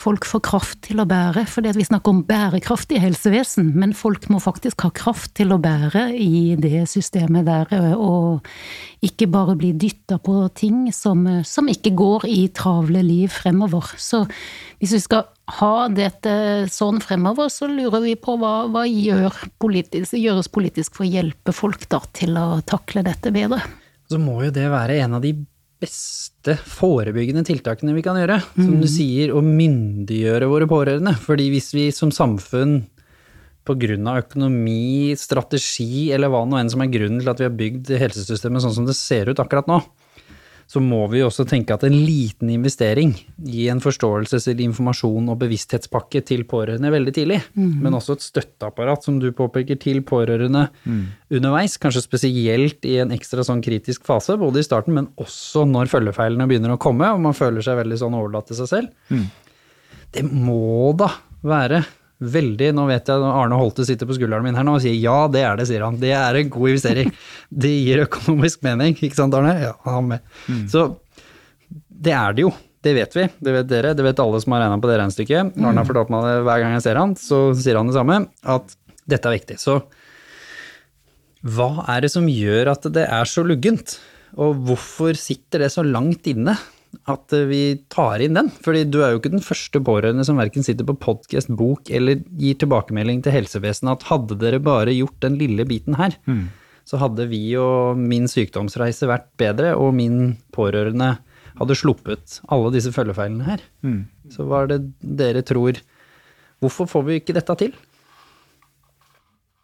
folk 0.00 0.26
får 0.28 0.42
kraft 0.46 0.78
til 0.88 1.02
å 1.02 1.06
bære. 1.08 1.44
Fordi 1.50 1.72
vi 1.76 1.86
snakker 1.86 2.14
om 2.14 2.22
bærekraft 2.28 2.92
i 2.94 3.00
helsevesen, 3.02 3.72
men 3.78 3.92
folk 3.96 4.28
må 4.32 4.40
faktisk 4.42 4.86
ha 4.86 4.92
kraft 4.96 5.34
til 5.38 5.52
å 5.54 5.60
bære 5.60 6.08
i 6.16 6.56
det 6.60 6.86
systemet 6.90 7.48
der, 7.48 7.74
og 7.96 8.46
ikke 9.04 9.28
bare 9.32 9.56
bli 9.60 9.72
dytta 9.80 10.20
på 10.22 10.42
ting 10.56 10.88
som, 10.96 11.26
som 11.46 11.68
ikke 11.70 11.92
går 11.98 12.26
i 12.30 12.40
travle 12.56 13.04
liv 13.04 13.32
fremover. 13.32 13.92
Så 14.00 14.24
hvis 14.80 14.96
vi 14.96 15.02
skal 15.04 15.28
ha 15.60 15.88
dette 15.92 16.32
sånn 16.70 17.00
fremover, 17.02 17.50
så 17.52 17.68
lurer 17.70 18.04
vi 18.04 18.16
på 18.20 18.36
hva, 18.40 18.64
hva 18.70 18.86
gjør 18.88 19.36
politisk, 19.62 20.16
gjøres 20.16 20.50
politisk 20.52 20.96
for 20.96 21.06
å 21.06 21.12
hjelpe 21.12 21.54
folk 21.56 21.88
da, 21.90 22.02
til 22.16 22.38
å 22.38 22.60
takle 22.66 23.04
dette 23.06 23.32
bedre. 23.34 23.62
Så 24.10 24.18
må 24.18 24.40
jo 24.46 24.52
det 24.54 24.66
være 24.72 25.00
en 25.04 25.18
av 25.18 25.24
de 25.24 25.36
beste 25.80 26.56
forebyggende 26.68 27.44
tiltakene 27.48 27.94
vi 27.96 28.04
kan 28.04 28.18
gjøre. 28.20 28.40
Som 28.56 28.80
du 28.82 28.88
sier, 28.90 29.32
å 29.32 29.42
myndiggjøre 29.44 30.48
våre 30.50 30.68
pårørende. 30.70 31.14
Fordi 31.24 31.48
hvis 31.54 31.70
vi 31.76 31.88
som 31.94 32.12
samfunn 32.14 32.82
pga. 33.64 33.96
økonomi, 34.18 35.14
strategi 35.16 36.10
eller 36.12 36.30
hva 36.32 36.44
nå 36.48 36.58
enn 36.58 36.70
som 36.72 36.82
er 36.82 36.92
grunnen 36.92 37.20
til 37.20 37.30
at 37.30 37.40
vi 37.40 37.46
har 37.46 37.56
bygd 37.56 37.92
helsesystemet 38.00 38.64
sånn 38.64 38.74
som 38.74 38.86
det 38.88 38.96
ser 38.98 39.30
ut 39.30 39.42
akkurat 39.42 39.68
nå, 39.70 39.80
så 40.70 40.78
må 40.78 41.00
vi 41.10 41.18
også 41.26 41.42
tenke 41.50 41.74
at 41.74 41.82
en 41.82 41.96
liten 41.96 42.50
investering 42.54 43.10
i 43.50 43.64
en 43.72 43.80
forståelses- 43.82 44.46
eller 44.46 44.68
informasjon- 44.68 45.32
og 45.32 45.40
bevissthetspakke 45.40 46.22
til 46.28 46.44
pårørende 46.46 46.92
veldig 46.94 47.14
tidlig, 47.16 47.40
men 47.56 47.96
også 47.98 48.14
et 48.14 48.22
støtteapparat, 48.22 49.02
som 49.02 49.18
du 49.18 49.32
påpeker, 49.34 49.80
til 49.82 49.98
pårørende 50.06 50.68
underveis, 51.30 51.74
kanskje 51.82 52.04
spesielt 52.04 52.86
i 52.86 53.00
en 53.02 53.10
ekstra 53.16 53.42
sånn 53.46 53.64
kritisk 53.66 54.06
fase, 54.06 54.38
både 54.38 54.62
i 54.62 54.66
starten, 54.66 54.94
men 54.94 55.10
også 55.18 55.66
når 55.66 55.90
følgefeilene 55.90 56.46
begynner 56.46 56.76
å 56.76 56.80
komme, 56.82 57.10
og 57.10 57.24
man 57.26 57.34
føler 57.34 57.66
seg 57.66 57.80
veldig 57.82 57.98
sånn 57.98 58.14
overlatt 58.14 58.52
til 58.52 58.62
seg 58.62 58.70
selv. 58.70 59.26
Det 60.14 60.22
må 60.30 60.94
da 60.98 61.10
være 61.42 61.82
veldig 62.20 62.70
Nå 62.76 62.86
vet 62.90 63.08
jeg 63.08 63.28
Arne 63.32 63.58
Holte 63.58 63.84
sitter 63.88 64.08
på 64.08 64.16
skulderen 64.16 64.44
min 64.44 64.56
her 64.58 64.66
nå 64.66 64.76
og 64.76 64.82
sier 64.84 64.96
ja, 65.00 65.24
det 65.32 65.44
er 65.46 65.60
det, 65.60 65.68
sier 65.70 65.84
han. 65.86 65.98
Det 66.00 66.12
er 66.16 66.40
en 66.40 66.50
god 66.52 66.72
investering. 66.72 67.12
Det 67.64 67.70
gir 67.72 68.04
økonomisk 68.04 68.64
mening, 68.66 68.96
ikke 68.96 69.18
sant 69.18 69.36
Arne? 69.36 69.54
Ja, 69.62 69.76
han 69.86 70.10
med. 70.10 70.26
Så 70.70 70.90
det 71.70 72.12
er 72.16 72.36
det 72.36 72.46
jo. 72.46 72.52
Det 72.80 72.94
vet 72.96 73.16
vi, 73.16 73.26
det 73.44 73.52
vet 73.52 73.66
dere, 73.68 73.92
det 73.92 74.04
vet 74.06 74.20
alle 74.22 74.38
som 74.40 74.54
har 74.56 74.62
regna 74.64 74.78
på 74.80 74.88
det 74.88 75.00
regnestykket. 75.00 75.56
Arne 75.60 75.82
har 75.82 75.88
fortalt 75.88 76.12
meg 76.12 76.24
det 76.24 76.36
hver 76.46 76.62
gang 76.62 76.76
jeg 76.78 76.84
ser 76.86 77.00
han, 77.00 77.16
så 77.20 77.40
sier 77.56 77.76
han 77.76 77.90
det 77.90 77.96
samme, 77.98 78.22
at 78.48 78.76
dette 79.10 79.28
er 79.28 79.36
viktig. 79.36 79.58
Så 79.60 79.80
hva 81.40 81.86
er 81.88 82.04
det 82.04 82.12
som 82.12 82.28
gjør 82.28 82.72
at 82.72 82.88
det 82.92 83.04
er 83.04 83.28
så 83.28 83.44
luggent? 83.44 83.98
Og 84.40 84.56
hvorfor 84.68 85.16
sitter 85.18 85.64
det 85.64 85.72
så 85.74 85.84
langt 85.84 86.28
inne 86.30 86.54
at 87.10 87.34
vi 87.50 87.80
tar 87.92 88.22
inn 88.24 88.34
den? 88.34 88.48
Fordi 88.64 88.84
du 88.90 89.00
er 89.02 89.12
jo 89.12 89.20
ikke 89.20 89.32
den 89.32 89.44
første 89.44 89.80
pårørende 89.86 90.24
som 90.26 90.40
verken 90.40 90.66
sitter 90.66 90.86
på 90.88 90.96
podkast, 90.98 91.52
bok 91.54 91.90
eller 91.90 92.22
gir 92.38 92.58
tilbakemelding 92.58 93.22
til 93.22 93.36
helsevesenet 93.36 93.92
at 93.98 94.08
hadde 94.10 94.38
dere 94.40 94.58
bare 94.62 94.94
gjort 94.96 95.18
den 95.22 95.38
lille 95.40 95.66
biten 95.68 95.94
her, 96.00 96.16
så 96.88 96.98
hadde 96.98 97.28
vi 97.30 97.42
og 97.60 97.98
min 98.00 98.26
sykdomsreise 98.26 99.06
vært 99.06 99.28
bedre, 99.38 99.76
og 99.78 99.94
min 99.94 100.36
pårørende 100.56 101.18
hadde 101.60 101.76
sluppet 101.76 102.40
alle 102.48 102.72
disse 102.74 102.90
følgefeilene 102.94 103.46
her. 103.46 103.62
Så 104.32 104.46
hva 104.48 104.64
er 104.64 104.72
det 104.74 104.80
dere 105.00 105.42
tror 105.46 105.78
Hvorfor 106.60 106.84
får 106.84 107.02
vi 107.06 107.14
ikke 107.20 107.32
dette 107.32 107.54
til? 107.56 107.70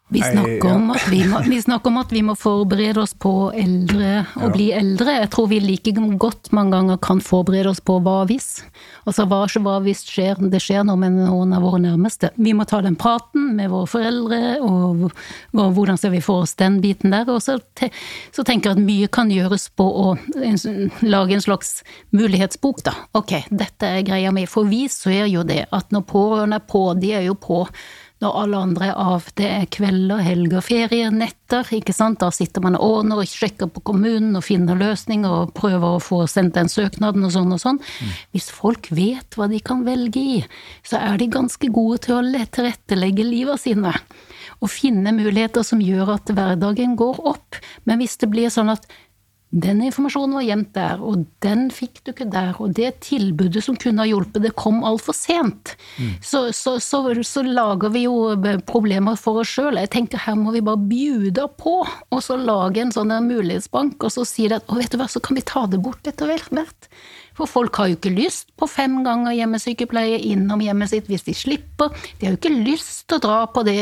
Vi 0.09 0.21
snakker, 0.21 0.71
om 0.71 0.91
at 0.91 1.03
vi, 1.11 1.17
må, 1.27 1.41
vi 1.43 1.57
snakker 1.61 1.91
om 1.91 1.97
at 1.99 2.11
vi 2.15 2.21
må 2.23 2.31
forberede 2.39 3.01
oss 3.01 3.11
på 3.19 3.49
eldre 3.51 4.21
og 4.39 4.53
bli 4.53 4.69
eldre. 4.71 5.17
Jeg 5.17 5.29
tror 5.33 5.49
vi 5.51 5.59
like 5.59 5.91
godt 6.15 6.53
mange 6.55 6.77
ganger 6.77 7.01
kan 7.03 7.19
forberede 7.19 7.73
oss 7.73 7.81
på 7.83 7.97
hva 8.05 8.21
hvis. 8.29 8.61
Altså 9.03 9.25
hva, 9.27 9.41
hva 9.65 9.73
hvis 9.83 10.05
skjer, 10.07 10.39
det 10.47 10.61
skjer 10.63 10.87
noe 10.87 10.95
med 11.01 11.17
noen 11.17 11.51
av 11.57 11.67
våre 11.67 11.81
nærmeste. 11.83 12.31
Vi 12.39 12.55
må 12.55 12.63
ta 12.63 12.79
den 12.85 12.95
praten 12.95 13.51
med 13.59 13.73
våre 13.73 13.91
foreldre, 13.91 14.41
og, 14.63 15.09
og 15.59 15.75
hvordan 15.75 15.99
ser 15.99 16.15
vi 16.15 16.23
for 16.23 16.47
oss 16.47 16.55
den 16.55 16.79
biten 16.83 17.11
der. 17.11 17.27
Og 17.27 17.43
så, 17.43 17.57
te, 17.75 17.91
så 18.31 18.47
tenker 18.47 18.71
jeg 18.71 18.79
at 18.79 18.87
mye 18.87 19.11
kan 19.11 19.33
gjøres 19.33 19.67
på 19.75 19.91
å 19.91 20.15
en, 20.39 20.59
lage 21.03 21.35
en 21.35 21.47
slags 21.49 21.81
mulighetsbok, 22.15 22.83
da. 22.87 22.95
Ok, 23.19 23.41
dette 23.51 23.91
er 23.99 24.07
greia 24.07 24.31
mi. 24.31 24.47
For 24.47 24.71
vi 24.71 24.85
ser 24.87 25.27
jo 25.27 25.43
det 25.43 25.65
at 25.67 25.91
når 25.91 26.07
pårørende 26.07 26.63
er 26.63 26.69
på, 26.71 26.87
de 26.95 27.17
er 27.19 27.27
jo 27.27 27.35
på 27.35 27.65
når 28.23 28.37
alle 28.41 28.59
andre 28.65 28.87
er 28.89 28.97
av. 28.97 29.27
Det 29.37 29.45
er 29.45 29.65
kvelder, 29.73 30.21
helger, 30.25 30.63
ferier, 30.65 31.11
netter, 31.13 31.67
ikke 31.77 31.93
sant. 31.93 32.19
Da 32.23 32.31
sitter 32.33 32.63
man 32.65 32.77
og 32.77 32.85
ordner 32.87 33.21
og 33.21 33.29
sjekker 33.29 33.69
på 33.73 33.83
kommunen 33.91 34.35
og 34.39 34.45
finner 34.47 34.79
løsninger 34.79 35.35
og 35.41 35.53
prøver 35.57 35.97
å 35.97 36.01
få 36.01 36.23
sendt 36.31 36.57
den 36.57 36.71
søknaden 36.71 37.27
og 37.27 37.35
sånn 37.35 37.53
og 37.53 37.61
sånn. 37.61 37.81
Hvis 38.33 38.49
folk 38.53 38.89
vet 38.89 39.37
hva 39.37 39.49
de 39.51 39.61
kan 39.61 39.85
velge 39.85 40.23
i, 40.23 40.39
så 40.87 40.97
er 41.01 41.21
de 41.21 41.29
ganske 41.37 41.69
gode 41.73 42.01
til 42.07 42.17
å 42.17 42.23
le- 42.25 42.47
tilrettelegge 42.57 43.25
livet 43.27 43.61
sine. 43.61 43.93
Og 44.57 44.71
finne 44.73 45.13
muligheter 45.13 45.61
som 45.65 45.83
gjør 45.83 46.15
at 46.15 46.31
hverdagen 46.33 46.95
går 46.97 47.19
opp. 47.29 47.59
Men 47.85 48.01
hvis 48.01 48.17
det 48.17 48.31
blir 48.33 48.49
sånn 48.49 48.73
at 48.73 48.87
den 49.49 49.79
informasjonen 49.85 50.35
var 50.35 50.43
gjemt 50.43 50.73
der, 50.75 50.99
og 50.99 51.21
den 51.43 51.69
fikk 51.71 52.01
du 52.03 52.11
ikke 52.11 52.27
der, 52.33 52.57
og 52.59 52.73
det 52.75 52.89
tilbudet 53.05 53.63
som 53.63 53.77
kunne 53.79 54.03
ha 54.03 54.07
hjulpet, 54.09 54.41
det 54.43 54.51
kom 54.59 54.81
altfor 54.83 55.15
sent. 55.15 55.77
Så, 56.19 56.49
så, 56.51 56.75
så, 56.83 56.99
så 57.23 57.43
lager 57.47 57.93
vi 57.93 58.03
jo 58.03 58.35
problemer 58.67 59.15
for 59.15 59.39
oss 59.39 59.53
sjøl. 59.55 59.79
Jeg 59.79 59.93
tenker 59.95 60.19
her 60.25 60.35
må 60.35 60.51
vi 60.51 60.63
bare 60.67 60.83
bjuda 60.89 61.47
på, 61.55 61.79
og 61.87 62.23
så 62.23 62.35
lage 62.35 62.83
en 62.83 62.91
sånn 62.91 63.15
mulighetsbank, 63.29 64.03
og 64.03 64.11
så 64.17 64.27
si 64.27 64.49
det 64.51 64.59
at 64.59 64.67
å, 64.67 64.81
vet 64.81 64.91
du 64.91 64.99
hva, 64.99 65.07
så 65.07 65.23
kan 65.23 65.39
vi 65.39 65.47
ta 65.47 65.63
det 65.71 65.79
bort 65.79 66.11
etter 66.11 66.27
hvert. 66.27 66.91
For 67.37 67.45
folk 67.45 67.75
har 67.77 67.91
jo 67.91 67.95
ikke 67.99 68.09
lyst 68.17 68.47
på 68.57 68.65
fem 68.69 68.95
ganger 69.05 69.35
hjemmesykepleie 69.37 70.17
innom 70.31 70.59
hjemmet 70.65 70.89
sitt 70.89 71.05
hvis 71.11 71.23
de 71.27 71.35
slipper. 71.37 71.91
De 72.17 72.25
har 72.25 72.33
jo 72.33 72.39
ikke 72.39 72.53
lyst 72.65 73.03
til 73.07 73.19
å 73.19 73.21
dra 73.21 73.35
på 73.53 73.61
det 73.67 73.75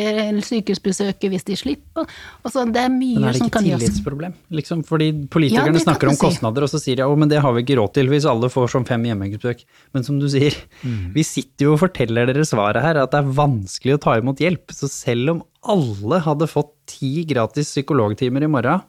sykehusbesøket 0.44 1.32
hvis 1.32 1.46
de 1.48 1.56
slipper. 1.60 2.10
Altså, 2.44 2.66
det 2.72 2.82
er 2.84 2.92
mye 2.94 3.32
som 3.38 3.50
kan 3.54 3.64
gjøres. 3.64 3.64
Men 3.64 3.72
er 3.72 3.72
det 3.72 3.80
ikke 3.80 3.86
tillitsproblem? 3.86 4.36
Liksom, 4.60 4.84
fordi 4.88 5.08
politikerne 5.32 5.80
Ja, 5.80 5.86
snakker 5.86 6.12
om 6.12 6.18
si. 6.18 6.24
kostnader, 6.26 6.68
og 6.68 6.72
så 6.74 6.82
sier 6.84 7.00
de 7.00 7.06
at 7.08 7.18
men 7.24 7.32
det 7.32 7.40
har 7.42 7.54
vi 7.56 7.64
ikke 7.64 7.78
råd 7.80 7.94
til 7.96 8.12
hvis 8.12 8.28
alle 8.30 8.50
får 8.52 8.68
sånn 8.76 8.88
fem 8.88 9.04
hjemmebesøk. 9.08 9.64
Men 9.96 10.04
som 10.04 10.20
du 10.20 10.28
sier, 10.28 10.54
Mm. 10.84 11.14
vi 11.16 11.24
sitter 11.24 11.66
jo 11.66 11.74
og 11.74 11.80
forteller 11.80 12.28
dere 12.28 12.44
svaret 12.46 12.82
her, 12.84 12.98
at 13.02 13.12
det 13.12 13.20
er 13.24 13.32
vanskelig 13.40 13.96
å 13.96 14.02
ta 14.02 14.18
imot 14.20 14.38
hjelp. 14.38 14.68
Så 14.76 14.90
selv 14.92 15.30
om 15.32 15.44
alle 15.64 16.20
hadde 16.22 16.48
fått 16.52 16.74
ti 16.86 17.24
gratis 17.26 17.72
psykologtimer 17.74 18.44
i 18.44 18.48
morgen, 18.52 18.82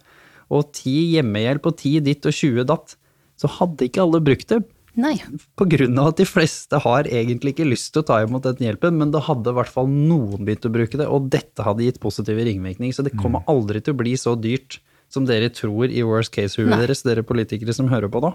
og 0.50 0.72
ti 0.72 1.14
hjemmehjelp 1.14 1.64
og 1.66 1.76
ti 1.78 1.98
ditt 2.00 2.26
og 2.26 2.32
20 2.32 2.64
datt, 2.66 2.96
så 3.40 3.50
hadde 3.58 3.88
ikke 3.88 4.02
alle 4.04 4.22
brukt 4.24 4.48
det. 4.52 4.62
Nei. 4.96 5.18
På 5.60 5.66
grunn 5.68 5.98
av 6.00 6.14
at 6.14 6.20
de 6.22 6.24
fleste 6.28 6.78
har 6.80 7.08
egentlig 7.10 7.52
ikke 7.52 7.68
lyst 7.68 7.90
til 7.92 8.00
å 8.00 8.08
ta 8.08 8.22
imot 8.24 8.46
den 8.46 8.64
hjelpen, 8.64 8.96
men 8.96 9.12
da 9.12 9.20
hadde 9.24 9.52
i 9.52 9.56
hvert 9.58 9.72
fall 9.72 9.90
noen 9.92 10.46
begynt 10.46 10.64
å 10.64 10.72
bruke 10.72 11.00
det, 11.00 11.08
og 11.12 11.28
dette 11.32 11.66
hadde 11.66 11.84
gitt 11.84 12.00
positive 12.00 12.46
ringvirkninger. 12.48 12.96
Så 12.96 13.04
det 13.04 13.12
kommer 13.20 13.44
aldri 13.50 13.82
til 13.84 13.92
å 13.92 14.00
bli 14.00 14.14
så 14.20 14.32
dyrt 14.40 14.78
som 15.12 15.28
dere 15.28 15.52
tror 15.52 15.92
i 15.92 16.04
worst 16.06 16.32
case-huet 16.34 16.72
deres, 16.80 17.04
dere 17.06 17.26
politikere 17.26 17.76
som 17.76 17.92
hører 17.92 18.10
på 18.12 18.24
nå. 18.24 18.32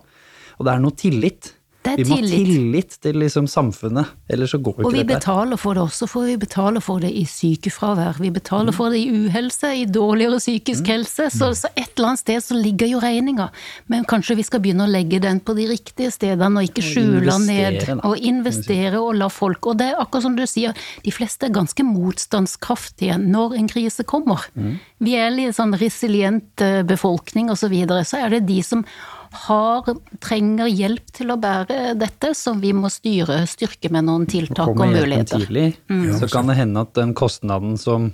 Og 0.60 0.68
det 0.68 0.76
er 0.76 0.84
noe 0.84 0.98
tillit. 0.98 1.56
Det 1.84 1.94
er 1.94 1.98
vi 1.98 2.04
må 2.06 2.16
ha 2.16 2.22
tillit. 2.22 2.46
tillit 2.46 2.98
til 3.02 3.16
liksom 3.18 3.48
samfunnet, 3.50 4.06
ellers 4.30 4.52
så 4.54 4.60
går 4.62 4.76
jo 4.84 4.86
Og 4.86 4.94
vi 4.94 5.00
dette. 5.02 5.16
betaler 5.18 5.58
for 5.58 5.74
det 5.74 5.82
også, 5.82 6.08
for 6.08 6.26
vi 6.30 6.36
betaler 6.38 6.80
for 6.80 7.00
det 7.00 7.10
i 7.10 7.24
sykefravær. 7.26 8.20
Vi 8.20 8.30
Mm. 8.30 8.34
betaler 8.36 8.72
for 8.72 8.90
det 8.92 9.00
i 9.00 9.10
uhelse, 9.10 9.72
i 9.82 9.86
dårligere 9.86 10.38
psykisk 10.38 10.86
helse. 10.86 11.32
Så, 11.32 11.50
så 11.58 11.68
et 11.76 11.90
eller 11.98 12.10
annet 12.10 12.20
sted 12.20 12.38
så 12.44 12.54
ligger 12.62 12.88
jo 12.88 13.00
regninga. 13.00 13.50
Men 13.90 14.06
kanskje 14.06 14.36
vi 14.38 14.44
skal 14.44 14.60
begynne 14.62 14.86
å 14.86 14.92
legge 14.92 15.20
den 15.20 15.40
på 15.40 15.56
de 15.56 15.66
riktige 15.68 16.12
stedene, 16.14 16.62
og 16.62 16.70
ikke 16.70 16.84
skjule 16.86 17.26
den 17.26 17.48
ned. 17.48 18.00
Og 18.06 18.16
investere 18.18 19.02
og 19.02 19.16
la 19.16 19.28
folk 19.30 19.66
Og 19.66 19.78
det 19.78 19.90
er 19.90 20.00
akkurat 20.02 20.22
som 20.22 20.36
du 20.36 20.44
sier, 20.46 20.74
de 21.04 21.12
fleste 21.12 21.46
er 21.46 21.50
ganske 21.50 21.82
motstandskraftige 21.84 23.18
når 23.20 23.58
en 23.58 23.68
krise 23.68 24.04
kommer. 24.08 24.46
Mm. 24.58 24.80
Vi 25.02 25.16
er 25.18 25.32
litt 25.34 25.56
sånn 25.58 25.74
resilient 25.78 26.62
eh, 26.62 26.84
befolkning 26.84 27.50
og 27.50 27.58
så 27.58 27.70
videre. 27.72 28.04
Så 28.06 28.20
er 28.24 28.30
det 28.30 28.46
de 28.48 28.62
som 28.66 28.86
har, 29.32 29.88
trenger 30.20 30.68
hjelp 30.68 31.12
til 31.16 31.32
å 31.32 31.38
bære 31.40 31.94
dette, 32.00 32.34
som 32.38 32.60
vi 32.62 32.74
må 32.76 32.92
styre, 32.92 33.42
styrke 33.50 33.92
med 33.94 34.08
noen 34.10 34.28
tiltak 34.30 34.74
og 34.74 34.82
muligheter. 34.82 35.48
Mm. 35.92 36.18
så 36.20 36.28
kan 36.32 36.52
det 36.52 36.58
hende 36.60 36.84
at 36.84 36.94
den 36.98 37.14
kostnaden 37.18 37.78
som 37.80 38.12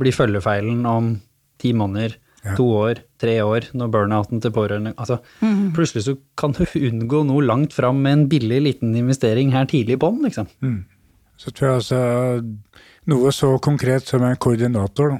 blir 0.00 0.16
følgefeilen 0.16 0.84
om 0.88 1.14
ti 1.60 1.72
måneder, 1.76 2.16
to 2.56 2.64
år, 2.72 3.02
tre 3.20 3.34
år, 3.44 3.66
når 3.76 3.90
burnouten 3.92 4.40
til 4.40 4.52
pårørende 4.54 4.94
altså, 4.96 5.18
Mm. 5.40 5.72
Plutselig 5.76 6.06
så 6.06 6.14
kan 6.36 6.52
du 6.56 6.64
unngå 6.64 7.24
noe 7.28 7.44
langt 7.44 7.74
fram 7.76 8.00
med 8.02 8.12
en 8.12 8.28
billig 8.28 8.62
liten 8.62 8.94
investering 8.96 9.52
her 9.52 9.66
tidlig 9.68 9.98
i 9.98 10.00
bånn, 10.00 10.22
liksom. 10.24 10.48
Så 11.36 11.52
tror 11.52 11.68
jeg 11.68 11.76
altså 11.80 12.00
noe 13.12 13.32
så 13.32 13.58
konkret 13.58 14.08
som 14.08 14.22
en 14.24 14.36
koordinator, 14.36 15.16
da. 15.16 15.18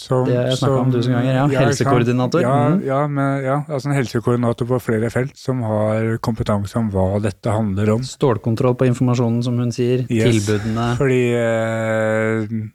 Som, 0.00 0.24
Det 0.24 0.36
har 0.38 0.46
jeg 0.48 0.56
snakket 0.62 0.80
om 0.80 0.92
tusen 0.94 1.12
ganger, 1.12 1.34
ja. 1.36 1.46
Helsekoordinator. 1.60 2.40
Ja, 2.40 2.54
Mhm. 2.70 2.84
ja, 2.86 3.00
men, 3.06 3.42
ja, 3.44 3.56
altså 3.68 3.90
en 3.90 3.96
helsekoordinator 3.98 4.66
på 4.70 4.78
flere 4.80 5.10
felt 5.12 5.36
som 5.36 5.60
har 5.66 6.16
kompetanse 6.24 6.76
om 6.80 6.88
hva 6.94 7.20
dette 7.20 7.52
handler 7.52 7.90
om. 7.98 8.02
Stålkontroll 8.08 8.78
på 8.80 8.86
informasjonen, 8.88 9.42
som 9.44 9.58
hun 9.60 9.72
sier. 9.76 10.06
Yes. 10.08 10.40
Tilbudene. 10.46 10.96
Fordi 10.96 11.22
eh, 11.36 12.68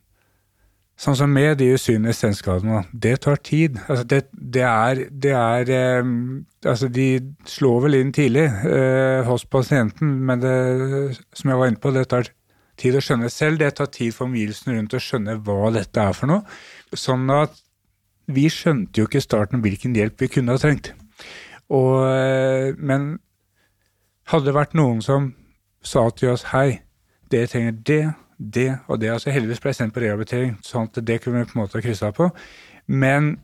Sånn 0.96 1.18
som 1.20 1.28
med 1.36 1.58
de 1.60 1.74
usynlige 1.76 2.16
senskadene, 2.16 2.86
det 2.96 3.18
tar 3.26 3.36
tid. 3.44 3.76
Altså 3.90 4.06
det, 4.08 4.22
det 4.32 4.62
er, 4.64 5.02
det 5.12 5.34
er 5.36 5.72
eh, 5.76 6.14
Altså, 6.66 6.88
de 6.90 7.08
slår 7.46 7.82
vel 7.84 7.98
inn 8.00 8.14
tidlig 8.16 8.46
eh, 8.48 9.20
hos 9.28 9.44
pasienten, 9.46 10.16
men 10.26 10.40
det, 10.42 10.54
som 11.36 11.52
jeg 11.52 11.60
var 11.60 11.68
inne 11.70 11.82
på, 11.84 11.92
det 11.94 12.08
tar 12.10 12.30
tid 12.80 12.96
å 12.98 13.02
skjønne 13.04 13.28
selv. 13.30 13.60
Det 13.60 13.74
tar 13.78 13.92
tid 13.94 14.16
for 14.16 14.26
omgivelsene 14.30 14.78
rundt 14.80 14.96
å 14.98 15.04
skjønne 15.04 15.36
hva 15.46 15.70
dette 15.76 16.00
er 16.02 16.16
for 16.18 16.32
noe. 16.32 16.42
Sånn 17.00 17.30
at 17.34 17.56
vi 18.32 18.48
skjønte 18.50 19.02
jo 19.02 19.08
ikke 19.08 19.22
i 19.22 19.26
starten 19.26 19.62
hvilken 19.62 19.96
hjelp 19.98 20.22
vi 20.24 20.32
kunne 20.34 20.56
ha 20.56 20.62
trengt. 20.62 20.94
Og, 21.70 22.06
eh, 22.10 22.74
men 22.78 23.20
hadde 24.32 24.50
det 24.50 24.58
vært 24.58 24.78
noen 24.78 25.02
som 25.06 25.34
sa 25.86 26.08
til 26.10 26.34
oss 26.34 26.48
hei, 26.54 26.82
dere 27.30 27.50
trenger 27.50 27.78
det, 27.86 28.04
det 28.38 28.70
og 28.88 29.00
det. 29.02 29.12
altså 29.14 29.34
Heldigvis 29.34 29.62
ble 29.62 29.74
jeg 29.74 29.80
sendt 29.80 29.94
på 29.94 30.02
rehabilitering, 30.02 30.58
sånn 30.66 30.90
at 30.90 31.06
det 31.06 31.22
kunne 31.22 31.44
vi 31.44 31.52
på 31.52 31.60
en 31.60 31.64
måte 31.64 31.82
kryssa 31.82 32.12
på. 32.16 32.32
Men 32.88 33.36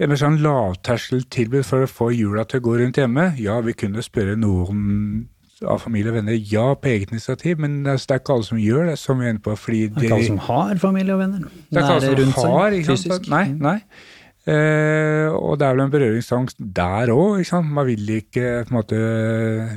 en 0.00 0.08
mer 0.08 0.20
sånn 0.20 0.40
lavterskeltilbud 0.40 1.66
for 1.66 1.84
å 1.84 1.90
få 1.90 2.10
hjula 2.14 2.46
til 2.48 2.60
å 2.60 2.64
gå 2.64 2.76
rundt 2.80 3.00
hjemme. 3.00 3.32
Ja, 3.42 3.58
vi 3.60 3.74
kunne 3.76 4.04
spørre 4.06 4.38
noen 4.38 5.28
av 5.68 5.82
familie 5.82 6.12
og 6.12 6.16
venner 6.20 6.38
ja 6.52 6.70
på 6.78 6.88
eget 6.92 7.10
initiativ, 7.12 7.58
men 7.60 7.82
altså, 7.84 8.06
det 8.08 8.14
er 8.14 8.22
ikke 8.22 8.36
alle 8.36 8.48
som 8.48 8.62
gjør 8.62 8.86
det, 8.90 8.94
som 9.00 9.20
vi 9.20 9.26
er 9.26 9.34
inne 9.34 9.44
på. 9.44 9.56
fordi 9.56 9.82
Det 9.88 9.98
er 9.98 10.06
ikke 10.06 10.16
alle 10.16 10.30
som 10.30 10.40
har 10.46 10.80
familie 10.80 11.16
og 11.16 11.20
venner. 11.20 11.44
det 11.44 11.76
er 11.76 11.84
ikke 11.84 11.98
alle 11.98 12.32
som 12.32 12.56
har, 12.56 12.78
ikke 12.78 12.96
sant? 12.96 13.04
fysisk. 13.04 13.30
Nei, 13.32 13.44
nei. 13.58 13.76
Uh, 14.48 15.28
og 15.36 15.58
det 15.60 15.66
er 15.66 15.74
vel 15.76 15.82
en 15.84 15.92
berøringsangst 15.92 16.62
der 16.76 17.12
òg. 17.12 17.44
Man 17.60 17.86
vil 17.90 18.08
ikke 18.16 18.64
på 18.64 18.72
en 18.72 18.78
måte 18.78 19.00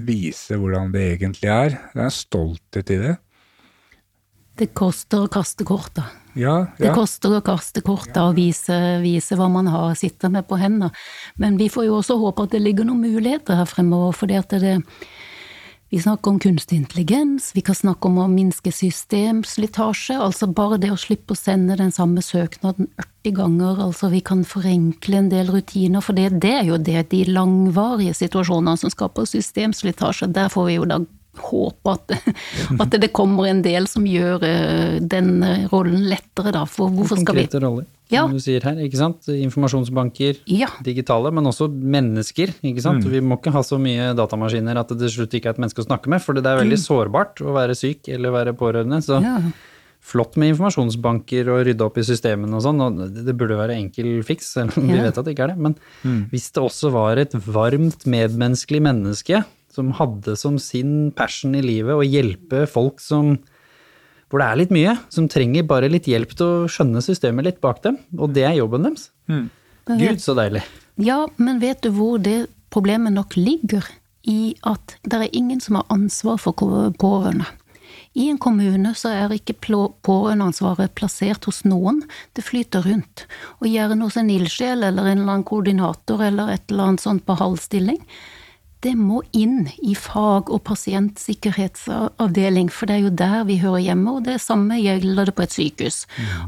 vise 0.07 0.55
hvordan 0.57 0.93
det 0.93 1.03
egentlig 1.17 1.51
er. 1.51 1.77
Det 1.91 1.99
er 1.99 2.07
en 2.07 2.15
stolthet 2.15 2.93
i 2.95 2.99
det. 3.01 3.15
Det 4.53 4.69
koster 4.77 5.25
å 5.25 5.29
kaste 5.33 5.65
korta. 5.65 6.05
Ja, 6.37 6.67
Det 6.77 6.93
koster 6.93 7.35
å 7.35 7.43
kaste 7.45 7.81
korta 7.85 8.27
og 8.29 8.37
vise, 8.37 8.73
vise 9.03 9.35
hva 9.37 9.49
man 9.49 9.67
har 9.69 9.93
sitter 9.97 10.31
med 10.33 10.47
på 10.49 10.57
hendene. 10.57 10.89
Men 11.37 11.57
vi 11.57 11.67
får 11.73 11.87
jo 11.89 11.99
også 11.99 12.17
håpe 12.21 12.45
at 12.45 12.55
det 12.55 12.61
ligger 12.61 12.87
noen 12.87 13.01
muligheter 13.01 13.57
her 13.59 13.69
fremover, 13.69 14.15
fordi 14.17 14.37
at 14.39 14.53
det 14.61 14.79
vi 15.93 15.99
snakker 16.01 16.31
om 16.31 16.39
kunstig 16.39 16.75
intelligens, 16.75 17.51
vi 17.53 17.61
kan 17.61 17.75
snakke 17.75 18.09
om 18.09 18.15
å 18.17 18.23
minske 18.25 18.71
systemslitasje, 18.73 20.15
altså 20.17 20.47
bare 20.49 20.79
det 20.81 20.89
å 20.89 20.97
slippe 20.97 21.35
å 21.35 21.37
sende 21.37 21.75
den 21.77 21.91
samme 21.93 22.23
søknaden 22.25 22.87
80 22.97 23.35
ganger, 23.37 23.81
altså 23.85 24.09
vi 24.09 24.23
kan 24.25 24.41
forenkle 24.41 25.19
en 25.19 25.29
del 25.29 25.51
rutiner, 25.53 26.01
for 26.01 26.17
det, 26.17 26.31
det 26.41 26.55
er 26.63 26.71
jo 26.71 26.79
det, 26.81 27.03
de 27.11 27.19
langvarige 27.29 28.15
situasjonene 28.23 28.81
som 28.81 28.89
skaper 28.89 29.29
systemslitasje, 29.29 30.31
der 30.33 30.49
får 30.49 30.65
vi 30.71 30.79
jo 30.79 30.89
da 30.89 30.97
håpe 31.43 31.93
at, 31.93 32.17
at 32.87 32.97
det 32.97 33.13
kommer 33.13 33.51
en 33.51 33.61
del 33.61 33.85
som 33.91 34.09
gjør 34.09 34.49
eh, 34.49 34.97
den 34.97 35.35
eh, 35.45 35.67
rollen 35.69 36.09
lettere, 36.09 36.55
da, 36.57 36.65
for 36.65 36.89
hvorfor 36.89 37.21
skal 37.21 37.37
vi 37.37 37.45
Konkrete 37.45 37.61
roller, 37.61 37.85
Ja. 38.13 38.23
som 38.27 38.33
du 38.37 38.39
sier 38.39 38.61
her. 38.63 38.75
ikke 38.85 38.97
sant? 38.99 39.27
Informasjonsbanker, 39.27 40.37
Ja. 40.47 40.67
digitale, 40.83 41.31
men 41.33 41.43
også 41.45 41.67
mennesker. 41.71 42.47
ikke 42.63 42.79
Mm. 42.79 42.81
sant? 42.81 43.03
Vi 43.05 43.19
må 43.21 43.37
ikke 43.41 43.51
ha 43.51 43.59
så 43.61 43.79
mye 43.79 44.13
datamaskiner 44.15 44.77
at 44.79 44.87
det 44.89 44.99
til 44.99 45.09
slutt 45.25 45.33
ikke 45.33 45.47
er 45.47 45.55
et 45.57 45.57
menneske 45.59 45.81
å 45.83 45.87
snakke 45.87 46.07
med, 46.07 46.21
for 46.21 46.33
det 46.33 46.45
er 46.45 46.61
veldig 46.63 46.79
sårbart 46.79 47.41
å 47.41 47.53
være 47.53 47.75
syk 47.75 48.07
eller 48.09 48.31
være 48.31 48.53
pårørende. 48.55 49.01
Så 49.03 49.21
Ja. 49.21 49.39
flott 50.03 50.35
med 50.35 50.53
informasjonsbanker 50.55 51.47
og 51.47 51.65
rydde 51.65 51.81
opp 51.85 51.97
i 51.97 52.01
systemene 52.03 52.53
og 52.55 52.61
sånn, 52.61 52.81
og 52.81 53.13
det- 53.25 53.37
burde 53.37 53.55
være 53.55 53.75
enkel 53.77 54.21
fiks, 54.23 54.51
selv 54.53 54.77
om 54.77 54.87
vi 54.87 54.97
vet 54.97 55.17
at 55.17 55.23
det 55.25 55.35
ikke 55.35 55.43
er 55.43 55.47
det. 55.55 55.57
Men 55.57 55.75
hvis 56.29 56.51
det 56.51 56.61
også 56.63 56.91
var 56.91 57.17
et 57.17 57.31
varmt, 57.31 58.03
medmenneskelig 58.05 58.81
menneske 58.81 59.45
som 59.71 59.91
hadde 59.93 60.37
som 60.37 60.57
sin 60.59 61.11
passion 61.11 61.55
i 61.55 61.61
livet 61.61 61.95
å 61.95 62.03
hjelpe 62.03 62.67
folk 62.67 62.99
som 62.99 63.39
hvor 64.33 64.41
det 64.41 64.49
er 64.49 64.57
litt 64.57 64.71
mye, 64.73 64.95
som 65.13 65.27
trenger 65.29 65.67
bare 65.69 65.91
litt 65.93 66.07
hjelp 66.09 66.31
til 66.33 66.47
å 66.47 66.69
skjønne 66.71 67.03
systemet 67.05 67.45
litt 67.45 67.59
bak 67.61 67.83
dem, 67.85 67.99
og 68.17 68.33
det 68.33 68.47
er 68.49 68.55
jobben 68.57 68.87
deres. 68.87 69.11
Gud, 69.29 70.17
så 70.23 70.33
deilig. 70.33 70.63
Ja, 70.97 71.27
men 71.37 71.59
vet 71.61 71.83
du 71.85 71.91
hvor 71.93 72.17
det 72.17 72.47
problemet 72.73 73.13
nok 73.13 73.37
ligger? 73.37 73.85
I 74.25 74.55
at 74.65 74.95
det 75.03 75.19
er 75.19 75.35
ingen 75.35 75.59
som 75.61 75.75
har 75.77 75.85
ansvar 75.93 76.39
for 76.41 76.55
pårørende. 76.55 77.45
I 78.17 78.29
en 78.31 78.39
kommune 78.41 78.93
så 78.97 79.11
er 79.13 79.33
ikke 79.35 79.57
pårørendeansvaret 79.61 80.93
plassert 80.97 81.45
hos 81.49 81.63
noen, 81.65 82.01
det 82.33 82.45
flyter 82.45 82.85
rundt. 82.85 83.25
Og 83.61 83.67
gjerne 83.69 84.05
hos 84.05 84.17
en 84.17 84.31
ildsjel 84.33 84.85
eller 84.85 85.09
en 85.11 85.19
eller 85.19 85.33
annen 85.35 85.45
koordinator 85.45 86.21
eller 86.25 86.55
et 86.55 86.65
eller 86.71 86.93
annet 86.93 87.05
sånt 87.05 87.25
på 87.25 87.37
halv 87.37 87.61
stilling. 87.61 88.01
Det 88.83 88.97
må 88.99 89.21
inn 89.31 89.69
i 89.79 89.93
fag- 89.95 90.49
og 90.51 90.59
pasientsikkerhetsavdeling, 90.67 92.67
for 92.73 92.89
det 92.89 92.95
er 92.97 93.03
jo 93.05 93.11
der 93.15 93.45
vi 93.47 93.55
hører 93.61 93.79
hjemme, 93.85 94.15
og 94.17 94.25
det 94.25 94.41
samme 94.43 94.75
gjelder 94.81 95.29
det 95.29 95.35
på 95.37 95.45
et 95.45 95.55
sykehus. 95.55 96.01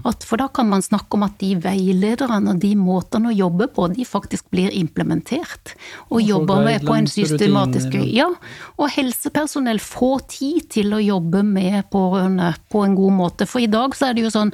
At, 0.03 0.25
for 0.27 0.41
da 0.41 0.49
kan 0.51 0.67
man 0.67 0.83
snakke 0.83 1.15
om 1.15 1.23
at 1.23 1.37
de 1.39 1.53
veilederne 1.63 2.51
og 2.51 2.59
de 2.59 2.73
måtene 2.75 3.31
å 3.31 3.37
jobbe 3.37 3.69
på, 3.75 3.87
de 3.95 4.03
faktisk 4.07 4.49
blir 4.51 4.73
implementert. 4.75 5.75
Og, 6.09 6.21
jobber 6.25 6.63
med 6.65 6.85
på 6.87 6.95
en 6.97 7.07
systematisk 7.07 7.93
rutiner 7.93 8.01
og- 8.01 8.13
Ja, 8.15 8.29
og 8.77 8.89
helsepersonell 8.91 9.79
får 9.79 10.19
tid 10.27 10.69
til 10.69 10.93
å 10.93 11.03
jobbe 11.03 11.43
med 11.43 11.83
pårørende 11.91 12.55
på 12.71 12.85
en 12.85 12.95
god 12.95 13.13
måte. 13.13 13.47
For 13.47 13.59
i 13.59 13.67
dag 13.67 13.91
så 13.95 14.09
er 14.09 14.13
det 14.13 14.23
jo 14.23 14.29
sånn 14.29 14.53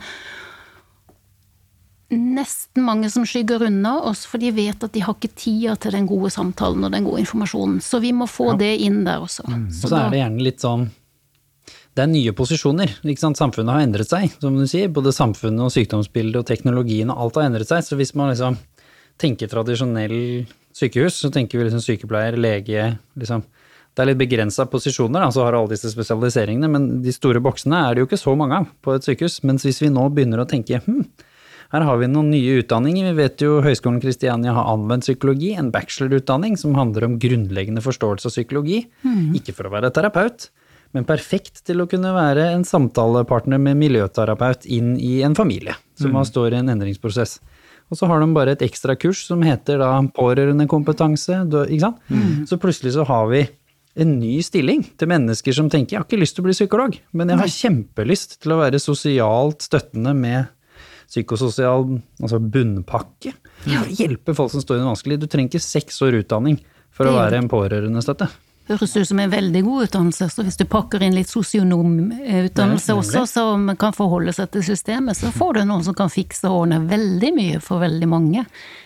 nesten 2.11 2.83
mange 2.85 3.09
som 3.11 3.25
skygger 3.27 3.63
unna 3.67 3.97
oss, 4.09 4.25
for 4.27 4.41
de 4.41 4.51
vet 4.55 4.83
at 4.83 4.93
de 4.93 5.03
har 5.03 5.15
ikke 5.15 5.31
tida 5.37 5.75
til 5.79 5.95
den 5.95 6.07
gode 6.09 6.31
samtalen 6.33 6.87
og 6.87 6.93
den 6.93 7.07
gode 7.07 7.23
informasjonen. 7.23 7.79
Så 7.83 8.01
vi 8.03 8.11
må 8.15 8.27
få 8.29 8.51
det 8.59 8.73
inn 8.85 9.03
der 9.07 9.23
også. 9.23 9.45
Og 9.47 9.77
så 9.77 9.93
er 9.97 10.11
det 10.11 10.23
gjerne 10.23 10.49
litt 10.49 10.63
sånn 10.63 10.89
Det 11.91 12.05
er 12.05 12.07
nye 12.07 12.31
posisjoner. 12.31 12.93
Samfunnet 13.19 13.73
har 13.73 13.83
endret 13.83 14.07
seg, 14.07 14.31
som 14.39 14.55
du 14.55 14.63
sier. 14.67 14.87
Både 14.87 15.11
samfunnet 15.11 15.65
og 15.65 15.73
sykdomsbildet 15.73 16.39
og 16.39 16.47
teknologien 16.47 17.11
og 17.11 17.25
alt 17.25 17.39
har 17.39 17.49
endret 17.49 17.67
seg. 17.67 17.83
Så 17.83 17.97
hvis 17.99 18.13
man 18.15 18.31
liksom 18.31 18.55
tenker 19.19 19.51
tradisjonell 19.51 20.45
sykehus, 20.75 21.19
så 21.19 21.31
tenker 21.33 21.59
vi 21.59 21.67
liksom 21.67 21.83
sykepleier, 21.83 22.39
lege 22.39 22.93
liksom. 23.19 23.43
Det 23.91 24.05
er 24.05 24.07
litt 24.07 24.21
begrensa 24.21 24.63
posisjoner, 24.71 25.19
da, 25.19 25.33
så 25.35 25.43
har 25.43 25.57
alle 25.57 25.73
disse 25.73 25.89
spesialiseringene, 25.91 26.69
men 26.71 26.85
de 27.03 27.11
store 27.11 27.41
boksene 27.43 27.75
er 27.89 27.97
det 27.97 28.05
jo 28.05 28.07
ikke 28.07 28.21
så 28.21 28.37
mange 28.39 28.61
av 28.61 28.69
på 28.79 28.93
et 28.95 29.03
sykehus. 29.03 29.41
Mens 29.43 29.67
hvis 29.67 29.81
vi 29.83 29.91
nå 29.91 30.05
begynner 30.15 30.39
å 30.39 30.47
tenke 30.47 30.79
hm, 30.85 31.03
her 31.71 31.85
har 31.87 31.99
vi 32.01 32.09
noen 32.11 32.31
nye 32.33 32.57
utdanninger. 32.59 33.11
Vi 33.11 33.19
vet 33.21 33.43
jo 33.43 33.61
Høgskolen 33.63 34.01
Kristiania 34.03 34.55
har 34.57 34.67
anvendt 34.73 35.05
psykologi, 35.07 35.53
en 35.55 35.71
bachelorutdanning 35.71 36.57
som 36.59 36.75
handler 36.75 37.07
om 37.07 37.19
grunnleggende 37.21 37.83
forståelse 37.83 38.27
av 38.27 38.35
psykologi. 38.35 38.81
Ikke 39.37 39.55
for 39.55 39.69
å 39.69 39.73
være 39.77 39.93
terapeut, 39.95 40.49
men 40.91 41.07
perfekt 41.07 41.63
til 41.67 41.79
å 41.79 41.87
kunne 41.87 42.11
være 42.11 42.49
en 42.57 42.67
samtalepartner 42.67 43.61
med 43.63 43.79
miljøterapeut 43.79 44.67
inn 44.67 44.97
i 44.99 45.21
en 45.23 45.37
familie 45.37 45.77
som 45.95 46.11
mm. 46.11 46.25
står 46.27 46.51
i 46.51 46.59
en 46.59 46.73
endringsprosess. 46.75 47.39
Og 47.91 47.99
så 47.99 48.07
har 48.07 48.19
de 48.19 48.27
bare 48.35 48.55
et 48.55 48.63
ekstra 48.63 48.95
kurs 48.99 49.23
som 49.27 49.41
heter 49.43 49.79
da 49.79 49.93
pårørendekompetanse, 50.15 51.41
ikke 51.67 51.83
sant? 51.83 52.03
Så 52.47 52.59
plutselig 52.59 52.95
så 52.95 53.07
har 53.07 53.27
vi 53.31 53.45
en 53.99 54.13
ny 54.21 54.37
stilling 54.43 54.85
til 54.99 55.09
mennesker 55.11 55.55
som 55.55 55.67
tenker 55.71 55.97
jeg 55.97 55.99
har 55.99 56.07
ikke 56.07 56.19
lyst 56.21 56.37
til 56.37 56.45
å 56.45 56.47
bli 56.47 56.55
psykolog, 56.55 56.95
men 57.11 57.31
jeg 57.31 57.41
har 57.41 57.51
kjempelyst 57.51 58.37
til 58.43 58.55
å 58.55 58.61
være 58.61 58.79
sosialt 58.79 59.65
støttende 59.67 60.13
med 60.15 60.51
psykososial 61.11 61.87
altså 62.21 62.39
bunnpakke. 62.39 63.33
Ja. 63.69 63.83
hjelpe 63.85 64.33
folk 64.33 64.49
som 64.53 64.63
står 64.63 64.79
i 64.79 64.81
det 64.81 64.87
vanskelig. 64.89 65.19
Du 65.21 65.27
trenger 65.29 65.51
ikke 65.51 65.61
seks 65.65 65.99
år 66.01 66.15
utdanning 66.23 66.57
for 66.95 67.05
å 67.05 67.13
være 67.17 67.37
en 67.43 67.49
pårørendestøtte. 67.51 68.29
Høres 68.71 68.93
ut 68.95 69.07
som 69.09 69.19
en 69.19 69.31
veldig 69.31 69.61
god 69.65 69.83
utdannelse, 69.89 70.27
så 70.31 70.43
hvis 70.45 70.57
du 70.59 70.63
pakker 70.69 71.01
inn 71.03 71.15
litt 71.17 71.27
sosionomutdannelse 71.31 72.95
også, 72.95 73.23
som 73.29 73.71
kan 73.79 73.93
forholde 73.95 74.33
seg 74.35 74.51
til 74.53 74.63
systemet, 74.71 75.17
så 75.17 75.31
får 75.33 75.59
du 75.59 75.61
noen 75.67 75.83
som 75.85 75.95
kan 75.97 76.11
fikse 76.13 76.47
og 76.49 76.63
ordne 76.65 76.81
veldig 76.89 77.31
mye 77.35 77.61
for 77.63 77.81
veldig 77.83 78.09
mange. 78.11 78.45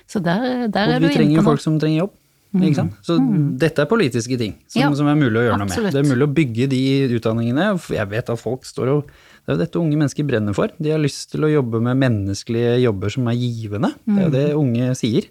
Så 0.09 0.21
der, 0.23 0.67
der 0.73 0.89
Og 0.89 0.95
er 0.95 1.03
du 1.03 1.07
vi 1.07 1.11
inne 1.11 1.17
trenger 1.19 1.35
på 1.37 1.43
noe. 1.43 1.49
folk 1.51 1.65
som 1.65 1.79
trenger 1.81 2.05
jobb. 2.05 2.15
Ikke 2.55 2.77
sant? 2.77 2.93
Så 3.03 3.17
dette 3.59 3.83
er 3.83 3.87
politiske 3.91 4.37
ting 4.39 4.53
som, 4.71 4.79
Ja, 4.79 4.87
som 4.95 5.09
er 5.11 5.17
mulig 5.19 5.41
å 5.41 5.43
gjøre 5.43 5.57
noe 5.59 5.67
med. 5.67 5.89
Det 5.91 5.99
er 5.99 6.07
mulig 6.07 6.23
å 6.23 6.33
bygge 6.37 6.67
de 6.71 6.81
utdanningene. 7.17 7.65
Jeg 7.91 8.07
vet 8.13 8.29
at 8.31 8.39
folk 8.39 8.63
står 8.63 8.91
og 8.93 9.09
Det 9.45 9.53
er 9.53 9.57
jo 9.59 9.61
dette 9.61 9.77
unge 9.81 9.97
mennesker 10.01 10.25
brenner 10.25 10.55
for. 10.57 10.71
De 10.81 10.89
har 10.89 10.97
lyst 11.03 11.29
til 11.35 11.45
å 11.45 11.51
jobbe 11.51 11.77
med 11.85 11.99
menneskelige 12.01 12.79
jobber 12.81 13.13
som 13.13 13.27
er 13.29 13.37
givende. 13.37 13.91
Det 14.07 14.17
er 14.17 14.25
jo 14.25 14.33
det 14.33 14.45
unge 14.57 14.95
sier. 14.97 15.27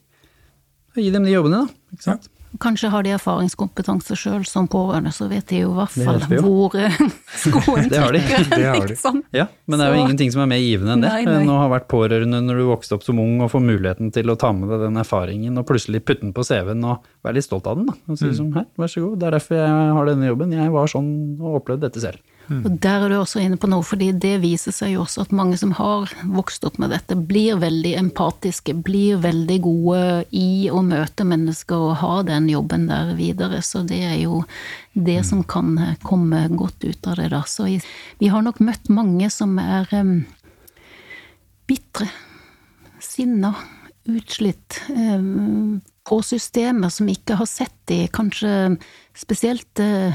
Gi 0.95 1.11
dem 1.11 1.25
de 1.27 1.33
jobbene, 1.35 1.65
da. 1.67 1.91
Ikke 1.97 2.07
sant? 2.13 2.31
Kanskje 2.63 2.87
har 2.93 3.03
de 3.03 3.11
erfaringskompetanse 3.11 4.15
sjøl 4.15 4.45
som 4.47 4.69
pårørende, 4.71 5.11
så 5.11 5.27
vet 5.27 5.49
de 5.51 5.65
jo 5.65 5.73
i 5.73 5.79
hvert 5.81 5.91
fall 5.91 6.21
hvor 6.39 6.71
skoen 6.71 7.09
skoen 7.43 7.89
Det 7.91 7.99
har 7.99 8.15
de. 8.15 8.21
trykker. 8.23 8.45
Det 8.53 8.61
har 8.69 8.77
de. 8.79 8.93
Liksom. 8.93 9.19
Ja, 9.35 9.49
men 9.67 9.81
det 9.83 9.89
er 9.89 9.91
jo 9.91 9.97
Så- 9.99 10.05
ingenting 10.05 10.31
som 10.37 10.43
er 10.45 10.51
mer 10.53 10.63
givende 10.63 10.95
enn 10.95 11.03
det. 11.03 11.11
Nei, 11.11 11.25
nei. 11.27 11.41
Nå 11.49 11.57
har 11.59 11.73
vært 11.73 11.89
pårørende 11.91 12.39
når 12.47 12.61
du 12.63 12.65
vokste 12.71 12.95
opp 12.95 13.03
som 13.03 13.19
ung 13.19 13.41
og 13.43 13.51
får 13.51 13.65
muligheten 13.67 14.13
til 14.15 14.31
å 14.31 14.39
ta 14.39 14.53
med 14.55 14.71
deg 14.71 14.85
den 14.87 15.01
erfaringen 15.03 15.59
og 15.59 15.67
plutselig 15.67 16.05
putte 16.07 16.23
den 16.23 16.31
på 16.37 16.47
CV-en 16.47 16.87
og 16.93 17.11
være 17.27 17.41
litt 17.41 17.49
stolt 17.49 17.67
av 17.67 17.81
den. 17.83 17.91
Da. 17.91 17.99
Og 18.15 18.23
si 18.23 18.31
som, 18.39 18.53
her, 18.55 18.71
vær 18.79 18.87
så 18.95 19.03
god, 19.09 19.19
det 19.19 19.27
er 19.33 19.37
derfor 19.41 19.59
jeg 19.59 19.99
har 19.99 20.13
denne 20.13 20.31
jobben. 20.31 20.55
Jeg 20.55 20.71
var 20.79 20.87
sånn 20.95 21.11
og 21.43 21.59
opplevde 21.59 21.89
dette 21.89 22.05
selv. 22.07 22.23
Og 22.51 22.77
der 22.85 23.05
er 23.05 23.09
du 23.09 23.17
også 23.17 23.41
inne 23.41 23.57
på 23.61 23.69
noe, 23.73 23.85
fordi 23.87 24.11
det 24.21 24.35
viser 24.43 24.75
seg 24.75 24.95
jo 24.95 25.05
også 25.05 25.25
at 25.25 25.33
mange 25.37 25.57
som 25.61 25.73
har 25.79 26.11
vokst 26.29 26.67
opp 26.69 26.77
med 26.83 26.93
dette, 26.93 27.17
blir 27.17 27.57
veldig 27.63 27.95
empatiske, 28.03 28.75
blir 28.85 29.23
veldig 29.23 29.59
gode 29.65 30.03
i 30.37 30.69
å 30.69 30.83
møte 30.85 31.25
mennesker 31.29 31.87
og 31.89 31.97
ha 32.03 32.19
den 32.29 32.51
jobben 32.53 32.87
der 32.91 33.15
videre. 33.17 33.63
Så 33.65 33.85
det 33.89 34.03
er 34.05 34.19
jo 34.21 34.43
det 34.93 35.23
som 35.29 35.41
kan 35.49 35.73
komme 36.05 36.45
godt 36.53 36.85
ut 36.85 37.09
av 37.09 37.17
det, 37.21 37.31
da. 37.33 37.43
Så 37.49 37.71
vi 38.21 38.31
har 38.33 38.45
nok 38.45 38.61
møtt 38.65 38.93
mange 38.93 39.31
som 39.33 39.57
er 39.63 39.89
um, 39.97 40.19
bitre, 41.71 42.11
sinna, 43.01 43.55
utslitt. 44.05 44.83
Um, 44.93 45.81
på 46.05 46.19
systemer 46.25 46.89
som 46.93 47.09
ikke 47.09 47.35
har 47.41 47.47
sett 47.49 47.73
de, 47.89 48.03
kanskje 48.13 48.77
spesielt 49.17 49.81
eh, 49.81 50.13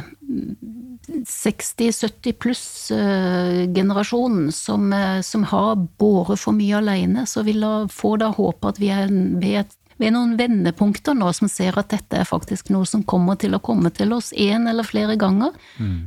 60-70 1.10 2.36
pluss-generasjonen 2.44 4.52
som, 4.54 4.94
eh, 4.94 5.22
som 5.26 5.44
har 5.50 5.76
båret 5.98 6.38
for 6.40 6.54
mye 6.54 6.78
alene, 6.78 7.26
så 7.28 7.42
vil 7.48 7.60
jeg 7.66 7.90
få 7.94 8.18
da 8.22 8.30
håpe 8.36 8.68
at 8.70 8.78
vi 8.82 8.90
er 8.94 9.08
ved, 9.10 9.66
et- 9.66 9.79
ved 10.00 10.14
noen 10.16 10.38
vendepunkter 10.40 11.16
nå 11.18 11.32
som 11.36 11.50
ser 11.52 11.76
at 11.80 11.92
dette 11.92 12.22
er 12.22 12.28
faktisk 12.28 12.72
noe 12.72 12.88
som 12.88 13.04
kommer 13.04 13.36
til 13.40 13.56
å 13.56 13.62
komme 13.64 13.92
til 13.96 14.14
oss 14.16 14.32
én 14.32 14.70
eller 14.72 14.88
flere 14.88 15.18
ganger. 15.20 15.52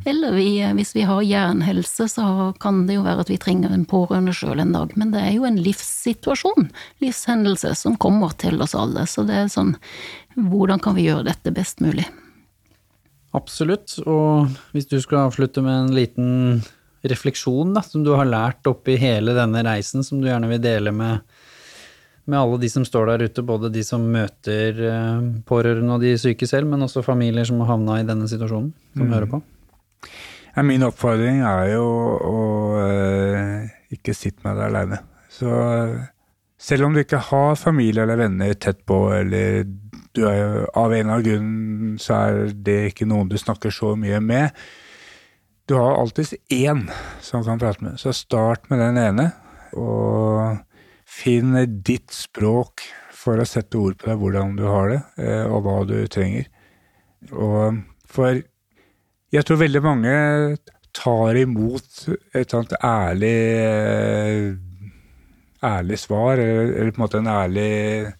Eller 0.08 0.32
vi, 0.32 0.48
hvis 0.78 0.94
vi 0.96 1.04
har 1.08 1.20
jernhelse, 1.26 2.08
så 2.08 2.26
kan 2.62 2.86
det 2.88 2.96
jo 2.96 3.04
være 3.04 3.26
at 3.26 3.32
vi 3.32 3.40
trenger 3.42 3.74
en 3.74 3.84
pårørende 3.88 4.32
sjøl 4.36 4.64
en 4.64 4.72
dag. 4.72 4.96
Men 4.96 5.12
det 5.12 5.20
er 5.20 5.36
jo 5.36 5.46
en 5.48 5.60
livssituasjon, 5.60 6.70
livshendelse, 7.04 7.74
som 7.78 8.00
kommer 8.00 8.32
til 8.40 8.60
oss 8.64 8.74
alle. 8.78 9.04
Så 9.06 9.26
det 9.28 9.38
er 9.42 9.52
sånn, 9.52 9.76
hvordan 10.36 10.80
kan 10.82 10.96
vi 10.96 11.08
gjøre 11.10 11.28
dette 11.28 11.52
best 11.54 11.84
mulig? 11.84 12.08
Absolutt. 13.36 13.98
Og 14.04 14.48
hvis 14.72 14.88
du 14.88 14.98
skulle 15.00 15.28
avslutte 15.28 15.64
med 15.64 15.78
en 15.78 15.94
liten 15.96 16.62
refleksjon 17.02 17.72
da, 17.74 17.82
som 17.82 18.04
du 18.04 18.12
har 18.14 18.28
lært 18.28 18.66
oppi 18.70 18.96
hele 19.00 19.34
denne 19.36 19.64
reisen, 19.66 20.04
som 20.06 20.20
du 20.20 20.28
gjerne 20.28 20.50
vil 20.52 20.62
dele 20.62 20.92
med, 20.94 21.22
med 22.24 22.38
alle 22.38 22.58
de 22.62 22.68
som 22.70 22.84
står 22.86 23.10
der 23.10 23.26
ute, 23.26 23.42
både 23.46 23.70
de 23.74 23.82
som 23.86 24.04
møter 24.14 24.78
eh, 24.88 25.24
pårørende 25.48 25.96
og 25.96 26.04
de 26.04 26.14
syke 26.20 26.46
selv, 26.46 26.70
men 26.70 26.84
også 26.86 27.02
familier 27.06 27.46
som 27.48 27.60
har 27.62 27.72
havna 27.74 27.98
i 28.00 28.06
denne 28.06 28.28
situasjonen, 28.30 28.70
som 28.96 29.10
hører 29.10 29.30
på. 29.30 29.42
Ja, 30.52 30.62
min 30.66 30.84
oppfordring 30.86 31.40
er 31.48 31.72
jo 31.72 31.86
å 32.28 32.40
eh, 32.84 33.70
ikke 33.96 34.14
sitte 34.14 34.44
med 34.46 34.60
det 34.60 34.68
aleine. 34.68 35.00
Så 35.32 35.50
eh, 35.50 36.02
selv 36.62 36.86
om 36.86 36.94
du 36.94 37.02
ikke 37.02 37.22
har 37.30 37.56
familie 37.58 38.04
eller 38.04 38.20
venner 38.20 38.54
tett 38.54 38.84
på, 38.86 39.06
eller 39.16 39.64
du 40.12 40.26
er 40.28 40.66
av 40.76 40.92
en 40.92 40.98
eller 41.00 41.14
annen 41.16 41.26
grunn 41.26 42.00
så 42.00 42.18
er 42.18 42.52
det 42.52 42.78
ikke 42.90 43.08
noen 43.08 43.30
du 43.32 43.38
snakker 43.40 43.72
så 43.72 43.94
mye 43.98 44.20
med, 44.22 44.52
du 45.70 45.78
har 45.78 45.96
alltids 45.96 46.34
én 46.52 46.84
som 47.24 47.44
kan 47.46 47.60
prate 47.60 47.84
med. 47.84 47.96
Så 48.00 48.12
start 48.14 48.68
med 48.70 48.82
den 48.82 48.98
ene, 49.00 49.30
og 49.72 50.58
finn 51.12 51.56
ditt 51.84 52.12
språk 52.14 52.86
for 53.22 53.38
å 53.38 53.46
sette 53.46 53.78
ord 53.78 53.98
på 54.00 54.10
det, 54.10 54.18
hvordan 54.18 54.56
du 54.58 54.64
har 54.66 54.90
det, 54.90 55.00
eh, 55.22 55.44
og 55.46 55.66
hva 55.66 55.76
du 55.86 55.96
trenger. 56.10 56.48
Og 57.30 57.82
for 58.10 58.40
jeg 59.32 59.46
tror 59.48 59.62
veldig 59.62 59.82
mange 59.84 60.14
tar 60.92 61.38
imot 61.40 62.02
et 62.36 62.52
sånt 62.52 62.74
ærlig 62.84 63.36
eh, 63.62 64.48
ærlig 65.62 65.98
svar, 66.02 66.40
eller, 66.40 66.72
eller 66.74 66.90
på 66.90 67.00
en 67.00 67.04
måte 67.04 67.20
en 67.22 67.30
ærlig 67.30 68.12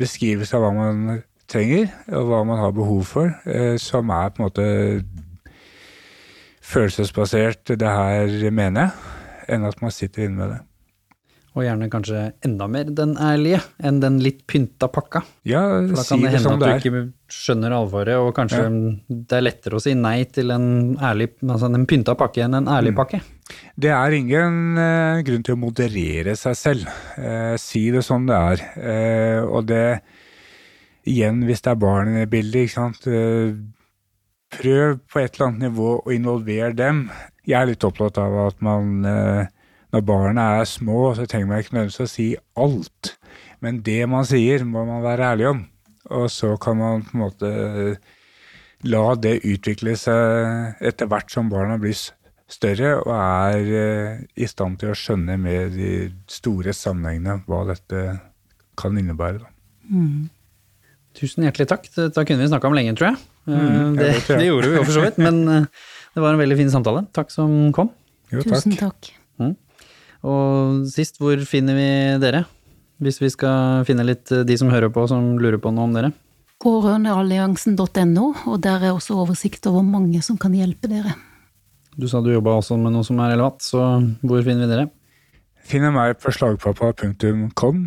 beskrivelse 0.00 0.58
av 0.58 0.64
hva 0.64 0.72
man 0.74 1.22
trenger, 1.52 1.92
og 2.10 2.26
hva 2.30 2.42
man 2.48 2.60
har 2.60 2.74
behov 2.74 3.04
for, 3.06 3.30
eh, 3.46 3.76
som 3.80 4.10
er 4.10 4.32
på 4.32 4.42
en 4.42 4.48
måte 4.48 4.66
følelsesbasert, 6.72 7.76
det 7.78 7.88
her 7.88 8.50
mener 8.50 8.88
jeg, 8.88 9.16
enn 9.54 9.66
at 9.68 9.80
man 9.82 9.94
sitter 9.94 10.26
inne 10.26 10.38
med 10.38 10.54
det. 10.54 10.60
Og 11.52 11.66
gjerne 11.66 11.90
kanskje 11.92 12.20
enda 12.46 12.64
mer 12.70 12.88
den 12.96 13.10
ærlige 13.20 13.58
enn 13.84 13.98
den 14.00 14.14
litt 14.24 14.38
pynta 14.48 14.88
pakka. 14.88 15.20
Ja, 15.44 15.60
For 15.90 15.98
da 15.98 16.04
kan 16.08 16.22
det 16.22 16.30
det 16.30 16.38
hende 16.38 16.54
at 16.54 16.62
du 16.62 16.64
er. 16.64 16.80
ikke 16.80 17.02
skjønner 17.32 17.74
alvoret, 17.76 18.16
og 18.16 18.32
kanskje 18.36 18.62
det 19.10 19.36
er 19.36 19.44
lettere 19.44 19.76
å 19.76 19.82
si 19.84 19.92
nei 19.96 20.22
til 20.32 20.52
en 20.54 20.66
ærlig, 20.96 21.28
altså 21.44 21.68
en 21.68 21.84
pynta 21.88 22.16
pakke 22.16 22.46
enn 22.46 22.56
en 22.56 22.72
ærlig 22.72 22.94
pakke. 22.96 23.20
Det 23.76 23.92
er 23.92 24.16
ingen 24.16 24.80
eh, 24.80 25.20
grunn 25.28 25.44
til 25.44 25.58
å 25.58 25.60
moderere 25.60 26.36
seg 26.40 26.56
selv. 26.56 26.90
Eh, 27.20 27.54
si 27.60 27.84
det 27.92 28.04
som 28.08 28.24
det 28.28 28.40
er. 28.40 28.66
Eh, 28.80 29.40
og 29.44 29.68
det 29.68 29.86
Igjen, 31.02 31.40
hvis 31.42 31.64
det 31.64 31.72
er 31.72 31.78
barn 31.82 32.14
i 32.14 32.28
bildet, 32.30 32.68
ikke 32.68 32.76
sant. 32.76 33.06
Prøv 34.54 35.00
på 35.10 35.18
et 35.18 35.32
eller 35.34 35.48
annet 35.48 35.64
nivå 35.64 35.96
å 35.98 36.12
involvere 36.14 36.76
dem. 36.78 37.08
Jeg 37.42 37.56
er 37.58 37.72
litt 37.72 37.82
opptatt 37.82 38.20
av 38.22 38.36
at 38.44 38.62
man 38.62 39.02
Når 39.92 40.04
barna 40.08 40.44
er 40.60 40.64
små, 40.68 41.12
så 41.18 41.26
trenger 41.28 41.50
man 41.50 41.60
ikke 41.62 41.74
nødvendigvis 41.76 42.00
å 42.04 42.08
si 42.10 42.28
alt. 42.56 43.12
Men 43.62 43.82
det 43.84 44.00
man 44.08 44.24
sier, 44.28 44.64
må 44.64 44.86
man 44.88 45.02
være 45.04 45.26
ærlig 45.34 45.48
om. 45.50 45.60
Og 46.16 46.26
så 46.32 46.54
kan 46.60 46.78
man 46.80 47.04
på 47.06 47.14
en 47.14 47.22
måte 47.26 47.50
la 48.88 49.02
det 49.14 49.36
utvikle 49.46 49.92
seg 50.00 50.80
etter 50.82 51.06
hvert 51.12 51.30
som 51.30 51.50
barna 51.52 51.76
blir 51.78 51.94
større 52.52 52.96
og 53.04 53.12
er 53.14 53.68
eh, 53.78 54.16
i 54.42 54.48
stand 54.50 54.80
til 54.80 54.90
å 54.92 54.96
skjønne 54.98 55.36
med 55.40 55.76
de 55.76 55.92
store 56.28 56.74
sammenhengene 56.76 57.38
hva 57.46 57.62
dette 57.70 58.02
kan 58.80 58.98
innebære. 58.98 59.38
Da. 59.44 59.48
Tusen 61.16 61.44
hjertelig 61.46 61.68
takk. 61.70 61.86
Dette 61.94 62.24
kunne 62.28 62.42
vi 62.44 62.50
snakka 62.50 62.68
om 62.70 62.76
lenge, 62.76 62.96
tror 62.98 63.12
jeg. 63.12 63.20
Eh, 63.20 63.28
Mm, 63.52 63.96
det, 63.98 64.06
jeg. 64.12 64.38
det 64.38 64.44
gjorde 64.46 64.68
vi 64.70 64.76
jo 64.76 64.82
for 64.86 64.94
så 64.94 65.00
vidt, 65.02 65.16
men 65.18 65.38
eh, 65.50 65.64
det 66.14 66.22
var 66.22 66.36
en 66.36 66.38
veldig 66.38 66.56
fin 66.60 66.68
samtale. 66.70 67.00
Takk 67.16 67.32
som 67.34 67.50
kom. 67.74 67.88
Jo, 68.30 68.44
Tusen 68.46 68.76
takk. 68.78 69.08
takk. 69.40 69.58
Og 70.22 70.84
sist, 70.90 71.18
hvor 71.18 71.40
finner 71.48 71.78
vi 71.78 71.88
dere? 72.22 72.44
Hvis 73.02 73.18
vi 73.18 73.30
skal 73.32 73.82
finne 73.88 74.06
litt 74.06 74.30
eh, 74.30 74.44
de 74.46 74.56
som 74.58 74.70
hører 74.70 74.92
på, 74.94 75.04
som 75.10 75.34
lurer 75.42 75.58
på 75.62 75.72
noe 75.74 75.88
om 75.88 75.96
dere. 75.96 76.12
Pårørendealliansen.no, 76.62 78.26
og 78.46 78.60
der 78.62 78.86
er 78.86 78.92
også 78.94 79.16
oversikt 79.18 79.66
over 79.66 79.82
mange 79.82 80.22
som 80.22 80.38
kan 80.38 80.54
hjelpe 80.54 80.90
dere. 80.90 81.16
Du 81.98 82.06
sa 82.08 82.22
du 82.22 82.30
jobba 82.32 82.54
også 82.60 82.78
med 82.80 82.94
noe 82.94 83.04
som 83.04 83.18
er 83.20 83.34
relevant, 83.34 83.64
så 83.66 83.82
hvor 84.22 84.44
finner 84.46 84.68
vi 84.68 84.70
dere? 84.70 84.86
Finner 85.66 85.92
meg 85.94 86.14
på 86.22 86.30
slagpappa.com, 86.34 87.82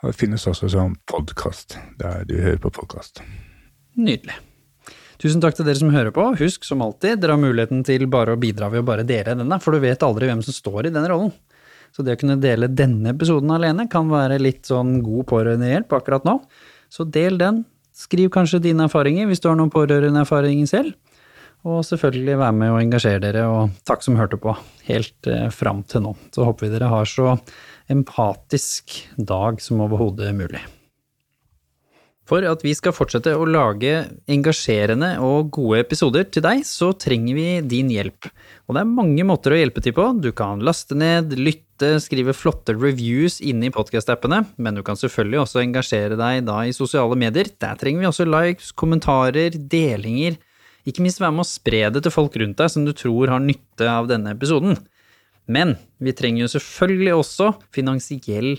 og 0.00 0.06
det 0.06 0.16
finnes 0.18 0.46
også 0.46 0.70
som 0.70 0.94
podkast, 1.10 1.76
der 1.98 2.22
du 2.30 2.38
hører 2.38 2.62
på 2.62 2.72
podkast. 2.78 3.20
Nydelig. 3.98 4.38
Tusen 5.20 5.42
takk 5.42 5.58
til 5.58 5.66
dere 5.68 5.76
som 5.76 5.90
hører 5.92 6.14
på. 6.16 6.30
Husk, 6.38 6.64
som 6.64 6.80
alltid, 6.86 7.18
dere 7.20 7.34
har 7.34 7.42
muligheten 7.42 7.82
til 7.84 8.06
bare 8.08 8.32
å 8.32 8.40
bidra 8.40 8.70
ved 8.72 8.80
å 8.80 8.86
bare 8.88 9.04
dele 9.04 9.34
denne, 9.36 9.58
for 9.60 9.74
du 9.74 9.82
vet 9.82 10.06
aldri 10.06 10.30
hvem 10.30 10.40
som 10.46 10.56
står 10.56 10.88
i 10.88 10.94
den 10.94 11.10
rollen. 11.10 11.34
Så 11.94 12.04
det 12.06 12.16
å 12.16 12.20
kunne 12.20 12.38
dele 12.40 12.70
denne 12.70 13.14
episoden 13.14 13.50
alene 13.54 13.88
kan 13.90 14.10
være 14.10 14.38
litt 14.40 14.68
sånn 14.70 14.98
god 15.04 15.26
pårørendehjelp 15.30 15.92
akkurat 15.98 16.26
nå. 16.28 16.38
Så 16.90 17.06
del 17.06 17.38
den. 17.40 17.64
Skriv 17.96 18.30
kanskje 18.32 18.62
dine 18.62 18.86
erfaringer 18.86 19.26
hvis 19.28 19.42
du 19.42 19.50
har 19.50 19.58
noen 19.58 19.72
pårørendeerfaringer 19.74 20.70
selv. 20.70 20.94
Og 21.68 21.82
selvfølgelig 21.84 22.38
være 22.40 22.56
med 22.56 22.72
og 22.72 22.80
engasjere 22.80 23.20
dere, 23.20 23.44
og 23.52 23.74
takk 23.84 24.04
som 24.04 24.16
hørte 24.16 24.38
på 24.40 24.54
helt 24.86 25.28
eh, 25.28 25.50
fram 25.52 25.82
til 25.84 26.06
nå. 26.06 26.14
Så 26.32 26.46
håper 26.48 26.66
vi 26.66 26.72
dere 26.72 26.88
har 26.88 27.08
så 27.08 27.34
empatisk 27.90 28.96
dag 29.18 29.60
som 29.60 29.82
overhodet 29.84 30.32
mulig. 30.38 30.62
For 32.30 32.46
at 32.46 32.62
vi 32.62 32.72
skal 32.78 32.94
fortsette 32.94 33.32
å 33.34 33.46
lage 33.48 34.04
engasjerende 34.30 35.16
og 35.26 35.50
gode 35.56 35.80
episoder 35.82 36.28
til 36.30 36.44
deg, 36.46 36.62
så 36.64 36.92
trenger 36.94 37.34
vi 37.34 37.46
din 37.66 37.90
hjelp. 37.90 38.30
Og 38.68 38.76
det 38.76 38.84
er 38.84 38.92
mange 38.92 39.26
måter 39.26 39.56
å 39.56 39.58
hjelpe 39.58 39.82
til 39.82 39.96
på. 39.96 40.06
Du 40.22 40.30
kan 40.36 40.62
laste 40.62 40.94
ned, 40.94 41.34
lytte, 41.34 41.66
skrive 42.02 42.34
flotte 42.36 42.74
reviews 42.76 43.38
inne 43.40 43.68
i 43.68 43.74
podkast-appene, 43.74 44.42
men 44.60 44.76
du 44.76 44.82
kan 44.86 44.98
selvfølgelig 44.98 45.42
også 45.42 45.62
engasjere 45.62 46.18
deg 46.20 46.44
da 46.46 46.60
i 46.66 46.76
sosiale 46.76 47.16
medier. 47.18 47.50
Der 47.62 47.78
trenger 47.80 48.04
vi 48.04 48.10
også 48.10 48.28
likes, 48.28 48.70
kommentarer, 48.76 49.54
delinger. 49.54 50.38
Ikke 50.88 51.04
minst 51.04 51.20
være 51.20 51.34
med 51.36 51.44
å 51.44 51.50
spre 51.50 51.82
det 51.92 52.04
til 52.04 52.14
folk 52.14 52.36
rundt 52.40 52.60
deg 52.60 52.72
som 52.72 52.86
du 52.86 52.92
tror 52.96 53.32
har 53.32 53.42
nytte 53.44 53.88
av 53.88 54.08
denne 54.10 54.34
episoden. 54.36 54.78
Men 55.50 55.76
vi 55.98 56.14
trenger 56.16 56.44
jo 56.44 56.54
selvfølgelig 56.54 57.14
også 57.16 57.54
finansiell 57.74 58.52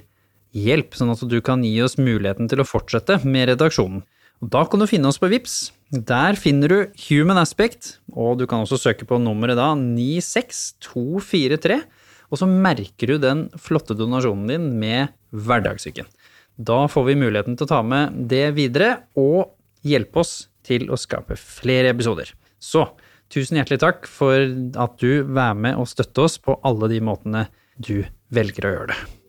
hjelp, 0.57 0.98
sånn 0.98 1.14
at 1.14 1.22
du 1.31 1.38
kan 1.45 1.61
gi 1.64 1.77
oss 1.84 1.99
muligheten 2.02 2.49
til 2.52 2.61
å 2.61 2.68
fortsette 2.68 3.22
med 3.23 3.53
redaksjonen. 3.53 4.03
Og 4.41 4.49
da 4.49 4.65
kan 4.65 4.81
du 4.81 4.89
finne 4.89 5.10
oss 5.10 5.22
på 5.22 5.30
VIPS. 5.31 5.69
Der 5.91 6.38
finner 6.39 6.72
du 6.72 6.77
Human 7.07 7.38
Aspect, 7.38 7.99
og 8.15 8.39
du 8.39 8.48
kan 8.49 8.64
også 8.64 8.80
søke 8.80 9.06
på 9.07 9.19
nummeret 9.22 9.60
da 9.60 9.73
96243, 9.77 11.81
og 12.31 12.39
så 12.39 12.47
merker 12.47 13.11
du 13.11 13.19
den 13.21 13.45
flotte 13.59 13.95
donasjonen 13.97 14.47
din 14.49 14.67
med 14.79 15.11
hverdagssyken. 15.35 16.07
Da 16.55 16.85
får 16.91 17.07
vi 17.09 17.19
muligheten 17.19 17.57
til 17.57 17.67
å 17.67 17.71
ta 17.71 17.81
med 17.83 18.15
det 18.31 18.51
videre, 18.57 19.03
og 19.19 19.53
hjelpe 19.87 20.23
oss 20.23 20.47
til 20.67 20.89
å 20.91 20.99
skape 20.99 21.37
flere 21.39 21.91
episoder. 21.91 22.31
Så 22.61 22.87
tusen 23.31 23.59
hjertelig 23.59 23.81
takk 23.83 24.09
for 24.09 24.35
at 24.35 24.99
du 25.01 25.23
er 25.23 25.57
med 25.57 25.79
og 25.79 25.89
støtter 25.89 26.27
oss 26.27 26.37
på 26.41 26.59
alle 26.67 26.91
de 26.91 27.01
måtene 27.03 27.47
du 27.81 28.03
velger 28.31 28.67
å 28.67 28.75
gjøre 28.75 28.93
det. 28.93 29.20